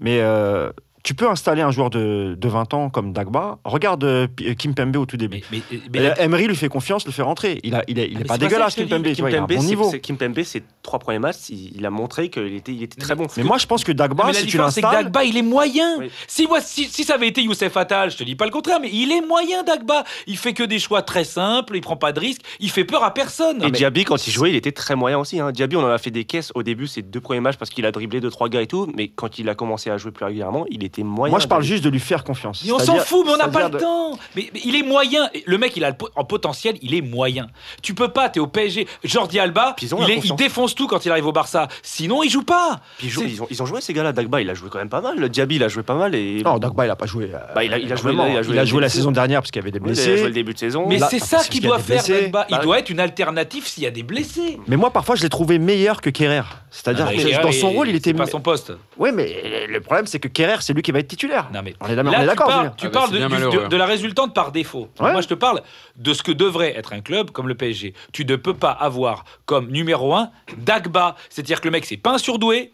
Mais 0.00 0.20
euh, 0.20 0.70
tu 1.04 1.14
peux 1.14 1.28
installer 1.28 1.62
un 1.62 1.70
joueur 1.70 1.90
de, 1.90 2.36
de 2.38 2.48
20 2.48 2.74
ans 2.74 2.90
comme 2.90 3.12
Dagba. 3.12 3.58
Regarde 3.64 4.04
euh, 4.04 4.26
P- 4.26 4.54
Kim 4.56 4.74
Pembe 4.74 4.96
au 4.96 5.06
tout 5.06 5.16
début. 5.16 5.42
Mais, 5.50 5.60
mais, 5.70 5.78
mais- 5.92 5.98
Euh, 6.08 6.14
Emery 6.18 6.46
lui 6.48 6.56
fait 6.56 6.68
confiance, 6.68 7.06
le 7.06 7.12
fait 7.12 7.22
rentrer. 7.22 7.60
Il, 7.62 7.80
il, 7.88 7.98
est, 7.98 8.06
il 8.08 8.16
est 8.16 8.18
mais 8.20 8.24
pas 8.24 8.38
dégueulasse, 8.38 8.74
Kim. 8.74 8.88
Pembe. 8.88 9.48
bon 9.48 9.62
niveau. 9.62 9.90
c'est- 9.90 10.00
Kimpembe, 10.00 10.42
ses 10.42 10.62
trois 10.82 10.98
premiers 10.98 11.18
matchs, 11.18 11.50
il, 11.50 11.76
il 11.76 11.86
a 11.86 11.90
montré 11.90 12.28
qu'il 12.30 12.54
était, 12.54 12.72
il 12.72 12.82
était 12.82 13.00
très 13.00 13.14
bon. 13.14 13.26
Mais 13.36 13.42
moi, 13.44 13.58
je 13.58 13.66
pense 13.66 13.84
que 13.84 13.92
Dagba, 13.92 14.24
mais 14.26 14.32
la 14.32 14.38
si 14.38 14.44
tu 14.44 14.46
différence, 14.52 14.74
c'est 14.74 14.80
que 14.80 14.86
l'installes. 14.86 15.04
Dagba, 15.04 15.24
il 15.24 15.36
est 15.36 15.42
moyen. 15.42 15.98
Oui. 15.98 16.10
Si, 16.26 16.46
moi, 16.46 16.60
si, 16.60 16.84
si 16.86 17.04
ça 17.04 17.14
avait 17.14 17.28
été 17.28 17.42
Youssef 17.42 17.76
Attal, 17.76 18.10
je 18.10 18.16
te 18.16 18.24
dis 18.24 18.34
pas 18.36 18.44
le 18.44 18.50
contraire, 18.50 18.78
mais 18.80 18.90
il 18.92 19.12
est 19.12 19.20
moyen, 19.26 19.62
Dagba. 19.62 20.04
Il 20.26 20.36
fait 20.36 20.52
que 20.52 20.62
des 20.64 20.78
choix 20.78 21.02
très 21.02 21.24
simples, 21.24 21.76
il 21.76 21.80
prend 21.80 21.96
pas 21.96 22.12
de 22.12 22.20
risques, 22.20 22.42
il 22.60 22.70
fait 22.70 22.84
peur 22.84 23.04
à 23.04 23.14
personne. 23.14 23.62
Et 23.62 23.70
Diaby, 23.70 24.04
quand 24.04 24.26
il 24.26 24.30
jouait, 24.32 24.50
il 24.50 24.56
était 24.56 24.72
très 24.72 24.96
moyen 24.96 25.18
aussi. 25.18 25.38
Hein. 25.40 25.52
Diaby, 25.52 25.76
on 25.76 25.82
en 25.84 25.88
a 25.88 25.98
fait 25.98 26.10
des 26.10 26.24
caisses 26.24 26.50
au 26.54 26.62
début, 26.62 26.86
ses 26.86 27.02
deux 27.02 27.20
premiers 27.20 27.40
matchs, 27.40 27.56
parce 27.56 27.70
qu'il 27.70 27.86
a 27.86 27.92
dribblé 27.92 28.20
deux, 28.20 28.30
trois 28.30 28.48
gars 28.48 28.62
et 28.62 28.66
tout. 28.66 28.90
Mais 28.96 29.08
quand 29.08 29.38
il 29.38 29.48
a 29.48 29.54
commencé 29.54 29.90
à 29.90 29.96
jouer 29.98 30.10
plus 30.12 30.24
régulièrement, 30.24 30.64
il 30.70 30.84
était 30.84 30.97
moyen. 31.04 31.30
Moi, 31.30 31.40
je 31.40 31.46
parle 31.46 31.62
juste 31.62 31.84
de 31.84 31.88
lui 31.90 32.00
faire 32.00 32.24
confiance. 32.24 32.62
Mais 32.64 32.72
on 32.72 32.78
s'en 32.78 32.96
fout, 32.98 33.24
mais 33.26 33.32
on 33.32 33.36
n'a 33.36 33.48
pas 33.48 33.64
le 33.64 33.70
de- 33.70 33.78
temps. 33.78 34.18
Mais, 34.36 34.50
mais 34.54 34.60
il 34.64 34.74
est 34.76 34.82
moyen. 34.82 35.28
Le 35.46 35.58
mec, 35.58 35.76
il 35.76 35.84
a 35.84 35.90
le 35.90 35.96
po- 35.96 36.08
en 36.16 36.24
potentiel, 36.24 36.76
il 36.82 36.94
est 36.94 37.00
moyen. 37.02 37.48
Tu 37.82 37.94
peux 37.94 38.08
pas, 38.08 38.28
t'es 38.28 38.40
au 38.40 38.46
PSG. 38.46 38.86
Jordi 39.04 39.38
Alba, 39.38 39.74
Puis 39.76 39.86
ils 39.86 39.94
ont 39.94 39.98
il, 40.06 40.10
est- 40.10 40.36
défonce 40.36 40.74
tout 40.74 40.86
quand 40.86 41.04
il 41.04 41.10
arrive 41.10 41.26
au 41.26 41.32
Barça. 41.32 41.68
Sinon, 41.82 42.22
il 42.22 42.30
joue 42.30 42.42
pas. 42.42 42.80
Puis 42.98 43.08
ils, 43.08 43.42
ont, 43.42 43.46
ils 43.50 43.62
ont 43.62 43.66
joué 43.66 43.80
ces 43.80 43.92
gars-là. 43.92 44.12
Dagba, 44.12 44.40
il 44.40 44.50
a 44.50 44.54
joué 44.54 44.68
quand 44.70 44.78
même 44.78 44.88
pas 44.88 45.00
mal. 45.00 45.18
Le 45.18 45.28
Diaby, 45.28 45.56
il 45.56 45.62
a 45.62 45.68
joué 45.68 45.82
pas 45.82 45.94
mal. 45.94 46.14
Et... 46.14 46.42
Non, 46.44 46.58
Dagba, 46.58 46.86
il 46.86 46.90
a 46.90 46.96
pas 46.96 47.06
joué. 47.06 47.30
euh, 47.34 47.38
Bah, 47.54 47.64
il 47.64 47.72
a- 47.72 47.78
il 47.78 47.92
a 47.92 47.96
joué- 47.96 48.12
il 48.14 48.58
a 48.58 48.64
joué 48.64 48.76
les 48.76 48.80
la 48.82 48.88
saison 48.88 49.10
dernière 49.12 49.40
parce 49.40 49.50
qu'il 49.50 49.60
y 49.60 49.64
avait 49.64 49.70
des 49.70 49.78
Oui, 49.78 49.86
il 49.88 49.92
a 49.92 49.94
blessés. 49.94 50.16
joué 50.18 50.26
le 50.28 50.32
début 50.34 50.54
de 50.54 50.58
saison. 50.58 50.86
Mais 50.88 50.98
c'est 50.98 51.18
parce 51.18 51.30
ça 51.44 51.48
qu'il 51.48 51.62
doit 51.62 51.78
faire, 51.78 52.02
blessés. 52.02 52.22
Dagba. 52.22 52.46
Il 52.48 52.56
Bah, 52.56 52.62
doit 52.62 52.78
être 52.78 52.90
une 52.90 53.00
alternative 53.00 53.66
s'il 53.66 53.82
y 53.82 53.86
a 53.86 53.90
des 53.90 54.02
blessés. 54.02 54.58
Mais 54.66 54.76
moi, 54.76 54.90
parfois, 54.90 55.14
je 55.16 55.22
l'ai 55.22 55.28
trouvé 55.28 55.58
meilleur 55.58 56.00
que 56.00 56.10
Kerrer. 56.10 56.42
C'est-à-dire 56.70 57.06
Ah, 57.08 57.12
Kerrer, 57.14 57.42
dans 57.42 57.52
son 57.52 57.70
rôle, 57.70 57.88
il 57.88 57.94
était. 57.96 58.10
c'est 58.10 58.14
pas 58.14 58.26
son 58.26 58.40
poste. 58.40 58.72
Oui, 58.98 59.10
mais 59.14 59.66
le 59.68 59.80
problème, 59.80 60.06
c'est 60.06 60.18
que 60.18 60.28
Kerrer, 60.28 60.56
c'est 60.60 60.74
lui 60.78 60.82
qui 60.82 60.92
va 60.92 61.00
être 61.00 61.08
titulaire. 61.08 61.48
Non, 61.52 61.60
mais 61.62 61.74
On 61.80 61.88
est 61.88 61.96
d'accord, 61.96 62.46
tu 62.46 62.46
parles, 62.46 62.70
Ah 62.78 62.84
bah, 62.84 62.90
parles 62.90 63.06
c'est 63.08 63.12
de, 63.14 63.18
bien 63.18 63.26
du- 63.28 63.32
malheureux. 63.34 63.62
de- 63.64 63.68
de 63.68 63.76
la 63.76 63.86
résultante 63.86 64.34
par 64.34 64.52
défaut. 64.52 64.88
Ouais. 65.00 65.12
Moi, 65.12 65.20
je 65.20 65.28
te 65.28 65.34
parle 65.34 65.62
de 65.96 66.14
ce 66.14 66.22
que 66.22 66.32
devrait 66.32 66.76
être 66.76 66.92
un 66.92 67.00
club 67.00 67.30
comme 67.32 67.48
le 67.48 67.54
PSG. 67.54 67.94
Tu 68.12 68.24
ne 68.24 68.36
peux 68.36 68.54
pas 68.54 68.70
avoir 68.70 69.24
comme 69.44 69.68
numéro 69.70 70.14
un 70.14 70.30
Dagba. 70.56 71.16
C'est-à-dire 71.30 71.60
que 71.60 71.66
le 71.66 71.72
mec, 71.72 71.84
c'est 71.84 71.96
pas 71.96 72.12
un 72.14 72.18
surdoué, 72.18 72.72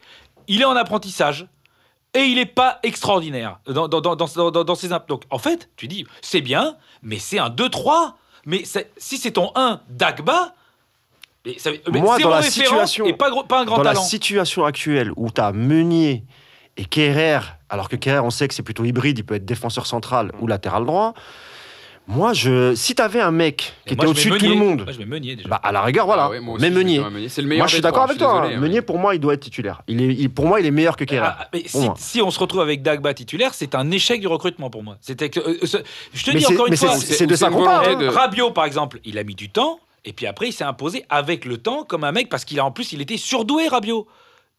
il 0.48 0.60
est 0.60 0.64
en 0.66 0.76
apprentissage. 0.76 1.46
Et 2.16 2.20
il 2.26 2.36
n'est 2.36 2.46
pas 2.46 2.78
extraordinaire 2.84 3.58
dans, 3.66 3.88
dans, 3.88 4.00
dans, 4.00 4.14
dans, 4.14 4.50
dans- 4.52 4.62
dans 4.64 4.74
ses 4.76 4.92
imp- 4.92 5.08
Donc, 5.08 5.22
en 5.30 5.38
fait, 5.38 5.68
tu 5.76 5.88
dis, 5.88 6.06
c'est 6.22 6.40
bien, 6.42 6.76
mais 7.02 7.18
c'est 7.18 7.40
un 7.40 7.48
2-3. 7.50 8.14
Mais 8.46 8.62
si 8.98 9.16
c'est 9.16 9.32
ton 9.32 9.50
1 9.56 9.80
Dagba, 9.88 10.54
mais 11.44 11.58
ça- 11.58 11.70
mais 11.90 12.00
Moi, 12.00 12.18
dans 12.20 12.30
la 12.30 12.42
situation- 12.42 13.04
et 13.06 13.14
pas, 13.14 13.30
gros- 13.30 13.42
pas 13.42 13.60
un 13.62 13.64
grand 13.64 13.78
Dans 13.78 13.82
la 13.82 13.92
talent. 13.94 14.04
situation 14.04 14.64
actuelle 14.64 15.10
où 15.16 15.28
tu 15.30 15.40
as 15.40 15.50
Meunier 15.52 16.22
et 16.76 16.84
Kerrer, 16.84 17.40
alors 17.68 17.88
que 17.88 17.96
Kerrer, 17.96 18.20
on 18.20 18.30
sait 18.30 18.48
que 18.48 18.54
c'est 18.54 18.62
plutôt 18.62 18.84
hybride, 18.84 19.18
il 19.18 19.24
peut 19.24 19.34
être 19.34 19.44
défenseur 19.44 19.87
central 19.87 20.32
ou 20.40 20.46
latéral 20.46 20.84
droit. 20.87 21.14
Moi, 22.06 22.34
je, 22.34 22.74
si 22.74 22.94
tu 22.94 23.00
avais 23.00 23.20
un 23.22 23.30
mec 23.30 23.72
qui 23.87 23.92
Et 23.92 23.92
était 23.94 24.04
au-dessus 24.06 24.28
de 24.28 24.37
tout 24.37 24.44
le 24.44 24.50
Meunier. 24.50 24.60
monde, 24.62 24.82
Moi, 24.84 24.92
je 24.92 24.98
mets 24.98 25.06
Meunier 25.06 25.37
déjà. 25.37 25.48
bah, 25.48 25.58
à 25.62 25.72
la 25.72 25.80
rigueur, 25.80 26.04
voilà. 26.04 26.24
Ah 26.24 26.30
ouais, 26.30 26.40
moi 26.40 26.56
aussi, 26.56 26.62
mais 26.62 26.70
Meunier. 26.70 26.98
quand 26.98 27.04
même 27.04 27.14
Meunier. 27.14 27.28
C'est 27.30 27.40
le 27.40 27.48
meilleur 27.48 27.60
Moi, 27.62 27.66
je 27.68 27.72
suis 27.72 27.80
d'accord 27.82 28.02
avec 28.02 28.18
toi. 28.18 28.32
désolé, 28.42 28.48
hein. 28.56 28.58
mais- 28.60 28.68
Meunier, 28.68 28.82
pour 28.82 28.98
moi, 28.98 29.14
il 29.14 29.20
doit 29.20 29.32
être 29.32 29.40
titulaire. 29.40 29.80
Il 29.88 30.02
est, 30.02 30.14
il- 30.14 30.28
pour 30.28 30.44
moi, 30.46 30.60
il 30.60 30.66
est 30.66 30.70
meilleur 30.70 30.98
que 30.98 31.04
Kerrer. 31.04 31.28
Ah, 31.38 31.48
mais 31.54 31.62
Pour 31.72 31.94
si, 31.96 32.20
on 32.20 32.30
se 32.30 32.38
retrouve 32.38 32.60
avec 32.60 32.82
Dagba 32.82 33.14
titulaire, 33.14 33.54
c'est 33.54 33.74
un 33.74 33.90
échec 33.90 34.20
du 34.20 34.26
recrutement 34.26 34.68
pour 34.68 34.82
moi. 34.82 34.98
C'était 35.00 35.30
que, 35.30 35.40
euh, 35.40 35.56
ce- 35.64 35.78
je 36.12 36.24
te 36.24 36.30
Mais 36.32 36.40
dis 36.40 36.44
c'est- 36.44 36.52
encore 36.52 36.66
une 36.66 36.76
fois, 36.76 36.94
c'est 36.98 37.26
de 37.26 37.37
ça 37.37 37.48
qu'on 37.48 37.64
parle. 37.64 38.04
hein. 38.04 38.10
Rabiot 38.10 38.50
par 38.50 38.66
exemple, 38.66 39.00
il 39.06 39.16
a 39.16 39.24
mis 39.24 39.34
du 39.34 39.48
temps 39.48 39.80
et 40.04 40.12
puis 40.12 40.26
après 40.26 40.48
il 40.48 40.52
s'est 40.52 40.64
imposé 40.64 41.06
avec 41.08 41.46
le 41.46 41.56
temps 41.56 41.84
comme 41.84 42.04
un 42.04 42.12
mec 42.12 42.28
parce 42.28 42.44
qu'il 42.44 42.60
a 42.60 42.66
en 42.66 42.70
plus 42.70 42.92
il 42.92 43.00
était 43.00 43.16
surdoué 43.16 43.66
Rabiot. 43.68 44.06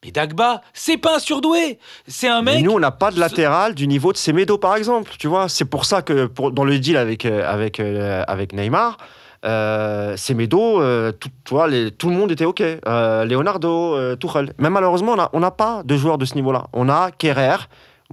Mais 0.06 0.12
Dagba, 0.12 0.62
c'est 0.74 0.98
pas 0.98 1.16
un 1.16 1.20
surdoué, 1.20 1.80
c'est 2.08 2.28
un 2.28 2.42
Mais 2.44 2.56
mec. 2.58 2.64
nous, 2.64 2.72
on 2.72 2.80
n'a 2.80 2.92
pas 2.92 3.10
de 3.12 3.20
latéral 3.20 3.74
du 3.74 3.88
niveau 3.88 4.14
de 4.14 4.18
Semedo, 4.18 4.58
par 4.60 4.76
exemple. 4.76 5.12
Tu 5.18 5.28
vois, 5.28 5.50
c'est 5.50 5.66
pour 5.66 5.86
ça 5.86 6.04
que 6.04 6.28
pour, 6.28 6.52
dans 6.52 6.64
le 6.64 6.78
deal 6.78 6.96
avec, 6.96 7.26
euh, 7.26 7.44
avec, 7.52 7.80
euh, 7.80 8.24
avec 8.28 8.54
Neymar, 8.54 8.98
euh, 9.46 10.16
Semedo, 10.16 10.82
euh, 10.82 11.12
tout, 11.12 11.30
les- 11.68 11.92
tout 11.92 12.10
le 12.10 12.16
monde 12.16 12.32
était 12.32 12.46
OK. 12.46 12.62
Euh, 12.62 13.26
Leonardo, 13.26 14.16
Tuchel. 14.18 14.54
Mais 14.60 14.70
malheureusement, 14.70 15.14
on 15.14 15.18
n'a 15.18 15.30
on 15.34 15.40
n'a 15.40 15.52
pas 15.52 15.82
de 15.84 15.98
joueurs 15.98 16.18
de 16.18 16.26
ce 16.26 16.36
niveau-là. 16.36 16.66
On 16.74 16.88
a 16.90 17.10
Kerrer. 17.12 17.58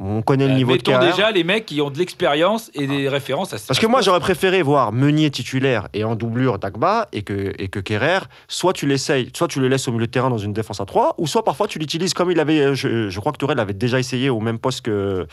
On 0.04 0.20
connaît 0.22 0.46
le 0.48 0.54
Euh, 0.54 0.56
niveau 0.56 0.76
de 0.76 0.82
Kerrer. 0.82 1.06
déjà 1.06 1.30
les 1.30 1.44
mecs 1.44 1.64
qui 1.66 1.80
ont 1.80 1.88
de 1.90 1.96
l'expérience 1.98 2.70
et 2.74 2.86
des 2.88 3.08
références 3.08 3.52
à 3.54 3.56
Parce 3.68 3.78
que 3.78 3.86
moi, 3.86 4.00
j'aurais 4.00 4.18
préféré 4.20 4.60
voir 4.62 4.92
Meunier 4.92 5.30
titulaire 5.30 5.86
et 5.94 6.02
en 6.02 6.16
doublure 6.16 6.58
Dagba 6.58 7.08
et 7.12 7.22
que, 7.22 7.52
et 7.58 7.68
que 7.68 7.78
Kerrer, 7.78 8.18
soit 8.48 8.72
tu 8.72 8.86
l'essayes, 8.86 9.30
soit 9.34 9.46
tu 9.48 9.60
le 9.60 9.68
laisses 9.68 9.86
au 9.86 9.92
milieu 9.92 10.06
de 10.06 10.10
terrain 10.10 10.28
dans 10.30 10.38
une 10.38 10.52
défense 10.52 10.80
à 10.80 10.86
3, 10.86 11.14
ou 11.18 11.26
soit 11.26 11.44
parfois 11.44 11.68
tu 11.68 11.78
l'utilises 11.78 12.14
comme 12.14 12.30
il 12.32 12.40
avait. 12.40 12.58
euh, 12.60 12.74
Je, 12.74 13.08
je 13.10 13.20
crois 13.20 13.32
que 13.32 13.38
Tourelle 13.38 13.58
l'avait 13.58 13.74
déjà 13.74 13.98
essayé 14.00 14.28
au 14.28 14.40
même 14.40 14.58
poste 14.58 14.80
que, 14.82 15.26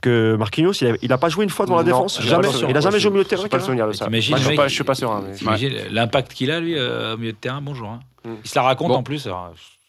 que 0.00 0.36
Marquinhos. 0.36 0.72
Il 1.02 1.08
n'a 1.08 1.18
pas 1.18 1.28
joué 1.28 1.42
une 1.44 1.50
fois 1.50 1.66
devant 1.66 1.76
la 1.78 1.82
Non, 1.82 1.88
défense? 1.88 2.22
Jamais, 2.22 2.48
il 2.68 2.72
n'a 2.74 2.80
jamais 2.80 3.00
joué 3.00 3.08
au 3.08 3.12
milieu 3.14 3.24
de 3.24 3.28
terrain. 3.28 3.42
pas 3.42 3.46
le 3.46 3.50
Kerrer? 3.50 3.62
souvenir 3.64 3.86
de 3.88 3.92
ça. 3.92 4.04
T'imagines 4.04 4.30
Moi, 4.32 4.38
je 4.38 4.44
le 4.44 4.48
suis 4.50 4.56
pas- 4.56 4.68
je 4.68 4.74
suis 4.74 4.84
pas 4.84 4.94
sûr. 4.94 5.10
hein, 5.10 5.24
mais- 5.26 5.34
T'imagines 5.34 5.72
l'impact 5.90 6.32
qu'il 6.34 6.50
a 6.52 6.60
lui 6.60 6.76
euh, 6.78 7.14
au 7.14 7.16
milieu 7.16 7.32
de 7.32 7.36
terrain, 7.36 7.60
bonjour. 7.60 7.88
hein. 7.88 8.00
Mm. 8.24 8.30
Il 8.44 8.48
se 8.50 8.54
la 8.56 8.62
raconte 8.62 8.88
Bon. 8.88 8.94
en 8.96 9.02
plus. 9.02 9.26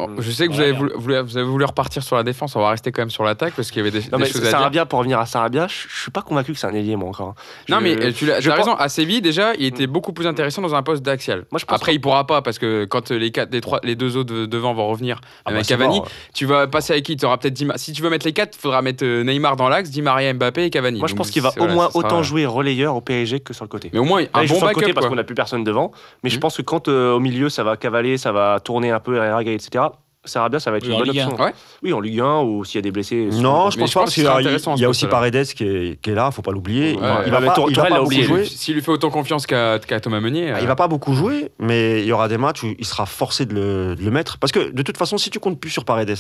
Alors, 0.01 0.15
Bon, 0.15 0.21
je 0.21 0.31
sais 0.31 0.47
que 0.47 0.53
vous 0.53 0.61
avez, 0.61 0.71
voulu, 0.71 0.93
vous 0.95 1.37
avez 1.37 1.45
voulu 1.45 1.65
repartir 1.65 2.01
sur 2.03 2.15
la 2.15 2.23
défense, 2.23 2.55
on 2.55 2.61
va 2.61 2.69
rester 2.69 2.91
quand 2.93 3.01
même 3.01 3.09
sur 3.09 3.23
l'attaque 3.25 3.53
parce 3.53 3.69
qu'il 3.69 3.79
y 3.79 3.87
avait 3.87 3.91
des, 3.91 3.99
Non, 4.09 4.17
des 4.17 4.23
mais 4.23 4.29
choses 4.29 4.37
à 4.37 4.41
dire. 4.43 4.51
Sarabia, 4.51 4.85
pour 4.85 4.99
revenir 4.99 5.19
à 5.19 5.25
Sarabia, 5.25 5.67
je 5.67 5.87
je 5.89 6.01
suis 6.03 6.11
pas 6.11 6.21
convaincu 6.21 6.53
que 6.53 6.57
c'est 6.59 6.67
un 6.67 6.73
ailier, 6.73 6.95
moi 6.95 7.09
encore. 7.09 7.29
hein. 7.29 7.35
Non, 7.67 7.81
mais 7.81 8.01
euh, 8.01 8.13
tu 8.13 8.25
l'as 8.25 8.39
je 8.39 8.45
tu 8.45 8.51
as 8.51 8.55
pense- 8.55 8.65
raison. 8.65 8.77
À 8.77 8.87
Séville, 8.87 9.21
déjà, 9.21 9.53
il 9.55 9.65
était 9.65 9.87
beaucoup 9.87 10.13
plus 10.13 10.25
intéressant 10.25 10.61
dans 10.61 10.73
un 10.73 10.83
poste 10.83 11.03
d'axial. 11.03 11.45
Moi, 11.51 11.59
je 11.59 11.65
pense 11.65 11.75
Après, 11.75 11.91
pas. 11.91 11.95
il 11.95 11.99
pourra 11.99 12.25
pas 12.25 12.41
parce 12.41 12.57
que 12.59 12.85
quand 12.85 13.11
les, 13.11 13.31
quatre, 13.31 13.51
les, 13.51 13.59
trois, 13.59 13.81
les 13.83 13.95
deux 13.95 14.15
autres 14.15 14.33
de- 14.33 14.45
devant 14.45 14.73
vont 14.73 14.87
revenir, 14.87 15.19
Ah 15.21 15.27
bah, 15.47 15.51
avec 15.55 15.65
c'est 15.65 15.73
Cavani, 15.75 16.01
tu 16.33 16.45
vas 16.45 16.67
passer 16.67 16.93
avec 16.93 17.03
qui? 17.05 17.17
Tu 17.17 17.25
auras 17.25 17.35
peut-être 17.37 17.53
Di 17.55 17.65
Ma- 17.65 17.77
Si 17.77 17.91
tu 17.91 18.01
veux 18.01 18.09
mettre 18.09 18.25
les 18.25 18.31
quatre, 18.33 18.55
il 18.57 18.61
faudra 18.61 18.81
mettre 18.81 19.03
euh, 19.03 19.23
Neymar 19.25 19.57
dans 19.57 19.67
l'axe, 19.67 19.89
Di 19.89 20.01
Maria, 20.01 20.33
Mbappé 20.33 20.63
et 20.65 20.69
Cavani. 20.69 20.99
Moi, 20.99 21.09
je 21.09 21.15
pense 21.15 21.29
qu'il 21.29 21.41
va 21.41 21.49
au 21.49 21.53
voilà, 21.57 21.73
moins 21.73 21.89
sera- 21.89 21.99
autant 21.99 22.23
jouer 22.23 22.45
relayeur 22.45 22.95
au 22.95 23.01
PSG 23.01 23.41
que 23.41 23.53
sur 23.53 23.65
le 23.65 23.69
côté. 23.69 23.89
Mais 23.91 23.99
au 23.99 24.05
moins, 24.05 24.21
un 24.33 24.45
bon 24.45 24.61
backup. 24.61 24.93
parce 24.93 25.07
qu'on 25.07 25.15
n'a 25.15 25.25
plus 25.25 25.35
personne 25.35 25.65
devant. 25.65 25.91
Mais 26.23 26.29
je 26.29 26.35
Mhm. 26.35 26.39
pense 26.41 26.55
que 26.57 26.61
quand 26.61 26.87
euh, 26.87 27.11
au 27.13 27.19
milieu 27.19 27.49
ça 27.49 27.63
va 27.65 27.75
cavaler, 27.75 28.17
ça 28.17 28.31
va 28.31 28.61
tourner 28.61 28.91
un 28.91 28.99
peu, 29.01 29.17
Herrera, 29.17 29.43
etc. 29.43 29.83
Sarabia, 30.25 30.59
ça 30.59 30.69
va 30.69 30.77
être 30.77 30.83
Oui, 30.85 30.91
une 30.91 30.99
bonne 30.99 31.09
option. 31.09 31.35
Ouais. 31.41 31.53
Oui, 31.81 31.93
en 31.93 31.99
Ligue 32.01 32.19
1 32.19 32.41
ou 32.41 32.65
s'il 32.65 32.75
y 32.75 32.79
a 32.79 32.81
des 32.81 32.91
blessés. 32.91 33.29
Non, 33.31 33.69
je 33.69 33.79
pense 33.79 33.89
je 33.89 33.93
pas 33.93 33.99
parce 34.01 34.13
qu'il 34.13 34.23
y 34.23 34.27
a, 34.27 34.41
il 34.41 34.79
y 34.81 34.85
a 34.85 34.89
aussi. 34.89 35.07
Paredes 35.07 35.45
qui 35.45 35.63
est, 35.63 36.01
qui 36.01 36.09
est 36.09 36.13
là, 36.13 36.29
faut 36.31 36.41
pas 36.41 36.51
l'oublier. 36.51 36.95
Ouais, 36.95 36.97
il 36.97 36.99
va, 36.99 37.23
il 37.25 37.33
ouais. 37.33 37.39
va 37.39 37.53
pas, 37.53 37.65
il 37.69 37.75
va 37.75 37.85
pas 37.85 37.99
beaucoup 37.99 38.21
jouer. 38.21 38.45
S'il 38.45 38.75
lui 38.75 38.81
fait 38.81 38.91
autant 38.91 39.09
confiance 39.09 39.47
qu'à 39.47 39.79
qu'à 39.79 39.99
Thomas 39.99 40.19
Meunier. 40.19 40.51
Ah, 40.51 40.57
euh, 40.57 40.61
Il 40.61 40.67
va 40.67 40.75
pas 40.75 40.87
beaucoup 40.87 41.13
jouer, 41.13 41.51
mais 41.57 42.01
il 42.01 42.07
y 42.07 42.11
aura 42.11 42.27
des 42.27 42.37
matchs 42.37 42.63
où 42.63 42.73
il 42.77 42.85
sera 42.85 43.05
forcé 43.05 43.45
de 43.45 43.53
le, 43.53 43.95
de 43.95 44.03
le 44.03 44.11
mettre. 44.11 44.37
Parce 44.39 44.51
que 44.51 44.71
de 44.71 44.81
toute 44.81 44.97
façon, 44.97 45.17
si 45.17 45.29
tu 45.29 45.39
comptes 45.39 45.59
plus 45.59 45.69
sur 45.69 45.85
Paredes, 45.85 46.17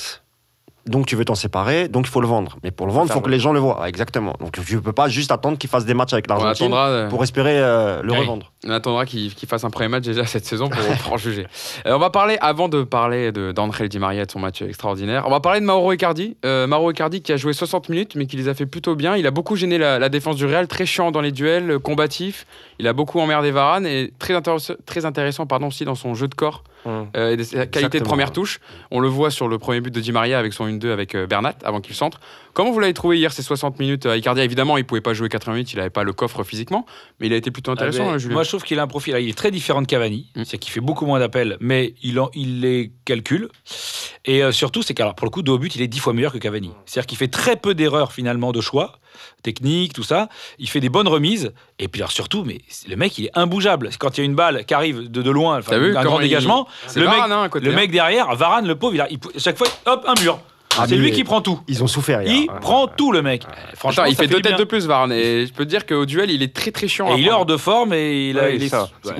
donc 0.85 1.05
tu 1.05 1.15
veux 1.15 1.25
t'en 1.25 1.35
séparer, 1.35 1.87
donc 1.87 2.07
il 2.07 2.09
faut 2.09 2.21
le 2.21 2.27
vendre. 2.27 2.57
Mais 2.63 2.71
pour 2.71 2.87
le 2.87 2.93
vendre, 2.93 3.07
il 3.09 3.13
faut 3.13 3.21
que 3.21 3.29
les 3.29 3.39
gens 3.39 3.53
le 3.53 3.59
voient. 3.59 3.79
Ah, 3.81 3.89
exactement. 3.89 4.33
Donc 4.39 4.51
tu 4.51 4.75
ne 4.75 4.79
peux 4.79 4.93
pas 4.93 5.07
juste 5.07 5.31
attendre 5.31 5.57
qu'il 5.57 5.69
fasse 5.69 5.85
des 5.85 5.93
matchs 5.93 6.13
avec 6.13 6.27
l'Argentine 6.27 6.71
euh, 6.73 7.09
pour 7.09 7.23
espérer 7.23 7.59
euh, 7.59 8.01
le 8.01 8.11
Oui. 8.13 8.19
revendre. 8.19 8.51
On 8.65 8.71
attendra 8.71 9.05
qu'il 9.05 9.33
qu'il 9.35 9.47
fasse 9.47 9.63
un 9.63 9.69
premier 9.69 9.89
match 9.89 10.03
déjà 10.03 10.25
cette 10.25 10.45
saison 10.45 10.69
pour, 10.69 10.81
pour 11.03 11.13
en 11.13 11.17
juger. 11.17 11.45
Euh, 11.85 11.93
on 11.95 11.99
va 11.99 12.09
parler, 12.09 12.37
avant 12.41 12.69
de 12.69 12.83
parler 12.83 13.31
d'André 13.31 13.87
Di 13.89 13.99
Maria 13.99 14.23
et 14.23 14.25
de 14.25 14.31
son 14.31 14.39
match 14.39 14.61
extraordinaire, 14.61 15.23
on 15.27 15.29
va 15.29 15.39
parler 15.39 15.59
de 15.59 15.65
Mauro 15.65 15.91
Icardi. 15.91 16.37
Mauro 16.43 16.91
Icardi 16.91 17.21
qui 17.21 17.31
a 17.33 17.37
joué 17.37 17.53
60 17.53 17.89
minutes 17.89 18.15
mais 18.15 18.25
qui 18.25 18.37
les 18.37 18.47
a 18.47 18.53
fait 18.53 18.65
plutôt 18.65 18.95
bien. 18.95 19.15
Il 19.15 19.27
a 19.27 19.31
beaucoup 19.31 19.55
gêné 19.55 19.77
la, 19.77 19.99
la 19.99 20.09
défense 20.09 20.35
du 20.37 20.45
Real, 20.45 20.67
très 20.67 20.85
chiant 20.85 21.11
dans 21.11 21.21
les 21.21 21.31
duels, 21.31 21.79
combatif. 21.79 22.45
Il 22.79 22.87
a 22.87 22.93
beaucoup 22.93 23.19
emmerdé 23.19 23.51
Varane 23.51 23.85
et 23.85 24.11
très, 24.19 24.33
très 24.85 25.05
intéressant 25.05 25.45
pardon, 25.45 25.67
aussi 25.67 25.85
dans 25.85 25.95
son 25.95 26.15
jeu 26.15 26.27
de 26.27 26.35
corps 26.35 26.63
Hum. 26.85 27.09
euh, 27.17 27.31
et 27.31 27.37
de 27.37 27.43
sa 27.43 27.65
qualité 27.65 27.99
de 27.99 28.05
première 28.05 28.31
touche. 28.31 28.59
On 28.89 28.99
le 29.01 29.09
voit 29.09 29.31
sur 29.31 29.47
le 29.49 29.57
premier 29.59 29.81
but 29.81 29.93
de 29.93 29.99
Di 29.99 30.11
Maria 30.13 30.39
avec 30.39 30.53
son 30.53 30.65
1-2 30.67 30.91
avec 30.91 31.13
euh, 31.13 31.27
Bernat 31.27 31.55
avant 31.63 31.81
qu'il 31.81 31.93
centre. 31.93 32.19
Comment 32.53 32.71
vous 32.71 32.79
l'avez 32.79 32.93
trouvé 32.93 33.17
hier 33.17 33.31
ces 33.33 33.43
60 33.43 33.79
minutes 33.79 34.05
euh, 34.05 34.17
Icardi 34.17 34.41
évidemment 34.41 34.77
il 34.77 34.85
pouvait 34.85 35.01
pas 35.01 35.13
jouer 35.13 35.27
80 35.29 35.53
minutes, 35.53 35.73
il 35.73 35.77
n'avait 35.77 35.89
pas 35.89 36.03
le 36.03 36.13
coffre 36.13 36.43
physiquement, 36.43 36.85
mais 37.19 37.27
il 37.27 37.33
a 37.33 37.35
été 37.35 37.51
plutôt 37.51 37.71
intéressant 37.71 38.03
Ah 38.03 38.07
ben, 38.07 38.13
hein, 38.13 38.17
Julien. 38.17 38.33
Moi, 38.35 38.43
je 38.43 38.49
trouve 38.49 38.63
qu'il 38.63 38.79
a 38.79 38.83
un 38.83 38.87
profil. 38.87 39.15
Il 39.19 39.27
est 39.29 39.37
très 39.37 39.51
différent 39.51 39.81
de 39.81 39.87
Cavani. 39.87 40.29
Mm. 40.35 40.43
C'est 40.45 40.57
qu'il 40.57 40.71
fait 40.71 40.79
beaucoup 40.79 41.05
moins 41.05 41.19
d'appels, 41.19 41.57
mais 41.59 41.93
il, 42.01 42.19
en- 42.19 42.31
il 42.33 42.61
les 42.61 42.91
calcule. 43.05 43.49
Et 44.25 44.43
euh, 44.43 44.51
surtout, 44.51 44.81
c'est 44.81 44.93
qu'alors, 44.93 45.15
pour 45.15 45.25
le 45.25 45.31
coup, 45.31 45.41
de 45.41 45.51
haut 45.51 45.57
but, 45.59 45.75
il 45.75 45.81
est 45.81 45.87
dix 45.87 45.99
fois 45.99 46.13
meilleur 46.13 46.31
que 46.33 46.37
Cavani. 46.37 46.71
C'est-à-dire 46.85 47.07
qu'il 47.07 47.17
fait 47.17 47.27
très 47.27 47.55
peu 47.55 47.73
d'erreurs, 47.73 48.11
finalement, 48.13 48.51
de 48.51 48.61
choix, 48.61 48.99
technique, 49.43 49.93
tout 49.93 50.03
ça. 50.03 50.29
Il 50.57 50.69
fait 50.69 50.79
des 50.79 50.89
bonnes 50.89 51.07
remises. 51.07 51.51
Et 51.79 51.87
puis, 51.87 52.01
alors, 52.01 52.11
surtout, 52.11 52.43
mais 52.45 52.59
le 52.87 52.95
mec, 52.95 53.17
il 53.17 53.25
est 53.25 53.37
imbougeable. 53.37 53.89
Quand 53.99 54.17
il 54.17 54.21
y 54.21 54.23
a 54.23 54.25
une 54.25 54.35
balle 54.35 54.65
qui 54.65 54.73
arrive 54.73 55.09
de, 55.09 55.21
de 55.21 55.31
loin, 55.31 55.59
vu 55.59 55.95
un 55.97 56.03
grand 56.03 56.19
il- 56.19 56.23
dégagement, 56.23 56.67
C'est 56.87 56.99
le 56.99 57.05
mec, 57.07 57.15
Varane, 57.15 57.31
hein, 57.31 57.41
à 57.43 57.49
côté, 57.49 57.65
le 57.65 57.71
hein. 57.71 57.75
mec 57.75 57.91
derrière, 57.91 58.35
Varane, 58.35 58.67
le 58.67 58.75
pauvre, 58.75 58.95
il 58.95 59.01
a, 59.01 59.07
il- 59.09 59.19
chaque 59.37 59.57
fois, 59.57 59.67
hop, 59.85 60.05
un 60.07 60.21
mur. 60.21 60.39
Ah, 60.77 60.85
c'est 60.87 60.95
lui 60.95 61.11
qui 61.11 61.23
prend 61.23 61.41
tout. 61.41 61.59
Ils 61.67 61.83
ont 61.83 61.87
souffert 61.87 62.21
hier. 62.21 62.31
Il 62.33 62.49
Ouais. 62.49 62.59
prend 62.61 62.87
tout, 62.87 63.11
le 63.11 63.21
mec. 63.21 63.43
Franchement, 63.73 64.03
Attends, 64.03 64.11
il 64.11 64.15
fait 64.15 64.27
deux 64.27 64.35
têtes 64.39 64.53
bien. 64.53 64.57
de 64.59 64.63
plus, 64.63 64.85
Varane. 64.87 65.11
Et 65.11 65.45
je 65.47 65.51
peux 65.51 65.65
te 65.65 65.69
dire 65.69 65.85
qu'au 65.85 66.05
duel, 66.05 66.29
il 66.31 66.41
est 66.43 66.53
très 66.55 66.71
très 66.71 66.87
chiant. 66.87 67.17
Et 67.17 67.19
il 67.19 67.27
est 67.27 67.31
hors 67.31 67.45
de 67.45 67.57
forme 67.57 67.91
et 67.93 68.29
il, 68.29 68.39
a, 68.39 68.49
il 68.51 68.63
est. 68.63 68.69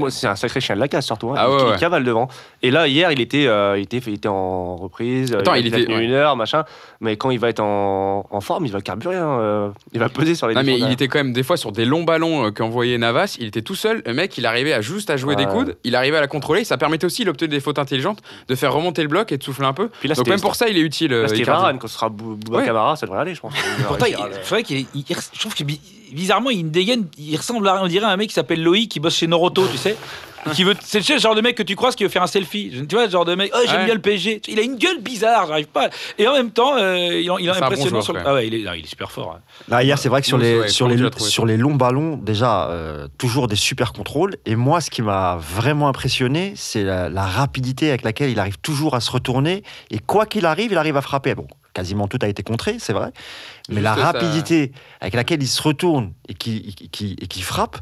C'est- 0.10 0.28
un 0.28 0.36
sacré 0.36 0.62
chien 0.62 0.76
de 0.76 0.80
la 0.80 0.88
casse 0.88 1.06
surtout. 1.08 1.32
hein. 1.32 1.36
Ah 1.38 1.48
il, 1.50 1.54
ouais, 1.56 1.62
il 1.62 1.72
ouais. 1.72 1.78
cavale 1.78 2.04
devant. 2.04 2.28
Et 2.62 2.72
là 2.72 2.88
hier 2.88 3.12
il 3.12 3.20
était, 3.20 3.48
euh, 3.48 3.78
il 3.78 3.84
était, 3.84 3.98
il 3.98 4.14
était 4.14 4.30
en 4.30 4.76
reprise. 4.78 5.34
Attends, 5.34 5.56
il, 5.56 5.66
il 5.68 5.76
a 5.76 5.80
était- 5.80 5.92
une 6.04 6.12
heure 6.12 6.36
machin. 6.36 6.64
Mais 7.02 7.18
quand 7.18 7.32
il 7.32 7.40
va 7.40 7.50
être 7.50 7.62
en, 7.62 8.26
en 8.30 8.42
forme, 8.42 8.66
il 8.66 8.72
va 8.72 8.80
carburer. 8.82 9.16
hein, 9.18 9.40
euh, 9.40 9.70
il 9.92 10.00
va 10.00 10.08
peser 10.10 10.36
sur 10.36 10.48
les. 10.48 10.54
Non, 10.56 10.62
mais 10.64 10.78
il 10.78 10.92
était 10.92 11.08
quand 11.08 11.20
même 11.20 11.34
des 11.34 11.44
fois 11.44 11.58
sur 11.58 11.72
des 11.72 11.84
longs 11.86 12.04
ballons 12.04 12.46
euh, 12.46 12.52
qu'envoyait 12.52 12.98
Navas. 12.98 13.36
Il 13.40 13.48
était 13.48 13.64
tout 13.64 13.76
seul. 13.76 14.02
Le 14.06 14.14
mec, 14.14 14.38
il 14.38 14.46
arrivait 14.46 14.74
à 14.74 14.82
juste 14.82 15.10
à 15.10 15.18
jouer 15.18 15.36
des 15.36 15.46
coudes. 15.48 15.78
Il 15.84 15.96
arrivait 15.96 16.18
à 16.18 16.22
la 16.22 16.28
contrôler. 16.28 16.64
Ça 16.64 16.78
permettait 16.78 17.06
aussi, 17.06 17.24
il 17.24 17.30
obtenait 17.30 17.50
des 17.50 17.60
fautes 17.60 17.80
intelligentes, 17.80 18.20
de 18.48 18.56
faire 18.56 18.72
remonter 18.74 19.02
le 19.02 19.08
bloc 19.10 19.32
et 19.32 19.38
de 19.38 19.44
souffler 19.44 19.66
un 19.66 19.74
peu. 19.74 19.90
Donc 20.16 20.28
même 20.28 20.40
pour 20.42 20.56
ça, 20.56 20.70
il 20.70 20.78
est 20.78 20.82
utile. 20.82 21.26
Varane, 21.46 21.80
quand 21.80 21.88
ce 21.88 21.96
sera 21.96 22.10
Bou- 22.10 22.36
Bouba 22.36 22.60
Ouais. 22.60 22.66
Camara, 22.66 22.96
ça 22.96 23.06
devrait 23.06 23.22
aller, 23.22 23.36
je 23.36 23.42
pense. 23.42 23.54
Pourtant, 23.88 24.06
il- 24.06 24.16
c'est 24.44 24.50
vrai 24.50 24.64
qu'il 24.64 24.86
je 25.34 25.40
trouve 25.40 25.54
bi- 25.66 25.82
bizarrement, 26.14 26.50
il 26.50 26.70
dégaine, 26.72 27.06
il 27.18 27.36
ressemble 27.38 27.68
à, 27.68 27.84
on 27.84 27.88
dirait 27.88 28.06
à 28.06 28.10
un 28.10 28.18
mec 28.18 28.30
qui 28.30 28.34
s'appelle 28.36 28.62
Loïc 28.64 28.90
qui 28.92 29.00
bosse 29.00 29.16
chez 29.16 29.28
Noroto, 29.28 29.68
tu 29.68 29.78
sais. 29.78 29.96
Qui 30.54 30.64
veut, 30.64 30.74
c'est 30.80 31.06
le 31.10 31.20
genre 31.20 31.36
de 31.36 31.42
mec 31.42 31.58
que 31.58 31.64
tu 31.64 31.76
croises 31.76 31.98
qui 31.98 32.04
veut 32.04 32.10
faire 32.10 32.24
un 32.24 32.28
selfie. 32.28 32.72
Tu 32.88 32.96
vois, 32.96 33.08
le 33.08 33.12
genre 33.12 33.26
de 33.26 33.36
mec, 33.36 33.52
oh, 33.54 33.60
j'aime 33.68 33.80
Ouais. 33.80 33.86
bien 33.86 33.94
le 33.94 34.00
PSG. 34.00 34.42
Il 34.48 34.58
a 34.58 34.62
une 34.62 34.78
gueule 34.78 35.02
bizarre, 35.02 35.48
j'arrive 35.48 35.68
pas. 35.68 35.90
Et 36.18 36.26
en 36.30 36.34
même 36.34 36.52
temps, 36.52 36.78
euh, 36.78 37.20
il, 37.22 37.30
en- 37.30 37.38
il 37.40 37.50
est 37.50 37.52
bon 37.52 37.58
impressionnant. 37.62 38.02
sur 38.02 38.14
le-. 38.14 38.22
Ah 38.26 38.36
ouais, 38.36 38.48
il 38.48 38.54
est, 38.56 38.64
non, 38.64 38.72
il 38.74 38.86
est 38.86 38.88
super 38.88 39.12
fort. 39.12 39.36
hein. 39.38 39.42
Là, 39.68 39.84
hier, 39.84 40.00
c'est 40.00 40.08
vrai 40.08 40.22
que 40.22 40.28
sur 40.28 40.38
les, 40.38 40.60
ouais, 40.60 40.68
sur, 40.70 40.88
les, 40.88 40.98
sur 41.18 41.46
les 41.46 41.58
longs 41.58 41.76
ballons, 41.76 42.16
déjà, 42.16 42.70
euh, 42.70 43.10
toujours 43.18 43.50
des 43.50 43.58
super 43.58 43.92
contrôles. 43.92 44.38
Et 44.46 44.56
moi, 44.56 44.80
ce 44.80 44.90
qui 44.90 45.02
m'a 45.02 45.38
vraiment 45.42 45.90
impressionné, 45.90 46.54
c'est 46.56 46.84
la, 46.86 47.10
la 47.10 47.24
rapidité 47.26 47.90
avec 47.90 48.04
laquelle 48.04 48.30
il 48.30 48.40
arrive 48.40 48.60
toujours 48.60 48.96
à 48.96 49.02
se 49.02 49.12
retourner. 49.12 49.62
Et 49.92 50.00
quoi 50.00 50.26
qu'il 50.26 50.46
arrive, 50.46 50.72
il 50.72 50.78
arrive 50.78 50.96
à 50.96 51.02
frapper. 51.02 51.36
Bon, 51.36 51.48
quasiment 51.74 52.08
tout 52.08 52.20
a 52.22 52.28
été 52.28 52.44
contré, 52.44 52.78
c'est 52.80 52.94
vrai. 52.94 53.12
Mais 53.70 53.76
Juste 53.76 53.84
la 53.84 53.96
ça- 53.96 54.02
rapidité 54.12 54.72
avec 55.02 55.14
laquelle 55.14 55.42
il 55.44 55.48
se 55.48 55.62
retourne 55.62 56.14
et 56.28 56.34
qui, 56.34 56.74
qui, 56.76 56.90
qui- 56.90 57.16
et 57.22 57.28
qui 57.28 57.42
frappe, 57.42 57.78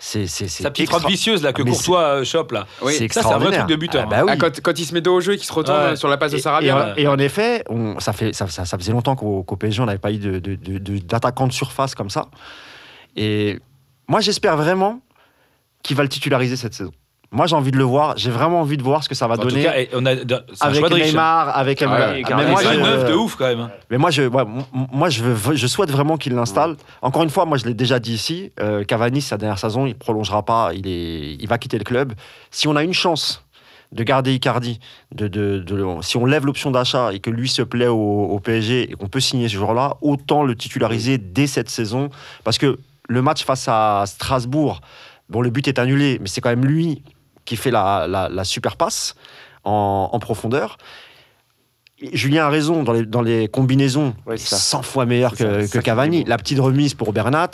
c'est 0.00 0.26
c'est- 0.26 0.46
c'est 0.48 0.62
Sa 0.62 0.70
petite 0.70 0.84
extra- 0.84 1.00
frappe 1.00 1.10
vicieuse 1.10 1.42
là 1.42 1.52
que 1.52 1.62
Ah, 1.62 1.64
mais 1.64 1.70
Courtois 1.72 2.00
euh, 2.02 2.24
chope 2.24 2.52
là. 2.52 2.66
Oui. 2.82 2.92
c'est 2.96 3.12
Ça, 3.12 3.22
c'est 3.22 3.26
un 3.26 3.38
vrai 3.38 3.48
extraordinaire. 3.48 3.58
truc 3.66 3.70
de 3.70 3.76
buteur, 3.80 4.04
Ah, 4.06 4.10
bah 4.10 4.24
oui. 4.24 4.30
Ah, 4.32 4.36
quand, 4.36 4.60
quand 4.60 4.78
il 4.78 4.84
se 4.84 4.94
met 4.94 5.00
dos 5.00 5.14
au 5.16 5.20
jeu 5.20 5.32
et 5.32 5.36
qu'il 5.36 5.46
se 5.46 5.52
retourne 5.52 5.76
Ouais. 5.90 5.96
sur 5.96 6.08
la 6.08 6.16
passe 6.16 6.32
de 6.32 6.38
Sarabia. 6.38 6.94
Et, 6.96 7.02
et 7.02 7.08
en 7.08 7.18
effet, 7.18 7.64
on- 7.68 7.98
ça, 7.98 8.12
fait, 8.12 8.32
ça, 8.32 8.46
ça- 8.48 8.64
ça 8.64 8.78
faisait 8.78 8.92
longtemps 8.92 9.16
qu'au 9.16 9.42
qu'au 9.42 9.56
PSG, 9.56 9.80
on 9.82 9.86
n'avait 9.86 9.98
pas 9.98 10.12
eu 10.12 10.18
de- 10.18 10.38
de- 10.38 10.54
de- 10.54 10.78
de- 10.78 10.98
d'attaquant 10.98 11.46
de, 11.48 11.52
surface 11.52 11.94
comme 11.96 12.10
ça. 12.10 12.28
Et 13.16 13.58
moi, 14.06 14.20
j'espère 14.20 14.56
vraiment 14.56 15.00
qu'il 15.82 15.96
va 15.96 16.02
le 16.02 16.08
titulariser 16.08 16.56
cette 16.56 16.74
saison. 16.74 16.92
Moi, 17.30 17.46
j'ai 17.46 17.56
envie 17.56 17.70
de 17.72 17.76
le 17.76 17.84
voir. 17.84 18.14
J'ai 18.16 18.30
vraiment 18.30 18.60
envie 18.62 18.78
de 18.78 18.82
voir 18.82 19.04
ce 19.04 19.08
que 19.08 19.14
ça 19.14 19.26
va 19.28 19.34
En 19.34 19.36
tout 19.38 19.48
donner 19.48 19.62
cas, 19.62 19.74
on 19.94 20.06
a, 20.06 20.12
avec 20.12 20.24
de. 20.88 20.94
Neymar, 20.96 21.54
avec 21.56 21.82
Mbappé. 21.84 22.00
ouais, 22.02 22.12
mais 22.14 22.20
Icardi, 22.20 22.50
moi, 22.50 22.60
C'est 22.62 22.74
je, 22.74 22.80
neuf 22.80 23.04
de 23.10 23.14
ouf 23.14 23.36
quand 23.36 23.44
même. 23.46 23.68
mais 23.90 23.98
moi, 23.98 24.10
je, 24.10 24.22
ouais, 24.22 24.42
m- 24.42 24.62
m- 24.74 24.86
moi, 24.90 25.10
je, 25.10 25.22
veux, 25.22 25.54
je 25.54 25.66
souhaite 25.66 25.90
vraiment 25.90 26.16
qu'il 26.16 26.32
l'installe. 26.34 26.76
Encore 27.02 27.22
une 27.22 27.28
fois, 27.30 27.44
moi, 27.44 27.58
je 27.58 27.66
l'ai 27.66 27.74
déjà 27.74 27.98
dit 27.98 28.14
ici. 28.14 28.50
euh, 28.60 28.82
Cavani, 28.82 29.20
sa 29.20 29.36
dernière 29.36 29.58
saison, 29.58 29.84
il 29.84 29.94
prolongera 29.94 30.42
pas. 30.42 30.70
Il, 30.74 30.86
est, 30.88 31.34
il 31.38 31.46
va 31.46 31.58
quitter 31.58 31.76
le 31.76 31.84
club. 31.84 32.14
Si 32.50 32.66
on 32.66 32.76
a 32.76 32.82
une 32.82 32.94
chance 32.94 33.44
de 33.92 34.02
garder 34.04 34.32
Icardi, 34.34 34.80
de, 35.14 35.28
de, 35.28 35.58
de- 35.58 35.84
si 36.02 36.16
on 36.16 36.24
lève 36.24 36.46
l'option 36.46 36.70
d'achat 36.70 37.12
et 37.12 37.20
que 37.20 37.28
lui 37.30 37.48
se 37.50 37.60
plaît 37.62 37.86
au, 37.88 37.96
au 38.24 38.40
PSG 38.40 38.90
et 38.90 38.94
qu'on 38.94 39.08
peut 39.08 39.20
signer 39.20 39.48
ce 39.48 39.54
jour-là, 39.54 39.96
autant 40.00 40.44
le 40.44 40.54
titulariser 40.54 41.18
dès 41.18 41.46
cette 41.46 41.68
saison. 41.68 42.08
Parce 42.44 42.56
que 42.56 42.78
le 43.08 43.20
match 43.22 43.44
face 43.44 43.66
à 43.68 44.04
Strasbourg, 44.06 44.80
bon, 45.28 45.42
le 45.42 45.50
but 45.50 45.68
est 45.68 45.78
annulé, 45.78 46.18
mais 46.22 46.28
c'est 46.28 46.40
quand 46.40 46.50
même 46.50 46.64
lui 46.64 47.02
qui 47.48 47.56
fait 47.56 47.70
la, 47.70 48.06
la- 48.06 48.28
la 48.28 48.44
super 48.44 48.76
passe 48.76 49.14
en, 49.64 50.10
en 50.12 50.18
profondeur. 50.18 50.76
Julien 52.12 52.44
a 52.46 52.48
raison, 52.48 52.84
dans 52.84 52.92
les, 52.92 53.04
dans 53.04 53.22
les 53.22 53.48
combinaisons, 53.48 54.14
Ouais, 54.26 54.34
il 54.34 54.34
est 54.34 54.38
c'est 54.38 54.54
ça. 54.54 54.56
100 54.56 54.82
fois 54.82 55.04
meilleur 55.06 55.34
ça, 55.34 55.44
que, 55.44 55.70
que 55.70 55.78
Cavani. 55.78 56.22
La 56.24 56.36
petite 56.36 56.60
remise 56.60 56.94
pour 56.94 57.12
Bernat, 57.12 57.50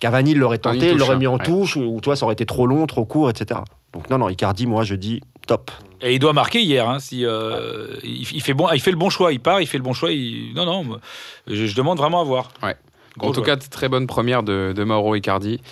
Cavani 0.00 0.34
l'aurait 0.34 0.58
En 0.66 0.72
tenté, 0.72 0.92
l'aurait 0.92 1.16
mis 1.16 1.26
en 1.26 1.38
ouais. 1.38 1.44
touche, 1.44 1.76
ou 1.76 1.98
toi, 2.02 2.14
ça 2.14 2.26
aurait 2.26 2.34
été 2.34 2.44
trop 2.44 2.66
long, 2.66 2.86
trop 2.86 3.06
court, 3.06 3.30
etc. 3.30 3.60
Donc 3.94 4.10
non, 4.10 4.18
non, 4.18 4.28
Icardi, 4.28 4.66
moi, 4.66 4.84
je 4.84 4.94
dis 4.96 5.22
top. 5.46 5.70
Et 6.02 6.12
il 6.14 6.18
doit 6.18 6.34
marquer 6.34 6.60
hier. 6.60 6.86
hein, 6.90 6.98
si, 6.98 7.24
euh, 7.24 7.86
il, 8.02 8.28
il 8.34 8.42
fait 8.42 8.52
bon, 8.52 8.68
il 8.74 8.80
fait 8.80 8.90
le 8.90 8.98
bon 8.98 9.08
choix. 9.08 9.32
Il 9.32 9.40
part, 9.40 9.62
il 9.62 9.66
fait 9.66 9.78
le 9.78 9.84
bon 9.84 9.94
choix. 9.94 10.10
il- 10.12 10.52
Non, 10.54 10.66
non. 10.66 10.98
Je, 11.46 11.64
je 11.66 11.74
demande 11.74 11.96
vraiment 11.96 12.20
à 12.20 12.24
voir. 12.24 12.50
En 12.62 12.68
Gros 13.16 13.28
tout 13.30 13.42
joueur. 13.42 13.56
cas, 13.58 13.66
très 13.70 13.88
bonne 13.88 14.06
première 14.06 14.42
de, 14.42 14.74
de 14.76 14.84
Mauro 14.84 15.14
Icardi. 15.14 15.62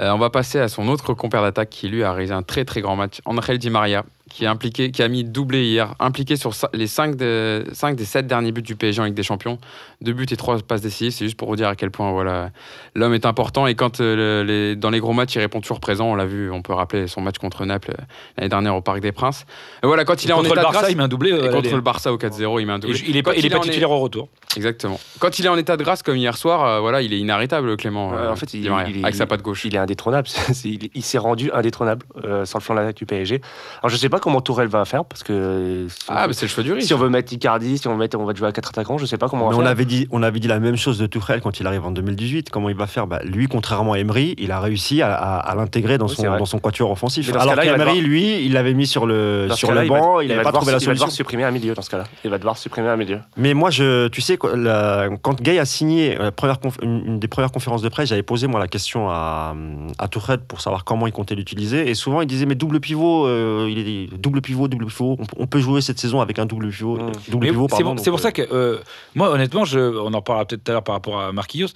Euh, 0.00 0.10
on 0.10 0.18
va 0.18 0.30
passer 0.30 0.58
à 0.58 0.68
son 0.68 0.88
autre 0.88 1.14
compère 1.14 1.42
d'attaque 1.42 1.70
qui, 1.70 1.88
lui, 1.88 2.02
a 2.02 2.12
réalisé 2.12 2.34
un 2.34 2.42
très 2.42 2.64
très 2.64 2.80
grand 2.80 2.96
match. 2.96 3.20
Angel 3.24 3.58
Di 3.58 3.70
Maria, 3.70 4.04
qui, 4.34 4.44
est 4.44 4.48
impliqué, 4.48 4.90
qui 4.90 5.00
a 5.00 5.06
mis 5.08 5.22
doublé 5.22 5.64
hier, 5.64 5.94
impliqué 6.00 6.34
sur 6.34 6.50
les 6.72 6.88
5 6.88 7.14
des, 7.14 7.62
cinq 7.72 7.94
des 7.94 8.04
7 8.04 8.26
derniers 8.26 8.50
buts 8.50 8.62
du 8.62 8.74
PSG 8.74 9.00
en 9.00 9.04
Ligue 9.04 9.14
des 9.14 9.22
Champions. 9.22 9.58
Deux 10.00 10.12
buts 10.12 10.26
et 10.28 10.36
trois 10.36 10.58
passes 10.58 10.80
décisives. 10.80 11.12
C'est 11.12 11.24
juste 11.26 11.36
pour 11.36 11.46
vous 11.48 11.54
dire 11.56 11.68
à 11.68 11.76
quel 11.76 11.92
point 11.92 12.10
voilà, 12.10 12.50
l'homme 12.96 13.14
est 13.14 13.26
important. 13.26 13.68
Et 13.68 13.76
quand 13.76 14.00
euh, 14.00 14.42
les- 14.42 14.74
dans 14.76 14.90
les 14.90 14.98
gros 14.98 15.12
matchs, 15.12 15.36
il 15.36 15.38
répond 15.38 15.60
toujours 15.60 15.78
présent. 15.78 16.06
On 16.10 16.14
l'a 16.16 16.26
vu, 16.26 16.50
on 16.50 16.62
peut 16.62 16.72
rappeler 16.72 17.06
son 17.06 17.20
match 17.20 17.38
contre 17.38 17.64
Naples 17.64 17.92
euh, 17.92 18.02
l'année 18.36 18.48
dernière 18.48 18.74
au 18.74 18.80
Parc 18.80 18.98
des 19.00 19.12
Princes. 19.12 19.46
Et 19.82 19.86
voilà, 19.86 20.04
quand 20.04 20.24
il 20.24 20.30
est 20.30 20.32
en 20.32 20.38
contre 20.38 20.46
état 20.48 20.54
le 20.56 20.60
de 20.60 20.64
Barça, 20.64 20.78
grâce. 20.80 20.90
il 20.90 20.96
met 20.96 21.02
un 21.04 21.08
doublé. 21.08 21.30
euh, 21.32 21.46
et 21.48 21.50
contre 21.52 21.72
le 21.74 21.80
Barça 21.80 22.12
au 22.12 22.18
4-0, 22.18 22.60
il 22.60 22.66
met 22.66 22.72
un 22.72 22.78
doublé. 22.80 23.00
Il 23.06 23.16
est 23.16 23.22
Quand 23.22 23.30
pas, 23.30 23.36
il 23.36 23.46
est 23.46 23.50
pas 23.50 23.58
en 23.58 23.60
titulaire 23.60 23.90
au 23.92 24.00
retour. 24.00 24.28
Exactement. 24.56 24.98
Quand 25.20 25.38
il 25.38 25.46
est 25.46 25.48
en 25.48 25.56
état 25.56 25.76
de 25.76 25.82
grâce 25.84 26.02
comme 26.02 26.16
hier 26.16 26.36
soir, 26.36 26.64
euh, 26.64 26.80
voilà, 26.80 27.02
il 27.02 27.12
est 27.12 27.18
inarrêtable, 27.18 27.76
Clément. 27.76 28.12
Euh, 28.14 28.30
en 28.32 28.36
fait, 28.36 28.52
il- 28.54 28.62
Di 28.62 28.68
Maria, 28.68 28.88
il 28.90 28.98
est- 28.98 29.02
avec 29.04 29.14
sa 29.14 29.26
patte 29.26 29.42
gauche. 29.42 29.64
Il 29.64 29.74
est 29.76 29.78
indétrônable. 29.78 30.26
Il 30.64 31.02
s'est 31.02 31.18
rendu 31.18 31.50
indétrônable 31.52 32.04
euh, 32.24 32.44
sur 32.44 32.58
le 32.58 32.62
flanc 32.64 32.74
de 32.74 32.80
l'attaque 32.80 32.96
du 32.96 33.06
PSG. 33.06 33.40
Alors, 33.82 33.90
je 33.90 33.96
sais 33.96 34.08
pas 34.08 34.18
comment 34.24 34.40
Tourelle 34.40 34.68
va 34.68 34.84
faire 34.84 35.04
parce 35.04 35.22
que 35.22 35.32
euh, 35.32 35.88
si, 35.88 35.96
Ah, 36.08 36.26
mais 36.26 36.32
c'est 36.32 36.46
le 36.46 36.50
choix 36.50 36.64
du 36.64 36.72
riche. 36.72 36.84
si 36.84 36.94
on 36.94 36.98
veut 36.98 37.08
mettre 37.10 37.32
Icardi, 37.32 37.78
si 37.78 37.86
on, 37.86 37.92
veut 37.92 37.98
mettre, 37.98 38.18
on 38.18 38.24
va 38.24 38.34
jouer 38.34 38.48
à 38.48 38.52
quatre 38.52 38.70
attaquants, 38.70 38.98
je 38.98 39.06
sais 39.06 39.18
pas 39.18 39.28
comment 39.28 39.44
on 39.46 39.50
Mais 39.50 39.54
va 39.54 39.58
on 39.58 39.62
faire. 39.62 39.70
avait, 39.70 39.84
dit, 39.84 40.08
on 40.10 40.22
avait 40.22 40.40
dit 40.40 40.48
la 40.48 40.58
même 40.58 40.76
chose 40.76 40.98
de 40.98 41.06
Tuchel 41.06 41.40
quand 41.40 41.60
il 41.60 41.66
arrive 41.66 41.84
en 41.84 41.90
2018. 41.90 42.50
Comment 42.50 42.68
il 42.70 42.74
va 42.76 42.86
faire? 42.86 43.06
Bah, 43.06 43.20
Lui, 43.24 43.46
contrairement 43.46 43.92
à 43.92 43.98
Emery, 43.98 44.34
il 44.38 44.50
a 44.50 44.58
réussi 44.60 45.02
à, 45.02 45.14
à- 45.14 45.36
à 45.38 45.54
l'intégrer 45.54 45.98
dans, 45.98 46.08
Oui, 46.08 46.14
son, 46.16 46.22
dans 46.24 46.46
son 46.46 46.58
quatuor 46.58 46.90
offensif. 46.90 47.30
Dans 47.30 47.38
Alors 47.40 47.54
qu'Emery, 47.54 47.78
devoir- 47.78 47.94
lui, 47.96 48.44
il 48.44 48.52
l'avait 48.54 48.74
mis 48.74 48.86
sur 48.86 49.06
le, 49.06 49.46
Dans 49.48 49.54
sur 49.56 49.70
le 49.72 49.86
banc, 49.86 50.20
il 50.20 50.24
il 50.24 50.28
va 50.28 50.34
n'avait 50.34 50.42
pas 50.44 50.50
devoir- 50.50 50.52
trouvé 50.54 50.72
la 50.72 50.78
Il 50.78 50.86
va 50.86 50.92
devoir 50.92 51.08
solution. 51.08 51.16
supprimer 51.16 51.44
un 51.44 51.50
milieu 51.50 51.74
dans 51.74 51.82
ce 51.82 51.90
cas-là. 51.90 52.04
Il 52.24 52.30
va 52.30 52.38
devoir 52.38 52.56
supprimer 52.56 52.88
un 52.88 52.96
milieu. 52.96 53.18
Mais 53.36 53.52
moi, 53.54 53.70
je, 53.70 54.08
tu 54.08 54.20
sais, 54.22 54.38
la- 54.56 55.08
quand 55.22 55.40
Gay 55.42 55.58
a 55.58 55.64
signé 55.66 56.16
la 56.16 56.32
première 56.32 56.56
conf- 56.56 56.82
une, 56.82 57.18
des 57.18 57.28
premières 57.28 57.52
conférences 57.52 57.82
de 57.82 57.88
presse, 57.90 58.08
j'avais 58.08 58.22
posé 58.22 58.46
moi 58.46 58.58
la 58.58 58.68
question 58.68 59.10
à, 59.10 59.54
à 59.98 60.08
Tuchel 60.08 60.38
pour 60.38 60.60
savoir 60.60 60.84
comment 60.84 61.06
il 61.06 61.12
comptait 61.12 61.34
l'utiliser. 61.34 61.88
Et 61.90 61.94
souvent, 61.94 62.20
il 62.22 62.26
disait 62.26 62.46
mais 62.46 62.54
double 62.54 62.80
pivot, 62.80 63.26
euh, 63.26 63.68
il 63.70 63.78
est 63.78 64.13
double 64.18 64.40
pivot, 64.40 64.68
double 64.68 64.86
pivot. 64.86 65.16
On, 65.18 65.42
on 65.42 65.46
peut 65.46 65.60
jouer 65.60 65.80
cette 65.80 65.98
saison 65.98 66.20
avec 66.20 66.38
un 66.38 66.46
double 66.46 66.70
pivot, 66.70 66.96
Mm. 66.96 67.12
double 67.28 67.44
Mais 67.46 67.50
pivot. 67.52 67.68
c'est 67.98 68.10
pour, 68.10 68.20
ça 68.20 68.32
que 68.32 68.42
euh, 68.52 68.78
moi, 69.14 69.30
honnêtement, 69.30 69.64
je, 69.64 69.78
on 69.78 70.12
en 70.14 70.22
parlera 70.22 70.44
peut-être 70.46 70.64
tout 70.64 70.70
à 70.70 70.74
l'heure 70.74 70.84
par 70.84 70.94
rapport 70.94 71.20
à 71.20 71.32
Marquinhos. 71.32 71.68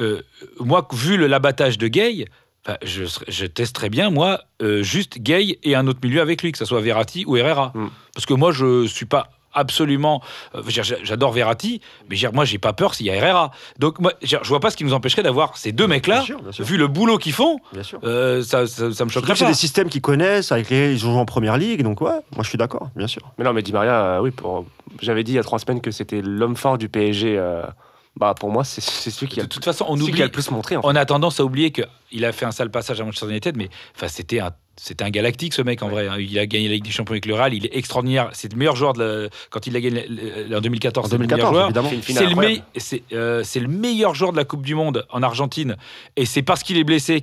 euh, 0.00 0.22
moi, 0.60 0.86
vu 0.92 1.16
le- 1.16 1.26
l'abattage 1.26 1.78
de 1.78 1.88
Gay, 1.88 2.26
je, 2.82 3.04
je 3.28 3.46
testerais 3.46 3.88
bien, 3.90 4.10
moi, 4.10 4.40
euh, 4.60 4.82
juste 4.82 5.18
Gay 5.20 5.58
et 5.62 5.76
un 5.76 5.86
autre 5.86 6.00
milieu 6.02 6.20
avec 6.20 6.42
lui, 6.42 6.50
que 6.50 6.58
ce 6.58 6.64
soit 6.64 6.80
Verratti 6.80 7.24
ou 7.26 7.36
Herrera. 7.36 7.70
Mm. 7.74 7.86
Parce 8.12 8.26
que 8.26 8.34
moi, 8.34 8.50
je 8.52 8.86
suis 8.86 9.06
pas 9.06 9.28
absolument. 9.56 10.22
euh, 10.54 10.62
J'adore 11.02 11.32
Verratti, 11.32 11.80
mais 12.08 12.16
moi, 12.32 12.44
j'ai 12.44 12.58
pas 12.58 12.72
peur 12.72 12.94
s'il 12.94 13.06
y 13.06 13.10
a 13.10 13.14
Herrera. 13.16 13.50
Donc, 13.78 13.98
moi, 13.98 14.12
je 14.22 14.36
vois 14.44 14.60
pas 14.60 14.70
ce 14.70 14.76
qui 14.76 14.84
nous 14.84 14.92
empêcherait 14.94 15.22
d'avoir 15.24 15.56
ces 15.56 15.72
deux 15.72 15.88
mecs-là, 15.88 16.24
vu 16.60 16.76
le 16.76 16.86
boulot 16.86 17.18
qu'ils 17.18 17.32
font. 17.32 17.58
Bien 17.72 17.82
sûr. 17.82 17.98
euh, 18.04 18.42
ça, 18.42 18.66
ça, 18.68 18.92
ça 18.92 19.04
me 19.04 19.10
choquerait 19.10 19.32
que 19.32 19.38
c'est 19.40 19.46
des 19.46 19.54
systèmes 19.54 19.88
qu'ils 19.88 20.00
connaissent, 20.02 20.52
avec 20.52 20.70
lesquels 20.70 20.92
ils 20.92 20.98
jouent 20.98 21.10
en 21.10 21.24
première 21.24 21.56
ligue, 21.56 21.82
donc 21.82 22.00
ouais, 22.00 22.10
moi 22.34 22.42
je 22.44 22.48
suis 22.48 22.58
d'accord, 22.58 22.90
bien 22.94 23.06
sûr. 23.08 23.22
Mais 23.38 23.44
non, 23.44 23.52
mais 23.52 23.62
Di 23.62 23.72
Maria, 23.72 24.04
euh, 24.04 24.20
oui, 24.20 24.30
pour... 24.30 24.64
j'avais 25.00 25.24
dit 25.24 25.32
il 25.32 25.36
y 25.36 25.38
a 25.38 25.42
trois 25.42 25.58
semaines 25.58 25.80
que 25.80 25.90
c'était 25.90 26.22
l'homme 26.22 26.56
fort 26.56 26.78
du 26.78 26.88
PSG. 26.88 27.36
euh, 27.38 27.62
Bah, 28.18 28.34
pour 28.38 28.50
moi, 28.50 28.64
c'est 28.64 28.80
celui 28.80 29.28
qui 29.28 29.40
a, 29.40 29.42
De 29.42 29.48
toute 29.48 29.64
façon, 29.64 29.84
on 29.88 29.94
celui 29.94 30.06
qui 30.06 30.12
oublie. 30.12 30.22
a 30.22 30.26
le 30.26 30.30
plus 30.32 30.50
montré. 30.50 30.76
En 30.76 30.82
fait. 30.82 30.88
On 30.88 30.96
a 30.96 31.04
tendance 31.04 31.38
à 31.38 31.44
oublier 31.44 31.70
qu'il 31.70 32.24
a 32.24 32.32
fait 32.32 32.46
un 32.46 32.50
sale 32.50 32.70
passage 32.70 33.00
à 33.00 33.04
Manchester 33.04 33.28
United, 33.28 33.56
mais 33.56 33.68
enfin, 33.94 34.08
c'était 34.08 34.40
un. 34.40 34.52
C'était 34.78 35.04
un 35.04 35.10
galactique 35.10 35.54
ce 35.54 35.62
mec 35.62 35.82
en 35.82 35.88
vrai. 35.88 36.06
hein. 36.06 36.16
Il 36.18 36.38
a 36.38 36.44
gagné 36.44 36.68
la 36.68 36.74
Ligue 36.74 36.84
des 36.84 36.90
Champions 36.90 37.12
avec 37.14 37.24
le 37.24 37.32
Real. 37.32 37.54
Il 37.54 37.64
est 37.64 37.74
extraordinaire. 37.74 38.28
C'est 38.34 38.52
le 38.52 38.58
meilleur 38.58 38.76
joueur 38.76 38.92
de 38.92 39.02
la- 39.24 39.28
quand 39.48 39.66
il 39.66 39.74
a 39.74 39.80
gagné 39.80 40.04
en 40.54 40.60
2014. 40.60 41.06
En 41.06 41.08
c'est 41.08 41.14
le 41.16 41.26
meilleur 41.26 41.50
2014, 41.50 41.54
joueur. 41.54 41.64
évidemment. 41.64 41.88
fait 41.88 41.96
une 41.96 42.02
finale 42.02 42.24
C'est 42.76 42.96
le, 43.10 43.16
me- 43.16 43.18
euh, 43.18 43.42
le 43.54 43.68
meilleur 43.68 44.14
joueur 44.14 44.32
de 44.32 44.36
la 44.36 44.44
Coupe 44.44 44.60
du 44.66 44.74
Monde 44.74 45.06
en 45.08 45.22
Argentine. 45.22 45.76
Et 46.16 46.26
c'est 46.26 46.42
parce 46.42 46.62
qu'il 46.62 46.76
est 46.76 46.84
blessé 46.84 47.20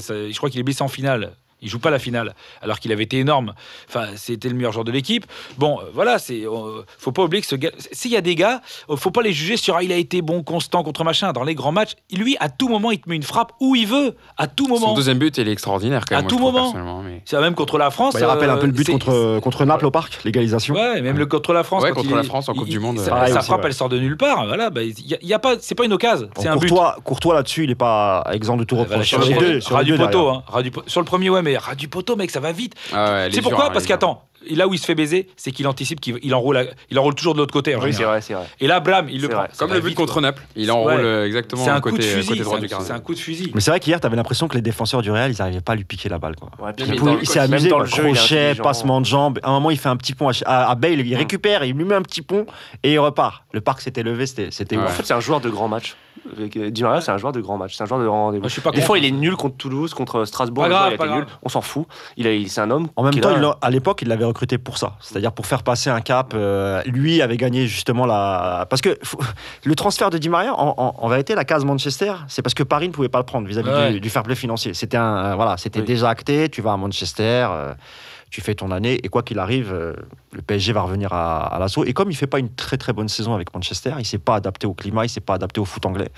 ça- 0.00 0.30
je 0.30 0.34
crois 0.38 0.48
qu'il 0.48 0.60
est 0.60 0.62
blessé 0.62 0.80
en 0.82 0.88
finale. 0.88 1.32
Il 1.62 1.68
joue 1.68 1.78
pas 1.78 1.90
la 1.90 1.98
finale, 1.98 2.34
alors 2.60 2.78
qu'il 2.80 2.92
avait 2.92 3.04
été 3.04 3.18
énorme. 3.18 3.54
Enfin, 3.88 4.06
c'était 4.16 4.48
le 4.48 4.54
meilleur 4.54 4.72
joueur 4.72 4.84
de 4.84 4.90
l'équipe. 4.92 5.24
Bon, 5.58 5.78
euh, 5.80 5.84
voilà, 5.94 6.18
c'est. 6.18 6.44
euh, 6.44 6.82
faut 6.98 7.12
pas 7.12 7.22
oublier 7.22 7.40
que 7.40 7.46
ce 7.46 7.54
gars. 7.56 7.70
S'il 7.92 8.10
y 8.10 8.16
a 8.16 8.20
des 8.20 8.34
gars, 8.34 8.60
euh, 8.90 8.96
faut 8.96 9.10
pas 9.10 9.22
les 9.22 9.32
juger 9.32 9.56
sur 9.56 9.76
ah, 9.76 9.82
il 9.82 9.92
a 9.92 9.96
été 9.96 10.22
bon, 10.22 10.42
constant 10.42 10.82
contre 10.82 11.04
machin. 11.04 11.32
Dans 11.32 11.44
les 11.44 11.54
grands 11.54 11.72
matchs, 11.72 11.92
lui, 12.12 12.36
à 12.40 12.48
tout 12.48 12.68
moment, 12.68 12.90
il 12.90 13.00
te 13.00 13.08
met 13.08 13.16
une 13.16 13.22
frappe 13.22 13.52
où 13.60 13.74
il 13.76 13.86
veut, 13.86 14.16
à 14.36 14.46
tout 14.48 14.64
Son 14.66 14.70
moment. 14.80 14.94
deuxième 14.94 15.18
but, 15.18 15.38
il 15.38 15.48
est 15.48 15.52
extraordinaire 15.52 16.04
quand 16.08 16.16
À 16.16 16.18
même. 16.18 16.24
moi, 16.24 16.30
tout 16.30 16.38
moment. 16.38 17.02
mais- 17.02 17.22
C'est 17.24 17.40
même 17.40 17.54
contre 17.54 17.78
la 17.78 17.90
France. 17.90 18.14
Bah, 18.14 18.20
il 18.20 18.24
rappelle 18.24 18.50
un 18.50 18.56
peu 18.56 18.66
le 18.66 18.72
euh, 18.72 18.76
but 18.76 18.90
contre, 18.90 19.38
contre 19.40 19.64
Naples 19.64 19.86
au 19.86 19.90
parc, 19.90 20.18
l'égalisation. 20.24 20.74
Ouais, 20.74 21.00
même 21.00 21.16
le 21.18 21.26
contre 21.26 21.52
la 21.52 21.62
France. 21.62 21.82
Ouais, 21.84 21.92
contre 21.92 22.10
il 22.10 22.16
la 22.16 22.22
France 22.24 22.48
en 22.48 22.54
Coupe 22.54 22.66
il- 22.68 22.72
du 22.72 22.78
Monde, 22.80 22.98
Sa, 22.98 23.14
euh, 23.22 23.26
sa 23.28 23.38
aussi, 23.38 23.46
frappe, 23.46 23.60
ouais. 23.62 23.66
elle 23.68 23.74
sort 23.74 23.88
de 23.88 23.98
nulle 23.98 24.16
part. 24.16 24.46
Voilà, 24.46 24.70
bah, 24.70 24.82
il 24.82 25.06
y 25.06 25.14
a, 25.14 25.18
y 25.22 25.32
a 25.32 25.38
pas, 25.38 25.54
c'est 25.60 25.74
pas 25.74 25.84
une 25.84 25.92
occasion, 25.92 26.28
Bon, 26.34 26.42
c'est 26.42 26.48
un 26.48 26.56
but. 26.56 26.68
Courtois, 26.68 26.96
Courtois 27.04 27.34
là-dessus, 27.34 27.64
il 27.64 27.70
est 27.70 27.74
pas 27.76 28.24
exempt 28.32 28.56
de 28.56 28.64
tout 28.64 28.76
reproche. 28.76 29.06
Sur 30.86 31.00
le 31.00 31.04
premier, 31.04 31.30
ouais, 31.30 31.42
mais 31.42 31.51
ras 31.56 31.74
du 31.74 31.88
poteau, 31.88 32.16
mec, 32.16 32.30
ça 32.30 32.40
va 32.40 32.52
vite. 32.52 32.74
Ah 32.92 33.12
ouais, 33.12 33.24
C'est 33.26 33.40
dure, 33.40 33.42
pourquoi 33.44 33.66
hein, 33.66 33.70
Parce 33.72 33.86
qu'attends, 33.86 34.24
là 34.50 34.66
où 34.68 34.74
il 34.74 34.78
se 34.78 34.84
fait 34.86 34.94
baiser, 34.94 35.28
c'est 35.36 35.52
qu'il 35.52 35.66
anticipe 35.68 36.00
qu'il 36.00 36.18
il 36.22 36.34
enroule, 36.34 36.56
à- 36.56 36.64
il 36.90 36.98
enroule 36.98 37.14
toujours 37.14 37.34
de 37.34 37.38
l'autre 37.38 37.52
côté. 37.52 37.74
en 37.74 37.78
Oui, 37.80 37.86
c'est 37.86 37.92
général. 37.98 38.14
vrai, 38.14 38.20
c'est 38.20 38.34
vrai. 38.34 38.46
Et 38.60 38.66
là, 38.66 38.80
blam, 38.80 39.08
il 39.08 39.20
le 39.22 39.28
prend. 39.28 39.44
Comme 39.58 39.72
le 39.72 39.80
but 39.80 39.88
vite, 39.88 39.96
contre 39.96 40.14
quoi. 40.14 40.22
Naples. 40.22 40.42
Il 40.56 40.70
enroule 40.70 40.92
Ouais. 40.92 40.98
euh, 41.00 41.26
exactement 41.26 41.64
C'est 41.64 41.70
un 41.70 41.80
côté, 41.80 41.96
coup 41.96 42.02
de 42.02 42.06
fusil. 42.06 42.28
côté 42.28 42.40
droit 42.42 42.54
c'est 42.56 42.60
du 42.60 42.66
un- 42.66 42.68
gardien. 42.70 42.86
C'est 42.86 42.92
un 42.92 43.00
coup 43.00 43.14
de 43.14 43.18
fusil. 43.20 43.50
Mais 43.54 43.60
c'est 43.60 43.70
vrai 43.70 43.80
qu'hier, 43.80 44.00
t'avais 44.00 44.16
l'impression 44.16 44.48
que 44.48 44.54
les 44.56 44.62
défenseurs 44.62 45.02
du 45.02 45.10
Real, 45.10 45.30
ils 45.32 45.38
n'arrivaient 45.38 45.60
pas 45.60 45.72
à 45.72 45.76
lui 45.76 45.84
piquer 45.84 46.08
la 46.08 46.18
balle. 46.18 46.34
Quoi. 46.36 46.50
Ouais, 46.58 46.72
puis 46.72 46.86
Il, 46.86 47.00
le- 47.00 47.24
s'est 47.24 47.38
amusé, 47.38 47.68
dans 47.68 47.78
le 47.78 47.86
jeu, 47.86 48.02
crochet, 48.12 48.54
passement 48.56 49.00
de 49.00 49.06
jambes. 49.06 49.38
À 49.42 49.50
un 49.50 49.52
moment, 49.52 49.70
il 49.70 49.78
fait 49.78 49.88
un 49.88 49.96
petit 49.96 50.14
pont 50.14 50.28
à, 50.28 50.32
à- 50.46 50.70
à 50.70 50.74
Bale, 50.74 51.00
il 51.00 51.14
Mm. 51.14 51.18
récupère, 51.18 51.64
il 51.64 51.74
lui 51.76 51.84
met 51.84 51.94
un 51.94 52.02
petit 52.02 52.22
pont 52.22 52.46
et 52.82 52.92
il 52.94 52.98
repart. 52.98 53.44
Le 53.52 53.60
parc 53.60 53.80
s'était 53.80 54.02
levé, 54.02 54.26
c'était 54.26 54.48
c'était 54.50 54.76
Ouais. 54.76 54.82
En 54.82 54.86
ouf. 54.86 54.92
fait, 54.96 55.04
c'est 55.06 55.14
un 55.14 55.20
joueur 55.20 55.40
de 55.40 55.50
grand 55.50 55.68
match. 55.68 55.94
Euh, 56.38 56.70
Di 56.70 56.82
Maria, 56.82 57.00
c'est 57.00 57.10
un 57.10 57.18
joueur 57.18 57.32
de 57.32 57.40
grand 57.40 57.56
match. 57.58 57.74
C'est 57.76 57.82
un 57.82 57.86
joueur 57.86 58.00
de 58.00 58.06
grand 58.06 58.24
rendez-vous. 58.26 58.46
Des 58.46 58.60
contre. 58.62 58.80
fois, 58.82 58.98
il 58.98 59.04
est 59.04 59.10
nul 59.10 59.34
contre 59.36 59.56
Toulouse, 59.56 59.92
contre 59.94 60.24
Strasbourg. 60.24 60.64
Pas 60.64 60.70
fois, 60.70 60.88
il 60.92 60.96
pas 60.96 61.06
nul. 61.06 61.24
grave. 61.24 61.26
On 61.42 61.48
s'en 61.48 61.60
fout. 61.62 61.86
Il 62.16 62.26
a- 62.26 62.32
il- 62.32 62.48
c'est 62.50 62.60
un 62.60 62.70
homme. 62.70 62.88
En 62.96 63.02
même 63.02 63.14
temps, 63.14 63.34
à 63.60 63.70
l'époque, 63.70 64.02
il 64.02 64.08
l'avait 64.08 64.24
recruté 64.24 64.58
pour 64.58 64.78
ça. 64.78 64.92
C'est-à-dire 65.00 65.32
pour 65.32 65.46
faire 65.46 65.62
passer 65.62 65.90
un 65.90 66.00
cap. 66.00 66.32
euh, 66.34 66.82
lui 66.86 67.20
avait 67.22 67.36
gagné 67.36 67.66
justement 67.66 68.06
la. 68.06 68.66
Parce 68.70 68.82
que 68.82 68.98
le 69.64 69.74
transfert 69.74 70.10
de 70.10 70.18
Di 70.18 70.28
Maria, 70.28 70.54
en, 70.54 70.74
en- 70.76 70.94
en 70.98 71.08
vérité, 71.08 71.34
la 71.34 71.44
case 71.44 71.64
Manchester, 71.64 72.12
c'est 72.28 72.42
parce 72.42 72.54
que 72.54 72.62
Paris 72.62 72.88
ne 72.88 72.92
pouvait 72.92 73.08
pas 73.08 73.18
le 73.18 73.24
prendre 73.24 73.46
vis-à-vis 73.48 73.68
Ouais. 73.70 73.92
du, 73.92 74.00
du 74.00 74.10
fair 74.10 74.22
play 74.22 74.34
financier. 74.34 74.74
C'était 74.74 74.96
un, 74.98 75.16
euh, 75.32 75.34
voilà, 75.34 75.56
c'était 75.56 75.80
Oui. 75.80 75.86
déjà 75.86 76.08
acté. 76.10 76.48
Tu 76.48 76.62
vas 76.62 76.72
à 76.72 76.76
Manchester. 76.76 77.46
euh, 77.50 77.74
tu 78.32 78.40
fais 78.40 78.54
ton 78.54 78.70
année 78.70 78.98
et 79.02 79.08
quoi 79.08 79.22
qu'il 79.22 79.38
arrive, 79.38 79.74
euh, 79.74 79.92
le 80.32 80.40
PSG 80.40 80.72
va 80.72 80.80
revenir 80.80 81.12
à, 81.12 81.54
l'assaut. 81.60 81.84
Et 81.84 81.92
comme 81.92 82.10
il 82.10 82.16
fait 82.16 82.26
pas 82.26 82.38
une 82.38 82.48
très 82.48 82.78
très 82.78 82.94
bonne 82.94 83.08
saison 83.08 83.34
avec 83.34 83.52
Manchester, 83.52 83.92
il 83.98 84.06
s'est 84.06 84.16
pas 84.18 84.36
adapté 84.36 84.66
au 84.66 84.72
climat, 84.72 85.04
il 85.04 85.10
s'est 85.10 85.20
pas 85.20 85.34
adapté 85.34 85.60
au 85.60 85.66
foot 85.66 85.84
anglais. 85.84 86.10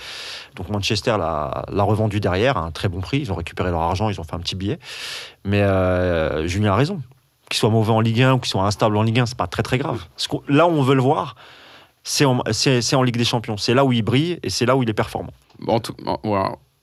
Donc 0.54 0.68
Manchester 0.68 1.16
l'a 1.18 1.82
revendu 1.82 2.20
derrière 2.20 2.56
à 2.56 2.60
un 2.60 2.70
très 2.70 2.88
bon 2.88 3.00
prix. 3.00 3.18
Ils 3.18 3.32
ont 3.32 3.34
récupéré 3.34 3.72
leur 3.72 3.80
argent, 3.80 4.08
ils 4.10 4.20
ont 4.20 4.22
fait 4.22 4.36
un 4.36 4.38
petit 4.38 4.54
billet. 4.54 4.78
Mais 5.44 5.62
euh, 5.62 6.46
Julien 6.46 6.72
a 6.72 6.76
raison. 6.76 7.02
Qu'il 7.50 7.58
soit 7.58 7.68
mauvais 7.68 7.92
en 7.92 8.00
Ligue 8.00 8.22
1 8.22 8.34
ou 8.34 8.38
qu'il 8.38 8.48
soit 8.48 8.64
instable 8.64 8.96
en 8.96 9.02
Ligue 9.02 9.18
1, 9.18 9.26
c'est 9.26 9.36
pas 9.36 9.48
très 9.48 9.64
très 9.64 9.78
grave. 9.78 10.04
Là 10.48 10.68
où 10.68 10.70
on 10.70 10.82
veut 10.82 10.94
le 10.94 11.02
voir, 11.02 11.34
c'est 12.04 12.24
en, 12.24 12.42
Ligue 13.02 13.16
des 13.16 13.24
Champions. 13.24 13.56
C'est 13.56 13.74
là 13.74 13.84
où 13.84 13.92
il 13.92 14.02
brille 14.02 14.38
et 14.44 14.50
c'est 14.50 14.66
là 14.66 14.76
où 14.76 14.84
il 14.84 14.88
est 14.88 14.94
performant. 14.94 15.32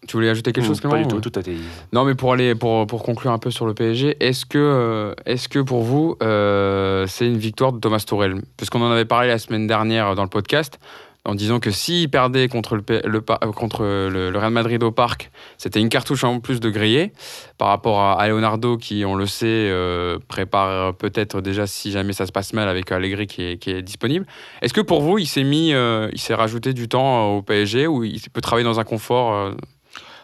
Tu 0.08 0.18
voulais 0.18 0.30
ajouter 0.30 0.52
quelque 0.52 0.66
Mmh, 0.66 0.68
chose, 0.68 0.82
Pas 0.82 0.98
du 0.98 1.08
tout, 1.08 1.18
ou- 1.18 1.22
tout 1.22 1.32
a 1.36 1.40
été. 1.42 1.56
Non, 1.94 2.06
mais 2.06 2.16
pour 2.16 2.34
aller 2.34 2.56
pour, 2.56 2.88
pour 2.88 3.04
conclure 3.04 3.32
un 3.32 3.38
peu 3.38 3.52
sur 3.52 3.66
le 3.68 3.74
PSG, 3.76 4.18
est-ce 4.20 4.46
que 4.48 4.58
euh, 4.58 5.14
est-ce 5.28 5.48
que 5.48 5.60
pour 5.60 5.84
vous 5.84 6.16
euh, 6.24 7.06
c'est 7.08 7.28
une 7.28 7.38
victoire 7.38 7.72
de 7.72 7.80
Thomas 7.80 8.04
Tuchel 8.06 8.42
Puisqu'on 8.58 8.82
en 8.82 8.90
avait 8.92 9.06
parlé 9.06 9.28
la 9.28 9.38
semaine 9.38 9.68
dernière 9.68 10.16
dans 10.16 10.24
le 10.24 10.30
podcast 10.30 10.80
en 11.24 11.36
disant 11.36 11.60
que 11.60 11.70
s'il 11.70 12.10
perdait 12.10 12.48
contre 12.48 12.76
le, 12.76 12.84
le 13.06 13.20
euh, 13.30 13.52
contre 13.52 13.84
le, 13.84 14.32
le 14.32 14.40
Real 14.40 14.52
Madrid 14.52 14.82
au 14.82 14.90
parc, 14.92 15.30
c'était 15.60 15.80
une 15.80 15.90
cartouche 15.90 16.24
en 16.24 16.40
plus 16.40 16.60
de 16.60 16.72
grillé 16.72 17.14
par 17.60 17.68
rapport 17.68 18.00
à, 18.00 18.20
à 18.20 18.28
Leonardo 18.28 18.78
qui, 18.78 19.06
on 19.06 19.14
le 19.14 19.28
sait, 19.28 19.46
euh, 19.46 20.18
prépare 20.30 20.96
peut-être 20.96 21.40
déjà 21.42 21.68
si 21.68 21.92
jamais 21.92 22.14
ça 22.14 22.26
se 22.26 22.32
passe 22.32 22.54
mal 22.54 22.68
avec 22.68 22.92
Allegri 22.92 23.28
qui 23.28 23.44
est, 23.44 23.58
qui 23.58 23.70
est 23.70 23.84
disponible. 23.84 24.26
Est-ce 24.64 24.74
que 24.74 24.82
pour 24.82 25.02
vous 25.04 25.20
il 25.20 25.28
s'est 25.28 25.44
mis, 25.44 25.74
euh, 25.76 26.10
il 26.12 26.20
s'est 26.20 26.34
rajouté 26.34 26.74
du 26.74 26.88
temps 26.90 27.36
au 27.36 27.44
PSG 27.44 27.86
ou 27.86 28.04
il 28.04 28.20
peut 28.34 28.42
travailler 28.42 28.66
dans 28.66 28.80
un 28.80 28.84
confort 28.84 29.54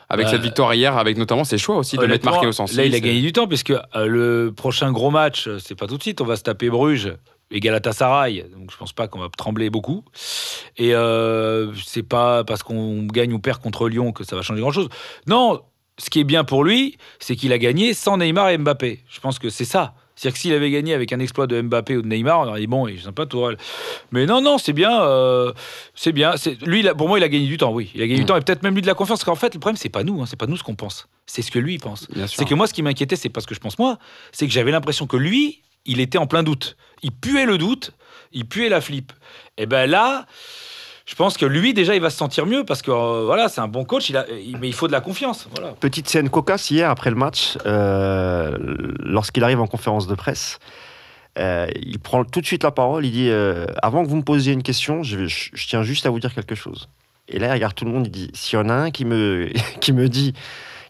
avec 0.10 0.26
Bah, 0.26 0.32
cette 0.32 0.42
victoire 0.42 0.74
hier, 0.74 0.98
avec 0.98 1.18
notamment 1.18 1.44
ses 1.44 1.58
choix 1.58 1.78
aussi 1.78 1.98
de 1.98 2.06
mettre 2.06 2.26
marqué 2.26 2.48
au 2.48 2.52
sens 2.52 2.74
Là, 2.74 2.86
il 2.86 2.96
a 2.96 3.00
gagné 3.00 3.22
du 3.22 3.34
temps, 3.34 3.48
puisque 3.48 3.72
euh, 3.72 4.06
le 4.06 4.54
prochain 4.56 4.92
gros 4.92 5.12
match, 5.12 5.48
euh, 5.48 5.60
c'est 5.60 5.76
pas 5.76 5.88
tout 5.88 5.98
de 5.98 6.04
suite. 6.04 6.22
On 6.22 6.26
va 6.26 6.36
se 6.36 6.44
taper 6.44 6.70
Bruges 6.70 7.14
et 7.52 7.60
Galatasaray. 7.60 8.46
Donc, 8.56 8.72
je 8.72 8.78
pense 8.78 8.94
pas 8.94 9.08
qu'on 9.08 9.20
va 9.20 9.28
trembler 9.38 9.70
beaucoup. 9.70 10.04
Et 10.78 10.94
euh, 10.94 11.74
c'est 11.86 12.04
pas 12.04 12.44
parce 12.44 12.64
qu'on 12.64 13.04
gagne 13.04 13.34
ou 13.34 13.40
perd 13.40 13.62
contre 13.62 13.90
Lyon 13.90 14.12
que 14.12 14.24
ça 14.24 14.36
va 14.36 14.42
changer 14.42 14.62
grand-chose. 14.62 14.90
Non, 15.28 15.62
ce 15.98 16.10
qui 16.10 16.20
est 16.20 16.26
bien 16.26 16.44
pour 16.44 16.64
lui, 16.64 16.98
c'est 17.20 17.36
qu'il 17.36 17.52
a 17.52 17.58
gagné 17.58 17.94
sans 17.94 18.18
Neymar 18.18 18.50
et 18.50 18.58
Mbappé. 18.58 19.04
Je 19.10 19.20
pense 19.20 19.40
que 19.40 19.50
c'est 19.50 19.66
ça. 19.66 19.94
C'est-à-dire 20.20 20.34
que 20.34 20.40
s'il 20.42 20.54
avait 20.54 20.72
gagné 20.72 20.96
avec 20.96 21.14
un 21.14 21.20
exploit 21.20 21.46
de 21.46 21.62
Mbappé 21.62 21.96
ou 21.96 22.02
de 22.02 22.08
Neymar, 22.08 22.40
on 22.42 22.48
aurait 22.48 22.60
dit 22.60 22.66
bon, 22.68 22.88
il 22.88 22.96
est 22.98 23.04
sympa 23.04 23.28
Tourelle. 23.28 23.56
Mais 24.12 24.26
non, 24.26 24.42
non, 24.42 24.58
c'est 24.58 24.74
bien. 24.74 25.00
euh, 25.04 25.54
c'est 25.94 26.12
bien. 26.12 26.34
Lui, 26.66 26.80
il 26.80 26.88
a- 26.88 26.96
pour 26.96 27.08
moi, 27.08 27.20
il 27.20 27.24
a 27.24 27.30
gagné 27.30 27.46
du 27.46 27.58
temps, 27.58 27.72
oui. 27.72 27.92
Il 27.94 28.02
a 28.02 28.06
gagné 28.08 28.18
du 28.18 28.24
Mm. 28.24 28.26
temps 28.26 28.36
et 28.36 28.42
peut-être 28.42 28.64
même 28.64 28.74
lui 28.74 28.82
de 28.82 28.88
la 28.88 28.96
confiance. 28.96 29.20
Parce 29.20 29.26
qu'en 29.26 29.36
fait, 29.36 29.54
le 29.54 29.60
problème, 29.60 29.78
c'est 29.78 29.90
pas 29.90 30.04
nous. 30.04 30.20
hein, 30.22 30.26
c'est 30.28 30.36
pas 30.36 30.48
nous 30.48 30.58
ce 30.58 30.64
qu'on 30.64 30.74
pense. 30.76 31.08
C'est 31.28 31.44
ce 31.44 31.52
que 31.52 31.60
lui 31.60 31.78
pense. 31.78 32.08
C'est 32.28 32.46
que 32.46 32.56
moi, 32.56 32.66
ce 32.68 32.74
qui 32.74 32.82
m'inquiétait, 32.82 33.16
c'est 33.16 33.30
pas 33.30 33.42
ce 33.42 33.48
que 33.48 33.54
je 33.56 33.60
pense 33.60 33.78
moi, 33.78 34.00
c'est 34.32 34.48
que 34.48 34.52
j'avais 34.54 34.72
l'impression 34.72 35.06
que 35.06 35.18
lui, 35.18 35.62
il 35.86 36.00
était 36.00 36.18
en 36.18 36.26
plein 36.28 36.42
doute. 36.44 36.76
Il 37.04 37.12
puait 37.12 37.46
le 37.46 37.58
doute, 37.60 37.92
il 38.34 38.46
puait 38.46 38.70
la 38.70 38.82
flip. 38.82 39.14
Et 39.58 39.68
ben 39.68 39.88
là, 39.90 40.26
je 41.08 41.16
pense 41.16 41.38
que 41.38 41.46
lui, 41.46 41.74
déjà, 41.74 41.96
il 41.96 42.02
va 42.02 42.10
se 42.10 42.18
sentir 42.18 42.46
mieux 42.46 42.66
parce 42.66 42.82
que 42.82 42.92
euh, 42.92 43.24
voilà, 43.26 43.48
c'est 43.48 43.62
un 43.62 43.70
bon 43.70 43.86
coach, 43.86 44.10
il 44.10 44.18
a, 44.18 44.26
mais 44.60 44.68
il 44.68 44.74
faut 44.74 44.88
de 44.88 44.92
la 44.92 45.00
confiance. 45.00 45.48
Voilà. 45.56 45.74
Petite 45.80 46.10
scène 46.10 46.30
cocasse 46.30 46.70
hier 46.70 46.90
après 46.90 47.10
le 47.10 47.16
match, 47.16 47.58
euh, 47.66 48.58
lorsqu'il 49.00 49.42
arrive 49.46 49.62
en 49.62 49.68
conférence 49.68 50.06
de 50.06 50.16
presse. 50.16 50.60
euh, 51.40 51.68
il 51.82 51.98
prend 52.00 52.26
tout 52.26 52.42
de 52.42 52.46
suite 52.46 52.64
la 52.64 52.72
parole, 52.72 53.06
il 53.06 53.12
dit 53.14 53.32
Avant 53.82 54.04
que 54.04 54.10
vous 54.10 54.18
me 54.18 54.22
posiez 54.22 54.52
une 54.52 54.64
question, 54.64 55.02
je 55.02 55.66
tiens 55.66 55.82
juste 55.82 56.06
à 56.06 56.10
vous 56.10 56.20
dire 56.20 56.34
quelque 56.34 56.56
chose. 56.56 56.90
Et 57.30 57.40
là, 57.40 57.48
il 57.48 57.52
regarde 57.54 57.74
tout 57.74 57.86
le 57.86 57.92
monde, 57.92 58.08
il 58.08 58.12
dit 58.12 58.30
S'il 58.34 58.60
y 58.60 58.62
en 58.62 58.68
a 58.68 58.74
un 58.74 58.92
qui 58.92 59.06
me, 59.06 59.50
qui 59.80 59.94
me 59.94 60.10
dit, 60.10 60.34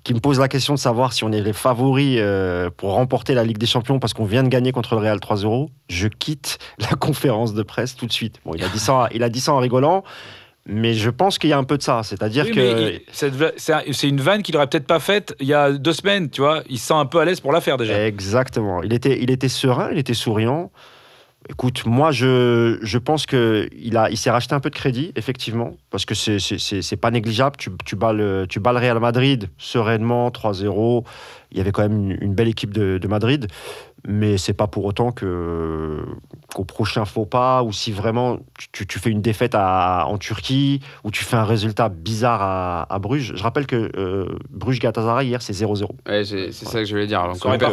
qui 0.04 0.14
me 0.14 0.20
pose 0.20 0.40
la 0.40 0.48
question 0.48 0.74
de 0.74 0.80
savoir 0.80 1.14
si 1.14 1.24
on 1.24 1.32
est 1.32 1.42
les 1.42 1.54
favoris 1.54 2.18
euh, 2.20 2.70
pour 2.76 2.94
remporter 2.94 3.34
la 3.34 3.44
Ligue 3.44 3.58
des 3.58 3.66
Champions 3.66 4.00
parce 4.00 4.14
qu'on 4.14 4.26
vient 4.26 4.44
de 4.44 4.48
gagner 4.50 4.72
contre 4.72 4.96
le 4.96 5.02
Real 5.02 5.18
3-0, 5.18 5.68
je 5.90 6.08
quitte 6.08 6.58
la 6.80 6.96
conférence 6.96 7.54
de 7.54 7.64
presse 7.64 7.96
tout 7.96 8.06
de 8.06 8.14
suite. 8.14 8.40
Bon, 8.46 8.54
il 8.56 8.64
a 8.64 8.68
dit 8.70 8.80
ça, 8.80 9.10
il 9.14 9.24
a 9.24 9.30
dit 9.30 9.40
ça 9.42 9.54
en 9.54 9.58
rigolant, 9.60 10.04
mais 10.66 10.94
je 10.94 11.10
pense 11.10 11.38
qu'il 11.40 11.50
y 11.50 11.54
a 11.54 11.58
un 11.58 11.64
peu 11.64 11.78
de 11.78 11.84
ça. 11.84 12.02
C'est-à-dire 12.04 12.46
Oui, 12.46 12.52
que. 12.54 13.02
c'est 13.12 13.74
un- 13.74 13.82
c'est 13.92 14.10
une 14.10 14.20
vanne 14.22 14.44
qu'il 14.44 14.56
aurait 14.58 14.68
peut-être 14.68 14.88
pas 14.88 15.00
faite 15.00 15.34
il 15.40 15.48
y 15.48 15.54
a 15.54 15.72
deux 15.72 15.94
semaines, 15.94 16.30
tu 16.30 16.42
vois. 16.42 16.62
Il 16.70 16.78
se 16.78 16.88
sent 16.88 16.94
un 16.94 17.06
peu 17.06 17.20
à 17.20 17.26
l'aise 17.26 17.40
pour 17.40 17.52
la 17.52 17.62
faire 17.62 17.78
déjà. 17.78 18.06
Exactement. 18.06 18.84
Il 18.84 18.94
était, 18.94 19.18
il 19.22 19.32
était 19.32 19.50
serein, 19.50 19.90
il 19.92 19.98
était 19.98 20.14
souriant. 20.14 20.72
Écoute, 21.50 21.86
moi, 21.86 22.12
je, 22.12 22.98
pense 22.98 23.26
qu'il 23.26 23.70
il 23.74 24.18
s'est 24.18 24.30
racheté 24.30 24.54
un 24.54 24.60
peu 24.60 24.70
de 24.70 24.76
crédit, 24.76 25.14
effectivement, 25.16 25.78
parce 25.90 26.06
que 26.06 26.14
c'est, 26.14 26.98
pas 26.98 27.12
négligeable. 27.12 27.56
Tu, 27.58 27.70
tu, 27.86 27.96
tu 28.50 28.60
bats 28.60 28.74
le 28.74 28.80
Real 28.80 29.00
Madrid 29.00 29.50
sereinement, 29.58 30.30
3-0. 30.30 31.06
Il 31.52 31.58
y 31.58 31.62
avait 31.62 31.72
quand 31.72 31.82
même 31.84 32.12
une, 32.12 32.18
une 32.22 32.34
belle 32.36 32.48
équipe 32.50 32.74
de, 32.74 32.98
de 32.98 33.08
Madrid, 33.08 33.48
mais 34.08 34.38
c'est 34.38 34.54
pas 34.54 34.68
pour 34.68 34.84
autant 34.86 35.12
que, 35.12 36.04
qu'au 36.54 36.64
prochain 36.66 37.06
faux 37.06 37.26
pas, 37.26 37.64
ou 37.64 37.72
si 37.72 37.92
vraiment 37.92 38.40
tu, 38.74 38.86
tu 38.86 39.00
fais 39.00 39.10
une 39.10 39.22
défaite 39.22 39.54
à, 39.56 40.06
en 40.08 40.18
Turquie, 40.18 40.82
ou 41.04 41.12
tu 41.12 41.24
fais 41.24 41.38
un 41.38 41.46
résultat 41.46 41.90
bizarre 41.90 42.42
à, 42.42 42.94
à 42.94 43.00
Bruges. 43.00 43.34
Je 43.36 43.44
rappelle 43.44 43.66
que 43.66 43.90
euh, 43.98 44.26
Bruges-Galatasaray, 44.50 45.28
hier, 45.28 45.42
c'est 45.42 45.54
0-0. 45.54 45.86
Ouais, 46.08 46.24
c'est 46.26 46.52
ça 46.52 46.80
que 46.80 46.86
je 46.86 46.92
voulais 46.94 47.08
dire. 47.08 47.24
Donc, 47.24 47.38
Soirée 47.38 47.58
le, 47.58 47.66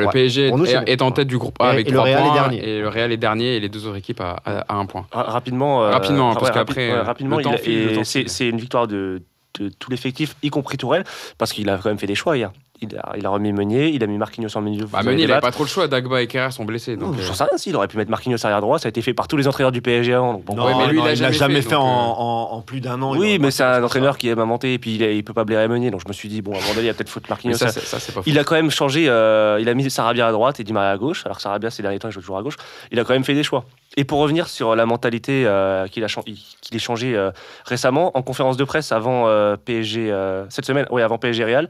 le 0.00 0.06
Ouais. 0.06 0.12
PSG 0.12 0.48
est, 0.48 0.88
est 0.88 1.02
en 1.02 1.10
tête 1.12 1.28
du 1.28 1.38
groupe 1.38 1.56
A 1.60 1.68
avec 1.70 1.86
et 1.86 1.90
le 1.90 1.96
3 1.96 2.04
Real 2.06 2.18
est 2.18 2.24
points, 2.26 2.34
dernier. 2.34 2.68
et 2.68 2.80
le 2.80 2.88
Real 2.88 3.12
est 3.12 3.16
dernier 3.16 3.56
et 3.56 3.60
les 3.60 3.68
deux 3.68 3.86
autres 3.86 3.96
équipes 3.98 4.20
à, 4.20 4.40
à, 4.44 4.58
à 4.68 4.74
un 4.74 4.86
point. 4.86 5.06
Ra- 5.12 5.22
Rapidement, 5.24 5.84
euh, 5.84 5.90
Rapidement, 5.90 6.34
parce 6.34 6.50
qu'après, 6.50 6.90
euh, 6.90 7.02
rapidement, 7.02 7.38
le 7.38 7.96
le 7.98 8.04
c'est 8.04 8.48
une 8.48 8.58
victoire 8.58 8.86
de, 8.88 9.22
de 9.60 9.68
tout 9.78 9.90
l'effectif, 9.90 10.34
y 10.42 10.50
compris 10.50 10.76
Tourelle, 10.76 11.04
parce 11.38 11.52
qu'il 11.52 11.68
a 11.70 11.76
quand 11.78 11.88
même 11.88 11.98
fait 11.98 12.06
des 12.06 12.14
choix 12.14 12.36
hier. 12.36 12.52
Il 12.82 12.96
a, 12.98 13.12
il 13.16 13.24
a 13.24 13.30
remis 13.30 13.52
Meunier, 13.52 13.88
il 13.88 14.02
a 14.02 14.06
mis 14.06 14.18
Marquinhos 14.18 14.56
en 14.56 14.60
milieu. 14.60 14.86
Bah, 14.86 15.02
Meunier, 15.02 15.24
il 15.24 15.28
n'avait 15.28 15.40
pas 15.40 15.50
trop 15.52 15.64
le 15.64 15.68
choix. 15.68 15.88
Dagba 15.88 16.20
et 16.20 16.26
Kerrer 16.26 16.50
sont 16.50 16.64
blessés. 16.64 16.96
Donc, 16.96 17.14
Ouh, 17.14 17.18
euh, 17.18 17.32
sais 17.32 17.44
rien, 17.44 17.56
si, 17.56 17.70
il 17.70 17.76
aurait 17.76 17.88
pu 17.88 17.96
mettre 17.96 18.10
Marquinhos 18.10 18.36
arrière 18.44 18.60
droit, 18.60 18.78
ça 18.78 18.88
a 18.88 18.90
été 18.90 19.02
fait 19.02 19.14
par 19.14 19.28
tous 19.28 19.36
les 19.36 19.48
entraîneurs 19.48 19.72
du 19.72 19.80
PSG 19.82 20.12
avant. 20.14 20.34
donc 20.34 20.44
bon, 20.44 20.54
Non, 20.56 20.64
Ouais, 20.66 20.72
mais 20.76 20.86
lui, 20.92 20.98
non, 20.98 21.04
il 21.04 21.08
l'a 21.08 21.14
jamais 21.14 21.32
jamais 21.32 21.54
fait, 21.62 21.68
fait, 21.70 21.74
donc, 21.74 21.84
en, 21.84 21.86
euh, 21.86 22.22
en- 22.22 22.48
en 22.56 22.60
plus 22.60 22.80
d'un 22.80 23.00
an. 23.02 23.16
Oui, 23.16 23.38
mais 23.38 23.50
c'est 23.50 23.62
un 23.62 23.74
ça. 23.80 23.84
entraîneur 23.84 24.18
qui 24.18 24.28
aime 24.28 24.38
inventer 24.38 24.74
et 24.74 24.78
puis 24.78 24.94
il, 24.96 25.02
il 25.02 25.24
peut 25.24 25.32
pas 25.34 25.44
blairer 25.44 25.68
Meunier. 25.68 25.90
Donc 25.90 26.00
je 26.02 26.08
me 26.08 26.12
suis 26.12 26.28
dit, 26.28 26.42
bon, 26.42 26.52
à 26.52 26.56
un 26.56 26.60
moment 26.60 26.70
donné, 26.74 26.82
il 26.82 26.86
y 26.86 26.90
a 26.90 26.94
peut-être 26.94 27.08
faute 27.08 27.28
Marquinhos. 27.28 27.56
ça, 27.56 27.68
ça, 27.68 27.98
c'est 28.00 28.12
pas 28.12 28.20
faux. 28.22 28.26
Il 28.26 28.38
a 28.38 28.44
quand 28.44 28.54
même 28.54 28.70
changé, 28.70 29.06
euh, 29.08 29.58
il 29.60 29.68
a 29.68 29.74
mis 29.74 29.88
Sarabia 29.90 30.26
à 30.26 30.32
droite 30.32 30.60
et 30.60 30.64
Di 30.64 30.72
Maria 30.72 30.90
à 30.90 30.96
gauche, 30.96 31.22
alors 31.24 31.36
que 31.36 31.42
Sarabia 31.42 31.70
ces 31.70 31.82
derniers 31.82 31.98
temps 31.98 32.08
il 32.08 32.12
joue 32.12 32.20
toujours 32.20 32.38
à 32.38 32.42
gauche. 32.42 32.56
Il 32.90 32.98
a 32.98 33.04
quand 33.04 33.12
même 33.14 33.24
fait 33.24 33.34
des 33.34 33.42
choix. 33.44 33.64
Et 33.96 34.04
pour 34.04 34.20
revenir 34.20 34.48
sur 34.48 34.74
la 34.74 34.86
mentalité 34.86 35.44
euh, 35.46 35.86
qu'il 35.86 36.02
a, 36.02 36.06
qu'il 36.06 36.76
ait 36.76 36.78
changé 36.78 37.14
euh, 37.14 37.30
récemment, 37.66 38.16
en 38.16 38.22
conférence 38.22 38.56
de 38.56 38.64
presse 38.64 38.90
avant 38.92 39.24
euh, 39.28 39.56
PSG, 39.62 40.12
cette 40.48 40.64
semaine, 40.64 40.86
oui, 40.90 41.02
avant 41.02 41.18
PSG 41.18 41.44
Real, 41.44 41.68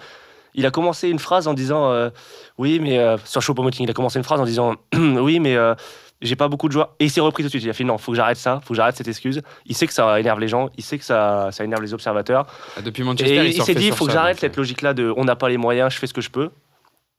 il 0.54 0.66
a 0.66 0.70
commencé 0.70 1.08
une 1.08 1.18
phrase 1.18 1.48
en 1.48 1.54
disant 1.54 1.90
euh, 1.90 2.10
Oui, 2.58 2.78
mais 2.80 2.98
euh, 2.98 3.16
sur 3.24 3.40
Choupo-Moting, 3.40 3.84
il 3.84 3.90
a 3.90 3.94
commencé 3.94 4.18
une 4.18 4.24
phrase 4.24 4.40
en 4.40 4.44
disant 4.44 4.74
Oui, 4.94 5.40
mais 5.40 5.56
euh, 5.56 5.74
j'ai 6.20 6.36
pas 6.36 6.48
beaucoup 6.48 6.68
de 6.68 6.72
joie. 6.72 6.94
Et 7.00 7.06
il 7.06 7.10
s'est 7.10 7.20
repris 7.20 7.42
tout 7.42 7.48
de 7.48 7.50
suite. 7.50 7.64
Il 7.64 7.70
a 7.70 7.72
fait 7.72 7.84
Non, 7.84 7.98
faut 7.98 8.12
que 8.12 8.16
j'arrête 8.16 8.36
ça, 8.36 8.60
faut 8.62 8.74
que 8.74 8.76
j'arrête 8.76 8.96
cette 8.96 9.08
excuse. 9.08 9.42
Il 9.66 9.76
sait 9.76 9.86
que 9.86 9.92
ça 9.92 10.20
énerve 10.20 10.40
les 10.40 10.48
gens, 10.48 10.68
il 10.76 10.84
sait 10.84 10.98
que 10.98 11.04
ça, 11.04 11.48
ça 11.52 11.64
énerve 11.64 11.82
les 11.82 11.94
observateurs. 11.94 12.46
Ah, 12.76 12.82
Depuis 12.82 13.02
Manchester, 13.02 13.34
Et 13.34 13.48
il, 13.48 13.56
il, 13.56 13.62
s'est 13.62 13.74
dit, 13.74 13.86
il 13.86 13.92
faut 13.92 14.06
que 14.06 14.12
j'arrête 14.12 14.36
donc, 14.36 14.40
cette 14.40 14.56
logique-là 14.56 14.94
de 14.94 15.12
on 15.16 15.24
n'a 15.24 15.36
pas 15.36 15.48
les 15.48 15.56
moyens, 15.56 15.92
je 15.92 15.98
fais 15.98 16.06
ce 16.06 16.14
que 16.14 16.20
je 16.20 16.30
peux. 16.30 16.50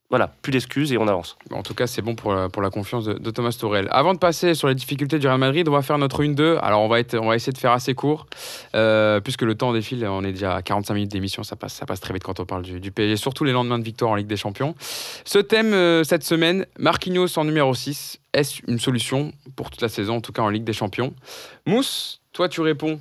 Voilà, 0.09 0.31
plus 0.43 0.51
d'excuses 0.51 0.93
et 0.93 0.97
on 0.99 1.07
avance. 1.07 1.37
En 1.51 1.63
tout 1.63 1.73
cas, 1.73 1.87
c'est 1.87 2.03
bon 2.03 2.13
pour 2.13 2.33
la, 2.33 2.47
pour 2.47 2.61
la 2.61 2.69
confiance 2.69 3.05
de, 3.05 3.31
Thomas 3.31 3.55
Tourel. 3.59 3.87
Avant 3.89 4.13
de 4.13 4.19
passer 4.19 4.53
sur 4.53 4.67
les 4.67 4.75
difficultés 4.75 5.17
du 5.17 5.25
Real 5.25 5.39
Madrid, 5.39 5.67
on 5.67 5.71
va 5.71 5.81
faire 5.81 5.97
notre 5.97 6.23
1-2. 6.23 6.59
Alors, 6.61 6.81
on 6.81 6.87
va, 6.87 6.99
être, 6.99 7.17
on 7.17 7.29
va 7.29 7.35
essayer 7.35 7.51
de 7.51 7.57
faire 7.57 7.71
assez 7.71 7.95
court, 7.95 8.27
euh, 8.75 9.19
puisque 9.21 9.41
le 9.41 9.55
temps 9.55 9.73
défile. 9.73 10.05
On 10.05 10.23
est 10.23 10.33
déjà 10.33 10.55
à 10.55 10.61
45 10.61 10.93
minutes 10.93 11.11
d'émission. 11.11 11.43
Ça 11.43 11.55
passe, 11.55 11.73
ça 11.73 11.87
passe 11.87 11.99
très 11.99 12.13
vite 12.13 12.23
quand 12.23 12.39
on 12.39 12.45
parle 12.45 12.61
du, 12.61 12.79
du 12.79 12.91
PSG, 12.91 13.17
surtout 13.17 13.43
les 13.43 13.53
lendemains 13.53 13.79
de 13.79 13.83
victoire 13.83 14.11
en 14.11 14.15
Ligue 14.15 14.27
des 14.27 14.37
Champions. 14.37 14.75
Ce 15.25 15.39
thème, 15.39 15.73
euh, 15.73 16.03
cette 16.03 16.23
semaine, 16.23 16.67
Marquinhos 16.77 17.39
en 17.39 17.45
numéro 17.45 17.73
6. 17.73 18.19
Est-ce 18.33 18.61
une 18.67 18.79
solution 18.79 19.31
pour 19.55 19.71
toute 19.71 19.81
la 19.81 19.89
saison, 19.89 20.17
en 20.17 20.21
tout 20.21 20.31
cas 20.31 20.43
en 20.43 20.49
Ligue 20.49 20.63
des 20.63 20.73
Champions? 20.73 21.13
Mousse, 21.65 22.21
toi, 22.33 22.49
tu 22.49 22.61
réponds 22.61 22.99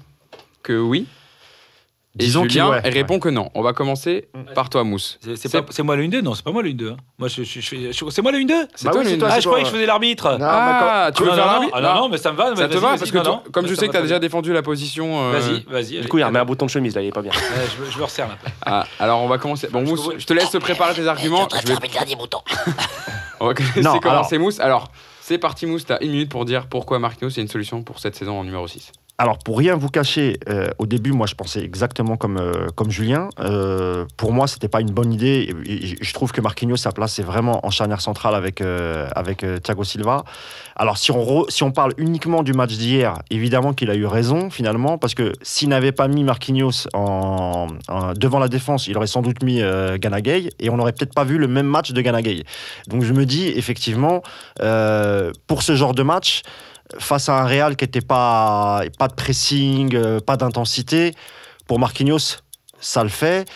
que 0.63 0.79
oui. 0.79 1.07
Disons 2.15 2.47
qu'il- 2.47 2.63
ouais, 2.63 2.81
elle 2.85 2.93
répond 2.93 3.19
que 3.19 3.31
non. 3.31 3.49
On 3.55 3.63
va 3.63 3.73
commencer 3.73 4.29
par 4.55 4.69
toi, 4.69 4.85
Mousse. 4.85 5.19
C'est- 5.23 5.37
C'est 5.37 5.49
C'est- 5.49 5.63
pas- 5.63 5.73
c'est 5.73 5.83
moi 5.83 5.97
le 5.97 6.03
1-2 6.05 6.21
Non, 6.21 6.35
c'est 6.35 6.45
pas 6.45 6.53
moi 6.53 6.63
le 6.63 6.69
1-2. 6.69 6.91
hein. 6.91 6.97
Moi, 7.19 7.29
je, 7.29 7.43
je- 7.43 7.61
je 7.61 7.67
fais- 7.67 7.93
je- 7.93 8.05
c'est 8.11 8.21
moi 8.21 8.33
le 8.33 8.39
1-2 8.39 8.69
C'est 8.75 8.85
Bah 8.85 8.91
toi, 8.93 9.01
oui, 9.01 9.05
le 9.07 9.11
c'est 9.13 9.17
toi, 9.19 9.29
numéro 9.29 9.31
Ah, 9.31 9.35
c'est 9.37 9.41
je 9.41 9.47
croyais 9.49 9.65
que 9.65 9.71
je 9.71 9.75
faisais 9.75 9.87
l'arbitre. 9.87 10.31
Non, 10.33 10.39
mais 10.39 10.45
Ah, 10.47 11.07
quand- 11.09 11.13
tu 11.17 11.23
veux 11.23 11.29
non, 11.31 11.35
faire 11.37 11.47
non, 11.47 11.53
l'arbitre 11.53 11.73
ah, 11.77 11.81
non, 11.81 11.95
non, 11.95 12.09
mais 12.11 12.19
ça 12.19 12.33
me 12.33 12.37
va. 12.37 12.55
Ça 12.55 12.69
te 12.69 12.77
va 12.77 12.89
Parce 12.99 13.11
que 13.11 13.17
non, 13.17 13.23
toi- 13.25 13.43
non. 13.47 13.51
comme 13.51 13.67
je 13.67 13.75
sais 13.75 13.87
que 13.87 13.93
tu 13.93 13.97
as 13.99 14.03
déjà 14.03 14.19
défendu 14.19 14.53
la 14.53 14.61
position. 14.63 15.33
euh, 15.33 15.33
Vas-y, 15.39 15.63
vas-y. 15.73 16.01
Du 16.03 16.09
coup, 16.09 16.19
il 16.19 16.25
remet 16.25 16.39
un 16.39 16.45
bouton 16.45 16.67
de 16.67 16.71
chemise, 16.71 16.95
là, 16.95 17.01
il 17.01 17.09
est 17.09 17.13
pas 17.13 17.23
bien. 17.23 17.33
Je, 17.33 17.99
me 17.99 18.05
resserre 18.05 18.29
là. 18.29 18.37
ah, 18.67 18.85
alors 19.01 19.23
on 19.23 19.29
va 19.29 19.39
commencer. 19.39 19.69
Bon, 19.73 19.81
Mousse, 19.83 20.11
je 20.19 20.27
te 20.27 20.35
laisse 20.35 20.51
te 20.51 20.59
préparer 20.59 20.93
tes 20.95 21.07
arguments. 21.09 21.49
Je 21.63 21.67
vais- 21.67 21.75
le 21.81 21.89
dernier 21.93 22.17
bouton. 22.17 22.39
On 23.41 23.47
va 23.47 23.55
commencer 24.01 24.39
Mousse. 24.39 24.61
Alors, 24.61 24.93
c'est 25.21 25.39
parti 25.39 25.67
Mousse, 25.67 25.85
tu 25.87 25.93
as 25.93 26.03
une 26.03 26.11
minute 26.13 26.31
pour 26.31 26.45
dire 26.45 26.67
pourquoi 26.69 26.99
Marquinhos 26.99 27.31
est 27.31 27.41
une 27.41 27.49
solution 27.49 27.83
pour 27.83 27.99
cette 27.99 28.15
saison 28.15 28.39
en 28.39 28.45
numéro 28.45 28.69
6. 28.69 28.93
Alors, 29.19 29.39
pour 29.39 29.59
rien 29.59 29.77
vous 29.77 29.89
cacher, 29.89 30.41
euh, 30.49 30.71
au 30.79 30.87
début, 30.87 31.13
moi, 31.13 31.27
je 31.27 31.35
pensais 31.35 31.63
exactement 31.63 32.17
comme, 32.17 32.39
euh, 32.39 32.67
comme 32.75 32.91
Julien. 32.91 33.29
Euh, 33.41 34.05
pour 34.17 34.33
moi, 34.33 34.49
c'était 34.49 34.69
pas 34.69 34.81
une 34.81 34.91
bonne 34.91 35.13
idée. 35.13 35.55
Je 36.01 36.13
trouve 36.15 36.33
que 36.33 36.41
Marquinhos, 36.41 36.79
sa 36.79 36.93
place, 36.93 37.13
c'est 37.13 37.23
vraiment 37.23 37.65
en 37.65 37.71
charnière 37.71 38.01
centrale 38.01 38.35
avec, 38.35 38.63
avec 38.63 39.45
Thiago 39.63 39.85
Silva. 39.85 40.25
Alors, 40.77 40.97
si 40.97 41.13
on, 41.13 41.45
si 41.49 41.63
on 41.63 41.71
parle 41.71 41.93
uniquement 41.99 42.43
du 42.43 42.53
match 42.53 42.73
d'hier, 42.73 43.15
évidemment 43.31 43.75
qu'il 43.75 43.91
a 43.91 43.95
eu 43.95 44.07
raison, 44.07 44.51
finalement, 44.51 44.99
parce 44.99 45.15
que 45.15 45.33
s'il 45.43 45.69
n'avait 45.69 45.93
pas 45.93 46.09
mis 46.09 46.25
Marquinhos 46.25 46.89
en, 46.95 47.69
devant 48.17 48.39
la 48.39 48.49
défense, 48.49 48.89
il 48.89 48.97
aurait 48.97 49.07
sans 49.07 49.23
doute 49.23 49.43
mis 49.45 49.61
Ganagay, 49.99 50.49
et 50.59 50.71
on 50.71 50.77
n'aurait 50.79 50.93
peut-être 50.93 51.15
pas 51.15 51.25
vu 51.25 51.39
le 51.39 51.47
même 51.47 51.67
match 51.67 51.93
de 51.93 52.01
Ganagay. 52.01 52.45
Donc, 52.89 53.03
je 53.03 53.13
me 53.13 53.27
dis, 53.27 53.49
effectivement, 53.49 54.23
pour 55.47 55.63
ce 55.63 55.77
genre 55.77 55.95
de 55.95 56.03
match, 56.03 56.43
face 56.99 57.28
à 57.28 57.40
un 57.40 57.45
Real 57.45 57.76
qui 57.76 57.84
n'était 57.84 58.01
pas, 58.01 58.82
pas 58.99 59.09
de 59.09 59.14
pressing, 59.14 59.95
euh, 59.95 60.20
pas 60.20 60.36
d'intensité, 60.36 61.14
pour 61.66 61.78
Marquinhos, 61.78 62.38
ça 62.80 63.03
le 63.03 63.09
fait. 63.09 63.49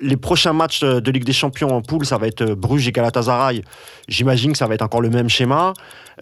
Les 0.00 0.16
prochains 0.16 0.52
matchs 0.52 0.80
de 0.82 1.10
Ligue 1.10 1.24
des 1.24 1.32
Champions 1.32 1.68
en 1.68 1.80
poule, 1.80 2.04
ça 2.04 2.18
va 2.18 2.26
être 2.26 2.42
euh, 2.42 2.54
Bruges 2.56 2.88
et 2.88 2.92
Galatasaray. 2.92 3.62
J'imagine 4.08 4.52
que 4.52 4.58
ça 4.58 4.66
va 4.66 4.74
être 4.74 4.82
encore 4.82 5.00
le 5.00 5.10
même 5.10 5.28
schéma. 5.28 5.72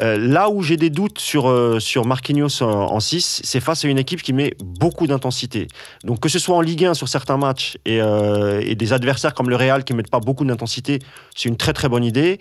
Euh, 0.00 0.18
là 0.18 0.50
où 0.50 0.62
j'ai 0.62 0.76
des 0.76 0.90
doutes 0.90 1.18
sur, 1.18 1.48
euh, 1.48 1.80
sur 1.80 2.04
Marquinhos 2.04 2.62
en, 2.62 3.00
6, 3.00 3.40
c'est 3.44 3.60
face 3.60 3.84
à 3.84 3.88
une 3.88 3.98
équipe 3.98 4.22
qui 4.22 4.34
met 4.34 4.54
beaucoup 4.62 5.06
d'intensité. 5.06 5.68
Donc 6.04 6.20
que 6.20 6.28
ce 6.28 6.38
soit 6.38 6.56
en 6.56 6.60
Ligue 6.60 6.84
1 6.84 6.94
sur 6.94 7.08
certains 7.08 7.38
matchs 7.38 7.78
et, 7.86 7.98
et 7.98 8.74
des 8.74 8.92
adversaires 8.92 9.34
comme 9.34 9.48
le 9.48 9.56
Real 9.56 9.84
qui 9.84 9.92
ne 9.92 9.98
mettent 9.98 10.10
pas 10.10 10.20
beaucoup 10.20 10.44
d'intensité, 10.44 10.98
c'est 11.34 11.48
une 11.48 11.56
très 11.56 11.72
très 11.72 11.88
bonne 11.88 12.04
idée. 12.04 12.38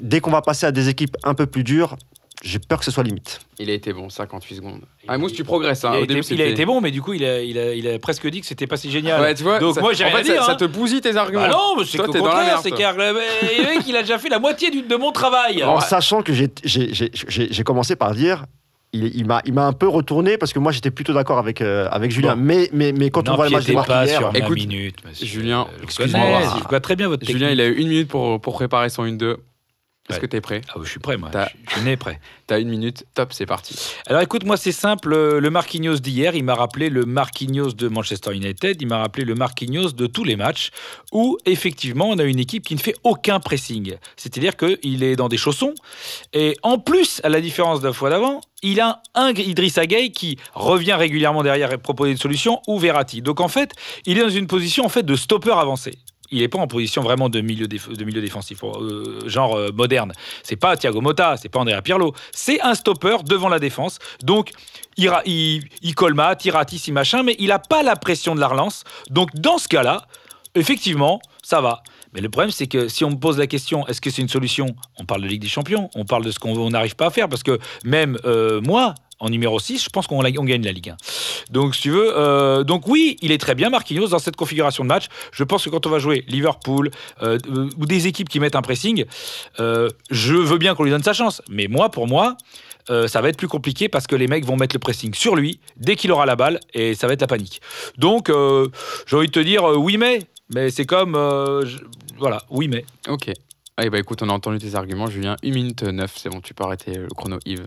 Dès 0.00 0.20
qu'on 0.20 0.30
va 0.30 0.42
passer 0.42 0.66
à 0.66 0.72
des 0.72 0.88
équipes 0.88 1.16
un 1.22 1.34
peu 1.34 1.46
plus 1.46 1.64
dures, 1.64 1.96
j'ai 2.44 2.58
peur 2.58 2.78
que 2.78 2.84
ce 2.84 2.90
soit 2.90 3.02
limite. 3.02 3.40
Il 3.58 3.70
a 3.70 3.72
été 3.72 3.92
bon, 3.92 4.10
58 4.10 4.54
secondes. 4.56 4.80
Ah, 5.08 5.16
Mousse, 5.18 5.32
tu 5.32 5.42
progresses. 5.44 5.84
hein. 5.84 5.92
Il, 5.94 5.96
a 5.96 6.00
Au 6.02 6.06
début, 6.06 6.20
été, 6.20 6.34
il 6.34 6.40
a 6.40 6.44
c'était- 6.44 6.52
été 6.52 6.64
bon, 6.66 6.80
mais 6.80 6.90
du 6.90 7.00
coup, 7.02 7.14
il 7.14 7.24
a, 7.24 7.40
il 7.42 7.58
a, 7.58 7.74
il 7.74 7.88
a 7.88 7.98
presque 7.98 8.26
dit 8.28 8.40
que 8.40 8.46
c'était 8.46 8.66
pas 8.66 8.76
si 8.76 8.90
génial. 8.90 9.20
Ouais, 9.20 9.34
tu 9.34 9.42
vois, 9.42 9.58
Donc 9.58 9.74
ça- 9.74 9.80
moi, 9.80 9.92
j'ai 9.94 10.04
en 10.04 10.08
rien 10.08 10.16
fait, 10.18 10.22
à 10.22 10.24
ça, 10.26 10.32
dire. 10.34 10.44
ça 10.44 10.52
hein. 10.52 10.56
te 10.56 10.64
bousille 10.66 11.00
tes 11.00 11.16
arguments. 11.16 11.42
Bah 11.42 11.48
non, 11.48 11.74
mais 11.78 11.84
c'est 11.84 11.98
qu'au 11.98 12.12
contraire, 12.12 12.60
c'est 12.62 12.70
car 12.70 12.94
le 12.96 13.04
le 13.12 13.64
mec, 13.76 13.88
il 13.88 13.96
a 13.96 14.02
déjà 14.02 14.18
fait 14.18 14.28
la 14.28 14.38
moitié 14.38 14.70
du- 14.70 14.82
de 14.82 14.96
mon 14.96 15.10
travail. 15.10 15.64
En 15.64 15.80
sachant 15.80 16.22
que 16.22 16.32
j'ai- 16.34 17.64
commencé 17.64 17.96
par 17.96 18.14
dire. 18.14 18.44
Il, 18.96 19.10
il 19.16 19.26
m'a 19.54 19.66
un 19.66 19.72
peu 19.72 19.88
retourné 19.88 20.38
parce 20.38 20.52
que 20.52 20.60
moi 20.60 20.70
j'étais 20.70 20.92
plutôt 20.92 21.12
d'accord 21.12 21.38
avec, 21.38 21.60
euh, 21.60 21.88
avec 21.90 22.12
Julien. 22.12 22.36
Bon. 22.36 22.42
Mais, 22.44 22.70
mais, 22.72 22.92
mais 22.92 23.10
quand 23.10 23.28
on 23.28 23.34
voit 23.34 23.46
le 23.46 23.50
match 23.50 23.64
de 23.66 23.72
pas 23.72 23.84
Marc 23.88 24.06
hier, 24.06 24.18
sur 24.20 24.30
Écoute, 24.36 24.54
minute, 24.56 24.94
monsieur. 25.04 25.26
Julien, 25.26 25.66
excuse-moi. 25.82 26.42
Je 26.62 26.68
vois 26.68 26.78
très 26.78 26.94
bien 26.94 27.08
votre 27.08 27.26
Julien, 27.26 27.48
technique. 27.48 27.58
il 27.58 27.60
a 27.60 27.66
eu 27.66 27.74
une 27.74 27.88
minute 27.88 28.06
pour, 28.08 28.40
pour 28.40 28.54
préparer 28.54 28.90
son 28.90 29.04
1-2. 29.04 29.38
Est-ce 30.10 30.18
Ouais. 30.18 30.20
que 30.20 30.26
tu 30.26 30.36
es 30.36 30.40
prêt 30.42 30.60
Ah, 30.68 30.74
je 30.82 30.88
suis 30.90 31.00
prêt, 31.00 31.16
moi. 31.16 31.30
Je, 31.32 31.72
suis 31.76 31.82
né 31.82 31.96
prêt. 31.96 32.20
T'as 32.46 32.60
une 32.60 32.68
minute, 32.68 33.06
top, 33.14 33.32
c'est 33.32 33.46
parti. 33.46 33.74
Alors 34.06 34.20
écoute, 34.20 34.44
moi 34.44 34.58
c'est 34.58 34.70
simple, 34.70 35.14
euh, 35.14 35.40
le 35.40 35.48
Marquinhos 35.48 35.96
d'hier, 35.96 36.34
il 36.34 36.44
m'a 36.44 36.54
rappelé 36.54 36.90
le 36.90 37.06
Marquinhos 37.06 37.72
de 37.72 37.88
Manchester 37.88 38.34
United, 38.34 38.82
il 38.82 38.86
m'a 38.86 38.98
rappelé 38.98 39.24
le 39.24 39.34
Marquinhos 39.34 39.92
de 39.92 40.06
tous 40.06 40.24
les 40.24 40.36
matchs, 40.36 40.72
où 41.12 41.38
effectivement 41.46 42.10
on 42.10 42.18
a 42.18 42.24
une 42.24 42.38
équipe 42.38 42.64
qui 42.66 42.74
ne 42.74 42.80
fait 42.80 42.96
aucun 43.02 43.40
pressing. 43.40 43.96
C'est-à-dire 44.16 44.58
qu'il 44.58 45.02
est 45.02 45.16
dans 45.16 45.28
des 45.28 45.38
chaussons, 45.38 45.74
et 46.34 46.54
en 46.62 46.78
plus, 46.78 47.22
à 47.24 47.30
la 47.30 47.40
différence 47.40 47.80
de 47.80 47.86
la 47.86 47.94
fois 47.94 48.10
d'avant, 48.10 48.42
il 48.62 48.80
a 48.80 49.00
un 49.14 49.30
Idriss 49.30 49.78
Gueye 49.78 50.12
qui 50.12 50.36
revient 50.52 50.92
régulièrement 50.94 51.42
derrière 51.42 51.72
et 51.72 51.78
proposer 51.78 52.10
une 52.12 52.18
solution, 52.18 52.60
ou 52.68 52.78
Verratti. 52.78 53.22
Donc 53.22 53.40
en 53.40 53.48
fait, 53.48 53.70
il 54.04 54.18
est 54.18 54.22
dans 54.22 54.28
une 54.28 54.48
position 54.48 54.84
en 54.84 54.90
fait 54.90 55.02
de 55.02 55.16
stopper 55.16 55.52
avancé. 55.52 55.98
Il 56.30 56.40
n'est 56.40 56.48
pas 56.48 56.58
en 56.58 56.66
position 56.66 57.02
vraiment 57.02 57.28
de 57.28 57.40
milieu, 57.40 57.68
de 57.68 58.04
milieu 58.04 58.20
défensif, 58.20 58.62
euh, 58.64 59.28
genre 59.28 59.56
euh, 59.56 59.70
moderne. 59.72 60.12
C'est 60.42 60.56
pas 60.56 60.76
Thiago 60.76 61.00
Motta, 61.00 61.36
c'est 61.36 61.48
pas 61.48 61.60
Andrea 61.60 61.82
Pirlo. 61.82 62.14
C'est 62.32 62.60
un 62.62 62.74
stopper 62.74 63.16
devant 63.24 63.48
la 63.48 63.58
défense. 63.58 63.98
Donc, 64.22 64.52
il, 64.96 65.94
colmate, 65.94 66.44
il 66.44 66.50
ratisse, 66.50 66.88
il 66.88 66.92
machin, 66.92 67.22
mais 67.22 67.36
il 67.38 67.48
n'a 67.48 67.58
pas 67.58 67.82
la 67.82 67.96
pression 67.96 68.34
de 68.34 68.40
la 68.40 68.48
relance. 68.48 68.84
Donc, 69.10 69.34
dans 69.34 69.58
ce 69.58 69.68
cas-là, 69.68 70.06
effectivement, 70.54 71.20
ça 71.42 71.60
va. 71.60 71.82
Mais 72.14 72.20
le 72.20 72.28
problème, 72.28 72.50
c'est 72.50 72.68
que 72.68 72.88
si 72.88 73.04
on 73.04 73.10
me 73.10 73.16
pose 73.16 73.38
la 73.38 73.48
question, 73.48 73.86
est-ce 73.88 74.00
que 74.00 74.08
c'est 74.08 74.22
une 74.22 74.28
solution? 74.28 74.76
On 74.98 75.04
parle 75.04 75.22
de 75.22 75.26
Ligue 75.26 75.42
des 75.42 75.48
Champions, 75.48 75.90
on 75.96 76.04
parle 76.04 76.24
de 76.24 76.30
ce 76.30 76.38
qu'on 76.38 76.56
on 76.56 76.70
n'arrive 76.70 76.94
pas 76.94 77.06
à 77.06 77.10
faire, 77.10 77.28
parce 77.28 77.42
que 77.42 77.58
même 77.84 78.16
euh, 78.24 78.60
moi, 78.60 78.94
en 79.24 79.30
numéro 79.30 79.58
6, 79.58 79.84
je 79.84 79.88
pense 79.88 80.06
qu'on 80.06 80.22
gagne 80.22 80.62
la 80.62 80.72
Ligue 80.72 80.90
1. 80.90 80.96
Donc, 81.50 81.74
si 81.74 81.82
tu 81.82 81.90
veux, 81.90 82.12
euh, 82.16 82.62
donc 82.62 82.86
oui, 82.86 83.16
il 83.22 83.32
est 83.32 83.38
très 83.38 83.54
bien, 83.54 83.70
Marquinhos, 83.70 84.08
dans 84.08 84.18
cette 84.18 84.36
configuration 84.36 84.84
de 84.84 84.88
match. 84.88 85.06
Je 85.32 85.44
pense 85.44 85.64
que 85.64 85.70
quand 85.70 85.86
on 85.86 85.90
va 85.90 85.98
jouer 85.98 86.24
Liverpool 86.28 86.90
euh, 87.22 87.38
euh, 87.48 87.70
ou 87.78 87.86
des 87.86 88.06
équipes 88.06 88.28
qui 88.28 88.38
mettent 88.38 88.54
un 88.54 88.62
pressing, 88.62 89.06
je 89.58 90.34
veux 90.34 90.58
bien 90.58 90.74
qu'on 90.74 90.84
lui 90.84 90.90
donne 90.90 91.02
sa 91.02 91.14
chance. 91.14 91.40
Mais 91.48 91.68
moi, 91.68 91.90
pour 91.90 92.06
moi, 92.06 92.36
ça 92.88 93.20
va 93.22 93.30
être 93.30 93.38
plus 93.38 93.48
compliqué 93.48 93.88
parce 93.88 94.06
que 94.06 94.14
les 94.14 94.26
mecs 94.26 94.44
vont 94.44 94.56
mettre 94.56 94.76
le 94.76 94.80
pressing 94.80 95.14
sur 95.14 95.36
lui 95.36 95.58
dès 95.78 95.96
qu'il 95.96 96.12
aura 96.12 96.26
la 96.26 96.36
balle 96.36 96.60
et 96.74 96.94
ça 96.94 97.06
va 97.06 97.14
être 97.14 97.22
la 97.22 97.26
panique. 97.26 97.62
Donc, 97.96 98.30
j'ai 99.06 99.16
envie 99.16 99.28
de 99.28 99.32
te 99.32 99.40
dire 99.40 99.64
oui, 99.64 99.96
mais. 99.96 100.20
Mais 100.54 100.70
c'est 100.70 100.84
comme. 100.84 101.12
voilà, 102.18 102.42
oui, 102.50 102.68
mais. 102.68 102.84
Ok. 103.08 103.32
Bah 103.76 103.98
écoute, 103.98 104.22
on 104.22 104.28
a 104.28 104.32
entendu 104.32 104.58
tes 104.58 104.76
arguments, 104.76 105.08
Julien. 105.08 105.34
1 105.44 105.50
minute 105.50 105.82
9, 105.82 106.12
c'est 106.16 106.28
bon, 106.28 106.40
tu 106.40 106.54
peux 106.54 106.62
arrêter 106.62 106.94
le 106.94 107.08
chrono, 107.08 107.38
Yves. 107.44 107.66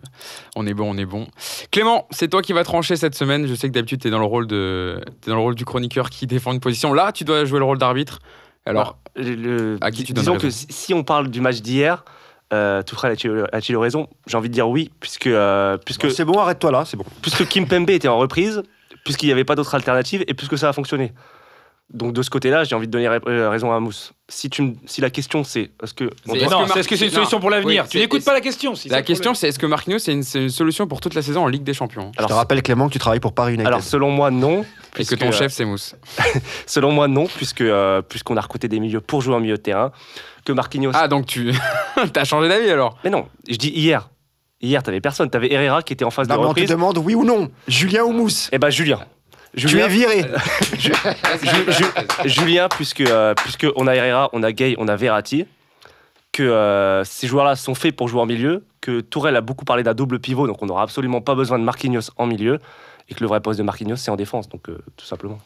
On 0.56 0.66
est 0.66 0.74
bon, 0.74 0.90
on 0.94 0.98
est 0.98 1.06
bon. 1.06 1.28
Clément, 1.70 2.08
c'est 2.12 2.30
toi 2.30 2.42
qui 2.42 2.54
vas 2.54 2.64
trancher 2.64 2.96
cette 2.96 3.14
semaine. 3.14 3.46
Je 3.46 3.54
sais 3.56 3.68
que 3.68 3.74
d'habitude, 3.74 4.02
tu 4.02 4.08
es 4.08 4.12
dans 4.12 4.20
le 4.20 4.26
rôle 4.26 4.48
de 4.48 5.02
t'es 5.20 5.30
dans 5.32 5.36
le 5.36 5.42
rôle 5.42 5.56
du 5.56 5.66
chroniqueur 5.66 6.10
qui 6.10 6.26
défend 6.28 6.54
une 6.54 6.62
position. 6.62 6.94
Là, 6.94 7.12
tu 7.12 7.26
dois 7.26 7.44
jouer 7.44 7.60
le 7.60 7.66
rôle 7.66 7.78
d'arbitre. 7.78 8.20
Alors, 8.66 8.98
le- 9.18 9.78
À 9.82 9.92
qui 9.92 10.06
tu 10.06 10.14
donnes 10.14 10.22
disons 10.24 10.38
que 10.38 10.50
si 10.50 10.94
on 10.94 11.04
parle 11.04 11.28
du 11.30 11.42
match 11.42 11.62
d'hier, 11.62 12.06
euh, 12.54 12.80
a-t-il 12.82 13.46
a-t-il 13.52 13.78
raison? 13.78 14.08
J'ai 14.28 14.38
envie 14.38 14.50
de 14.50 14.54
dire 14.54 14.70
oui, 14.70 14.92
puisque, 15.02 15.28
euh, 15.28 15.78
puisque, 15.78 16.10
c'est 16.10 16.26
bon, 16.26 16.40
arrête-toi 16.40 16.72
là, 16.72 16.86
c'est 16.86 16.96
bon. 16.98 17.06
puisque 17.22 17.46
Kim 17.48 17.68
Pembe 17.68 17.90
était 17.90 18.08
en 18.08 18.18
reprise, 18.18 18.64
puisqu'il 19.04 19.26
n'y 19.26 19.34
avait 19.34 19.44
pas 19.46 19.56
d'autre 19.56 19.76
alternative 19.76 20.24
et 20.28 20.34
puisque 20.34 20.58
ça 20.58 20.70
a 20.70 20.74
fonctionné. 20.74 21.12
Donc 21.94 22.12
de 22.12 22.22
ce 22.22 22.30
côté-là, 22.30 22.66
j'ai 22.66 22.76
envie 22.76 22.88
de 22.88 22.92
donner 22.92 23.08
euh, 23.08 23.50
raison 23.50 23.72
à 23.72 23.80
Mousse. 23.80 24.12
Si, 24.28 24.50
tu 24.50 24.62
me- 24.62 24.74
si 24.86 25.00
la 25.00 25.10
question 25.10 25.46
c'est 25.46 25.72
est-ce 25.82 25.94
que 25.94 26.10
C'est- 26.26 26.32
c'est 26.34 26.44
une 26.44 26.50
Marquinhos- 26.50 27.10
solution 27.14 27.40
pour 27.40 27.50
l'avenir 27.50 27.84
Oui, 27.84 27.90
Tu 27.90 27.98
n'écoutes 28.00 28.26
pas 28.26 28.34
la 28.34 28.42
question. 28.42 28.76
si 28.76 28.90
c'est 28.90 28.94
La 28.94 29.02
question, 29.02 29.34
c'est 29.34 29.48
est-ce 29.48 29.58
que 29.58 29.66
Marquinhos, 29.66 30.00
c'est 30.00 30.12
une, 30.12 30.24
une 30.36 30.50
solution 30.50 30.86
pour 30.86 31.00
toute 31.00 31.14
la 31.14 31.22
saison 31.22 31.44
en 31.46 31.48
Ligue 31.48 31.64
des 31.64 31.74
Champions 31.74 32.12
Je 32.20 32.26
te 32.26 32.34
rappelle, 32.34 32.62
Clément, 32.62 32.88
que 32.90 32.94
tu 32.94 33.00
travailles 33.00 33.22
pour 33.22 33.34
Paris 33.34 33.54
United. 33.54 33.68
alors 33.68 33.82
selon 33.84 34.12
moi 34.12 34.32
non. 34.32 34.64
Et 34.64 34.64
que 34.64 34.96
puisque, 34.96 35.18
ton 35.18 35.28
euh, 35.28 35.32
chef, 35.32 35.54
c'est 35.54 35.64
Mousse. 35.64 35.96
Selon 36.66 36.92
moi 36.92 37.08
non, 37.08 37.26
puisque 37.28 37.62
euh, 37.62 38.02
puisqu'on 38.02 38.36
a 38.36 38.42
recruté 38.42 38.68
des 38.68 38.80
milieux 38.82 39.00
pour 39.00 39.22
jouer 39.22 39.36
en 39.36 39.40
milieu 39.40 39.56
de 39.56 39.62
terrain, 39.62 39.92
que 40.44 40.52
Marquinhos. 40.52 40.92
Ah, 40.94 41.08
donc 41.08 41.26
tu 41.28 41.54
as 42.16 42.24
changé 42.26 42.50
d'avis 42.50 42.70
alors? 42.70 42.98
Mais 43.06 43.10
non, 43.10 43.28
je 43.48 43.56
dis 43.56 43.70
hier. 43.70 44.10
Hier, 44.60 44.82
t'avais 44.84 45.00
personne. 45.02 45.30
T'avais 45.30 45.54
Herrera 45.54 45.84
qui 45.84 45.94
était 45.94 46.04
en 46.04 46.10
phase 46.10 46.28
non, 46.28 46.36
de 46.36 46.40
mais 46.42 46.48
on 46.48 46.54
te 46.54 46.62
demande 46.66 46.98
oui 46.98 47.14
ou 47.16 47.24
non. 47.24 47.50
Julien 47.68 48.04
ou 48.04 48.12
Mousse? 48.12 48.50
Eh 48.52 48.58
ben 48.58 48.72
Julien. 48.72 49.00
Tu 49.56 49.66
es 49.66 49.70
Julien, 49.70 49.88
viré. 49.88 50.22
Ju- 50.78 50.92
Ju- 51.72 52.30
Julien, 52.30 52.68
puisque, 52.70 53.02
euh, 53.02 53.34
puisque 53.36 53.68
on 53.76 53.88
a 53.88 53.94
Herrera, 53.96 54.30
on 54.34 54.44
a 54.44 54.52
Gay, 54.52 54.76
on 54.78 54.88
a 54.88 54.96
Verratti, 54.96 55.46
que 56.32 56.44
euh, 56.44 57.04
ces 57.04 57.28
joueurs-là 57.28 57.56
sont 57.56 57.74
faits 57.76 57.96
pour 57.96 58.08
jouer 58.08 58.22
en 58.22 58.26
milieu, 58.26 58.66
que 58.82 59.02
Tourelle 59.02 59.36
a 59.36 59.42
beaucoup 59.42 59.66
parlé 59.66 59.84
d'un 59.84 59.94
double 59.94 60.20
pivot, 60.20 60.48
donc 60.48 60.62
on 60.62 60.66
n'aura 60.68 60.84
absolument 60.84 61.22
pas 61.22 61.34
besoin 61.36 61.58
de 61.60 61.64
Marquinhos 61.64 62.12
en 62.18 62.28
milieu, 62.28 62.60
et 63.10 63.16
que 63.16 63.22
le 63.22 63.28
vrai 63.28 63.40
poste 63.42 63.58
de 63.58 63.64
Marquinhos, 63.64 63.96
c'est 63.96 64.12
en 64.12 64.16
défense, 64.16 64.50
donc 64.50 64.70
euh, 64.70 64.78
tout 64.98 65.06
simplement. 65.06 65.40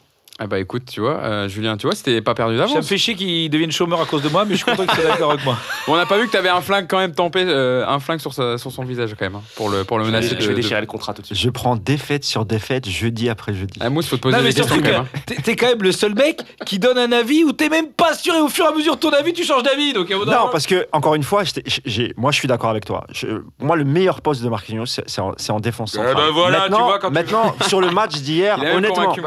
Ah 0.44 0.48
bah 0.48 0.58
écoute, 0.58 0.82
tu 0.90 1.00
vois, 1.00 1.18
euh, 1.18 1.48
Julien, 1.48 1.76
tu 1.76 1.86
vois, 1.86 1.94
c'était 1.94 2.20
pas 2.20 2.34
perdu 2.34 2.56
Ça 2.56 2.64
me 2.64 2.68
d'avance. 2.68 2.88
fait 2.88 2.98
chier 2.98 3.14
qu'il 3.14 3.48
devienne 3.48 3.70
chômeur 3.70 4.00
à 4.00 4.06
cause 4.06 4.22
de 4.22 4.28
moi, 4.28 4.44
mais 4.44 4.52
je 4.56 4.56
suis 4.56 4.64
content 4.64 4.84
qu'il 4.86 5.00
soit 5.00 5.08
d'accord 5.10 5.30
avec 5.32 5.44
moi. 5.44 5.56
Bon, 5.86 5.94
on 5.94 5.96
n'a 5.96 6.06
pas 6.06 6.18
vu 6.18 6.26
que 6.26 6.32
t'avais 6.32 6.48
un 6.48 6.60
flingue 6.60 6.86
quand 6.88 6.98
même 6.98 7.12
tempé, 7.14 7.44
euh, 7.46 7.84
un 7.86 7.98
flingue 8.00 8.18
sur, 8.20 8.32
sa- 8.32 8.56
sur 8.58 8.70
son 8.72 8.82
visage 8.84 9.10
quand 9.18 9.24
même, 9.24 9.34
hein, 9.36 9.42
pour 9.56 9.68
le, 9.68 9.84
pour 9.84 9.98
le 9.98 10.04
Je 10.04 10.10
menacer. 10.10 10.36
je 10.38 10.46
vais 10.46 10.54
de- 10.54 10.60
déchirer 10.60 10.80
le 10.80 10.86
contrat 10.86 11.12
tout 11.14 11.22
de 11.22 11.26
suite. 11.26 11.38
Je 11.38 11.50
prends 11.50 11.76
défaite 11.76 12.24
sur 12.24 12.44
défaite, 12.44 12.88
jeudi 12.88 13.28
après 13.28 13.52
jeudi. 13.54 13.78
Ah, 13.80 13.88
Mousse, 13.90 14.06
faut 14.08 14.16
te 14.16 14.22
poser 14.22 14.36
Non, 14.36 14.42
mais 14.42 14.48
des 14.50 14.54
questions 14.56 14.76
quand 14.76 14.82
même. 14.82 14.94
hein. 15.02 15.32
t'es- 15.44 15.54
quand 15.56 15.66
même 15.66 15.82
le 15.82 15.92
seul 15.92 16.14
mec 16.14 16.40
qui 16.66 16.78
donne 16.78 16.98
un 16.98 17.12
avis 17.12 17.44
où 17.44 17.52
t'es 17.52 17.68
même 17.68 17.88
pas 17.88 18.14
sûr 18.14 18.34
et 18.34 18.40
au 18.40 18.48
fur 18.48 18.64
et 18.64 18.68
à 18.68 18.72
mesure 18.72 18.94
de 18.96 19.00
ton 19.00 19.10
avis, 19.10 19.32
tu 19.32 19.44
changes 19.44 19.62
d'avis. 19.62 19.92
Donc, 19.92 20.10
un 20.10 20.18
Non, 20.18 20.24
donné- 20.24 20.36
parce 20.50 20.66
que, 20.66 20.86
encore 20.92 21.14
une 21.14 21.22
fois, 21.22 21.42
j'ai- 21.84 22.14
moi 22.16 22.30
je 22.32 22.38
suis 22.38 22.48
d'accord 22.48 22.70
avec 22.70 22.84
toi. 22.84 23.04
Je- 23.12 23.26
moi, 23.60 23.76
le 23.76 23.84
meilleur 23.84 24.20
poste 24.22 24.42
de 24.42 24.48
Marquinhos, 24.48 24.86
c'est 24.86 25.20
en, 25.20 25.34
en 25.48 25.60
défense 25.60 25.96
Eh 26.00 26.14
ben 26.14 26.30
voilà, 26.32 26.62
tu 26.64 26.70
maintenant, 26.70 26.86
vois, 26.86 26.98
quand 26.98 27.08
tu- 27.08 27.14
maintenant 27.14 27.54
sur 27.68 27.80
le 27.80 27.90
match 27.90 28.14
d'hier, 28.20 28.58
honnêtement, 28.74 29.12
sur 29.14 29.22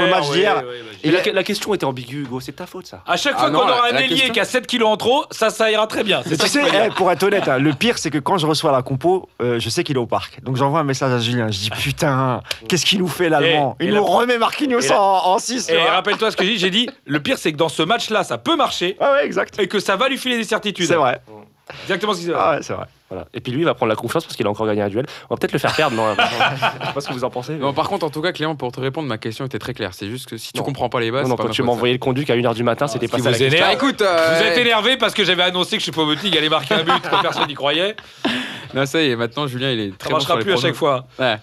le 0.00 0.10
match 0.10 0.30
d'hier, 0.30 0.59
Et 1.04 1.08
Il 1.08 1.32
la, 1.34 1.42
question 1.44 1.72
était 1.74 1.84
ambiguë, 1.84 2.22
Hugo, 2.22 2.40
c'est 2.40 2.52
ta 2.52 2.66
faute 2.66 2.86
ça. 2.86 3.02
À 3.06 3.16
chaque 3.16 3.34
Ah 3.36 3.40
fois 3.40 3.50
qu'on 3.50 3.56
aura 3.58 3.86
un 3.92 3.96
ailier 3.96 4.08
question- 4.16 4.32
qui 4.34 4.40
a 4.40 4.44
7 4.44 4.66
kilos 4.66 4.88
en 4.88 4.96
trop, 4.96 5.24
ça, 5.30 5.50
ça 5.50 5.70
ira 5.70 5.86
très 5.86 6.04
bien. 6.04 6.22
Tu 6.22 6.36
sais, 6.36 6.60
eh, 6.86 6.90
pour 6.90 7.10
être 7.10 7.22
honnête, 7.22 7.48
hein, 7.48 7.58
le 7.58 7.72
pire, 7.72 7.98
c'est 7.98 8.10
que 8.10 8.18
quand 8.18 8.38
je 8.38 8.46
reçois 8.46 8.72
la 8.72 8.82
compo, 8.82 9.28
euh, 9.42 9.58
je 9.58 9.68
sais 9.68 9.84
qu'il 9.84 9.96
est 9.96 10.00
au 10.00 10.06
parc. 10.06 10.42
Donc 10.42 10.56
j'envoie 10.56 10.80
un 10.80 10.84
message 10.84 11.12
à 11.12 11.18
Julien. 11.18 11.50
Je 11.50 11.58
dis 11.58 11.70
putain, 11.70 12.42
qu'est-ce 12.68 12.84
qu'il 12.86 12.98
nous 12.98 13.08
fait 13.08 13.28
l'Allemand 13.28 13.76
Il 13.80 13.88
nous 13.88 13.94
la- 13.94 14.00
remet 14.00 14.38
Marquinhos 14.38 14.90
en 14.92 15.38
6. 15.38 15.68
Et 15.70 15.76
rappelle-toi 15.78 16.30
ce 16.30 16.36
que 16.36 16.44
j'ai 16.44 16.52
dit. 16.52 16.58
J'ai 16.58 16.70
dit, 16.70 16.88
le 17.06 17.20
pire, 17.20 17.38
c'est 17.38 17.52
que 17.52 17.56
dans 17.56 17.68
ce 17.68 17.82
match-là, 17.82 18.24
ça 18.24 18.38
peut 18.38 18.56
marcher 18.56 18.96
Ah 19.00 19.12
ouais, 19.12 19.24
exact. 19.26 19.58
et 19.60 19.68
que 19.68 19.78
ça 19.80 19.96
va 19.96 20.08
lui 20.08 20.18
filer 20.18 20.36
des 20.36 20.44
certitudes. 20.44 20.86
C'est 20.86 20.94
vrai. 20.94 21.20
Exactement 21.84 22.12
ce 22.14 22.18
qu'il 22.20 22.28
s'est 22.28 22.34
Ah 22.36 22.52
ouais, 22.52 22.62
c'est 22.62 22.72
vrai. 22.72 22.86
Voilà. 23.08 23.26
Et 23.34 23.40
puis 23.40 23.50
lui, 23.50 23.62
il 23.62 23.64
va 23.64 23.74
prendre 23.74 23.90
la 23.90 23.96
confiance 23.96 24.24
parce 24.24 24.36
qu'il 24.36 24.46
a 24.46 24.50
encore 24.50 24.66
gagné 24.66 24.82
un 24.82 24.88
duel. 24.88 25.04
On 25.28 25.34
va 25.34 25.38
peut-être 25.38 25.52
le 25.52 25.58
faire 25.58 25.74
perdre, 25.74 25.96
non 25.96 26.14
Je 26.16 26.86
sais 26.86 26.92
pas 26.94 27.00
ce 27.00 27.08
que 27.08 27.12
vous 27.12 27.24
en 27.24 27.30
pensez. 27.30 27.52
mais- 27.54 27.58
Non, 27.58 27.72
par 27.72 27.88
contre, 27.88 28.06
en 28.06 28.10
tout 28.10 28.22
cas, 28.22 28.30
Clément, 28.32 28.54
pour 28.54 28.70
te 28.70 28.78
répondre, 28.80 29.08
ma 29.08 29.18
question 29.18 29.44
était 29.44 29.58
très 29.58 29.74
claire. 29.74 29.94
C'est 29.94 30.08
juste 30.08 30.28
que 30.28 30.36
si 30.36 30.52
tu 30.52 30.58
Non. 30.58 30.64
comprends 30.64 30.88
pas 30.88 31.00
les 31.00 31.10
bases, 31.10 31.24
non, 31.24 31.30
non, 31.30 31.34
c'est 31.34 31.36
pas 31.38 31.42
quand 31.42 31.48
ma 31.48 31.54
tu 31.54 31.62
faute, 31.62 31.66
m'as 31.66 31.72
ça. 31.72 31.76
envoyé 31.76 31.94
le 31.94 31.98
conduit 31.98 32.24
à 32.30 32.36
1h 32.36 32.54
du 32.54 32.62
matin, 32.62 32.86
c'était 32.86 33.06
ce 33.06 33.10
pas 33.10 33.16
qui 33.16 33.22
ça 33.24 33.30
la 33.30 33.36
vous 33.36 33.42
question. 33.44 33.66
Bah 33.66 33.72
écoute, 33.72 34.00
euh, 34.02 34.36
Vous 34.38 34.44
êtes 34.44 34.58
énervé 34.58 34.96
parce 34.96 35.14
que 35.14 35.24
j'avais 35.24 35.42
annoncé 35.42 35.76
que 35.78 35.82
Choupo-Moting 35.82 36.36
allait 36.38 36.48
marquer 36.48 36.74
un 36.74 36.84
but 36.84 37.02
quand 37.10 37.20
personne 37.20 37.48
n'y 37.48 37.54
croyait. 37.54 37.96
Non, 38.74 38.86
ça 38.86 39.02
y 39.02 39.10
est, 39.10 39.16
maintenant 39.16 39.46
Julien, 39.46 39.70
il 39.70 39.80
est 39.80 39.90
Ça 39.90 39.96
très 39.98 40.08
bon 40.10 40.16
marchera 40.16 40.34
sur 40.34 40.38
les 40.38 40.44
plus 40.44 40.52
à 40.52 40.56
chaque 40.56 40.74
fois. 40.74 41.06
Ouais. 41.18 41.36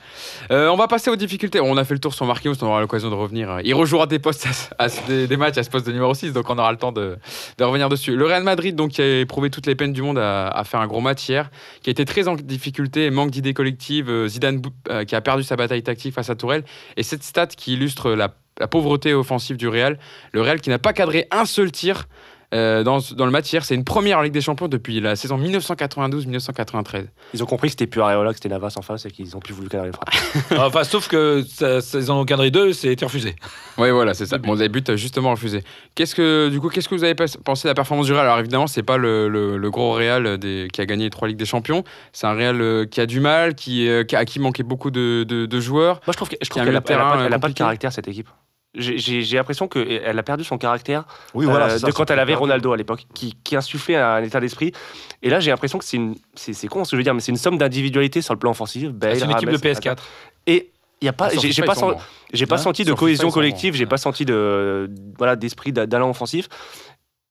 Euh, 0.51 0.69
on 0.69 0.75
va 0.75 0.88
passer 0.88 1.09
aux 1.09 1.15
difficultés. 1.15 1.59
On 1.59 1.78
a 1.78 1.84
fait 1.84 1.93
le 1.93 1.99
tour 1.99 2.13
sur 2.13 2.25
Marquinhos, 2.25 2.55
on 2.61 2.67
aura 2.67 2.80
l'occasion 2.82 3.09
de 3.09 3.15
revenir. 3.15 3.59
Il 3.63 3.73
rejouera 3.75 4.05
des 4.07 4.19
postes, 4.19 4.47
à, 4.78 4.86
à- 4.86 4.88
des, 5.07 5.28
des 5.28 5.38
matchs 5.38 5.57
à 5.57 5.63
ce 5.63 5.69
poste 5.69 5.86
de 5.88 5.91
numéro 5.91 6.13
6, 6.13 6.34
donc 6.34 6.49
on 6.49 6.57
aura 6.57 6.71
le 6.71 6.78
temps 6.78 6.91
de, 6.91 7.17
de 7.57 7.63
revenir 7.63 7.89
dessus. 7.89 8.15
Le 8.15 8.25
Real 8.25 8.43
Madrid, 8.43 8.75
donc, 8.75 8.91
qui 8.91 9.01
a 9.01 9.19
éprouvé 9.21 9.49
toutes 9.49 9.65
les 9.67 9.75
peines 9.75 9.93
du 9.93 10.01
monde 10.01 10.17
à, 10.17 10.47
à 10.47 10.63
faire 10.63 10.80
un 10.80 10.88
gros 10.88 11.01
match 11.01 11.28
hier, 11.28 11.49
qui 11.82 11.89
a 11.89 11.91
été 11.91 12.05
très 12.05 12.28
en 12.28 12.36
difficulté, 12.36 13.09
manque 13.09 13.32
d'idées 13.32 13.53
collectives. 13.53 14.09
euh, 14.09 14.28
Zidane 14.28 14.61
euh, 14.89 15.03
qui 15.05 15.15
a 15.15 15.21
perdu 15.21 15.43
sa 15.43 15.55
bataille 15.55 15.84
tactique 15.84 16.13
face 16.13 16.30
à 16.30 16.36
Tourelle. 16.36 16.63
Et 16.95 17.03
cette 17.03 17.23
stat 17.23 17.47
qui 17.47 17.73
illustre 17.73 18.11
la, 18.11 18.34
la 18.59 18.67
pauvreté 18.67 19.13
offensive 19.13 19.57
du 19.57 19.67
Real. 19.67 19.99
Le 20.32 20.41
Real 20.41 20.61
qui 20.61 20.69
n'a 20.69 20.80
pas 20.80 20.93
cadré 20.93 21.28
un 21.32 21.45
seul 21.45 21.71
tir. 21.71 22.07
Euh, 22.54 22.84
dans, 22.84 23.00
dans 23.16 23.26
le 23.26 23.32
match 23.32 23.52
hier, 23.52 23.66
c'est 23.66 23.76
une 23.76 23.84
première 23.84 24.20
en 24.20 24.22
Ligue 24.22 24.34
des 24.34 24.41
Champions 24.41 24.68
depuis 24.68 25.00
la 25.02 25.16
saison 25.16 25.38
1992-1993. 25.38 27.06
Ils 27.34 27.43
ont 27.43 27.45
compris 27.45 27.68
que 27.68 27.72
c'était 27.72 27.88
plus 27.88 28.02
Areola, 28.02 28.30
que 28.32 28.36
c'était 28.38 28.50
Navas 28.50 28.74
en 28.78 28.82
face 28.82 29.06
et 29.06 29.12
qu'ils 29.12 29.36
ont 29.36 29.39
plus 29.39 29.54
voulu 29.54 29.68
cadrer 29.70 29.88
le 29.88 29.93
frappe. 29.93 30.10
Enfin, 30.58 30.84
sauf 30.84 31.08
que 31.08 31.43
en 32.12 32.20
ont 32.22 32.26
cadré 32.26 32.52
deux, 32.52 32.74
c'est 32.74 32.88
été 32.91 33.06
refusé. 33.06 33.36
Oui, 33.78 33.91
voilà, 33.91 34.14
c'est 34.14 34.26
ça. 34.26 34.38
Bon, 34.38 34.54
les 34.56 34.70
buts 34.70 34.84
euh, 34.89 34.95
justement 34.95 35.32
refusés. 35.32 35.64
Qu'est-ce 35.95 36.16
que, 36.16 36.50
du 36.50 36.60
coup, 36.60 36.70
qu'est-ce 36.70 36.88
que 36.89 36.95
vous 36.95 37.04
avez 37.04 37.16
pensé 37.16 37.64
de 37.64 37.70
la 37.70 37.76
performance 37.76 38.06
du 38.06 38.14
Real? 38.14 38.26
Alors 38.26 38.39
évidemment, 38.39 38.68
c'est 38.68 38.84
pas 38.84 38.98
le, 38.98 39.28
le- 39.28 39.58
le 39.58 39.72
gros 39.72 39.91
Real 39.93 40.38
des- 40.38 40.68
qui 40.72 40.82
a 40.82 40.86
gagné 40.86 41.06
les 41.06 41.10
trois 41.10 41.28
ligues 41.28 41.38
des 41.38 41.45
Champions. 41.45 41.84
C'est 42.14 42.28
un 42.28 42.34
Real 42.34 42.62
euh, 42.62 42.86
qui 42.86 43.02
a 43.02 43.06
du 43.06 43.20
mal, 43.20 43.56
qui, 43.56 43.89
à 44.16 44.26
qui 44.26 44.39
manquait 44.39 44.64
beaucoup 44.64 44.91
de, 44.91 45.26
de- 45.28 45.45
de 45.45 45.60
joueurs. 45.60 46.00
Moi, 46.08 46.14
je 46.14 46.18
trouve 46.18 46.30
a 46.32 46.66
qu'elle 46.66 46.76
a, 46.76 46.78
a 46.78 46.82
terrain, 46.82 47.18
pas, 47.18 47.26
elle 47.26 47.34
a 47.34 47.39
pas 47.39 47.50
de 47.50 47.54
caractère, 47.54 47.91
cette 47.91 48.08
équipe. 48.08 48.30
J'ai- 48.78 49.36
l'impression 49.38 49.67
qu'elle 49.67 50.17
a 50.19 50.23
perdu 50.23 50.43
son 50.43 50.57
caractère 50.57 51.03
Oui, 51.34 51.45
voilà. 51.45 51.65
euh, 51.65 51.78
ça, 51.78 51.88
de 51.88 51.91
quand 51.91 52.09
elle 52.11 52.19
avait. 52.19 52.36
Ronaldo 52.36 52.71
à 52.73 52.78
l'époque, 52.78 53.05
qui, 53.13 53.36
qui 53.43 53.55
insufflait 53.55 53.95
un 53.95 54.23
état 54.23 54.39
d'esprit. 54.39 54.71
Et 55.23 55.30
là, 55.30 55.39
j'ai 55.39 55.51
l'impression 55.51 55.78
que 55.80 55.86
c'est 55.86 55.97
une. 55.97 56.15
C'est 56.36 56.67
con 56.67 56.84
ce 56.86 56.91
que 56.91 56.95
je 56.95 56.99
veux 56.99 57.03
dire, 57.03 57.13
mais 57.13 57.19
c'est 57.21 57.32
une 57.32 57.38
somme 57.38 57.57
d'individualité 57.57 58.21
sur 58.21 58.34
le 58.34 58.39
plan 58.39 58.51
offensif. 58.51 58.89
C'est 59.01 59.25
une 59.25 59.32
équipe 59.32 59.49
de 59.49 59.55
Rames, 59.55 59.73
PS4. 59.73 59.97
Et 60.45 60.71
il 61.01 61.05
y 61.05 61.09
a 61.09 61.13
pas. 61.13 61.30
J'ai 61.30 61.61
pas, 61.63 61.75
sen- 61.75 61.95
pas 62.47 62.55
Hein 62.55 62.57
senti 62.57 62.84
de 62.84 62.93
cohésion 62.93 63.30
collective, 63.32 63.73
j'ai 63.75 63.86
pas 63.86 63.97
senti 63.97 64.25
de 64.25 64.89
voilà 65.17 65.36
d'esprit 65.36 65.71
d'a- 65.71 65.86
d'allant 65.86 66.09
offensif. 66.09 66.47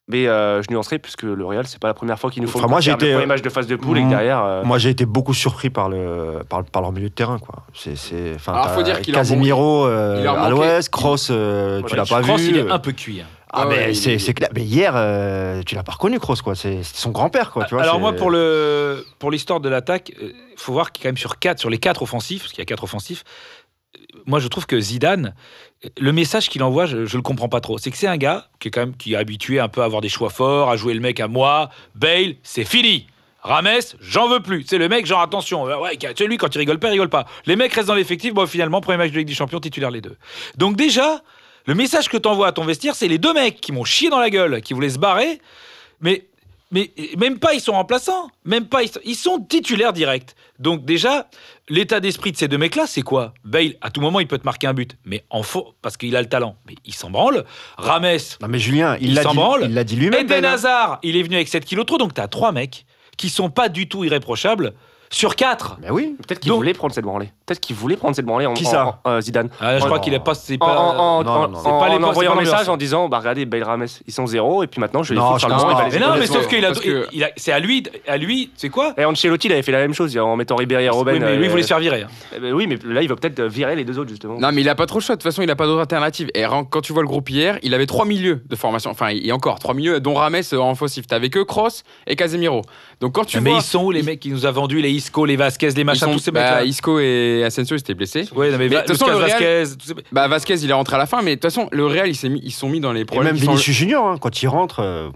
Mais 0.08 0.28
euh, 0.28 0.62
je 0.62 0.70
nuancerai 0.70 1.00
puisque 1.00 1.24
le 1.24 1.44
Real, 1.44 1.66
c'est 1.66 1.80
pas 1.80 1.88
la 1.88 1.94
première 1.94 2.16
fois 2.18 2.30
qu'il 2.30 2.40
nous 2.40 2.48
faut 2.48 2.60
Enfin, 2.60 2.68
moi, 2.68 2.78
le 2.78 2.84
été, 2.92 3.10
premier 3.10 3.24
euh, 3.24 3.26
match 3.26 3.42
de 3.42 3.48
phase 3.48 3.66
de 3.66 3.74
poule 3.74 3.98
et 3.98 4.02
que 4.04 4.08
derrière. 4.08 4.44
euh, 4.44 4.62
Moi, 4.62 4.78
j'ai 4.78 4.90
été 4.90 5.04
beaucoup 5.04 5.34
surpris 5.34 5.68
par, 5.68 5.88
le, 5.88 6.42
par, 6.48 6.62
par 6.64 6.80
leur 6.82 6.92
milieu 6.92 7.08
de 7.08 7.14
terrain. 7.14 7.38
Quoi. 7.40 7.64
C'est, 7.74 7.96
c'est, 7.96 8.34
enfin, 8.36 8.52
Alors, 8.52 8.66
t'as 8.66 8.74
faut 8.74 8.82
dire 8.84 9.00
qu'il 9.00 9.12
leur 9.14 9.22
Casemiro 9.22 9.84
euh, 9.86 10.18
il 10.20 10.26
à 10.28 10.48
l'ouest, 10.48 10.90
euh, 11.30 11.82
tu 11.82 11.96
l'as 11.96 12.04
pas 12.06 12.22
Kroos, 12.22 12.36
vu. 12.36 12.50
il 12.50 12.56
est 12.58 12.70
un 12.70 12.78
peu 12.78 12.92
cuit. 12.92 13.20
hein. 13.20 13.26
Ah, 13.52 13.62
Ah 13.62 13.68
ouais, 13.68 13.86
mais 13.88 13.94
c'est, 13.94 14.18
c'est 14.18 14.34
clair. 14.34 14.48
Mais 14.54 14.62
hier, 14.62 14.92
euh, 14.94 15.62
tu 15.64 15.74
l'as 15.76 15.82
pas 15.82 15.92
reconnu, 15.92 16.20
Kroos. 16.20 16.36
Quoi. 16.36 16.54
C'est, 16.54 16.82
son 16.84 17.10
grand-père. 17.10 17.50
Quoi, 17.50 17.64
tu 17.64 17.74
vois, 17.74 17.82
Alors 17.82 17.98
moi, 17.98 18.12
pour 18.12 18.30
le 18.30 19.04
pour 19.18 19.30
l'histoire 19.32 19.58
de 19.60 19.68
l'attaque, 19.68 20.12
il 20.20 20.34
faut 20.56 20.72
voir 20.72 20.92
qu'il 20.92 21.02
quand 21.02 21.08
même 21.08 21.16
sur 21.16 21.38
quatre, 21.38 21.58
sur 21.58 21.70
les 21.70 21.78
quatre 21.78 22.02
offensifs, 22.02 22.42
parce 22.42 22.52
qu'il 22.52 22.60
y 22.60 22.62
a 22.62 22.66
quatre 22.66 22.84
offensifs. 22.84 23.24
Moi, 24.26 24.40
je 24.40 24.48
trouve 24.48 24.66
que 24.66 24.78
Zidane, 24.78 25.34
le 25.98 26.12
message 26.12 26.48
qu'il 26.48 26.62
envoie, 26.62 26.86
je, 26.86 27.06
je 27.06 27.16
le 27.16 27.22
comprends 27.22 27.48
pas 27.48 27.60
trop. 27.60 27.78
C'est 27.78 27.90
que 27.90 27.96
c'est 27.96 28.06
un 28.06 28.16
gars 28.16 28.48
qui 28.58 28.68
est 28.68 28.70
quand 28.70 28.80
même 28.80 28.96
qui 28.96 29.14
est 29.14 29.16
habitué 29.16 29.60
un 29.60 29.68
peu 29.68 29.82
à 29.82 29.84
avoir 29.84 30.00
des 30.00 30.08
choix 30.08 30.30
forts, 30.30 30.70
à 30.70 30.76
jouer 30.76 30.94
le 30.94 31.00
mec 31.00 31.20
à 31.20 31.28
moi. 31.28 31.70
Bale, 31.94 32.34
c'est 32.42 32.64
fini. 32.64 33.06
Rames, 33.46 33.68
j'en 34.00 34.28
veux 34.28 34.40
plus. 34.40 34.64
C'est 34.66 34.78
le 34.78 34.88
mec, 34.88 35.06
genre 35.06 35.20
attention, 35.20 35.68
euh, 35.68 35.78
ouais, 35.78 35.96
c'est 36.00 36.26
lui 36.26 36.36
quand 36.36 36.52
il 36.52 36.58
rigole 36.58 36.80
pas, 36.80 36.88
il 36.88 36.92
rigole 36.92 37.08
pas. 37.08 37.26
Les 37.46 37.54
mecs 37.54 37.72
restent 37.72 37.86
dans 37.86 37.94
l'effectif. 37.94 38.34
Bon, 38.34 38.44
finalement, 38.46 38.80
premier 38.80 38.98
match 38.98 39.12
de 39.12 39.18
Ligue 39.18 39.28
des 39.28 39.34
Champions, 39.34 39.60
titulaire 39.60 39.92
les 39.92 40.00
deux. 40.00 40.16
Donc 40.56 40.76
déjà, 40.76 41.22
le 41.66 41.74
message 41.74 42.08
que 42.08 42.16
t'envoies 42.16 42.48
à 42.48 42.52
ton 42.52 42.64
vestiaire, 42.64 42.96
c'est 42.96 43.06
les 43.06 43.18
deux 43.18 43.32
mecs 43.32 43.60
qui 43.60 43.70
m'ont 43.70 43.84
chié 43.84 44.10
dans 44.10 44.18
la 44.18 44.30
gueule, 44.30 44.60
qui 44.62 44.74
voulaient 44.74 44.90
se 44.90 44.98
barrer, 44.98 45.40
mais 46.00 46.26
mais 46.70 46.92
même 47.16 47.38
pas 47.38 47.54
ils 47.54 47.60
sont 47.60 47.72
remplaçants, 47.72 48.28
même 48.44 48.66
pas 48.66 48.82
ils 48.82 48.88
sont, 48.90 49.00
ils 49.04 49.14
sont 49.14 49.38
titulaires 49.40 49.92
directs. 49.92 50.34
Donc 50.58 50.84
déjà, 50.84 51.28
l'état 51.68 52.00
d'esprit 52.00 52.32
de 52.32 52.36
ces 52.36 52.48
deux 52.48 52.58
mecs-là, 52.58 52.86
c'est 52.86 53.02
quoi? 53.02 53.34
Bale, 53.44 53.74
à 53.80 53.90
tout 53.90 54.00
moment, 54.00 54.20
il 54.20 54.26
peut 54.26 54.38
te 54.38 54.44
marquer 54.44 54.66
un 54.66 54.74
but, 54.74 54.96
mais 55.04 55.24
en 55.30 55.42
faux, 55.42 55.74
parce 55.82 55.96
qu'il 55.96 56.16
a 56.16 56.22
le 56.22 56.28
talent. 56.28 56.56
Mais 56.66 56.74
il 56.84 56.94
s'en 56.94 57.10
branle. 57.10 57.44
Rames, 57.76 58.18
Non, 58.40 58.48
mais 58.48 58.58
Julien, 58.58 58.96
il, 59.00 59.10
Il 59.10 59.20
s'en 59.20 59.34
branle. 59.34 59.62
il 59.64 59.74
l'a 59.74 59.84
dit 59.84 59.96
lui-même. 59.96 60.24
Eden 60.24 60.44
hein. 60.44 60.52
Hazard, 60.54 60.98
il 61.02 61.16
est 61.16 61.22
venu 61.22 61.36
avec 61.36 61.48
7 61.48 61.64
kilos 61.64 61.86
trop, 61.86 61.98
donc 61.98 62.14
t'as 62.14 62.28
trois 62.28 62.52
mecs 62.52 62.86
qui 63.16 63.30
sont 63.30 63.50
pas 63.50 63.68
du 63.68 63.88
tout 63.88 64.04
irréprochables 64.04 64.74
sur 65.10 65.36
4. 65.36 65.78
Mais 65.82 65.90
oui. 65.90 66.16
Peut-être 66.26 66.40
qu'il 66.40 66.48
Donc- 66.50 66.58
voulait 66.58 66.72
prendre 66.74 66.92
cette 66.94 67.04
branlée. 67.04 67.32
Peut-être 67.46 67.60
qu'il 67.60 67.76
voulait 67.76 67.96
prendre 67.96 68.16
cette 68.16 68.24
branlée 68.26 68.46
en, 68.46 68.54
Qui 68.54 68.64
ça 68.64 68.98
en- 69.04 69.10
euh, 69.10 69.20
Zidane. 69.20 69.48
Ah, 69.60 69.78
je 69.78 69.84
crois 69.84 70.00
qu'il 70.00 70.14
a 70.14 70.20
pas. 70.20 70.34
C'est 70.34 70.54
En, 70.60 70.66
pas. 70.66 70.76
en- 70.78 70.96
en- 70.98 71.22
non, 71.24 71.30
en- 71.30 71.40
non, 71.42 71.48
non. 71.48 71.58
en 71.58 71.62
C'est 71.62 71.68
pas 71.70 71.88
les- 71.98 72.04
envoyant 72.04 72.14
c'est 72.14 72.26
un 72.26 72.30
pas 72.30 72.40
message 72.40 72.52
l'ambiance. 72.52 72.68
en 72.68 72.76
disant 72.76 73.08
bah 73.08 73.18
regardez 73.20 73.44
Bale 73.46 73.62
Rames 73.62 73.86
ils 74.06 74.12
sont 74.12 74.26
zéro 74.26 74.62
et 74.62 74.66
puis 74.66 74.80
maintenant 74.80 75.02
je 75.02 75.14
les 75.14 75.20
Non, 75.20 75.32
fous 75.34 75.38
sur 75.38 75.48
je 75.48 75.54
le 75.54 75.60
pense 75.60 75.62
banc, 75.64 75.70
il 75.70 75.74
pas. 75.76 75.82
va 75.84 75.88
les 75.88 75.98
mais 75.98 76.06
non, 76.06 76.12
mais 76.18 76.26
sauf 76.26 76.46
qu'il 76.48 76.64
a, 76.64 76.68
parce 76.68 76.80
que- 76.80 77.06
il 77.12 77.22
a- 77.24 77.30
c'est 77.36 77.52
à 77.52 77.60
lui, 77.60 77.84
à 78.08 78.16
lui, 78.16 78.50
c'est 78.56 78.68
quoi 78.68 78.94
Et 78.98 79.04
Ancelotti 79.04 79.46
il 79.46 79.52
avait 79.52 79.62
fait 79.62 79.72
la 79.72 79.78
même 79.78 79.94
chose 79.94 80.16
en 80.18 80.34
mettant 80.36 80.56
Ribéry 80.56 80.84
et 80.84 80.88
Robben. 80.88 81.14
Oui, 81.14 81.20
mais 81.20 81.36
lui, 81.36 81.44
il 81.44 81.46
euh, 81.46 81.50
voulait 81.50 81.62
se 81.62 81.68
faire 81.68 81.78
virer. 81.78 82.02
hein. 82.02 82.08
eh 82.34 82.40
ben 82.40 82.52
oui 82.52 82.66
mais 82.66 82.76
là 82.84 83.02
il 83.02 83.08
va 83.08 83.14
peut-être 83.16 83.40
virer 83.42 83.76
les 83.76 83.84
deux 83.84 83.98
autres 83.98 84.10
justement. 84.10 84.38
Non, 84.40 84.50
mais 84.52 84.62
il 84.62 84.68
a 84.68 84.74
pas 84.74 84.86
trop 84.86 84.98
le 84.98 85.04
choix. 85.04 85.14
De 85.14 85.20
toute 85.20 85.30
façon, 85.30 85.42
il 85.42 85.50
a 85.50 85.56
pas 85.56 85.66
d'autre 85.66 85.80
alternative. 85.80 86.28
Et 86.34 86.44
ren- 86.46 86.64
quand 86.64 86.80
tu 86.80 86.92
vois 86.92 87.02
le 87.02 87.08
groupe 87.08 87.30
hier, 87.30 87.58
il 87.62 87.74
avait 87.74 87.86
trois 87.86 88.04
milieux 88.06 88.42
de 88.48 88.56
formation. 88.56 88.90
Enfin, 88.90 89.10
il 89.10 89.24
y 89.26 89.30
a 89.30 89.34
encore 89.34 89.58
trois 89.60 89.74
milieux, 89.74 90.00
dont 90.00 90.14
Rames 90.14 90.36
euh, 90.52 90.58
en 90.58 90.72
offensif. 90.72 91.06
T'avais 91.06 91.30
que 91.30 91.40
Kroos 91.40 91.82
et 92.06 92.16
Casemiro. 92.16 92.62
Donc 93.00 93.14
quand 93.14 93.24
tu 93.24 93.40
mais 93.40 93.50
vois. 93.50 93.58
ils 93.60 93.62
sont 93.62 93.84
où 93.84 93.90
les 93.92 94.02
mecs 94.02 94.20
qui 94.20 94.30
nous 94.30 94.46
a 94.46 94.50
vendus 94.50 94.80
les 94.80 94.95
Isco, 94.96 95.24
les 95.24 95.36
Vasquez, 95.36 95.70
les 95.70 95.84
machins, 95.84 96.06
sont- 96.08 96.12
tous 96.12 96.18
ces 96.18 96.30
bah, 96.30 96.40
mecs-là 96.42 96.64
Isco 96.64 96.98
et 97.00 97.42
Asensio, 97.44 97.76
ils 97.76 97.80
étaient 97.80 97.94
blessés. 97.94 98.28
Ouais, 98.34 98.50
non, 98.50 98.58
mais, 98.58 98.68
Mais 98.68 98.74
Va- 98.76 98.82
de 98.82 98.86
toute 98.88 98.96
façon, 98.98 99.06
Lucas 99.06 99.18
le 99.18 99.24
Real- 99.24 99.30
Vasquez, 99.64 99.76
tous 99.78 99.86
ces- 99.88 99.94
Bah, 100.12 100.28
Vasquez, 100.28 100.54
il 100.54 100.70
est 100.70 100.72
rentré 100.72 100.96
à 100.96 100.98
la 100.98 101.06
fin, 101.06 101.22
mais 101.22 101.36
de 101.36 101.40
toute 101.40 101.50
façon, 101.50 101.68
le 101.72 101.86
Real, 101.86 102.08
ils 102.08 102.14
s'est 102.16 102.28
mis- 102.28 102.40
ils 102.42 102.50
sont 102.52 102.68
mis 102.68 102.80
dans 102.80 102.92
les 102.92 103.00
Et 103.02 103.04
problèmes. 103.04 103.32
même 103.32 103.40
qui 103.40 103.44
sont- 103.46 103.52
Vinicius 103.52 103.76
Junior, 103.76 104.06
hein, 104.08 104.16
quand 104.20 104.42
il 104.42 104.46
rentre. 104.48 104.80
euh, 104.80 105.08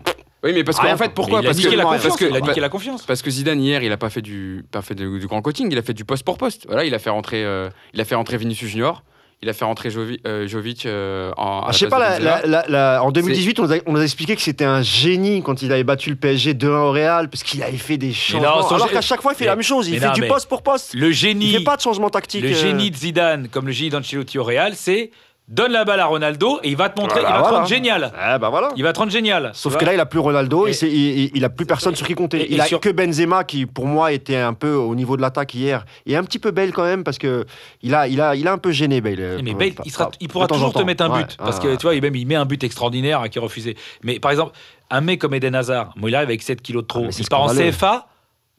Oui, 0.43 0.53
mais 0.55 0.65
parce 0.65 0.79
qu'en 0.79 0.89
fait, 0.97 0.97
quoi. 0.97 1.09
pourquoi 1.15 1.41
il 1.41 1.47
a 1.47 1.49
Parce 1.49 1.59
niqué 1.59 1.71
que 1.71 1.77
la 1.77 1.83
parce 1.85 1.97
confiance. 2.03 2.17
que- 2.19 2.25
il 2.25 2.37
a 2.37 2.41
niqué 2.41 2.61
la 2.61 2.69
confiance. 2.71 3.03
Parce 3.05 3.21
que 3.23 3.31
Zidane 3.31 3.61
hier, 3.61 3.83
il 3.83 3.93
a 3.93 3.97
pas 3.99 4.09
fait 4.09 4.23
du, 4.23 4.65
pas 4.71 4.81
fait 4.83 4.95
de- 4.95 5.19
du 5.19 5.27
grand 5.27 5.43
coaching, 5.43 5.69
il 5.71 5.77
a 5.79 5.83
fait 5.83 5.93
du 5.93 6.05
poste 6.07 6.25
pour 6.25 6.39
poste. 6.39 6.65
Voilà, 6.67 6.85
il 6.85 6.95
a 6.95 6.99
fait 6.99 7.11
rentrer, 7.11 7.45
euh, 7.45 7.69
il 7.93 8.01
a 8.01 8.05
fait 8.07 8.15
rentrer 8.15 8.39
Vinicius 8.39 8.71
Junior, 8.71 9.03
il 9.43 9.49
a 9.49 9.53
fait 9.55 9.65
rentrer 9.65 9.89
Jovi- 9.89 10.21
euh, 10.27 10.47
Jovic 10.47 10.85
euh, 10.85 11.33
en. 11.39 11.63
Ah, 11.67 11.73
je 11.73 11.79
sais 11.79 11.89
pas, 11.89 12.19
de 12.19 12.25
la- 12.25 12.41
Benzema. 12.41 12.47
la- 12.47 12.63
la- 12.69 12.95
la- 12.97 13.03
en 13.03 13.11
2018, 13.11 13.59
on 13.59 13.63
nous, 13.65 13.73
a, 13.73 13.77
on 13.87 13.93
nous 13.93 14.01
a 14.01 14.03
expliqué 14.03 14.37
que 14.37 14.43
c'était 14.43 14.65
un 14.67 14.83
génie 14.83 15.43
quand 15.43 15.63
il 15.63 15.73
avait 15.73 15.83
battu 15.85 16.11
le 16.11 16.17
PSG 16.17 16.53
2-1 16.55 16.69
au 16.83 16.93
Real, 16.93 17.31
parce 17.31 17.43
qu'il 17.43 17.63
avait 17.63 17.77
fait 17.79 17.97
des 17.97 18.13
changements. 18.13 18.69
son 18.69 18.75
Alors 18.75 18.91
qu'à 18.91 19.01
chaque 19.01 19.23
fois, 19.23 19.33
il 19.33 19.37
fait 19.37 19.45
mais- 19.45 19.49
la 19.51 19.57
même 19.57 19.63
chose. 19.65 19.89
Il 19.89 19.99
fait 19.99 20.07
non, 20.07 20.13
du 20.13 20.27
poste 20.27 20.49
pour 20.49 20.63
poste. 20.63 20.93
Le 20.95 21.09
Il 21.09 21.15
génie, 21.15 21.53
fait 21.55 21.65
pas 21.65 21.77
de 21.77 21.81
changement 21.81 22.11
tactique. 22.11 22.43
le 22.43 22.51
euh. 22.51 22.55
génie 22.55 22.91
de 22.91 22.97
Zidane, 22.97 23.49
comme 23.49 23.67
le 23.67 23.73
génie 23.73 23.91
d'Ancelotti 23.91 24.39
au 24.39 24.45
Real, 24.45 24.75
c'est 24.77 25.11
donne 25.51 25.73
la 25.73 25.85
balle 25.85 25.99
à 26.01 26.07
Ronaldo 26.07 26.61
et 26.63 26.71
il 26.71 26.77
va 26.77 26.89
te 26.89 26.99
montrer, 27.01 27.21
Voilà, 27.21 27.29
il 27.29 27.33
va 27.33 27.39
te 27.39 27.43
voilà. 27.43 27.57
rendre 27.59 27.69
génial. 27.69 28.13
Ah, 28.19 28.39
bah 28.39 28.49
voilà. 28.51 28.71
Il 28.77 28.83
va 28.85 28.93
te 28.93 28.99
rendre 29.01 29.11
génial. 29.11 29.51
Sauf 29.53 29.77
que 29.77 29.85
là, 29.85 29.93
il 29.93 30.01
a 30.01 30.07
plus 30.07 30.21
Ronaldo, 30.21 30.69
Et- 30.69 30.73
il, 30.83 31.31
il, 31.35 31.45
a 31.45 31.49
plus 31.51 31.67
personne 31.67 31.95
sur 31.97 32.07
qui 32.07 32.15
compter. 32.15 32.41
et- 32.43 32.53
il 32.53 32.59
et 32.59 32.61
a 32.61 32.65
sur- 32.67 32.79
que 32.81 32.89
Benzema 32.89 33.43
qui, 33.45 33.67
pour 33.67 33.87
moi, 33.87 34.13
était 34.13 34.37
un 34.37 34.55
peu 34.55 34.73
au 34.75 34.95
niveau 34.95 35.17
de 35.17 35.23
l'attaque 35.23 35.53
hier. 35.55 35.85
Et 36.07 36.17
un 36.17 36.23
petit 36.25 36.39
peu 36.39 36.53
Bale 36.53 36.73
quand 36.73 36.85
même, 36.85 37.03
parce 37.05 37.19
que 37.19 37.45
il 37.83 37.95
a, 37.95 38.07
il 38.07 38.21
a, 38.21 38.37
il 38.37 38.47
a 38.47 38.53
un 38.53 38.59
peu 38.59 38.71
gêné 38.71 39.01
Bale. 39.01 39.17
euh, 39.19 39.41
Mais 39.43 39.53
Bale, 39.55 39.73
par- 39.73 39.85
il, 39.87 39.91
sera- 39.93 40.05
par- 40.05 40.13
il 40.21 40.29
pourra 40.29 40.47
toujours 40.47 40.73
te 40.73 40.83
mettre 40.83 41.05
un 41.05 41.11
Ouais, 41.11 41.25
but. 41.25 41.37
Parce 41.37 41.59
que 41.59 41.75
tu 41.77 41.83
vois, 41.83 41.95
il, 41.95 42.01
même, 42.01 42.15
il 42.15 42.27
met 42.27 42.37
un 42.37 42.47
but 42.47 42.63
extraordinaire 42.63 43.29
qui 43.29 43.39
est 43.39 43.43
refusé. 43.43 43.77
Mais 44.05 44.21
par 44.21 44.31
exemple, 44.31 44.53
un 44.91 45.01
mec 45.01 45.21
comme 45.21 45.35
Eden 45.35 45.55
Hazard, 45.57 45.93
moi, 45.97 46.11
il 46.11 46.15
arrive 46.15 46.29
avec 46.29 46.43
7 46.43 46.63
kilos 46.63 46.83
de 46.85 46.87
trop. 46.89 47.07
Ah, 47.09 47.17
il 47.19 47.29
part 47.29 47.43
en. 47.43 47.49
CFA 47.49 48.07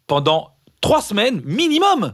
pendant 0.07 0.49
3 0.81 1.01
semaines 1.01 1.41
minimum. 1.45 2.13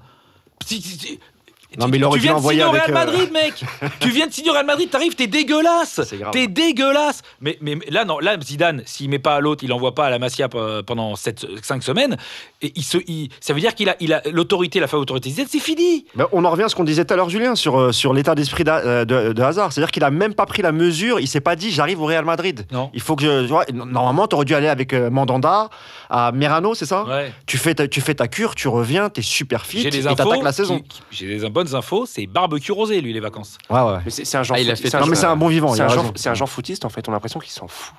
Non, 1.78 1.86
tu- 1.86 1.92
mais 1.92 1.98
il 1.98 2.04
aurait 2.06 2.18
tu 2.20 2.24
viens 2.24 2.36
de 2.36 2.42
signer 2.42 2.64
au 2.64 2.72
Real 2.72 2.90
euh, 2.90 2.94
Madrid, 2.94 3.32
mec. 3.32 3.64
tu 4.00 4.10
viens 4.10 4.28
de 4.28 4.32
signer 4.34 4.50
au 4.50 4.54
Real 4.54 4.66
Madrid, 4.66 4.90
t'arrives, 4.90 5.16
t'es 5.16 5.28
dégueulasse. 5.28 6.00
T'es 6.32 6.48
dégueulasse. 6.48 7.22
Mais, 7.42 7.58
là, 7.90 8.06
non, 8.06 8.20
là, 8.20 8.38
Zidane, 8.42 8.84
s'il 8.86 9.10
met 9.10 9.20
pas 9.20 9.36
à 9.36 9.40
l'autre, 9.42 9.64
il 9.64 9.74
envoie 9.74 9.94
pas 9.94 10.06
à 10.06 10.10
la 10.10 10.18
Masia 10.20 10.48
pe- 10.50 10.82
pendant 10.82 11.16
5 11.16 11.84
semaines. 11.84 12.18
Et 12.62 12.72
il 12.76 12.84
se, 12.84 12.98
il- 13.08 13.30
ça 13.42 13.54
veut 13.54 13.60
dire 13.60 13.76
qu'il 13.76 13.90
a, 13.90 13.96
il 14.00 14.14
a 14.14 14.22
l'autorité, 14.32 14.80
la 14.80 14.88
fait 14.88 14.96
autorité. 14.96 15.30
Zidane, 15.30 15.48
c'est 15.50 15.60
fini. 15.60 16.06
Ben, 16.16 16.28
on 16.32 16.46
en 16.46 16.50
revient 16.50 16.64
à 16.64 16.70
ce 16.70 16.76
qu'on 16.76 16.84
disait 16.86 17.04
tout 17.06 17.14
à 17.14 17.18
l'heure, 17.18 17.30
Julien, 17.30 17.56
sur, 17.56 17.78
euh, 17.80 17.92
sur 17.92 18.14
l'état 18.14 18.34
d'esprit 18.36 18.64
euh, 18.68 19.06
de, 19.06 19.34
de 19.34 19.42
Hazard. 19.42 19.74
C'est-à-dire 19.74 19.92
qu'il 19.92 20.04
a 20.04 20.12
même 20.12 20.34
pas 20.34 20.46
pris 20.46 20.62
la 20.62 20.72
mesure, 20.72 21.20
il 21.20 21.28
s'est 21.28 21.42
pas 21.42 21.56
dit 21.56 21.72
j'arrive 21.72 22.02
au 22.02 22.06
Real 22.06 22.26
Madrid. 22.26 22.66
Non. 22.72 22.90
Il 22.94 23.02
faut 23.02 23.16
que 23.16 23.24
je. 23.24 23.42
tu 23.42 23.48
vois, 23.48 23.66
normalement, 23.74 24.28
tu 24.28 24.36
aurais 24.36 24.46
dû 24.46 24.56
aller 24.56 24.68
avec 24.70 24.94
euh, 24.94 25.10
Mandanda 25.10 25.70
à 26.10 26.32
Merano, 26.32 26.74
c'est 26.76 26.86
ça? 26.86 27.04
Ouais. 27.06 27.34
tu, 27.46 27.58
fais 27.58 27.76
ta, 27.76 27.88
tu 27.88 28.00
fais 28.02 28.16
ta 28.16 28.28
cure, 28.28 28.56
tu 28.56 28.68
reviens, 28.70 29.10
tu 29.10 29.20
es 29.20 29.24
super 29.24 29.66
fit 29.66 29.86
et 29.86 29.90
t'attaques 30.16 30.44
la 30.44 30.52
saison. 30.54 30.82
J'ai 31.12 31.28
des 31.28 31.44
bonnes 31.58 31.76
infos. 31.76 32.06
C'est 32.06 32.28
barbecue 32.28 32.72
rosé, 32.72 33.02
lui, 33.02 33.14
les 33.14 33.20
vacances. 33.20 33.58
Ouais, 33.70 33.82
ouais. 33.82 34.00
Mais 34.06 34.12
c'est 34.12 34.26
c'est 34.26 34.38
un 34.38 34.44
genre. 34.44 34.58
Ah, 34.58 34.62
il 34.62 34.70
a 34.72 34.76
fait 34.76 34.94
Non, 34.94 35.02
mais 35.02 35.08
genre- 35.08 35.16
c'est 35.18 35.26
un 35.26 35.36
bon 35.36 35.48
vivant, 35.48 35.74
il 35.74 35.78
C'est 35.78 35.84
un, 35.84 35.88
genre, 35.90 36.12
c'est 36.16 36.30
un 36.30 36.34
genre 36.34 36.50
footiste 36.50 36.86
en 36.86 36.90
fait. 36.90 37.08
On 37.10 37.12
a 37.12 37.16
l'impression 37.16 37.40
qu'il 37.40 37.52
s'en 37.52 37.68
fout. 37.68 37.94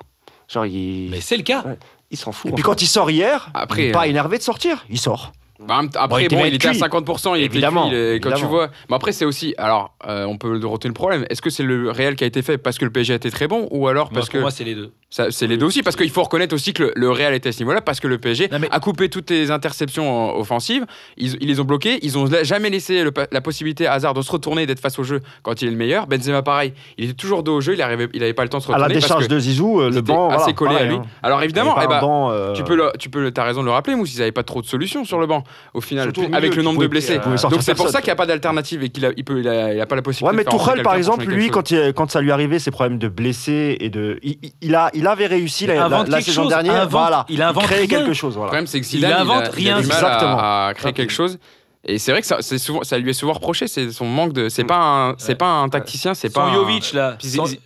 Genre 0.47 0.65
il, 0.65 1.09
Mais 1.11 1.21
c'est 1.21 1.37
le 1.37 1.43
cas. 1.43 1.63
Ouais. 1.63 1.77
il 2.09 2.17
s'en 2.17 2.31
fout. 2.31 2.49
Et 2.49 2.53
puis 2.53 2.63
fait. 2.63 2.65
quand 2.65 2.81
il 2.81 2.87
sort 2.87 3.11
hier, 3.11 3.49
Après, 3.53 3.83
il 3.83 3.89
est 3.89 3.91
pas 3.91 4.05
euh, 4.05 4.09
énervé 4.09 4.37
de 4.37 4.43
sortir, 4.43 4.85
il 4.89 4.99
sort. 4.99 5.31
Bah, 5.67 5.81
Bon, 5.83 5.89
après, 5.95 6.23
il 6.23 6.29
bon, 6.29 6.45
était 6.45 6.67
à 6.67 6.71
cuit. 6.71 6.79
50%, 6.79 7.35
il 7.35 7.43
Évidemment, 7.43 7.87
était 7.87 7.89
cuit, 7.95 7.99
il 8.11 8.15
est- 8.15 8.19
quand 8.21 8.31
tu 8.33 8.45
vois. 8.45 8.69
Mais 8.89 8.95
après, 8.95 9.11
c'est 9.11 9.25
aussi. 9.25 9.53
Alors, 9.57 9.93
euh, 10.07 10.23
on 10.25 10.37
peut 10.37 10.51
retenir 10.65 10.89
le 10.91 10.93
problème. 10.93 11.25
Est-ce 11.29 11.41
que 11.41 11.49
c'est 11.49 11.63
le 11.63 11.91
réel 11.91 12.15
qui 12.15 12.23
a 12.23 12.27
été 12.27 12.41
fait 12.41 12.57
parce 12.57 12.77
que 12.77 12.85
le 12.85 12.91
PSG 12.91 13.13
a 13.13 13.15
été 13.17 13.29
très 13.29 13.47
bon 13.47 13.67
ou 13.71 13.87
alors 13.89 14.05
Moi, 14.05 14.11
parce 14.21 14.27
pour 14.27 14.33
que. 14.33 14.39
moi, 14.39 14.51
c'est 14.51 14.63
les 14.63 14.75
deux. 14.75 14.91
Ça, 15.11 15.31
c'est 15.31 15.47
les 15.47 15.57
deux 15.57 15.65
aussi, 15.65 15.81
parce 15.81 15.95
qu'il 15.95 16.09
faut 16.11 16.21
reconnaître 16.23 16.53
aussi 16.53 16.71
que 16.71 16.83
le, 16.83 16.93
le 16.95 17.09
Real 17.09 17.33
était 17.33 17.49
à 17.49 17.51
ce 17.51 17.59
niveau-là, 17.59 17.81
parce 17.81 17.99
que 17.99 18.07
le 18.07 18.19
PSG 18.19 18.47
Non, 18.51 18.59
mais- 18.59 18.69
a 18.71 18.79
coupé 18.79 19.09
toutes 19.09 19.31
les 19.31 19.49
interceptions 19.51 20.29
euh, 20.35 20.39
offensives, 20.39 20.85
ils, 21.17 21.35
ils 21.41 21.47
les 21.47 21.59
ont 21.59 21.63
bloquées, 21.63 21.97
ils 22.03 22.15
ont 22.17 22.27
jamais 22.43 22.69
laissé 22.69 23.03
le 23.03 23.11
la 23.31 23.41
possibilité 23.41 23.87
à 23.87 23.93
Hazard 23.93 24.13
de 24.13 24.21
se 24.21 24.31
retourner 24.31 24.61
et 24.61 24.65
d'être 24.67 24.79
face 24.79 24.99
au 24.99 25.03
jeu 25.03 25.19
quand 25.41 25.61
il 25.63 25.67
est 25.67 25.71
le 25.71 25.77
meilleur. 25.77 26.05
Benzema, 26.05 26.43
pareil, 26.43 26.73
il 26.99 27.05
était 27.05 27.13
toujours 27.15 27.41
dos 27.43 27.55
au 27.55 27.61
jeu, 27.61 27.73
il 27.73 27.79
n'avait 27.79 28.07
il 28.13 28.21
avait 28.23 28.33
pas 28.35 28.43
le 28.43 28.49
temps 28.49 28.59
de 28.59 28.63
se 28.63 28.67
À 28.69 28.73
la 28.73 28.83
retourner. 28.83 28.93
décharge 29.01 29.13
parce 29.21 29.27
que 29.27 29.33
de 29.33 29.39
Zizou, 29.39 29.81
euh, 29.81 29.89
le 29.89 30.01
banc. 30.01 30.29
assez 30.29 30.37
voilà, 30.39 30.53
collé 30.53 30.75
à 30.75 30.83
lui. 30.85 30.95
hein. 30.95 31.01
Alors 31.23 31.41
évidemment, 31.41 31.75
eh 31.83 31.87
ben, 31.87 31.99
banc, 31.99 32.29
euh, 32.31 32.53
tu 32.53 32.63
peux, 32.63 32.75
le, 32.75 32.91
tu 32.99 33.09
peux 33.09 33.19
le, 33.21 33.31
t'as 33.31 33.43
raison 33.43 33.61
de 33.61 33.65
le 33.65 33.71
rappeler, 33.71 33.95
Mousse, 33.95 34.13
ils 34.13 34.19
n'avaient 34.19 34.31
pas 34.31 34.43
trop 34.43 34.61
de 34.61 34.67
solutions 34.67 35.03
sur 35.05 35.19
le 35.19 35.25
banc, 35.25 35.43
au 35.73 35.81
final, 35.81 36.05
Surtout 36.05 36.21
au 36.21 36.35
avec 36.35 36.51
milieu, 36.51 36.55
le 36.57 36.61
nombre 36.63 36.81
de 36.81 36.87
blessés. 36.87 37.19
Donc 37.19 37.61
c'est 37.61 37.75
pour 37.75 37.89
ça 37.89 37.99
qu'il 38.01 38.07
n'y 38.07 38.11
a 38.13 38.15
pas 38.15 38.25
d'alternative 38.25 38.83
et 38.83 38.89
qu'il 38.89 39.05
a, 39.05 39.11
il 39.15 39.23
peut, 39.23 39.39
il 39.39 39.47
a, 39.47 39.73
il 39.73 39.79
a 39.81 39.85
pas 39.85 39.95
la 39.95 40.01
possibilité 40.01 40.25
Ouais, 40.31 40.37
mais 40.37 40.43
de 40.43 40.49
faire 40.49 40.57
rentrer 40.59 40.71
Tourelle, 40.71 40.83
par 40.83 40.95
exemple, 40.95 41.25
lui, 41.25 41.49
quand, 41.49 41.71
il- 41.71 41.93
quand 41.93 42.09
ça 42.11 42.21
lui 42.21 42.31
arrivait, 42.31 42.59
ses 42.59 42.71
problèmes 42.71 42.97
de 42.99 43.07
blessés 43.07 43.77
et 43.79 43.89
de. 43.89 44.19
Il, 44.61 44.75
a, 44.75 44.89
il 44.93 45.05
avait 45.07 45.27
réussi 45.27 45.65
la, 45.67 45.75
la- 45.75 45.89
la 45.89 46.03
quelque 46.05 46.21
saison 46.21 46.43
chose, 46.43 46.49
dernière. 46.49 46.75
invente- 46.75 46.89
voilà. 46.91 47.25
il 47.29 47.37
crée 47.63 47.75
rien. 47.77 47.87
quelque 47.87 48.13
chose. 48.13 48.33
Le 48.33 48.37
Voilà. 48.39 48.47
problème, 48.49 48.67
c'est 48.67 48.79
que 48.79 48.85
Zidane, 48.85 49.09
il, 49.11 49.13
a, 49.13 49.19
invente 49.21 49.43
il 49.57 49.69
a 49.69 49.75
rien. 49.75 49.81
du 49.81 49.87
mal 49.87 50.03
à, 50.05 50.67
à 50.67 50.73
créer 50.73 50.93
quelque 50.93 51.13
chose. 51.13 51.39
Et 51.85 51.97
c'est 51.97 52.11
vrai 52.11 52.19
que 52.21 52.27
ça, 52.27 52.37
c'est 52.41 52.57
souvent, 52.57 52.83
ça 52.83 52.97
lui 52.97 53.09
est 53.09 53.13
souvent 53.13 53.31
reproché, 53.33 53.67
c'est 53.67 53.89
son 53.91 54.05
manque 54.05 54.33
de. 54.33 54.49
C'est 54.49 54.65
pas 54.65 54.79
un, 54.79 55.15
c'est 55.17 55.29
Ouais. 55.29 55.35
pas 55.35 55.47
un 55.47 55.69
tacticien, 55.69 56.13
c'est 56.13 56.29
pas. 56.29 56.53
Jovic, 56.53 56.91
là, 56.93 57.17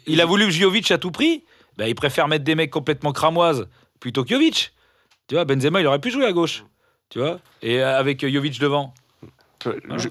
il 0.07 0.21
a 0.21 0.25
voulu 0.25 0.51
Jovic 0.51 0.91
à 0.91 0.97
tout 0.97 1.11
prix. 1.11 1.43
Ben, 1.77 1.87
il 1.87 1.95
préfère 1.95 2.27
mettre 2.27 2.43
des 2.43 2.53
mecs 2.53 2.69
complètement 2.69 3.11
cramoises 3.11 3.67
plutôt 3.99 4.23
que 4.23 4.29
Jovic. 4.29 4.71
Tu 5.27 5.33
vois, 5.35 5.45
Benzema, 5.45 5.79
il 5.81 5.87
aurait 5.87 5.97
pu 5.99 6.11
jouer 6.11 6.25
à 6.25 6.31
gauche. 6.31 6.63
Tu 7.13 7.19
vois 7.19 7.39
Et 7.61 7.79
euh, 7.79 7.95
avec 7.99 8.23
euh, 8.23 8.31
Jovic 8.31 8.59
devant. 8.59 8.91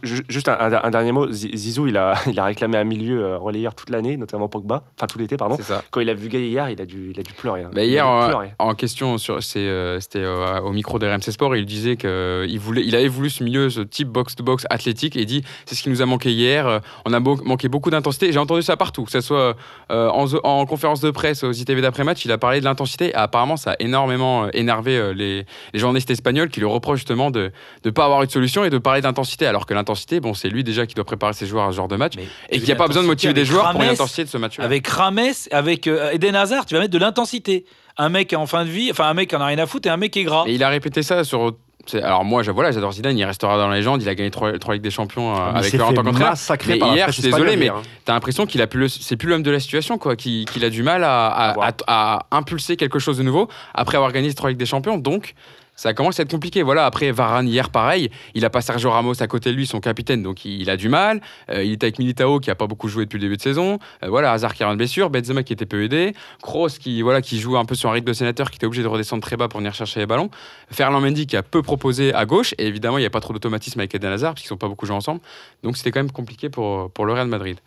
Ju- 0.02 0.24
Juste 0.28 0.48
un, 0.48 0.56
un- 0.58 0.80
un 0.84 0.90
dernier 0.90 1.12
mot. 1.12 1.30
Zi- 1.30 1.50
Zizou, 1.56 1.86
il 1.86 1.96
a, 1.96 2.14
il 2.26 2.38
a 2.38 2.44
réclamé 2.44 2.78
un 2.78 2.84
milieu 2.84 3.22
euh, 3.24 3.38
relayeur 3.38 3.74
toute 3.74 3.90
l'année, 3.90 4.16
notamment 4.16 4.48
Pogba. 4.48 4.84
Enfin, 4.98 5.06
tout 5.06 5.18
l'été, 5.18 5.36
pardon. 5.36 5.56
Ça. 5.60 5.82
Quand 5.90 6.00
il 6.00 6.08
a 6.10 6.14
vu 6.14 6.28
Gay 6.28 6.48
hier, 6.48 6.68
il 6.70 6.80
a 6.80 6.86
dû, 6.86 7.10
il 7.14 7.20
a 7.20 7.22
dû 7.22 7.32
pleurer. 7.32 7.62
hein. 7.62 7.70
Bah, 7.74 7.84
hier, 7.84 8.04
dû 8.06 8.10
euh, 8.24 8.26
pleurer. 8.28 8.52
en 8.58 8.74
question, 8.74 9.16
euh, 9.28 9.98
c'était 10.00 10.18
euh, 10.18 10.60
au 10.60 10.72
micro 10.72 10.98
de 10.98 11.06
RMC 11.06 11.30
Sport, 11.32 11.56
il 11.56 11.66
disait 11.66 11.96
qu'il 11.96 12.58
voulait, 12.60 12.82
il 12.84 12.94
avait 12.96 13.08
voulu 13.08 13.30
ce 13.30 13.42
milieu, 13.44 13.70
ce 13.70 13.80
type 13.80 14.08
box-to-box 14.08 14.66
athlétique, 14.70 15.16
et 15.16 15.20
il 15.20 15.26
dit 15.26 15.42
c'est 15.66 15.74
ce 15.74 15.82
qui 15.82 15.90
nous 15.90 16.02
a 16.02 16.06
manqué 16.06 16.30
hier. 16.32 16.80
On 17.06 17.12
a 17.12 17.20
beau- 17.20 17.40
manqué 17.44 17.68
beaucoup 17.68 17.90
d'intensité. 17.90 18.32
J'ai 18.32 18.38
entendu 18.38 18.62
ça 18.62 18.76
partout, 18.76 19.04
que 19.04 19.10
ce 19.10 19.20
soit 19.20 19.56
en, 19.90 20.66
conférence 20.66 21.00
de 21.00 21.10
presse 21.10 21.44
aux 21.44 21.52
ITV 21.52 21.80
d'après-match, 21.82 22.24
il 22.24 22.32
a 22.32 22.38
parlé 22.38 22.60
de 22.60 22.64
l'intensité. 22.64 23.08
Et 23.10 23.14
apparemment, 23.14 23.56
ça 23.56 23.72
a 23.72 23.76
énormément 23.80 24.48
énervé 24.52 25.12
les, 25.14 25.44
les 25.72 25.78
journalistes 25.80 26.10
espagnols 26.10 26.48
qui 26.48 26.60
lui 26.60 26.66
reprochent 26.66 27.00
justement 27.00 27.30
de 27.30 27.50
ne 27.84 27.90
pas 27.90 28.04
avoir 28.04 28.22
eu 28.22 28.26
de 28.26 28.30
solution 28.32 28.64
et 28.64 28.70
de 28.70 28.78
parler 28.78 29.00
d'intensité, 29.00 29.41
alors 29.46 29.66
que 29.66 29.74
l'intensité, 29.74 30.20
bon, 30.20 30.34
c'est 30.34 30.48
lui 30.48 30.64
déjà 30.64 30.86
qui 30.86 30.94
doit 30.94 31.04
préparer 31.04 31.32
ses 31.32 31.46
joueurs 31.46 31.66
à 31.68 31.70
ce 31.72 31.76
genre 31.76 31.88
de 31.88 31.96
match, 31.96 32.14
Mais 32.16 32.26
et 32.50 32.56
qu'il 32.58 32.66
n'y 32.66 32.72
a 32.72 32.76
pas 32.76 32.86
besoin 32.88 33.02
de 33.02 33.08
motiver 33.08 33.32
des 33.32 33.44
joueurs 33.44 33.70
pour 33.72 33.80
l'intensité 33.82 34.24
de 34.24 34.28
ce 34.28 34.38
match-là. 34.38 34.64
Avec 34.64 34.86
Rames, 34.86 35.20
avec 35.50 35.86
euh, 35.86 36.10
Eden 36.12 36.34
Hazard, 36.36 36.66
tu 36.66 36.74
vas 36.74 36.80
mettre 36.80 36.92
de 36.92 36.98
l'intensité. 36.98 37.64
Un 37.98 38.08
mec 38.08 38.32
en 38.32 38.46
fin 38.46 38.64
de 38.64 38.70
vie, 38.70 38.90
enfin 38.90 39.04
un 39.04 39.14
mec 39.14 39.28
qui 39.28 39.36
en 39.36 39.40
a 39.42 39.46
rien 39.46 39.58
à 39.58 39.66
foutre 39.66 39.86
et 39.88 39.90
un 39.90 39.98
mec 39.98 40.12
qui 40.12 40.20
est 40.20 40.24
gras. 40.24 40.44
Et 40.46 40.54
il 40.54 40.62
a 40.64 40.68
répété 40.70 41.02
ça 41.02 41.24
sur. 41.24 41.52
Alors 41.94 42.24
moi, 42.24 42.44
je- 42.44 42.52
voilà, 42.52 42.70
j'adore 42.70 42.92
Zidane, 42.92 43.18
il 43.18 43.24
restera 43.24 43.58
dans 43.58 43.66
la 43.68 43.74
légende, 43.74 44.00
il 44.02 44.08
a 44.08 44.14
gagné 44.14 44.30
trois, 44.30 44.56
trois 44.58 44.74
Ligues 44.74 44.84
des 44.84 44.90
Champions 44.92 45.32
euh, 45.34 45.38
Ah, 45.52 45.58
avec 45.58 45.74
eux 45.74 45.82
en 45.82 45.92
tant 45.92 46.04
qu'entraîneur. 46.04 46.34
Mais 46.68 46.78
par 46.78 46.94
hier, 46.94 47.06
je 47.08 47.12
suis 47.14 47.22
désolé, 47.24 47.56
mais 47.56 47.68
hein. 47.70 47.82
t'as 48.04 48.12
l'impression 48.14 48.46
qu'il 48.46 48.62
a 48.62 48.68
plus, 48.68 48.88
c'est 49.02 49.16
plus 49.16 49.28
l'homme 49.28 49.42
de 49.42 49.50
la 49.50 49.58
situation, 49.58 49.98
quoi, 49.98 50.14
qu'il 50.14 50.46
a 50.64 50.70
du 50.70 50.84
mal 50.84 51.02
à, 51.02 51.26
à- 51.26 51.52
voir. 51.54 51.72
à- 51.88 52.18
à 52.30 52.36
impulser 52.38 52.76
quelque 52.76 53.00
chose 53.00 53.18
de 53.18 53.24
nouveau 53.24 53.48
après 53.74 53.96
avoir 53.96 54.12
gagné 54.12 54.32
trois 54.32 54.48
Ligues 54.50 54.60
des 54.60 54.64
Champions. 54.66 54.96
Donc, 54.96 55.34
ça 55.82 55.94
commence 55.94 56.20
à 56.20 56.22
être 56.22 56.30
compliqué. 56.30 56.62
Voilà, 56.62 56.86
après 56.86 57.10
Varane 57.10 57.48
hier, 57.48 57.68
pareil, 57.68 58.08
il 58.34 58.44
a 58.44 58.50
pas 58.50 58.60
Sergio 58.60 58.88
Ramos 58.88 59.20
à 59.20 59.26
côté 59.26 59.50
de 59.50 59.56
lui, 59.56 59.66
son 59.66 59.80
capitaine, 59.80 60.22
donc 60.22 60.44
il, 60.44 60.70
a 60.70 60.76
du 60.76 60.88
mal. 60.88 61.20
Euh, 61.50 61.64
il 61.64 61.72
était 61.72 61.86
avec 61.86 61.98
Militao 61.98 62.38
qui 62.38 62.52
a 62.52 62.54
pas 62.54 62.68
beaucoup 62.68 62.86
joué 62.86 63.04
depuis 63.04 63.16
le 63.16 63.22
début 63.22 63.36
de 63.36 63.42
saison. 63.42 63.80
Euh, 64.04 64.08
voilà, 64.08 64.30
Hazard 64.30 64.54
qui 64.54 64.62
a 64.62 64.68
une 64.68 64.76
blessure, 64.76 65.10
Benzema 65.10 65.42
qui 65.42 65.52
était 65.52 65.66
peu 65.66 65.82
aidé, 65.82 66.14
Kroos 66.40 66.68
qui 66.68 67.02
voilà 67.02 67.20
qui 67.20 67.40
joue 67.40 67.56
un 67.56 67.64
peu 67.64 67.74
sur 67.74 67.90
un 67.90 67.94
rythme 67.94 68.06
de 68.06 68.12
sénateur, 68.12 68.52
qui 68.52 68.58
était 68.58 68.66
obligé 68.66 68.84
de 68.84 68.86
redescendre 68.86 69.24
très 69.24 69.36
bas 69.36 69.48
pour 69.48 69.58
venir 69.58 69.74
chercher 69.74 69.98
les 69.98 70.06
ballons. 70.06 70.30
Ferland 70.70 71.00
Mendy 71.00 71.26
qui 71.26 71.36
a 71.36 71.42
peu 71.42 71.62
proposé 71.62 72.14
à 72.14 72.26
gauche, 72.26 72.54
et 72.58 72.66
évidemment, 72.68 72.98
il 72.98 73.00
n'y 73.00 73.06
a 73.06 73.10
pas 73.10 73.20
trop 73.20 73.32
d'automatisme 73.32 73.80
avec 73.80 73.92
Eden 73.92 74.12
Hazard, 74.12 74.34
parce 74.34 74.42
qu'ils 74.42 74.48
sont 74.50 74.56
pas 74.56 74.68
beaucoup 74.68 74.86
joué 74.86 74.94
ensemble. 74.94 75.20
Donc 75.64 75.76
c'était 75.76 75.90
quand 75.90 75.98
même 76.00 76.12
compliqué 76.12 76.48
pour, 76.48 76.92
pour 76.92 77.06
le 77.06 77.12
Real 77.12 77.26
Madrid. 77.26 77.58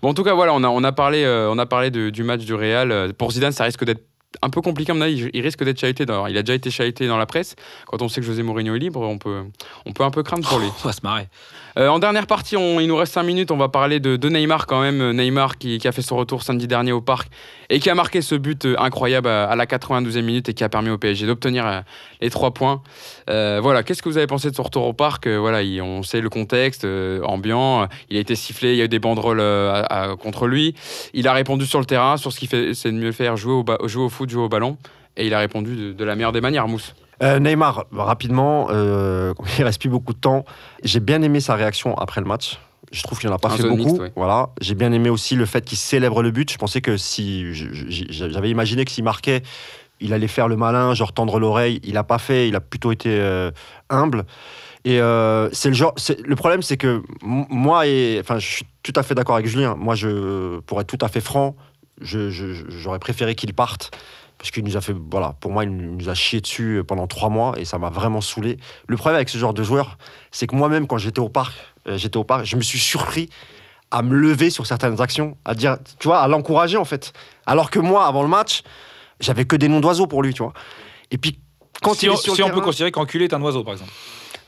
Bon, 0.00 0.10
en 0.10 0.14
tout 0.14 0.22
cas, 0.22 0.34
voilà, 0.34 0.54
on 0.54 0.62
a, 0.62 0.68
on 0.68 0.84
a 0.84 0.92
parlé, 0.92 1.24
euh, 1.24 1.50
on 1.50 1.58
a 1.58 1.66
parlé 1.66 1.90
du 1.90 2.22
match 2.22 2.44
du 2.44 2.54
Real. 2.54 3.12
Pour 3.14 3.32
Zidane, 3.32 3.50
ça 3.50 3.64
risque 3.64 3.84
d'être 3.84 4.13
un 4.42 4.50
peu 4.50 4.60
compliqué, 4.60 4.92
à 4.92 4.94
mon 4.94 5.00
avis. 5.00 5.30
Il 5.32 5.40
risque 5.42 5.64
d'être 5.64 5.78
chahuté. 5.78 6.06
Dans, 6.06 6.26
il 6.26 6.36
a 6.36 6.42
déjà 6.42 6.54
été 6.54 6.70
chahuté 6.70 7.06
dans 7.06 7.16
la 7.16 7.26
presse. 7.26 7.56
Quand 7.86 8.02
on 8.02 8.08
sait 8.08 8.20
que 8.20 8.26
José 8.26 8.42
Mourinho 8.42 8.74
est 8.74 8.78
libre, 8.78 9.00
on 9.00 9.18
peut, 9.18 9.44
on 9.86 9.92
peut 9.92 10.04
un 10.04 10.10
peu 10.10 10.22
craindre 10.22 10.48
pour 10.48 10.58
lui. 10.58 10.68
On 10.84 10.88
va 10.88 10.92
se 10.92 11.00
marrer. 11.02 11.28
Euh, 11.76 11.88
en 11.88 11.98
dernière 11.98 12.26
partie, 12.28 12.54
il 12.54 12.86
nous 12.86 12.96
reste 12.96 13.12
5 13.14 13.24
minutes. 13.24 13.50
On 13.50 13.56
va 13.56 13.68
parler 13.68 13.98
de, 13.98 14.28
Neymar 14.28 14.66
quand 14.66 14.80
même. 14.80 15.12
Neymar 15.12 15.58
qui, 15.58 15.80
a 15.86 15.92
fait 15.92 16.02
son 16.02 16.16
retour 16.16 16.42
samedi 16.42 16.68
dernier 16.68 16.92
au 16.92 17.00
parc 17.00 17.28
et 17.68 17.80
qui 17.80 17.90
a 17.90 17.94
marqué 17.94 18.22
ce 18.22 18.34
but 18.36 18.64
euh, 18.64 18.76
incroyable 18.78 19.28
à, 19.28 19.54
la 19.56 19.66
92e 19.66 20.22
minute 20.22 20.48
et 20.48 20.54
qui 20.54 20.62
a 20.62 20.68
permis 20.68 20.90
au 20.90 20.98
PSG 20.98 21.26
d'obtenir 21.26 21.66
euh, 21.66 21.80
les 22.20 22.30
3 22.30 22.52
points. 22.52 22.82
Euh, 23.28 23.58
voilà, 23.62 23.82
qu'est-ce 23.82 24.02
que 24.02 24.08
vous 24.08 24.18
avez 24.18 24.26
pensé 24.26 24.50
de 24.50 24.54
son 24.54 24.62
retour 24.62 24.86
au 24.86 24.92
parc? 24.92 25.26
Euh, 25.26 25.38
Voilà, 25.38 25.62
il- 25.62 25.82
on 25.82 26.02
sait 26.02 26.20
le 26.20 26.28
contexte 26.30 26.84
euh, 26.84 27.22
ambiant. 27.22 27.82
Euh, 27.82 27.86
Il 28.10 28.16
a 28.16 28.20
été 28.20 28.34
sifflé, 28.36 28.72
il 28.72 28.76
y 28.76 28.80
a 28.82 28.84
eu 28.84 28.88
des 28.88 28.98
banderoles 29.00 29.40
euh, 29.40 30.16
contre 30.16 30.46
lui. 30.46 30.74
Il 31.12 31.26
a 31.26 31.32
répondu 31.32 31.66
sur 31.66 31.80
le 31.80 31.86
terrain, 31.86 32.16
sur 32.16 32.32
ce 32.32 32.38
qu'il 32.38 32.48
fait, 32.48 32.74
c'est 32.74 32.92
de 32.92 32.96
mieux 32.96 33.12
faire, 33.12 33.36
jouer 33.36 33.52
au, 33.52 33.64
au 33.64 34.08
foot, 34.08 34.30
jouer 34.30 34.42
au 34.44 34.48
ballon. 34.48 34.76
Et 35.16 35.26
il 35.26 35.34
a 35.34 35.38
répondu 35.38 35.74
de, 35.76 35.92
de 35.92 36.04
la 36.04 36.14
meilleure 36.14 36.32
des 36.32 36.40
manières, 36.40 36.68
Mousse. 36.68 36.94
Euh, 37.22 37.38
Neymar, 37.38 37.84
rapidement, 37.92 38.68
euh, 38.70 39.34
il 39.58 39.64
reste 39.64 39.80
plus 39.80 39.90
beaucoup 39.90 40.12
de 40.12 40.18
temps. 40.18 40.44
J'ai 40.82 41.00
bien 41.00 41.22
aimé 41.22 41.40
sa 41.40 41.54
réaction 41.54 41.96
après 41.96 42.20
le 42.20 42.26
match. 42.26 42.58
Je 42.92 43.02
trouve 43.02 43.18
qu'il 43.18 43.28
n'en 43.28 43.36
a 43.36 43.38
pas 43.38 43.48
Un 43.48 43.56
fait 43.56 43.62
beaucoup. 43.68 43.76
mixte. 43.98 44.12
Voilà. 44.16 44.50
J'ai 44.60 44.74
bien 44.74 44.92
aimé 44.92 45.10
aussi 45.10 45.34
le 45.34 45.46
fait 45.46 45.64
qu'il 45.64 45.78
célèbre 45.78 46.22
le 46.22 46.30
but. 46.30 46.52
Je 46.52 46.58
pensais 46.58 46.80
que 46.80 46.96
si 46.96 47.52
j'avais 47.54 48.50
imaginé 48.50 48.84
que 48.84 48.90
s'il 48.90 49.04
marquait, 49.04 49.42
il 50.00 50.12
allait 50.12 50.28
faire 50.28 50.48
le 50.48 50.56
malin, 50.56 50.94
genre 50.94 51.12
tendre 51.12 51.40
l'oreille. 51.40 51.80
Il 51.82 51.94
n'a 51.94 52.04
pas 52.04 52.18
fait. 52.18 52.48
Il 52.48 52.56
a 52.56 52.60
plutôt 52.60 52.92
été 52.92 53.08
euh, 53.10 53.50
humble. 53.90 54.24
Et 54.84 55.00
euh, 55.00 55.48
c'est 55.52 55.70
le 55.70 55.74
genre. 55.74 55.94
Le 56.24 56.36
problème, 56.36 56.62
c'est 56.62 56.76
que 56.76 57.02
moi 57.22 57.86
et 57.86 58.18
enfin, 58.20 58.38
je 58.38 58.46
suis 58.46 58.66
tout 58.82 58.92
à 58.96 59.02
fait 59.02 59.14
d'accord 59.14 59.36
avec 59.36 59.46
Julien. 59.46 59.74
Moi, 59.76 59.94
je, 59.94 60.60
pour 60.60 60.80
être 60.80 60.86
tout 60.86 61.04
à 61.04 61.08
fait 61.08 61.22
franc, 61.22 61.56
j'aurais 62.00 62.98
préféré 62.98 63.34
qu'il 63.34 63.54
parte 63.54 63.90
parce 64.44 64.50
qu'il 64.50 64.62
nous 64.64 64.76
a 64.76 64.82
fait, 64.82 64.94
voilà, 65.10 65.34
pour 65.40 65.52
moi, 65.52 65.64
il 65.64 65.70
nous 65.74 66.10
a 66.10 66.14
chié 66.14 66.42
dessus 66.42 66.82
pendant 66.86 67.06
trois 67.06 67.30
mois 67.30 67.54
et 67.58 67.64
ça 67.64 67.78
m'a 67.78 67.88
vraiment 67.88 68.20
saoulé. 68.20 68.58
Le 68.86 68.98
problème 68.98 69.16
avec 69.16 69.30
ce 69.30 69.38
genre 69.38 69.54
de 69.54 69.62
joueur, 69.62 69.96
c'est 70.32 70.46
que 70.46 70.54
moi-même, 70.54 70.86
quand 70.86 70.98
j'étais 70.98 71.20
au 71.20 71.30
parc, 71.30 71.54
euh, 71.88 71.96
j'étais 71.96 72.18
au 72.18 72.24
parc, 72.24 72.44
je 72.44 72.56
me 72.56 72.60
suis 72.60 72.78
surpris 72.78 73.30
à 73.90 74.02
me 74.02 74.14
lever 74.14 74.50
sur 74.50 74.66
certaines 74.66 75.00
actions, 75.00 75.38
à 75.46 75.54
dire, 75.54 75.78
tu 75.98 76.08
vois, 76.08 76.20
à 76.20 76.28
l'encourager 76.28 76.76
en 76.76 76.84
fait. 76.84 77.14
Alors 77.46 77.70
que 77.70 77.78
moi, 77.78 78.06
avant 78.06 78.20
le 78.22 78.28
match, 78.28 78.60
j'avais 79.18 79.46
que 79.46 79.56
des 79.56 79.68
noms 79.68 79.80
d'oiseaux 79.80 80.06
pour 80.06 80.22
lui, 80.22 80.34
tu 80.34 80.42
vois. 80.42 80.52
Et 81.10 81.16
puis 81.16 81.38
quand 81.82 81.94
si 81.94 82.04
il 82.04 82.10
on, 82.10 82.12
est 82.12 82.16
sur 82.18 82.34
si 82.34 82.42
le 82.42 82.46
on 82.46 82.50
peut 82.50 82.60
considérer 82.60 82.90
qu'enculé 82.92 83.24
est 83.24 83.32
un 83.32 83.40
oiseau, 83.40 83.64
par 83.64 83.72
exemple. 83.72 83.92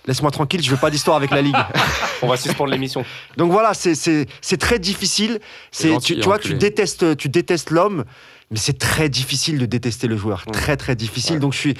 laisse-moi 0.07 0.31
tranquille, 0.31 0.63
je 0.63 0.71
veux 0.71 0.77
pas 0.77 0.91
d'histoire 0.91 1.17
avec 1.17 1.31
la 1.31 1.41
ligue. 1.41 1.57
On 2.23 2.29
va 2.29 2.37
suspendre 2.37 2.71
l'émission. 2.71 3.03
Donc 3.39 3.51
voilà, 3.51 3.73
c'est- 3.73 3.95
c'est 3.95 4.27
c'est 4.43 4.57
très 4.59 4.79
difficile. 4.79 5.41
Tu, 5.73 5.89
tu 6.01 6.21
vois, 6.21 6.37
enculé. 6.37 6.55
tu 6.55 6.59
détestes, 6.59 7.17
tu 7.17 7.29
détestes 7.31 7.71
l'homme, 7.71 8.05
mais 8.51 8.59
c'est 8.59 8.79
très 8.79 9.09
difficile 9.09 9.59
de 9.59 9.67
détester 9.67 10.07
le 10.07 10.17
joueur. 10.17 10.45
Très 10.53 10.77
très 10.77 10.95
difficile. 10.97 11.39
Donc 11.41 11.53
je 11.53 11.59
suis, 11.59 11.75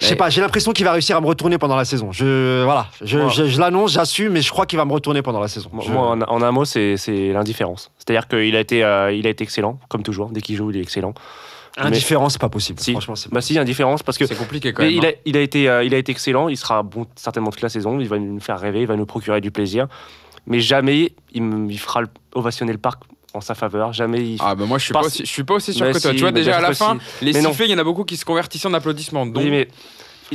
je 0.00 0.06
sais 0.06 0.12
Mais- 0.12 0.16
pas, 0.16 0.30
j'ai 0.30 0.40
l'impression 0.40 0.72
qu'il 0.72 0.84
va 0.84 0.92
réussir 0.92 1.16
à 1.16 1.20
me 1.20 1.26
retourner 1.26 1.58
pendant 1.58 1.76
la 1.76 1.84
saison. 1.84 2.12
Je 2.12 2.62
voilà, 2.62 2.88
je, 3.02 3.18
Ouais. 3.18 3.30
je- 3.30 3.46
je 3.48 3.60
l'annonce, 3.60 3.92
j'assume, 3.92 4.32
mais 4.32 4.42
je 4.42 4.50
crois 4.50 4.64
qu'il 4.66 4.78
va 4.78 4.84
me 4.84 4.92
retourner 4.92 5.22
pendant 5.22 5.40
la 5.40 5.48
saison. 5.48 5.70
Moi, 5.72 5.84
Je- 5.86 5.92
moi, 5.92 6.10
en, 6.10 6.20
en 6.22 6.42
un 6.42 6.50
mot, 6.52 6.64
c'est 6.64 6.96
c'est 6.96 7.32
l'indifférence. 7.32 7.90
C'est-à-dire 7.98 8.28
qu'il 8.28 8.54
a, 8.54 8.60
été, 8.60 8.84
euh, 8.84 9.12
il 9.12 9.26
a 9.26 9.30
été 9.30 9.42
excellent, 9.44 9.80
comme 9.88 10.02
toujours. 10.02 10.30
Dès 10.30 10.40
qu'il 10.40 10.56
joue, 10.56 10.70
il 10.70 10.76
est 10.76 10.82
excellent. 10.82 11.14
indifférent, 11.76 12.28
c'est 12.28 12.40
pas 12.40 12.48
possible. 12.48 12.80
Si. 12.80 12.90
Franchement, 12.90 13.14
c'est 13.14 13.30
Bah 13.32 13.40
si, 13.40 13.56
indifférence, 13.56 14.02
parce 14.02 14.18
que 14.18 14.26
C'est 14.26 14.34
compliqué 14.34 14.72
quand 14.72 14.82
Mais 14.82 14.88
même. 14.90 14.98
il, 14.98 15.06
hein. 15.06 15.10
a, 15.10 15.20
il, 15.26 15.36
a 15.36 15.40
été, 15.40 15.68
euh, 15.68 15.84
il 15.84 15.94
a 15.94 15.98
été 15.98 16.10
excellent, 16.10 16.48
il 16.48 16.56
sera 16.56 16.82
bon 16.82 17.06
certainement 17.14 17.50
toute 17.50 17.62
la 17.62 17.68
saison, 17.68 18.00
il 18.00 18.08
va 18.08 18.18
nous 18.18 18.40
faire 18.40 18.58
rêver, 18.58 18.80
il 18.80 18.86
va 18.88 18.96
nous 18.96 19.06
procurer 19.06 19.40
du 19.40 19.52
plaisir. 19.52 19.86
Mais 20.46 20.58
jamais 20.60 21.12
il, 21.32 21.42
me- 21.42 21.70
il 21.70 21.78
fera 21.78 22.00
le- 22.00 22.08
ovationner 22.34 22.72
le 22.72 22.78
parc 22.78 23.02
en 23.34 23.40
sa 23.40 23.54
faveur, 23.54 23.92
jamais 23.92 24.20
il... 24.20 24.36
Ah 24.40 24.54
bah 24.54 24.64
moi 24.64 24.78
je 24.78 24.84
suis 24.84 24.92
pas 24.92 25.00
aussi, 25.02 25.24
je 25.24 25.30
suis 25.30 25.44
pas 25.44 25.54
aussi 25.54 25.74
sûr 25.74 25.84
Mais 25.86 25.92
que 25.92 25.98
toi. 25.98 26.10
si, 26.10 26.16
tu 26.16 26.22
vois 26.22 26.32
déjà 26.32 26.56
à 26.56 26.60
la 26.60 26.72
fin, 26.74 26.98
les 27.20 27.32
sifflets, 27.32 27.66
il 27.66 27.70
y 27.70 27.74
en 27.74 27.78
a 27.78 27.84
beaucoup 27.84 28.04
qui 28.04 28.16
se 28.16 28.24
convertissaient 28.24 28.68
en 28.68 28.74
applaudissements. 28.74 29.26
Donc 29.26 29.42
Oui, 29.42 29.50
mais 29.50 29.68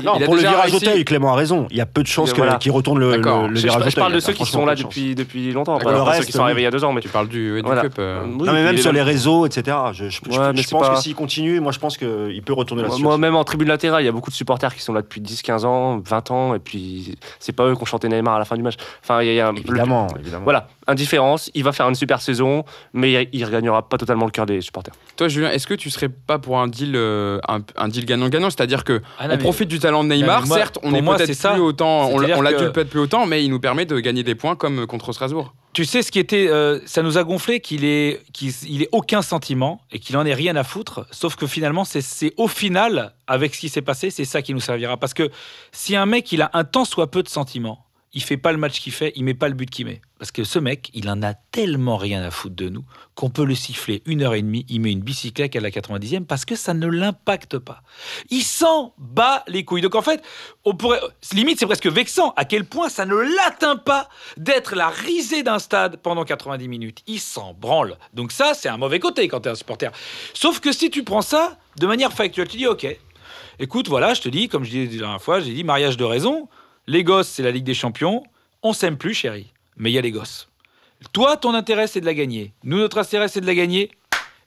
Non, 0.01 0.13
il 0.17 0.23
a 0.23 0.25
pour 0.25 0.35
le 0.35 0.41
virage 0.41 0.71
réussi. 0.71 0.87
Auteuil, 0.87 1.05
Clément 1.05 1.33
a 1.33 1.35
raison. 1.35 1.67
Il 1.69 1.77
y 1.77 1.81
a 1.81 1.85
peu 1.85 2.01
de 2.01 2.07
chances 2.07 2.31
que- 2.33 2.37
voilà. 2.37 2.55
qu'il 2.55 2.71
retourne 2.71 2.99
le, 2.99 3.11
le, 3.11 3.17
le 3.17 3.55
je, 3.55 3.61
virage 3.63 3.81
je 3.83 3.87
Auteuil. 3.89 3.93
parle 3.95 4.13
de 4.13 4.19
ceux 4.19 4.33
qui 4.33 4.45
sont 4.45 4.65
là 4.65 4.75
depuis, 4.75 5.13
depuis 5.15 5.51
longtemps, 5.51 5.77
pas, 5.77 5.91
Le 5.91 5.97
pas 5.97 6.05
ceux 6.05 6.09
reste, 6.11 6.25
qui 6.25 6.31
sont 6.31 6.43
arrivés 6.43 6.61
il 6.61 6.63
y 6.63 6.67
a 6.67 6.71
deux 6.71 6.83
ans. 6.83 6.93
Mais... 6.93 7.01
tu 7.01 7.09
parles 7.09 7.27
du, 7.27 7.55
du 7.57 7.61
Voilà. 7.61 7.81
cup. 7.83 7.93
euh. 7.99 8.23
Oui, 8.25 8.45
Non, 8.47 8.53
mais 8.53 8.63
même 8.63 8.77
sur 8.77 8.91
les 8.91 9.01
réseaux, 9.01 9.45
etc. 9.45 9.77
Je, 9.93 10.05
je- 10.09 10.19
je- 10.29 10.39
Ouais, 10.39 10.51
je 10.55 10.67
pense 10.69 10.87
pas- 10.87 10.95
que 10.95 10.99
s'il 11.01 11.13
continue, 11.15 11.59
moi 11.59 11.71
je 11.71 11.79
pense 11.79 11.97
qu'il 11.97 12.41
peut 12.43 12.53
retourner 12.53 12.81
Moi, 12.83 12.89
là-dessus. 12.89 13.03
moi, 13.03 13.17
même 13.17 13.35
en 13.35 13.43
tribune 13.43 13.67
latérale, 13.67 14.01
il 14.01 14.05
y 14.05 14.09
a 14.09 14.11
beaucoup 14.11 14.29
de 14.31 14.35
supporters 14.35 14.73
qui 14.73 14.81
sont 14.81 14.93
là 14.93 15.01
depuis 15.01 15.21
10-15 15.21 15.63
ans, 15.65 15.99
20 16.03 16.31
ans, 16.31 16.55
et 16.55 16.59
puis 16.59 17.15
c'est 17.39 17.53
pas 17.53 17.65
eux 17.67 17.75
qui 17.75 17.81
ont 17.83 17.85
chanté 17.85 18.09
Neymar 18.09 18.35
à 18.35 18.39
la 18.39 18.45
fin 18.45 18.55
du 18.55 18.63
match. 18.63 18.75
Enfin, 19.03 19.21
il 19.21 19.27
y 19.27 19.29
a, 19.29 19.33
il 19.33 19.35
y 19.35 19.39
a 19.41 19.47
un- 19.49 19.55
Évidemment, 19.55 20.07
évidemment. 20.19 20.43
Voilà, 20.43 20.67
indifférence, 20.87 21.51
il 21.53 21.63
va 21.63 21.71
faire 21.71 21.87
une 21.87 21.95
super 21.95 22.21
saison, 22.21 22.63
mais 22.93 23.29
il 23.31 23.41
ne 23.41 23.45
regagnera 23.45 23.87
pas 23.87 23.97
totalement 23.97 24.25
le 24.25 24.31
cœur 24.31 24.45
des 24.45 24.61
supporters. 24.61 24.93
Toi 25.17 25.27
Julien, 25.27 25.51
est-ce 25.51 25.67
que 25.67 25.73
tu 25.75 25.89
serais 25.89 26.09
pas 26.09 26.39
pour 26.39 26.59
un 26.59 26.67
deal, 26.67 26.93
euh, 26.95 27.39
gagnant-gagnant? 28.05 28.49
C'est-à-dire 28.49 28.83
que 28.83 29.01
Ah 29.19 29.27
profite 29.37 29.67
du 29.69 29.79
talent 29.83 30.03
de 30.03 30.09
Neymar. 30.09 30.45
moi- 30.47 30.57
Certes, 30.57 30.79
on 30.83 30.93
est 30.95 31.01
peut-être 31.01 31.33
ça. 31.33 31.51
plus 31.51 31.61
autant, 31.61 32.07
on, 32.09 32.17
que- 32.19 32.69
peut-être 32.69 32.89
plus 32.89 32.99
autant, 32.99 33.25
mais 33.25 33.43
il 33.43 33.49
nous 33.49 33.59
permet 33.59 33.85
de 33.85 33.99
gagner 33.99 34.23
des 34.23 34.35
points 34.35 34.55
comme 34.55 34.85
contre 34.87 35.13
Strasbourg. 35.13 35.53
Tu 35.73 35.85
sais 35.85 36.01
ce 36.03 36.11
qui 36.11 36.19
était, 36.19 36.47
euh, 36.49 36.79
ça 36.85 37.01
nous 37.01 37.17
a 37.17 37.23
gonflé 37.23 37.59
qu'il 37.59 37.83
ait, 37.83 38.21
qu'il 38.31 38.51
il 38.67 38.83
ait 38.83 38.89
aucun 38.91 39.21
sentiment 39.23 39.81
et 39.91 39.97
qu'il 39.99 40.15
en 40.17 40.25
ait 40.25 40.33
rien 40.35 40.55
à 40.55 40.63
foutre. 40.63 41.05
Sauf 41.11 41.35
que 41.35 41.47
finalement, 41.47 41.83
c'est, 41.83 42.01
c'est 42.01 42.33
au 42.37 42.47
final, 42.47 43.13
avec 43.25 43.55
ce 43.55 43.59
qui 43.59 43.69
s'est 43.69 43.81
passé, 43.81 44.09
c'est 44.11 44.25
ça 44.25 44.41
qui 44.43 44.53
nous 44.53 44.59
servira. 44.59 44.97
Parce 44.97 45.13
que 45.15 45.31
si 45.71 45.95
un 45.95 46.05
mec 46.05 46.31
il 46.31 46.41
a 46.43 46.51
un 46.53 46.63
tant 46.63 46.85
soit 46.85 47.09
peu 47.09 47.23
de 47.23 47.29
sentiments, 47.29 47.85
il 48.13 48.21
fait 48.23 48.37
pas 48.37 48.51
le 48.51 48.57
match 48.57 48.79
qu'il 48.79 48.93
fait, 48.93 49.11
il 49.15 49.23
met 49.23 49.33
pas 49.33 49.47
le 49.47 49.55
but 49.55 49.69
qu'il 49.69 49.85
met. 49.85 50.01
Parce 50.19 50.31
que 50.31 50.43
ce 50.43 50.59
mec, 50.59 50.89
il 50.93 51.09
en 51.09 51.21
a 51.23 51.33
tellement 51.33 51.97
rien 51.97 52.21
à 52.23 52.31
foutre 52.31 52.55
de 52.55 52.69
nous 52.69 52.85
qu'on 53.15 53.29
peut 53.29 53.43
le 53.43 53.55
siffler 53.55 54.03
une 54.05 54.21
heure 54.21 54.35
et 54.35 54.41
demie, 54.41 54.65
il 54.69 54.79
met 54.81 54.91
une 54.91 55.01
bicyclette 55.01 55.55
à 55.55 55.59
la 55.59 55.69
90e 55.69 56.25
parce 56.25 56.45
que 56.45 56.55
ça 56.55 56.73
ne 56.73 56.87
l'impacte 56.87 57.57
pas. 57.57 57.81
Il 58.29 58.43
s'en 58.43 58.93
bat 58.97 59.43
les 59.47 59.65
couilles. 59.65 59.81
Donc 59.81 59.95
en 59.95 60.01
fait, 60.01 60.23
on 60.63 60.75
pourrait, 60.75 61.01
limite 61.33 61.59
c'est 61.59 61.65
presque 61.65 61.87
vexant 61.87 62.33
à 62.37 62.45
quel 62.45 62.65
point 62.65 62.87
ça 62.87 63.05
ne 63.05 63.15
l'atteint 63.15 63.77
pas 63.77 64.07
d'être 64.37 64.75
la 64.75 64.89
risée 64.89 65.43
d'un 65.43 65.59
stade 65.59 65.97
pendant 65.97 66.23
90 66.23 66.67
minutes. 66.67 67.03
Il 67.07 67.19
s'en 67.19 67.53
branle. 67.53 67.97
Donc 68.13 68.31
ça, 68.31 68.53
c'est 68.53 68.69
un 68.69 68.77
mauvais 68.77 68.99
côté 68.99 69.27
quand 69.27 69.41
tu 69.41 69.49
es 69.49 69.51
un 69.51 69.55
supporter. 69.55 69.91
Sauf 70.33 70.59
que 70.59 70.71
si 70.71 70.89
tu 70.89 71.03
prends 71.03 71.23
ça 71.23 71.57
de 71.79 71.87
manière 71.87 72.13
factuelle, 72.13 72.47
tu 72.47 72.57
dis 72.57 72.67
ok, 72.67 72.85
écoute, 73.59 73.89
voilà, 73.89 74.13
je 74.13 74.21
te 74.21 74.29
dis, 74.29 74.47
comme 74.47 74.63
je 74.63 74.69
disais 74.69 74.91
la 74.93 74.99
dernière 74.99 75.21
fois, 75.21 75.39
j'ai 75.39 75.53
dit 75.53 75.63
mariage 75.63 75.97
de 75.97 76.03
raison. 76.03 76.47
Les 76.85 77.03
gosses, 77.03 77.29
c'est 77.29 77.43
la 77.43 77.51
Ligue 77.51 77.63
des 77.63 77.73
Champions. 77.73 78.23
On 78.61 78.73
s'aime 78.73 78.97
plus, 78.97 79.13
chérie. 79.13 79.53
Mais 79.77 79.89
il 79.89 79.93
y 79.93 79.97
a 79.97 80.01
les 80.01 80.11
gosses. 80.11 80.49
Toi, 81.13 81.37
ton 81.37 81.53
intérêt, 81.53 81.87
c'est 81.87 82.01
de 82.01 82.05
la 82.05 82.13
gagner. 82.13 82.53
Nous, 82.63 82.77
notre 82.77 82.97
intérêt, 82.97 83.27
c'est 83.27 83.41
de 83.41 83.45
la 83.45 83.55
gagner. 83.55 83.91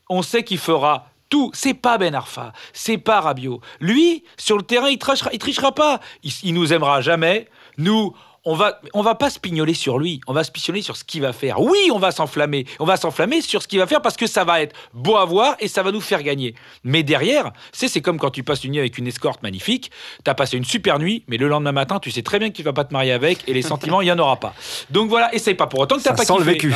On 0.09 0.23
sait 0.23 0.45
qu'il 0.45 0.59
fera 0.59 1.11
tout. 1.29 1.51
C'est 1.55 1.75
pas 1.75 1.99
Ben 1.99 2.15
Arfa, 2.15 2.53
c'est 2.73 2.99
pas 2.99 3.21
Rabiot. 3.21 3.61
Lui, 3.81 4.23
sur 4.37 4.57
le 4.57 4.63
terrain, 4.63 4.89
il 4.89 4.99
trichera, 4.99 5.31
il 5.33 5.39
trichera 5.39 5.73
pas. 5.73 6.01
Il, 6.23 6.33
il 6.45 6.55
nous 6.55 6.73
aimera 6.73 7.01
jamais. 7.01 7.49
Nous, 7.79 8.15
on 8.47 8.55
va, 8.55 8.81
on 8.95 9.03
va 9.03 9.15
pas 9.17 9.29
se 9.29 9.39
pignoler 9.39 9.75
sur 9.75 9.99
lui. 9.99 10.21
On 10.27 10.33
va 10.33 10.45
se 10.45 10.51
pignoler 10.51 10.81
sur 10.81 10.97
ce 10.97 11.05
qu'il 11.05 11.21
va 11.21 11.33
faire. 11.35 11.61
Oui, 11.61 11.91
on 11.93 11.99
va 11.99 12.11
s'enflammer. 12.13 12.65
On 12.79 12.85
va 12.85 12.97
s'enflammer 12.97 13.41
sur 13.43 13.61
ce 13.61 13.69
qu'il 13.69 13.79
va 13.81 13.87
faire 13.87 14.01
parce 14.01 14.17
que 14.17 14.27
ça 14.27 14.45
va 14.45 14.63
être 14.63 14.75
beau 14.95 15.17
à 15.17 15.25
voir 15.25 15.57
et 15.61 15.69
ça 15.69 15.83
va 15.83 15.91
nous 15.93 16.01
faire 16.01 16.23
gagner. 16.23 16.55
Mais 16.85 17.03
derrière, 17.03 17.51
c'est 17.73 17.89
c'est 17.89 18.01
comme 18.01 18.19
quand 18.19 18.31
tu 18.31 18.43
passes 18.43 18.65
une 18.65 18.73
nuit 18.73 18.79
avec 18.79 18.97
une 18.99 19.07
escorte 19.07 19.43
magnifique. 19.43 19.91
T'as 20.25 20.35
passé 20.35 20.57
une 20.57 20.65
super 20.65 20.99
nuit, 20.99 21.25
mais 21.29 21.37
le 21.37 21.49
lendemain 21.49 21.73
matin, 21.73 21.99
tu 21.99 22.11
sais 22.11 22.23
très 22.23 22.39
bien 22.39 22.49
que 22.51 22.57
tu 22.57 22.63
vas 22.63 22.73
pas 22.73 22.85
te 22.85 22.93
marier 22.93 23.13
avec 23.13 23.47
et 23.49 23.53
les 23.53 23.63
sentiments, 23.73 24.01
il 24.01 24.07
y 24.07 24.13
en 24.13 24.19
aura 24.19 24.37
pas. 24.41 24.55
Donc 24.91 25.09
voilà, 25.11 25.35
essaye 25.35 25.55
pas 25.55 25.67
pour 25.67 25.81
autant 25.81 25.97
que 25.97 26.03
t'as 26.03 26.11
Ça 26.11 26.17
pas 26.17 26.25
sent 26.25 26.39
le 26.39 26.45
vécu. 26.45 26.73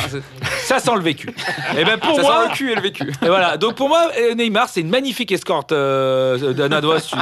Ça 0.64 0.80
sent 0.80 0.90
le 0.94 1.00
vécu. 1.02 1.28
Et 1.78 1.84
ben 1.84 1.98
pour 1.98 2.16
Ça 2.16 2.22
moi, 2.22 2.42
sent 2.42 2.48
le 2.50 2.54
cul 2.56 2.72
et 2.72 2.74
le 2.74 2.80
vécu. 2.82 3.04
et 3.22 3.26
voilà, 3.28 3.56
donc 3.56 3.76
pour 3.76 3.88
moi, 3.88 4.10
euh, 4.18 4.34
Neymar, 4.34 4.68
c'est 4.68 4.80
une 4.80 4.88
magnifique 4.90 5.30
escorte 5.32 5.70
euh, 5.72 6.36
tu- 6.38 7.16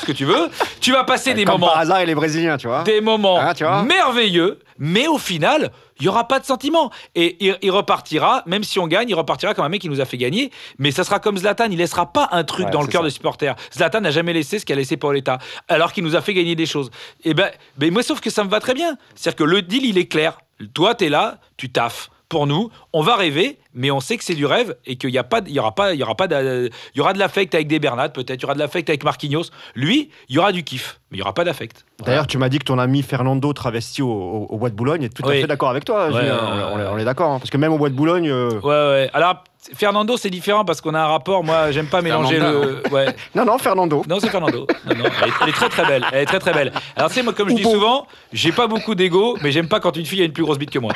ce 0.00 0.04
que 0.06 0.12
tu 0.12 0.24
veux. 0.26 0.48
Tu 0.80 0.92
vas 0.92 1.04
passer 1.04 1.32
des 1.34 1.44
Comme 1.44 1.54
moments, 1.60 1.68
par 1.72 1.78
hasard, 1.78 2.02
il 2.02 2.10
est 2.10 2.14
brésilien, 2.14 2.56
tu 2.58 2.66
vois. 2.66 2.82
des 2.82 3.00
moments 3.00 3.38
Ah, 3.40 3.54
tu 3.54 3.64
vois. 3.64 3.82
Merveilleux, 3.86 4.58
mais 4.78 5.06
au 5.06 5.18
final, 5.18 5.72
il 5.98 6.02
n'y 6.02 6.08
aura 6.08 6.28
pas 6.28 6.38
de 6.40 6.44
sentiment. 6.44 6.90
Et 7.14 7.36
il, 7.40 7.56
il 7.62 7.70
repartira, 7.70 8.42
même 8.46 8.64
si 8.64 8.78
on 8.78 8.86
gagne, 8.86 9.08
il 9.08 9.14
repartira 9.14 9.54
comme 9.54 9.64
un 9.64 9.68
mec 9.68 9.80
qui 9.80 9.88
nous 9.88 10.00
a 10.00 10.04
fait 10.04 10.18
gagner. 10.18 10.50
Mais 10.78 10.90
ça 10.90 11.04
sera 11.04 11.18
comme 11.18 11.38
Zlatan, 11.38 11.68
il 11.70 11.78
laissera 11.78 12.12
pas 12.12 12.28
un 12.32 12.44
truc 12.44 12.66
Ouais, 12.66 12.72
dans 12.72 12.82
le 12.82 12.88
cœur 12.88 13.02
des 13.02 13.10
supporters. 13.10 13.56
Zlatan 13.72 14.00
n'a 14.00 14.10
jamais 14.10 14.32
laissé 14.32 14.58
ce 14.58 14.66
qu'a 14.66 14.74
laissé 14.74 14.96
Paoletta, 14.96 15.38
alors 15.68 15.92
qu'il 15.92 16.04
nous 16.04 16.16
a 16.16 16.20
fait 16.20 16.34
gagner 16.34 16.54
des 16.54 16.66
choses. 16.66 16.90
Et 17.24 17.34
ben, 17.34 17.50
ben 17.76 17.92
moi, 17.92 18.02
sauf 18.02 18.20
que 18.20 18.30
ça 18.30 18.44
me 18.44 18.50
va 18.50 18.60
très 18.60 18.74
bien. 18.74 18.96
C'est-à-dire 19.14 19.36
que 19.36 19.44
le 19.44 19.62
deal, 19.62 19.84
il 19.84 19.98
est 19.98 20.06
clair. 20.06 20.38
Toi, 20.74 20.94
tu 20.94 21.06
es 21.06 21.08
là, 21.08 21.38
tu 21.56 21.70
taffes. 21.70 22.10
Pour 22.28 22.48
nous, 22.48 22.70
on 22.92 23.02
va 23.02 23.14
rêver, 23.14 23.56
mais 23.72 23.92
on 23.92 24.00
sait 24.00 24.16
que 24.16 24.24
c'est 24.24 24.34
du 24.34 24.46
rêve 24.46 24.74
et 24.84 24.96
qu'il 24.96 25.10
y 25.10 25.18
a 25.18 25.22
pas, 25.22 25.40
il 25.46 25.52
y 25.52 25.60
aura 25.60 25.76
pas, 25.76 25.94
il 25.94 26.00
y 26.00 26.02
aura 26.02 26.16
pas, 26.16 26.26
il 26.26 26.70
y 26.96 27.00
aura 27.00 27.12
de 27.12 27.20
l'affect 27.20 27.54
avec 27.54 27.68
des 27.68 27.78
Bernat 27.78 28.08
peut-être, 28.08 28.40
il 28.40 28.42
y 28.42 28.44
aura 28.46 28.54
de 28.54 28.58
l'affect 28.58 28.88
avec 28.88 29.04
Marquinhos. 29.04 29.44
Lui, 29.76 30.10
il 30.28 30.34
y 30.34 30.38
aura 30.40 30.50
du 30.50 30.64
kiff, 30.64 30.98
mais 31.12 31.18
il 31.18 31.20
y 31.20 31.22
aura 31.22 31.34
pas 31.34 31.44
d'affect. 31.44 31.84
D'ailleurs, 32.04 32.26
tu 32.26 32.36
m'as 32.36 32.48
dit 32.48 32.58
que 32.58 32.64
ton 32.64 32.78
ami 32.80 33.02
Fernando 33.02 33.52
travesti 33.52 34.02
au, 34.02 34.08
au- 34.10 34.46
au 34.50 34.58
Bois 34.58 34.70
de 34.70 34.74
Boulogne 34.74 35.04
est 35.04 35.08
tout 35.14 35.22
à 35.28 35.32
fait 35.32 35.46
d'accord 35.46 35.70
avec 35.70 35.84
toi, 35.84 36.08
On 36.10 36.14
on 36.14 36.76
ouais. 36.78 36.86
on 36.92 36.98
est 36.98 37.04
d'accord. 37.04 37.30
hein. 37.30 37.38
Parce 37.38 37.50
que 37.50 37.58
même 37.58 37.72
au 37.72 37.78
Bois 37.78 37.90
de 37.90 37.94
Boulogne. 37.94 38.28
euh, 38.28 38.50
Ouais, 38.60 38.68
ouais. 38.70 39.10
Alors, 39.12 39.44
Fernando, 39.74 40.16
c'est 40.16 40.30
différent 40.30 40.64
parce 40.64 40.80
qu'on 40.80 40.94
a 40.94 41.00
un 41.00 41.06
rapport. 41.06 41.42
Moi, 41.44 41.70
j'aime 41.72 41.86
pas 41.88 42.02
mélanger 42.02 42.36
Fernanda, 42.38 42.66
le. 42.84 42.92
Ouais. 42.92 43.06
Non, 43.34 43.44
non, 43.44 43.58
Fernando. 43.58 44.02
Non, 44.08 44.20
c'est 44.20 44.30
Fernando. 44.30 44.66
Non, 44.86 44.94
non, 44.96 45.04
elle, 45.22 45.28
est, 45.28 45.32
elle 45.42 45.48
est 45.48 45.52
très 45.52 45.68
très 45.68 45.84
belle. 45.84 46.04
Elle 46.12 46.22
est 46.22 46.26
très 46.26 46.38
très 46.38 46.52
belle. 46.52 46.72
Alors, 46.96 47.08
tu 47.08 47.16
sais, 47.16 47.22
moi, 47.22 47.32
comme 47.32 47.48
je 47.50 47.54
dis 47.54 47.62
souvent, 47.62 48.06
j'ai 48.32 48.52
pas 48.52 48.66
beaucoup 48.66 48.94
d'ego, 48.94 49.36
mais 49.42 49.50
j'aime 49.52 49.68
pas 49.68 49.80
quand 49.80 49.96
une 49.96 50.06
fille 50.06 50.22
a 50.22 50.24
une 50.24 50.32
plus 50.32 50.44
grosse 50.44 50.58
bite 50.58 50.70
que 50.70 50.78
moi. 50.78 50.92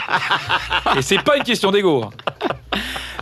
Et 0.96 1.02
c'est 1.02 1.22
pas 1.22 1.36
une 1.36 1.42
question 1.44 1.70
d'ego. 1.70 2.04
hein. 2.04 2.10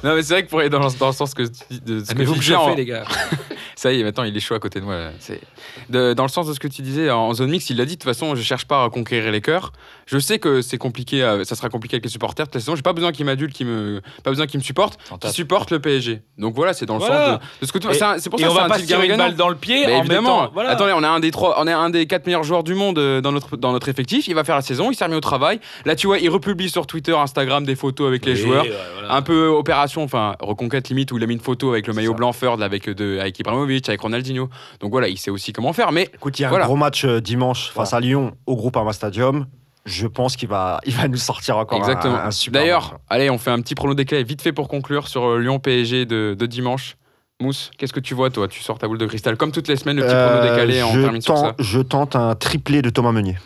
Non 0.05 0.15
mais 0.15 0.23
c'est 0.23 0.35
vrai 0.35 0.45
que 0.45 0.49
pour 0.51 0.61
aller 0.61 0.69
dans, 0.69 0.79
le- 0.79 0.97
dans 0.97 1.09
le 1.09 1.13
sens 1.13 1.35
que 1.35 1.43
tu 1.43 1.51
dis- 1.71 1.81
de 1.81 2.05
ce 2.05 2.13
que 2.13 2.19
Mais 2.19 2.25
vous 2.25 2.35
tu 2.35 2.39
me 2.39 2.43
chauffez, 2.45 2.77
les 2.77 2.85
gars. 2.85 3.03
Ça 3.79 3.93
y 3.93 4.01
est, 4.01 4.03
maintenant 4.03 4.25
il 4.25 4.37
est 4.37 4.41
chaud 4.41 4.55
à 4.57 4.59
côté 4.59 4.81
de 4.81 4.85
moi. 4.85 4.97
C'est- 5.21 5.41
de- 5.89 6.13
dans 6.13 6.25
le 6.25 6.29
sens 6.29 6.49
de 6.49 6.53
ce 6.53 6.59
que 6.59 6.67
tu 6.67 6.83
disais 6.83 7.11
en 7.13 7.33
zone 7.33 7.49
mix, 7.51 7.71
il 7.71 7.77
l'a 7.77 7.85
dit. 7.85 7.95
De 7.95 8.01
toute 8.01 8.11
façon, 8.11 8.35
je 8.35 8.43
cherche 8.43 8.65
pas 8.65 8.83
à 8.83 8.91
conquérir 8.91 9.31
les 9.31 9.41
cœurs. 9.41 9.73
Je 10.07 10.19
sais 10.19 10.41
que 10.41 10.63
c'est 10.63 10.79
compliqué, 10.79 11.21
ça 11.45 11.55
sera 11.55 11.69
compliqué 11.69 11.95
avec 11.95 12.05
les 12.05 12.11
supporters. 12.11 12.47
De 12.47 12.51
toute 12.51 12.61
façon, 12.61 12.75
j'ai 12.75 12.83
pas 12.83 12.93
besoin 12.93 13.13
qu'ils 13.13 13.25
m'adulent, 13.27 13.53
qui 13.53 13.65
me, 13.65 14.01
pas 14.25 14.31
besoin 14.31 14.49
qu'ils 14.49 14.59
me 14.59 14.65
supportent, 14.65 14.99
qui 15.21 15.31
supportent 15.31 15.71
le 15.71 15.79
PSG. 15.79 16.23
Donc 16.39 16.55
voilà, 16.57 16.73
c'est 16.73 16.87
dans 16.87 16.95
le 16.95 17.01
Voilà. 17.01 17.27
sens 17.27 17.35
de, 17.39 17.61
de 17.61 17.67
ce 17.67 17.73
que 17.73 17.79
tu. 17.79 17.89
Et- 17.89 17.95
c'est 17.95 18.03
un- 18.03 18.19
C'est 18.19 18.31
pour 18.31 18.41
Et 18.41 18.43
ça 18.43 18.49
on 18.49 18.53
que 18.53 18.55
c'est 18.57 18.61
va 18.63 18.67
un 18.67 18.69
pas 18.69 18.79
tirer 18.85 19.07
une 19.11 19.17
balle 19.17 19.37
dans 19.37 19.49
le 19.49 19.55
pied 19.55 19.87
en 19.87 20.01
évidemment. 20.01 20.41
mettant- 20.41 20.53
voilà. 20.55 20.71
Attendez, 20.71 20.93
on 20.97 21.03
a 21.05 21.09
un 21.09 21.21
des 21.21 21.31
trois, 21.31 21.55
on 21.63 21.69
est 21.69 21.73
un 21.73 21.91
des 21.91 22.07
quatre 22.07 22.27
meilleurs 22.27 22.43
joueurs 22.43 22.65
du 22.65 22.75
monde 22.75 22.99
euh, 22.99 23.21
dans 23.21 23.31
notre 23.31 23.57
dans 23.57 23.71
notre 23.71 23.89
effectif. 23.89 24.27
Il 24.27 24.35
va 24.35 24.43
faire 24.43 24.57
la 24.57 24.63
saison, 24.63 24.91
il 24.91 24.97
s'est 24.97 25.05
remis 25.05 25.17
au 25.17 25.21
travail. 25.21 25.61
Là, 25.85 25.95
tu 25.95 26.09
vois, 26.09 26.19
il 26.19 26.31
republie 26.31 26.69
sur 26.69 26.87
Twitter, 26.89 27.13
Instagram 27.17 27.65
des 27.65 27.77
photos 27.77 28.09
avec 28.09 28.25
les 28.27 28.33
Oui, 28.33 28.39
joueurs. 28.41 28.65
ouais, 28.65 28.73
voilà. 28.95 29.15
Un 29.15 29.23
peu 29.23 29.47
opération, 29.47 30.03
enfin 30.03 30.35
reconquête 30.41 30.89
limite 30.89 31.13
où 31.13 31.19
il 31.19 31.23
a 31.23 31.27
mis 31.27 31.35
une 31.35 31.41
photo 31.41 31.71
avec 31.71 31.87
le 31.87 31.93
maillot 31.93 32.15
blanc 32.15 32.33
Ferd 32.33 32.61
avec 32.63 32.89
de 32.91 33.19
avec 33.21 33.39
Ibrahimovic, 33.39 33.68
avec 33.89 34.01
Ronaldinho. 34.01 34.49
Donc 34.81 34.91
voilà, 34.91 35.09
il 35.09 35.19
sait 35.19 35.31
aussi 35.31 35.53
comment 35.53 35.73
faire. 35.73 35.93
Mais 35.93 36.09
Écoute, 36.15 36.39
il 36.39 36.43
y 36.43 36.45
a 36.45 36.49
Voilà. 36.49 36.65
un 36.65 36.69
gros 36.69 36.77
match 36.77 37.05
euh, 37.05 37.21
dimanche 37.21 37.71
face 37.71 37.93
à 37.93 38.01
Lyon 38.01 38.33
au 38.47 38.57
Groupama 38.57 38.93
Stadium. 38.93 39.47
Je 39.87 40.07
pense 40.07 40.37
qu'il 40.37 40.49
va, 40.49 40.81
il 40.85 40.95
va 40.95 41.09
nous 41.09 41.17
sortir 41.17 41.57
encore 41.57 41.79
un- 41.79 41.81
exactement. 41.81 42.17
un, 42.17 42.27
un 42.27 42.31
super 42.31 42.61
D'ailleurs, 42.61 42.99
allez, 43.09 43.31
on 43.31 43.39
fait 43.39 43.51
un 43.51 43.61
petit 43.61 43.75
prono 43.75 43.95
décalé 43.95 44.23
vite 44.23 44.43
fait 44.43 44.53
pour 44.53 44.69
conclure 44.69 45.09
sur 45.09 45.25
euh, 45.25 45.39
Lyon 45.39 45.59
PSG 45.61 46.05
de, 46.05 46.37
de 46.39 46.47
dimanche. 46.47 46.97
Mousse, 47.41 47.71
qu'est-ce 47.79 47.93
que 47.93 48.01
tu 48.01 48.15
vois 48.15 48.31
toi? 48.31 48.49
Tu 48.49 48.61
sors 48.63 48.79
ta 48.79 48.89
boule 48.89 48.99
de 48.99 49.07
cristal 49.07 49.37
comme 49.37 49.53
toutes 49.53 49.69
les 49.69 49.77
semaines, 49.77 49.97
le 49.97 50.03
petit 50.03 50.13
prono 50.15 50.29
Euh, 50.29 50.51
décalé, 50.51 50.83
on 50.83 50.93
je, 50.93 51.01
termine 51.01 51.23
sur 51.23 51.37
ça. 51.37 51.43
tente, 51.53 51.55
je 51.61 51.79
tente 51.81 52.17
un 52.17 52.35
triplé 52.35 52.83
de 52.83 52.91
Thomas 52.91 53.13
Meunier. 53.13 53.37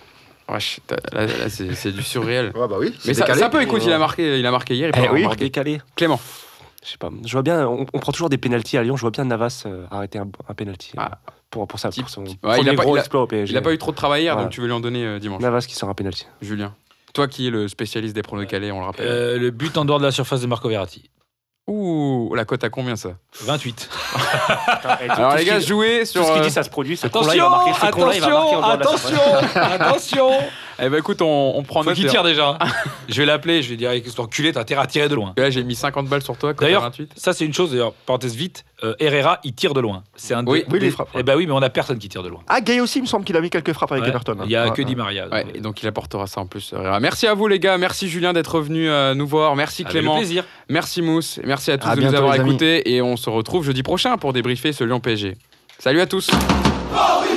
Wesh, 0.48 0.80
t'as- 0.86 0.96
là, 1.12 1.26
là, 1.26 1.48
c'est 1.48 1.74
c'est 1.74 1.92
du 1.92 2.02
surréel. 2.02 2.52
Ouais, 2.56 2.66
bah 2.68 2.76
oui. 2.80 2.92
Mais 3.06 3.14
ça, 3.14 3.32
ça 3.34 3.48
peut, 3.48 3.62
écoute, 3.62 3.82
il 3.84 3.92
a 3.92 3.98
marqué, 3.98 4.38
il 4.40 4.46
a 4.46 4.50
marqué 4.50 4.74
hier. 4.74 4.90
Il 4.96 5.02
Eh 5.04 5.08
oui. 5.10 5.22
marqué. 5.24 5.44
Décalé. 5.44 5.80
Clément. 5.94 6.18
Je 6.84 6.90
sais 6.90 6.98
pas. 6.98 7.10
Je 7.24 7.32
vois 7.32 7.42
bien, 7.42 7.66
on, 7.68 7.86
on 7.92 7.98
prend 7.98 8.12
toujours 8.12 8.28
des 8.28 8.38
pénalties 8.38 8.76
à 8.76 8.82
Lyon. 8.82 8.96
Je 8.96 9.02
vois 9.02 9.10
bien 9.12 9.24
Navas 9.24 9.62
euh, 9.66 9.86
arrêter 9.90 10.18
un, 10.18 10.28
un 10.48 10.54
pénalty 10.54 10.90
euh, 10.98 11.02
Ah. 11.02 11.18
pour, 11.50 11.66
pour, 11.68 11.78
ça, 11.78 11.90
pour 11.90 12.08
son 12.10 12.22
Ouais, 12.24 12.34
premier 12.42 12.60
il 12.62 12.68
a 12.70 12.74
pas- 12.74 12.82
gros 12.82 12.96
il 12.96 12.98
a- 12.98 13.00
exploit 13.02 13.22
au 13.22 13.26
PSG. 13.26 13.52
Il 13.52 13.56
a 13.56 13.62
pas 13.62 13.72
eu 13.72 13.78
trop 13.78 13.92
de 13.92 13.96
travail 13.96 14.22
hier, 14.22 14.32
Voilà. 14.34 14.46
donc 14.46 14.52
tu 14.52 14.60
veux 14.60 14.66
lui 14.66 14.72
en 14.74 14.80
donner 14.80 15.04
euh, 15.06 15.18
dimanche. 15.20 15.40
Navas 15.40 15.64
qui 15.68 15.74
sort 15.76 15.88
un 15.88 15.94
pénalty. 15.94 16.26
Julien. 16.40 16.74
Toi 17.14 17.28
qui 17.28 17.46
es 17.46 17.50
le 17.50 17.68
spécialiste 17.68 18.14
des 18.14 18.22
pronos 18.22 18.46
calés, 18.46 18.72
on 18.72 18.80
le 18.80 18.86
rappelle. 18.86 19.06
Euh, 19.06 19.38
le 19.38 19.50
but 19.50 19.76
en 19.76 19.84
dehors 19.84 19.98
de 20.00 20.04
la 20.04 20.10
surface 20.10 20.40
de 20.40 20.46
Marco 20.46 20.68
Verratti. 20.68 21.10
Ouh, 21.68 22.34
la 22.34 22.44
cote 22.44 22.64
à 22.64 22.70
combien 22.70 22.96
ça? 22.96 23.10
28. 23.44 23.88
Alors 25.10 25.36
les 25.36 25.44
gars, 25.44 25.60
jouez 25.60 26.04
sur. 26.04 26.22
Tout 26.22 26.26
ce 26.28 26.32
qu'il 26.32 26.42
dit, 26.42 26.50
ça 26.50 26.64
se 26.64 26.70
produit. 26.70 26.96
Ce 26.96 27.06
con-là, 27.06 27.34
il 27.36 27.40
va 27.40 27.48
marquer. 27.50 27.72
Ce 27.74 27.90
con-là, 27.92 28.14
il 28.16 28.20
va 28.20 28.28
marquer 28.30 28.56
en 28.56 28.76
de 28.76 28.82
la 28.82 28.96
surface. 28.96 29.52
attention 29.80 30.30
Eh 30.84 30.88
ben 30.88 30.98
écoute, 30.98 31.22
on, 31.22 31.52
on 31.56 31.62
prend 31.62 31.82
Faut 31.82 31.90
note. 31.90 31.94
qu'il 31.98 32.06
tire 32.08 32.24
déjà. 32.24 32.58
hein. 32.60 32.66
je 33.08 33.14
vais 33.20 33.24
l'appeler, 33.26 33.62
je 33.62 33.70
vais 33.70 33.76
dire, 33.76 33.90
avec 33.90 34.04
ce 34.06 34.20
enculé, 34.20 34.52
t'as 34.52 34.60
intérêt 34.62 34.82
à 34.82 34.86
tirer 34.86 35.08
de 35.08 35.14
loin. 35.14 35.32
Là, 35.36 35.48
j'ai 35.48 35.62
mis 35.62 35.76
50 35.76 36.08
balles 36.08 36.22
sur 36.22 36.36
toi, 36.36 36.52
D'ailleurs, 36.54 36.82
28. 36.82 37.12
ça 37.16 37.32
c'est 37.32 37.44
une 37.44 37.54
chose, 37.54 37.70
d'ailleurs, 37.70 37.92
parenthèse 37.92 38.34
vite, 38.34 38.64
euh, 38.82 38.94
Herrera, 38.98 39.38
il 39.44 39.52
tire 39.54 39.74
de 39.74 39.80
loin. 39.80 40.02
C'est 40.16 40.34
un 40.34 40.44
Oui, 40.44 40.64
des- 40.66 40.72
oui, 40.72 40.78
des- 40.80 40.90
frappe. 40.90 41.08
Eh 41.16 41.22
ben 41.22 41.36
oui, 41.36 41.46
mais 41.46 41.52
on 41.52 41.62
a 41.62 41.70
personne 41.70 41.98
qui 41.98 42.08
tire 42.08 42.24
de 42.24 42.28
loin. 42.28 42.40
Ah, 42.48 42.60
Gay 42.60 42.80
aussi, 42.80 42.98
il 42.98 43.02
me 43.02 43.06
semble 43.06 43.24
qu'il 43.24 43.36
a 43.36 43.40
mis 43.40 43.48
quelques 43.50 43.72
frappes 43.72 43.92
avec 43.92 44.02
Ouais. 44.04 44.10
Everton. 44.10 44.32
hein. 44.40 44.44
Il 44.44 44.50
y 44.50 44.56
a 44.56 44.64
Ouais, 44.64 44.70
que 44.72 44.78
ouais. 44.82 44.84
Di 44.84 44.96
Maria. 44.96 45.28
Ouais, 45.28 45.46
et 45.54 45.60
donc 45.60 45.80
il 45.82 45.86
apportera 45.86 46.26
ça 46.26 46.40
en 46.40 46.46
plus. 46.46 46.72
Herrera. 46.72 46.98
Merci 46.98 47.28
à 47.28 47.34
vous 47.34 47.46
les 47.46 47.60
gars, 47.60 47.78
merci 47.78 48.08
Julien 48.08 48.32
d'être 48.32 48.58
venu 48.60 48.88
euh, 48.90 49.14
nous 49.14 49.26
voir, 49.26 49.54
merci 49.54 49.82
Avec 49.82 49.92
Clément, 49.92 50.16
plaisir. 50.16 50.42
merci 50.68 51.00
Mousse, 51.00 51.38
et 51.38 51.46
merci 51.46 51.70
à 51.70 51.78
tous 51.78 51.86
À 51.88 51.94
de 51.94 52.00
nous 52.00 52.12
avoir 52.14 52.32
les 52.34 52.40
amis. 52.40 52.50
écoutés 52.50 52.92
et 52.92 53.00
on 53.02 53.16
se 53.16 53.30
retrouve 53.30 53.64
jeudi 53.64 53.84
prochain 53.84 54.16
pour 54.16 54.32
débriefer 54.32 54.72
ce 54.72 54.82
Lyon 54.82 54.98
PSG. 54.98 55.36
Salut 55.78 56.00
à 56.00 56.06
tous 56.06 56.28
Paris 56.92 57.28